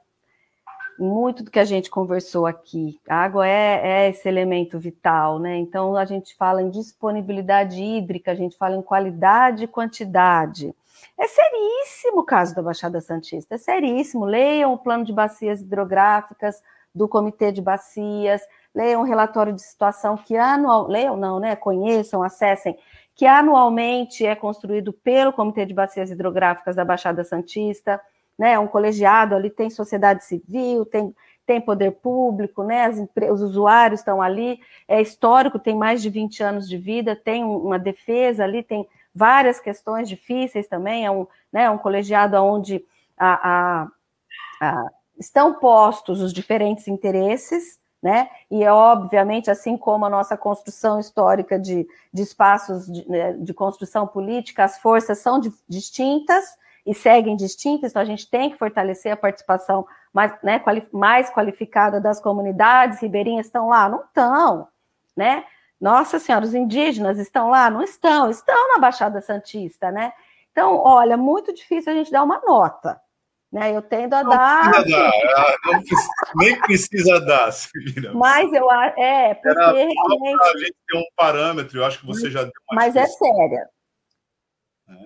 muito 0.98 1.42
do 1.42 1.50
que 1.50 1.58
a 1.58 1.64
gente 1.64 1.90
conversou 1.90 2.46
aqui. 2.46 2.98
A 3.08 3.16
água 3.16 3.46
é, 3.46 3.80
é, 3.82 4.10
esse 4.10 4.28
elemento 4.28 4.78
vital, 4.78 5.38
né? 5.38 5.56
Então 5.56 5.96
a 5.96 6.04
gente 6.04 6.34
fala 6.36 6.62
em 6.62 6.70
disponibilidade 6.70 7.82
hídrica, 7.82 8.32
a 8.32 8.34
gente 8.34 8.56
fala 8.56 8.76
em 8.76 8.82
qualidade 8.82 9.64
e 9.64 9.68
quantidade. 9.68 10.74
É 11.18 11.26
seríssimo 11.26 12.20
o 12.20 12.24
caso 12.24 12.54
da 12.54 12.62
Baixada 12.62 13.00
Santista, 13.00 13.54
é 13.54 13.58
seríssimo. 13.58 14.24
Leiam 14.24 14.72
o 14.72 14.78
plano 14.78 15.04
de 15.04 15.12
bacias 15.12 15.60
hidrográficas 15.60 16.62
do 16.94 17.06
Comitê 17.06 17.52
de 17.52 17.60
Bacias, 17.60 18.40
leiam 18.74 19.02
o 19.02 19.04
relatório 19.04 19.52
de 19.52 19.62
situação 19.62 20.16
que 20.16 20.36
anual, 20.36 20.88
leiam 20.88 21.16
não, 21.16 21.38
né? 21.38 21.54
Conheçam, 21.56 22.22
acessem, 22.22 22.76
que 23.14 23.26
anualmente 23.26 24.24
é 24.26 24.34
construído 24.34 24.92
pelo 24.92 25.32
Comitê 25.32 25.64
de 25.64 25.74
Bacias 25.74 26.10
Hidrográficas 26.10 26.76
da 26.76 26.84
Baixada 26.84 27.24
Santista 27.24 28.00
né? 28.38 28.58
Um 28.58 28.66
colegiado 28.66 29.34
ali 29.34 29.50
tem 29.50 29.70
sociedade 29.70 30.24
civil, 30.24 30.84
tem, 30.84 31.14
tem 31.46 31.60
poder 31.60 31.92
público, 31.92 32.62
né? 32.62 32.88
Os 33.30 33.42
usuários 33.42 34.00
estão 34.00 34.20
ali, 34.20 34.60
é 34.86 35.00
histórico, 35.00 35.58
tem 35.58 35.74
mais 35.74 36.02
de 36.02 36.10
20 36.10 36.42
anos 36.42 36.68
de 36.68 36.76
vida, 36.76 37.16
tem 37.16 37.44
uma 37.44 37.78
defesa 37.78 38.44
ali, 38.44 38.62
tem 38.62 38.86
várias 39.14 39.58
questões 39.58 40.08
difíceis 40.08 40.66
também, 40.66 41.06
é 41.06 41.10
um, 41.10 41.26
né, 41.50 41.70
um 41.70 41.78
colegiado 41.78 42.36
onde 42.36 42.84
a, 43.16 43.48
a, 43.80 43.88
a, 44.60 44.90
estão 45.18 45.54
postos 45.54 46.20
os 46.20 46.34
diferentes 46.34 46.86
interesses, 46.86 47.80
né? 48.02 48.28
E 48.50 48.66
obviamente, 48.66 49.50
assim 49.50 49.76
como 49.78 50.04
a 50.04 50.10
nossa 50.10 50.36
construção 50.36 51.00
histórica 51.00 51.58
de, 51.58 51.88
de 52.12 52.22
espaços 52.22 52.86
de, 52.86 53.08
né, 53.08 53.32
de 53.32 53.54
construção 53.54 54.06
política, 54.06 54.64
as 54.64 54.78
forças 54.78 55.18
são 55.18 55.40
de, 55.40 55.50
distintas 55.66 56.44
e 56.86 56.94
seguem 56.94 57.34
distintas, 57.36 57.90
então 57.90 58.00
a 58.00 58.06
gente 58.06 58.30
tem 58.30 58.50
que 58.50 58.56
fortalecer 58.56 59.12
a 59.12 59.16
participação 59.16 59.84
mais, 60.12 60.32
né, 60.42 60.60
quali, 60.60 60.86
mais 60.92 61.28
qualificada 61.30 62.00
das 62.00 62.20
comunidades 62.20 63.00
ribeirinhas 63.00 63.46
estão 63.46 63.68
lá? 63.68 63.88
Não 63.88 64.02
estão, 64.02 64.68
né? 65.16 65.44
Nossa 65.80 66.18
Senhora, 66.18 66.44
os 66.44 66.54
indígenas 66.54 67.18
estão 67.18 67.50
lá? 67.50 67.68
Não 67.68 67.82
estão, 67.82 68.30
estão 68.30 68.68
na 68.72 68.78
Baixada 68.78 69.20
Santista, 69.20 69.90
né? 69.90 70.12
Então, 70.52 70.76
olha, 70.76 71.16
muito 71.16 71.52
difícil 71.52 71.92
a 71.92 71.96
gente 71.96 72.10
dar 72.10 72.22
uma 72.22 72.40
nota. 72.40 72.98
Né? 73.52 73.76
Eu 73.76 73.82
tendo 73.82 74.14
a 74.14 74.22
não 74.22 74.30
dar. 74.30 74.70
Precisa 74.70 74.96
dar. 74.96 75.10
Ah, 75.36 75.56
não 75.66 75.80
precisa, 75.80 76.08
nem 76.34 76.60
precisa 76.60 77.20
dar, 77.20 77.52
Silvina. 77.52 78.12
Mas 78.14 78.52
eu 78.52 78.70
acho. 78.70 79.00
É, 79.00 79.34
porque 79.34 79.48
Era 79.48 79.70
realmente. 79.70 80.42
A 80.42 80.58
gente 80.58 80.74
tem 80.88 81.00
um 81.00 81.06
parâmetro, 81.14 81.78
eu 81.78 81.84
acho 81.84 82.00
que 82.00 82.06
você 82.06 82.30
já 82.30 82.42
deu 82.42 82.52
uma 82.70 82.82
Mas 82.82 82.96
é 82.96 83.06
séria. 83.06 83.68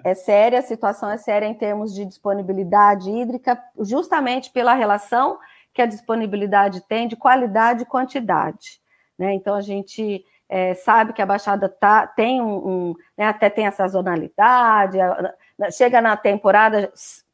É. 0.04 0.10
é 0.10 0.14
séria, 0.14 0.58
a 0.58 0.62
situação 0.62 1.10
é 1.10 1.16
séria 1.16 1.46
em 1.46 1.54
termos 1.54 1.94
de 1.94 2.04
disponibilidade 2.04 3.10
hídrica, 3.10 3.62
justamente 3.80 4.50
pela 4.50 4.74
relação 4.74 5.38
que 5.72 5.80
a 5.80 5.86
disponibilidade 5.86 6.82
tem 6.82 7.08
de 7.08 7.16
qualidade 7.16 7.82
e 7.82 7.86
quantidade. 7.86 8.80
Né? 9.18 9.34
Então, 9.34 9.54
a 9.54 9.60
gente 9.60 10.24
é, 10.48 10.74
sabe 10.74 11.12
que 11.12 11.22
a 11.22 11.26
Baixada 11.26 11.68
tá, 11.68 12.06
tem 12.06 12.40
um, 12.40 12.68
um 12.68 12.94
né, 13.16 13.26
até 13.26 13.48
tem 13.48 13.66
a 13.66 13.72
sazonalidade, 13.72 14.98
chega 15.72 16.00
na 16.00 16.16
temporada 16.16 16.92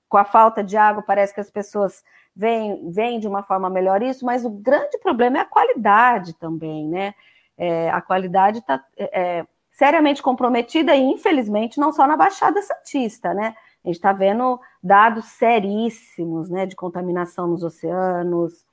com 0.08 0.18
a 0.18 0.24
falta 0.24 0.62
de 0.62 0.76
água, 0.76 1.02
parece 1.02 1.34
que 1.34 1.40
as 1.40 1.50
pessoas 1.50 2.04
veem, 2.34 2.90
veem 2.90 3.18
de 3.18 3.26
uma 3.26 3.42
forma 3.42 3.70
melhor 3.70 4.02
isso, 4.02 4.24
mas 4.24 4.44
o 4.44 4.50
grande 4.50 4.98
problema 4.98 5.38
é 5.38 5.40
a 5.40 5.46
qualidade 5.46 6.34
também, 6.34 6.86
né? 6.86 7.14
É, 7.58 7.88
a 7.90 8.02
qualidade 8.02 8.58
está 8.58 8.84
é, 8.98 9.38
é, 9.38 9.46
seriamente 9.76 10.22
comprometida 10.22 10.96
e, 10.96 11.02
infelizmente, 11.02 11.78
não 11.78 11.92
só 11.92 12.06
na 12.06 12.16
Baixada 12.16 12.62
Santista, 12.62 13.34
né? 13.34 13.54
A 13.84 13.88
gente 13.88 13.96
está 13.96 14.10
vendo 14.10 14.58
dados 14.82 15.26
seríssimos, 15.26 16.48
né, 16.48 16.64
de 16.64 16.74
contaminação 16.74 17.46
nos 17.46 17.62
oceanos, 17.62 18.64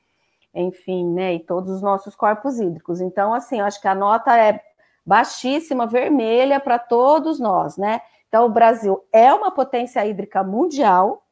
enfim, 0.56 1.06
né, 1.14 1.34
e 1.34 1.40
todos 1.42 1.70
os 1.70 1.82
nossos 1.82 2.16
corpos 2.16 2.58
hídricos. 2.58 3.02
Então, 3.02 3.34
assim, 3.34 3.60
eu 3.60 3.66
acho 3.66 3.82
que 3.82 3.88
a 3.88 3.94
nota 3.94 4.38
é 4.38 4.62
baixíssima, 5.06 5.86
vermelha 5.86 6.58
para 6.58 6.80
todos 6.80 7.38
nós, 7.38 7.76
né? 7.76 8.00
Então, 8.30 8.46
o 8.46 8.50
Brasil 8.50 9.04
é 9.12 9.34
uma 9.34 9.52
potência 9.52 10.06
hídrica 10.06 10.42
mundial, 10.42 11.26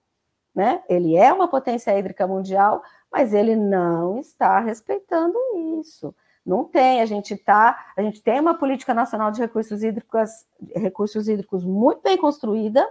né? 0.53 0.84
Ele 0.89 1.15
é 1.15 1.31
uma 1.31 1.48
potência 1.48 1.98
hídrica 1.98 2.27
mundial, 2.27 2.84
mas 3.10 3.34
ele 3.34 3.56
não 3.56 4.19
está 4.19 4.60
respeitando 4.60 5.39
isso. 5.80 6.14
Não 6.46 6.64
tem, 6.64 7.02
a 7.02 7.06
gente 7.06 7.36
tá, 7.38 7.94
a 7.96 8.02
gente 8.02 8.22
tem 8.22 8.40
uma 8.40 8.56
política 8.56 8.94
nacional 8.94 9.32
de 9.32 9.40
recursos 9.40 9.84
hídricos, 9.84 10.30
recursos 10.76 11.28
hídricos 11.28 11.64
muito 11.64 12.02
bem 12.02 12.18
construída, 12.18 12.88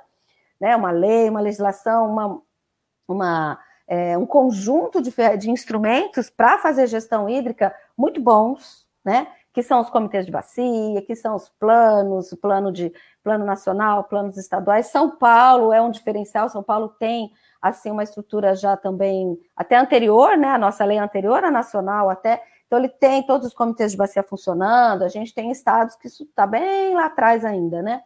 né? 0.60 0.76
Uma 0.76 0.90
lei, 0.90 1.28
uma 1.28 1.40
legislação, 1.40 2.10
uma, 2.10 2.42
uma 3.08 3.58
é, 3.90 4.16
um 4.16 4.24
conjunto 4.24 5.02
de, 5.02 5.12
de 5.36 5.50
instrumentos 5.50 6.30
para 6.30 6.58
fazer 6.58 6.86
gestão 6.86 7.28
hídrica 7.28 7.74
muito 7.98 8.20
bons, 8.20 8.86
né? 9.04 9.26
Que 9.52 9.64
são 9.64 9.80
os 9.80 9.90
comitês 9.90 10.24
de 10.24 10.30
bacia, 10.30 11.02
que 11.02 11.16
são 11.16 11.34
os 11.34 11.48
planos, 11.48 12.32
plano 12.40 12.70
de 12.70 12.92
plano 13.24 13.44
nacional, 13.44 14.04
planos 14.04 14.36
estaduais. 14.36 14.86
São 14.86 15.10
Paulo 15.10 15.72
é 15.72 15.82
um 15.82 15.90
diferencial. 15.90 16.48
São 16.48 16.62
Paulo 16.62 16.88
tem 17.00 17.32
assim 17.60 17.90
uma 17.90 18.04
estrutura 18.04 18.54
já 18.54 18.76
também 18.76 19.36
até 19.56 19.76
anterior, 19.76 20.36
né? 20.36 20.50
A 20.50 20.58
nossa 20.58 20.84
lei 20.84 20.98
anterior, 20.98 21.42
a 21.42 21.50
nacional 21.50 22.08
até. 22.08 22.40
Então 22.70 22.78
ele 22.78 22.88
tem 22.88 23.24
todos 23.24 23.48
os 23.48 23.52
comitês 23.52 23.90
de 23.90 23.98
bacia 23.98 24.22
funcionando. 24.22 25.02
A 25.02 25.08
gente 25.08 25.34
tem 25.34 25.50
estados 25.50 25.96
que 25.96 26.06
isso 26.06 26.22
está 26.22 26.46
bem 26.46 26.94
lá 26.94 27.06
atrás 27.06 27.44
ainda, 27.44 27.82
né? 27.82 28.00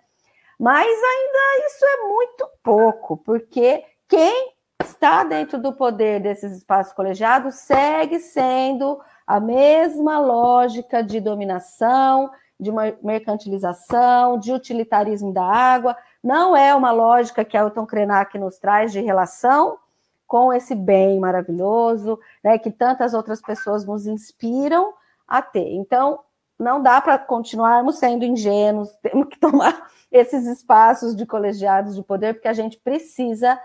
Mas 0.58 0.86
ainda 0.86 1.66
isso 1.66 1.84
é 1.84 2.08
muito 2.08 2.48
pouco, 2.62 3.18
porque 3.18 3.84
quem 4.08 4.54
está 4.82 5.22
dentro 5.22 5.58
do 5.58 5.74
poder 5.74 6.18
desses 6.18 6.56
espaços 6.56 6.94
colegiados 6.94 7.56
segue 7.56 8.18
sendo 8.20 8.98
a 9.26 9.38
mesma 9.38 10.18
lógica 10.18 11.02
de 11.02 11.20
dominação, 11.20 12.30
de 12.58 12.72
mercantilização, 13.02 14.38
de 14.38 14.50
utilitarismo 14.50 15.30
da 15.30 15.44
água. 15.44 15.94
Não 16.22 16.56
é 16.56 16.74
uma 16.74 16.90
lógica 16.90 17.44
que 17.44 17.54
a 17.54 17.60
Elton 17.60 17.84
Krenak 17.84 18.38
nos 18.38 18.56
traz 18.56 18.92
de 18.92 19.02
relação 19.02 19.78
com 20.26 20.52
esse 20.52 20.74
bem 20.74 21.20
maravilhoso, 21.20 22.18
né, 22.42 22.58
que 22.58 22.70
tantas 22.70 23.14
outras 23.14 23.40
pessoas 23.40 23.84
nos 23.84 24.06
inspiram 24.06 24.92
a 25.28 25.42
ter. 25.42 25.72
Então, 25.74 26.20
não 26.58 26.82
dá 26.82 27.00
para 27.00 27.18
continuarmos 27.18 27.98
sendo 27.98 28.24
ingênuos, 28.24 28.90
temos 29.02 29.28
que 29.28 29.38
tomar 29.38 29.90
esses 30.10 30.46
espaços 30.46 31.14
de 31.14 31.26
colegiados 31.26 31.94
de 31.94 32.02
poder, 32.02 32.34
porque 32.34 32.48
a 32.48 32.52
gente 32.52 32.78
precisa 32.78 33.60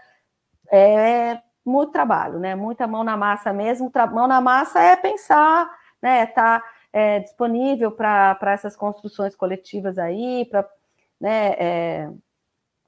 é 0.72 1.42
muito 1.66 1.92
trabalho, 1.92 2.40
né? 2.40 2.56
Muita 2.56 2.88
mão 2.88 3.04
na 3.04 3.18
massa 3.18 3.52
mesmo. 3.54 3.92
Mão 4.12 4.28
na 4.28 4.42
massa 4.42 4.80
é 4.80 4.96
pensar, 4.96 5.70
né? 6.02 6.26
Tá 6.28 6.64
é, 6.92 7.20
disponível 7.20 7.92
para 7.92 8.38
essas 8.44 8.76
construções 8.76 9.36
coletivas 9.36 9.98
aí, 9.98 10.46
para, 10.50 10.68
né? 11.20 11.54
É, 11.58 12.10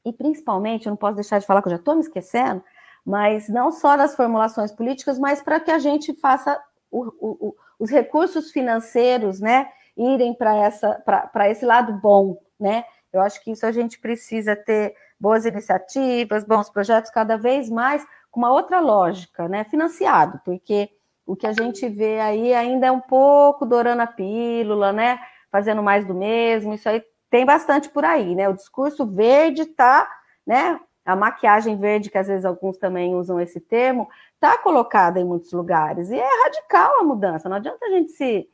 e 0.05 0.11
principalmente, 0.11 0.87
eu 0.87 0.91
não 0.91 0.97
posso 0.97 1.15
deixar 1.15 1.39
de 1.39 1.45
falar 1.45 1.61
que 1.61 1.67
eu 1.67 1.71
já 1.71 1.77
estou 1.77 1.95
me 1.95 2.01
esquecendo, 2.01 2.63
mas 3.05 3.49
não 3.49 3.71
só 3.71 3.97
das 3.97 4.15
formulações 4.15 4.71
políticas, 4.71 5.17
mas 5.17 5.41
para 5.41 5.59
que 5.59 5.71
a 5.71 5.79
gente 5.79 6.13
faça 6.13 6.59
o, 6.89 7.05
o, 7.19 7.55
os 7.79 7.89
recursos 7.89 8.51
financeiros, 8.51 9.39
né? 9.39 9.67
Irem 9.97 10.33
para 10.33 10.55
essa 10.55 10.93
para 11.33 11.49
esse 11.49 11.65
lado 11.65 11.93
bom, 11.93 12.37
né? 12.59 12.83
Eu 13.11 13.21
acho 13.21 13.43
que 13.43 13.51
isso 13.51 13.65
a 13.65 13.71
gente 13.71 13.99
precisa 13.99 14.55
ter 14.55 14.95
boas 15.19 15.45
iniciativas, 15.45 16.43
bons 16.43 16.69
projetos, 16.69 17.11
cada 17.11 17.37
vez 17.37 17.69
mais 17.69 18.05
com 18.29 18.39
uma 18.39 18.51
outra 18.51 18.79
lógica, 18.79 19.47
né? 19.47 19.63
Financiado, 19.65 20.39
porque 20.45 20.89
o 21.25 21.35
que 21.35 21.45
a 21.45 21.53
gente 21.53 21.87
vê 21.89 22.19
aí 22.19 22.53
ainda 22.53 22.87
é 22.87 22.91
um 22.91 22.99
pouco 22.99 23.65
dourando 23.65 24.01
a 24.01 24.07
pílula, 24.07 24.91
né? 24.91 25.19
Fazendo 25.51 25.83
mais 25.83 26.05
do 26.05 26.13
mesmo, 26.13 26.73
isso 26.73 26.87
aí 26.87 27.03
tem 27.29 27.45
bastante 27.45 27.89
por 27.89 28.03
aí, 28.05 28.35
né? 28.35 28.47
O 28.49 28.53
discurso 28.53 29.05
verde 29.05 29.65
tá, 29.65 30.09
né? 30.45 30.79
A 31.05 31.15
maquiagem 31.15 31.77
verde, 31.77 32.09
que 32.09 32.17
às 32.17 32.27
vezes 32.27 32.45
alguns 32.45 32.77
também 32.77 33.15
usam 33.15 33.39
esse 33.39 33.59
termo, 33.59 34.07
tá 34.39 34.57
colocada 34.57 35.19
em 35.19 35.25
muitos 35.25 35.51
lugares. 35.51 36.09
E 36.09 36.19
é 36.19 36.43
radical 36.43 36.99
a 36.99 37.03
mudança. 37.03 37.49
Não 37.49 37.57
adianta 37.57 37.85
a 37.85 37.89
gente 37.89 38.11
se 38.11 38.47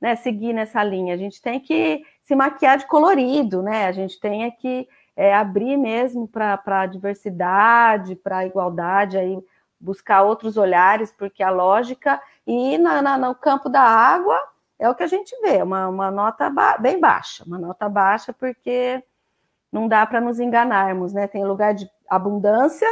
né, 0.00 0.16
seguir 0.16 0.52
nessa 0.52 0.82
linha. 0.82 1.14
A 1.14 1.16
gente 1.16 1.40
tem 1.40 1.60
que 1.60 2.04
se 2.22 2.34
maquiar 2.34 2.76
de 2.76 2.86
colorido, 2.86 3.62
né? 3.62 3.86
A 3.86 3.92
gente 3.92 4.18
tem 4.18 4.50
que 4.50 4.88
é, 5.16 5.32
abrir 5.34 5.76
mesmo 5.76 6.26
para 6.26 6.60
a 6.66 6.86
diversidade, 6.86 8.16
para 8.16 8.38
a 8.38 8.46
igualdade, 8.46 9.16
aí 9.16 9.38
buscar 9.78 10.22
outros 10.22 10.56
olhares, 10.56 11.12
porque 11.12 11.42
a 11.42 11.50
lógica 11.50 12.20
e 12.46 12.78
na, 12.78 13.02
na, 13.02 13.18
no 13.18 13.34
campo 13.34 13.68
da 13.68 13.82
água 13.82 14.38
é 14.78 14.88
o 14.88 14.94
que 14.94 15.02
a 15.02 15.08
gente 15.08 15.34
vê, 15.40 15.62
uma, 15.62 15.88
uma 15.88 16.10
nota 16.10 16.48
ba 16.50 16.76
bem 16.78 16.98
baixa, 16.98 17.44
uma 17.44 17.58
nota 17.58 17.88
baixa 17.88 18.32
porque 18.32 19.02
não 19.72 19.88
dá 19.88 20.04
para 20.04 20.20
nos 20.20 20.38
enganarmos, 20.38 21.12
né? 21.12 21.26
Tem 21.26 21.44
lugar 21.44 21.72
de 21.72 21.88
abundância, 22.08 22.86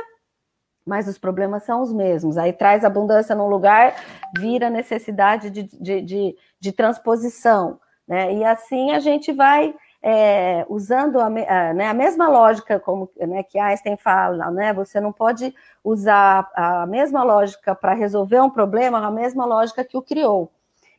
mas 0.86 1.06
os 1.06 1.18
problemas 1.18 1.64
são 1.64 1.82
os 1.82 1.92
mesmos. 1.92 2.38
Aí 2.38 2.52
traz 2.52 2.84
abundância 2.84 3.34
num 3.34 3.48
lugar, 3.48 3.94
vira 4.38 4.70
necessidade 4.70 5.50
de, 5.50 5.64
de, 5.64 6.00
de, 6.00 6.36
de 6.58 6.72
transposição, 6.72 7.78
né? 8.08 8.32
E 8.32 8.44
assim 8.44 8.92
a 8.92 8.98
gente 8.98 9.30
vai 9.30 9.74
é, 10.02 10.64
usando 10.68 11.20
a, 11.20 11.26
a, 11.26 11.74
né, 11.74 11.88
a, 11.88 11.94
mesma 11.94 12.26
lógica 12.28 12.80
como 12.80 13.10
né, 13.18 13.42
que 13.42 13.58
Einstein 13.58 13.98
fala, 13.98 14.50
né? 14.50 14.72
Você 14.72 14.98
não 15.00 15.12
pode 15.12 15.54
usar 15.84 16.50
a 16.54 16.86
mesma 16.86 17.22
lógica 17.22 17.74
para 17.74 17.92
resolver 17.92 18.40
um 18.40 18.50
problema, 18.50 19.06
a 19.06 19.10
mesma 19.10 19.44
lógica 19.44 19.84
que 19.84 19.96
o 19.96 20.02
criou. 20.02 20.50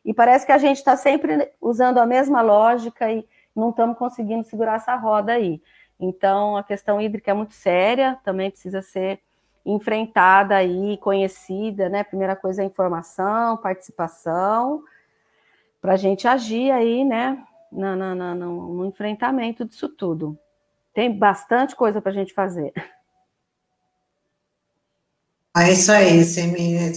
E 0.04 0.14
parece 0.14 0.46
que 0.46 0.52
a 0.52 0.58
gente 0.58 0.78
está 0.78 0.96
sempre 0.96 1.50
usando 1.60 1.98
a 1.98 2.06
mesma 2.06 2.40
lógica 2.40 3.10
e 3.10 3.26
não 3.54 3.70
estamos 3.70 3.96
conseguindo 3.96 4.44
segurar 4.44 4.76
essa 4.76 4.94
roda 4.96 5.32
aí. 5.32 5.60
Então, 5.98 6.56
a 6.56 6.62
questão 6.62 7.00
hídrica 7.00 7.30
é 7.30 7.34
muito 7.34 7.54
séria, 7.54 8.18
também 8.24 8.50
precisa 8.50 8.82
ser 8.82 9.20
enfrentada 9.64 10.56
aí, 10.56 10.96
conhecida, 10.98 11.88
né? 11.88 12.02
Primeira 12.02 12.34
coisa 12.34 12.62
é 12.62 12.64
informação, 12.64 13.56
participação, 13.56 14.82
para 15.80 15.92
a 15.92 15.96
gente 15.96 16.26
agir 16.26 16.70
aí, 16.72 17.04
né? 17.04 17.44
no, 17.72 17.96
no, 17.96 18.34
no, 18.34 18.74
no 18.74 18.86
enfrentamento 18.86 19.64
disso 19.64 19.88
tudo. 19.88 20.38
Tem 20.92 21.10
bastante 21.10 21.74
coisa 21.74 22.02
para 22.02 22.12
a 22.12 22.14
gente 22.14 22.34
fazer. 22.34 22.72
É 25.56 25.72
isso 25.72 25.90
aí, 25.90 26.22
Semir. 26.22 26.92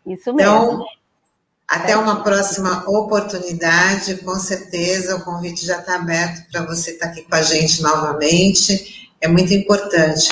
Isso 0.06 0.32
mesmo. 0.32 0.52
Então, 0.52 0.86
até 1.68 1.96
uma 1.96 2.22
próxima 2.22 2.88
oportunidade, 2.88 4.16
com 4.16 4.38
certeza 4.38 5.16
o 5.16 5.24
convite 5.24 5.64
já 5.64 5.78
está 5.78 5.94
aberto 5.96 6.46
para 6.50 6.66
você 6.66 6.90
estar 6.92 7.06
tá 7.06 7.12
aqui 7.12 7.22
com 7.22 7.34
a 7.34 7.42
gente 7.42 7.82
novamente. 7.82 9.10
É 9.20 9.28
muito 9.28 9.54
importante 9.54 10.30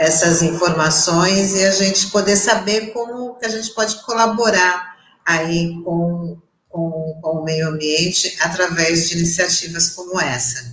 essas 0.00 0.40
informações 0.40 1.54
e 1.54 1.62
a 1.62 1.70
gente 1.70 2.06
poder 2.06 2.34
saber 2.34 2.90
como 2.90 3.34
que 3.34 3.44
a 3.44 3.50
gente 3.50 3.68
pode 3.74 4.02
colaborar 4.02 4.96
aí 5.26 5.78
com, 5.84 6.38
com, 6.70 7.20
com 7.20 7.30
o 7.36 7.44
meio 7.44 7.68
ambiente 7.68 8.34
através 8.40 9.10
de 9.10 9.18
iniciativas 9.18 9.90
como 9.90 10.18
essa. 10.18 10.69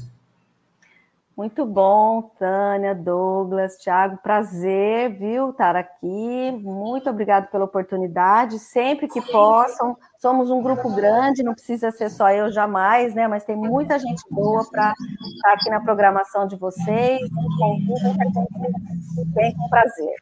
Muito 1.37 1.67
bom, 1.67 2.31
Tânia, 2.39 2.95
Douglas, 2.95 3.77
Thiago, 3.77 4.17
prazer, 4.23 5.19
viu, 5.19 5.51
estar 5.51 5.75
aqui. 5.75 6.51
Muito 6.63 7.11
obrigado 7.11 7.51
pela 7.51 7.65
oportunidade. 7.65 8.57
Sempre 8.57 9.07
que 9.07 9.21
possam, 9.21 9.95
somos 10.17 10.49
um 10.49 10.63
grupo 10.63 10.91
grande, 10.95 11.43
não 11.43 11.53
precisa 11.53 11.91
ser 11.91 12.09
só 12.09 12.31
eu 12.31 12.51
jamais, 12.51 13.13
né? 13.13 13.27
Mas 13.27 13.43
tem 13.43 13.55
muita 13.55 13.99
gente 13.99 14.23
boa 14.31 14.67
para 14.67 14.95
estar 15.35 15.53
aqui 15.53 15.69
na 15.69 15.79
programação 15.79 16.47
de 16.47 16.55
vocês. 16.55 17.21
Gente 17.21 19.33
vem 19.35 19.55
com 19.55 19.69
prazer. 19.69 20.15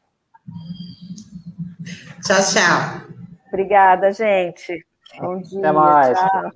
Tchau, 2.25 2.41
tchau. 2.41 3.07
Obrigada, 3.47 4.11
gente. 4.11 4.85
Bom 5.17 5.39
dia. 5.39 5.59
Até 5.59 5.71
mais. 5.71 6.19
Tchau. 6.19 6.51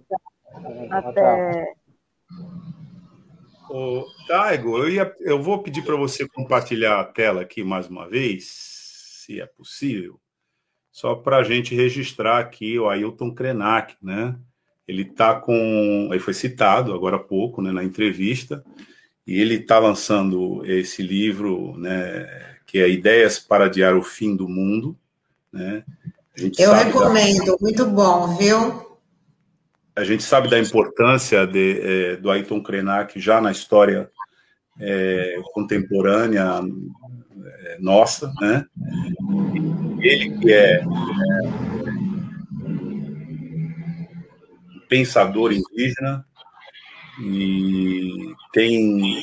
Até. 0.92 1.80
Ô, 3.70 4.06
Taigo, 4.28 4.80
eu, 4.80 4.90
ia, 4.90 5.16
eu 5.20 5.42
vou 5.42 5.62
pedir 5.62 5.84
para 5.84 5.96
você 5.96 6.28
compartilhar 6.28 7.00
a 7.00 7.04
tela 7.04 7.42
aqui 7.42 7.64
mais 7.64 7.88
uma 7.88 8.10
vez, 8.10 8.46
se 8.46 9.40
é 9.40 9.46
possível, 9.46 10.20
só 10.92 11.14
para 11.14 11.38
a 11.38 11.44
gente 11.44 11.76
registrar 11.76 12.40
aqui 12.40 12.80
o 12.80 12.90
Ailton 12.90 13.32
Krenak, 13.32 13.96
né? 14.02 14.36
Ele 14.88 15.04
está 15.04 15.36
com. 15.36 16.10
Ele 16.10 16.20
foi 16.20 16.34
citado 16.34 16.96
agora 16.96 17.18
há 17.18 17.20
pouco 17.20 17.62
né, 17.62 17.72
na 17.72 17.84
entrevista, 17.84 18.66
e 19.26 19.40
ele 19.40 19.56
está 19.58 19.78
lançando 19.78 20.66
esse 20.66 21.04
livro, 21.04 21.78
né, 21.78 22.28
que 22.66 22.80
é 22.80 22.90
Ideias 22.90 23.38
para 23.38 23.66
Adiar 23.66 23.96
o 23.96 24.02
Fim 24.02 24.36
do 24.36 24.50
Mundo. 24.50 24.98
Né? 25.54 25.84
Eu 26.58 26.74
recomendo, 26.74 27.46
da... 27.46 27.58
muito 27.62 27.86
bom, 27.86 28.36
viu? 28.36 28.89
A 30.00 30.04
gente 30.06 30.24
sabe 30.24 30.50
da 30.50 30.58
importância 30.58 31.46
de, 31.46 31.82
é, 31.82 32.16
do 32.16 32.32
Ayrton 32.32 32.64
Krenak 32.64 33.20
já 33.20 33.42
na 33.42 33.52
história 33.52 34.10
é, 34.80 35.36
contemporânea 35.54 36.62
é, 37.44 37.78
nossa, 37.82 38.32
né? 38.40 38.66
Ele 40.00 40.38
que 40.40 40.54
é, 40.54 40.76
é 40.76 40.84
pensador 44.88 45.52
indígena 45.52 46.26
e 47.22 48.34
tem 48.54 49.22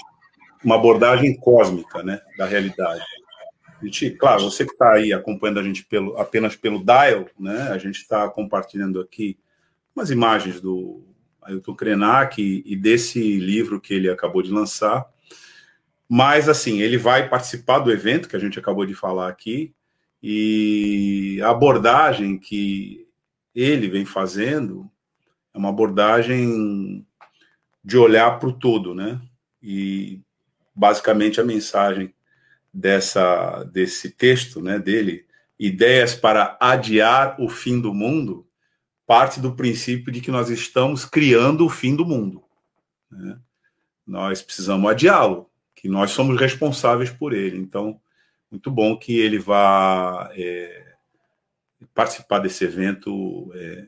uma 0.62 0.74
abordagem 0.74 1.34
cósmica, 1.40 2.02
né, 2.02 2.20
da 2.36 2.44
realidade. 2.44 3.02
A 3.80 3.84
gente, 3.86 4.10
claro, 4.10 4.50
você 4.50 4.66
que 4.66 4.72
está 4.72 4.92
aí 4.92 5.14
acompanhando 5.14 5.60
a 5.60 5.62
gente 5.62 5.86
pelo, 5.86 6.18
apenas 6.18 6.54
pelo 6.54 6.84
dial, 6.84 7.24
né? 7.40 7.70
A 7.70 7.78
gente 7.78 7.96
está 7.96 8.28
compartilhando 8.28 9.00
aqui 9.00 9.38
umas 9.96 10.10
imagens 10.10 10.60
do 10.60 11.02
Ailton 11.42 11.74
Krenak 11.74 12.42
e, 12.42 12.62
e 12.66 12.76
desse 12.76 13.38
livro 13.38 13.80
que 13.80 13.94
ele 13.94 14.10
acabou 14.10 14.42
de 14.42 14.52
lançar. 14.52 15.06
Mas, 16.08 16.48
assim, 16.48 16.80
ele 16.80 16.98
vai 16.98 17.28
participar 17.28 17.80
do 17.80 17.90
evento 17.90 18.28
que 18.28 18.36
a 18.36 18.38
gente 18.38 18.58
acabou 18.58 18.84
de 18.86 18.94
falar 18.94 19.28
aqui, 19.28 19.74
e 20.22 21.40
a 21.42 21.50
abordagem 21.50 22.38
que 22.38 23.06
ele 23.54 23.88
vem 23.88 24.04
fazendo 24.04 24.90
é 25.54 25.58
uma 25.58 25.68
abordagem 25.68 27.06
de 27.84 27.96
olhar 27.96 28.38
para 28.38 28.48
o 28.48 28.52
todo, 28.52 28.94
né? 28.94 29.20
E 29.62 30.20
basicamente 30.74 31.40
a 31.40 31.44
mensagem 31.44 32.14
dessa 32.72 33.64
desse 33.64 34.10
texto, 34.10 34.60
né, 34.60 34.78
dele, 34.78 35.24
ideias 35.58 36.14
para 36.14 36.58
adiar 36.60 37.40
o 37.40 37.48
fim 37.48 37.80
do 37.80 37.94
mundo, 37.94 38.45
parte 39.06 39.40
do 39.40 39.54
princípio 39.54 40.12
de 40.12 40.20
que 40.20 40.30
nós 40.30 40.50
estamos 40.50 41.04
criando 41.04 41.64
o 41.64 41.70
fim 41.70 41.94
do 41.94 42.04
mundo. 42.04 42.42
Né? 43.10 43.38
Nós 44.06 44.42
precisamos 44.42 44.90
adiá-lo, 44.90 45.48
que 45.74 45.88
nós 45.88 46.10
somos 46.10 46.38
responsáveis 46.40 47.10
por 47.10 47.32
ele. 47.32 47.56
Então, 47.56 48.00
muito 48.50 48.70
bom 48.70 48.96
que 48.96 49.18
ele 49.18 49.38
vá 49.38 50.30
é, 50.34 50.94
participar 51.94 52.40
desse 52.40 52.64
evento 52.64 53.52
é, 53.54 53.86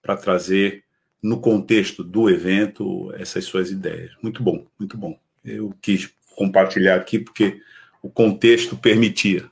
para 0.00 0.16
trazer, 0.16 0.84
no 1.22 1.40
contexto 1.40 2.04
do 2.04 2.30
evento, 2.30 3.12
essas 3.14 3.44
suas 3.44 3.70
ideias. 3.70 4.12
Muito 4.22 4.42
bom, 4.42 4.66
muito 4.78 4.96
bom. 4.96 5.18
Eu 5.44 5.74
quis 5.80 6.12
compartilhar 6.36 6.96
aqui 6.96 7.18
porque 7.18 7.60
o 8.02 8.08
contexto 8.08 8.76
permitia. 8.76 9.50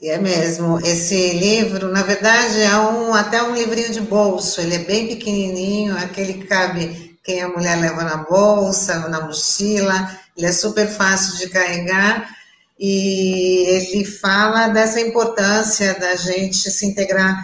E 0.00 0.10
é 0.10 0.18
mesmo. 0.18 0.78
Esse 0.80 1.32
livro, 1.32 1.88
na 1.90 2.02
verdade, 2.02 2.60
é 2.60 2.76
um 2.76 3.14
até 3.14 3.42
um 3.42 3.54
livrinho 3.54 3.92
de 3.92 4.00
bolso. 4.00 4.60
Ele 4.60 4.74
é 4.74 4.78
bem 4.78 5.08
pequenininho, 5.08 5.96
aquele 5.96 6.34
que 6.34 6.46
cabe 6.46 7.18
quem 7.24 7.42
a 7.42 7.48
mulher 7.48 7.80
leva 7.80 8.04
na 8.04 8.18
bolsa, 8.18 9.08
na 9.08 9.22
mochila. 9.22 10.10
Ele 10.36 10.46
é 10.46 10.52
super 10.52 10.86
fácil 10.86 11.38
de 11.38 11.48
carregar 11.48 12.30
e 12.78 13.64
ele 13.68 14.04
fala 14.04 14.68
dessa 14.68 15.00
importância 15.00 15.94
da 15.98 16.14
gente 16.14 16.70
se 16.70 16.86
integrar 16.86 17.34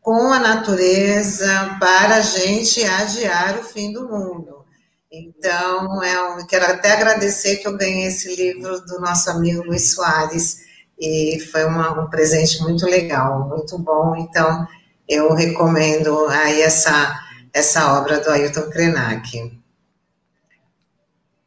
com 0.00 0.32
a 0.32 0.38
natureza 0.38 1.76
para 1.80 2.16
a 2.16 2.20
gente 2.20 2.84
adiar 2.84 3.58
o 3.58 3.64
fim 3.64 3.92
do 3.92 4.08
mundo. 4.08 4.64
Então, 5.10 6.02
é 6.04 6.22
um, 6.22 6.46
quero 6.46 6.66
até 6.66 6.92
agradecer 6.92 7.56
que 7.56 7.66
eu 7.66 7.76
ganhei 7.76 8.06
esse 8.06 8.34
livro 8.36 8.80
do 8.82 9.00
nosso 9.00 9.28
amigo 9.30 9.64
Luiz 9.64 9.92
Soares 9.94 10.65
e 10.98 11.38
foi 11.52 11.64
uma, 11.64 12.00
um 12.00 12.08
presente 12.08 12.62
muito 12.62 12.86
legal, 12.86 13.48
muito 13.48 13.78
bom. 13.78 14.16
Então, 14.16 14.66
eu 15.08 15.32
recomendo 15.34 16.26
aí 16.28 16.62
essa, 16.62 17.20
essa 17.52 17.98
obra 17.98 18.20
do 18.20 18.30
Ailton 18.30 18.70
Krenak. 18.70 19.60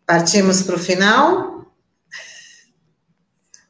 Partimos 0.05 0.61
para 0.63 0.75
o 0.75 0.79
final? 0.79 1.65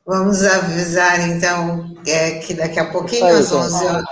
Vamos 0.05 0.43
avisar, 0.43 1.29
então, 1.29 1.95
é, 2.05 2.39
que 2.39 2.53
daqui 2.53 2.79
a 2.79 2.89
pouquinho, 2.89 3.27
às 3.27 3.51
11 3.51 3.85
horas. 3.85 4.05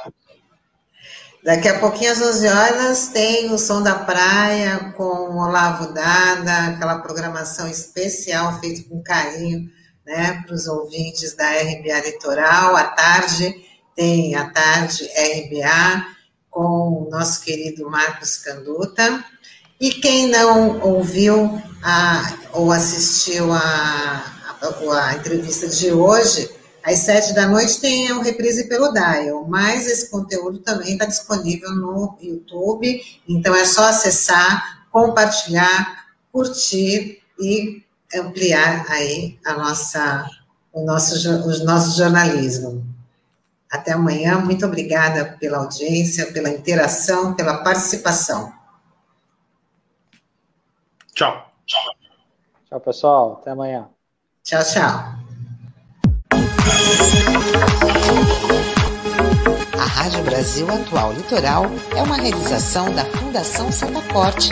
Daqui 1.43 1.67
a 1.67 1.79
pouquinho, 1.79 2.11
às 2.11 2.21
11 2.21 2.47
horas, 2.47 3.07
tem 3.07 3.51
o 3.51 3.57
Som 3.57 3.81
da 3.81 3.95
Praia 3.95 4.93
com 4.95 5.03
o 5.03 5.37
Olavo 5.37 5.93
Dada, 5.93 6.67
aquela 6.67 6.99
programação 6.99 7.67
especial 7.67 8.59
feita 8.59 8.87
com 8.87 9.01
carinho 9.01 9.69
né, 10.07 10.41
para 10.45 10.55
os 10.55 10.67
ouvintes 10.67 11.35
da 11.35 11.45
RBA 11.51 11.99
Litoral. 12.05 12.77
À 12.77 12.85
tarde 12.85 13.53
tem 13.93 14.35
a 14.35 14.49
tarde 14.49 15.03
RBA 15.05 16.07
com 16.49 17.05
o 17.05 17.09
nosso 17.11 17.43
querido 17.43 17.89
Marcos 17.89 18.37
Canduta. 18.37 19.23
E 19.79 19.91
quem 19.91 20.27
não 20.29 20.79
ouviu 20.79 21.61
a, 21.83 22.33
ou 22.53 22.71
assistiu 22.71 23.51
a, 23.51 24.23
a, 24.61 25.07
a 25.09 25.15
entrevista 25.15 25.67
de 25.67 25.91
hoje, 25.91 26.49
às 26.83 26.99
sete 26.99 27.33
da 27.33 27.45
noite 27.45 27.81
tem 27.81 28.11
o 28.13 28.21
reprise 28.21 28.63
pelo 28.69 28.91
Dial, 28.93 29.45
mas 29.47 29.85
esse 29.85 30.09
conteúdo 30.09 30.59
também 30.59 30.93
está 30.93 31.05
disponível 31.05 31.69
no 31.71 32.17
YouTube, 32.21 33.01
então 33.27 33.53
é 33.53 33.65
só 33.65 33.89
acessar, 33.89 34.87
compartilhar, 34.89 36.07
curtir 36.31 37.21
e 37.39 37.83
ampliar 38.13 38.85
aí 38.89 39.39
a 39.45 39.53
nossa, 39.53 40.29
o 40.71 40.85
nosso, 40.85 41.29
o 41.29 41.63
nosso 41.63 41.97
jornalismo. 41.97 42.85
Até 43.71 43.91
amanhã, 43.91 44.39
muito 44.39 44.65
obrigada 44.65 45.37
pela 45.39 45.57
audiência, 45.57 46.31
pela 46.31 46.49
interação, 46.49 47.33
pela 47.33 47.63
participação. 47.63 48.53
Tchau. 51.13 51.51
Tchau, 52.69 52.79
pessoal. 52.79 53.39
Até 53.41 53.51
amanhã. 53.51 53.89
Tchau, 54.43 54.63
tchau. 54.63 55.17
A 59.77 59.85
Rádio 59.85 60.23
Brasil 60.23 60.67
Atual 60.69 61.13
Litoral 61.13 61.65
é 61.95 62.01
uma 62.01 62.17
realização 62.17 62.93
da 62.93 63.03
Fundação 63.05 63.71
Setaporte, 63.71 64.51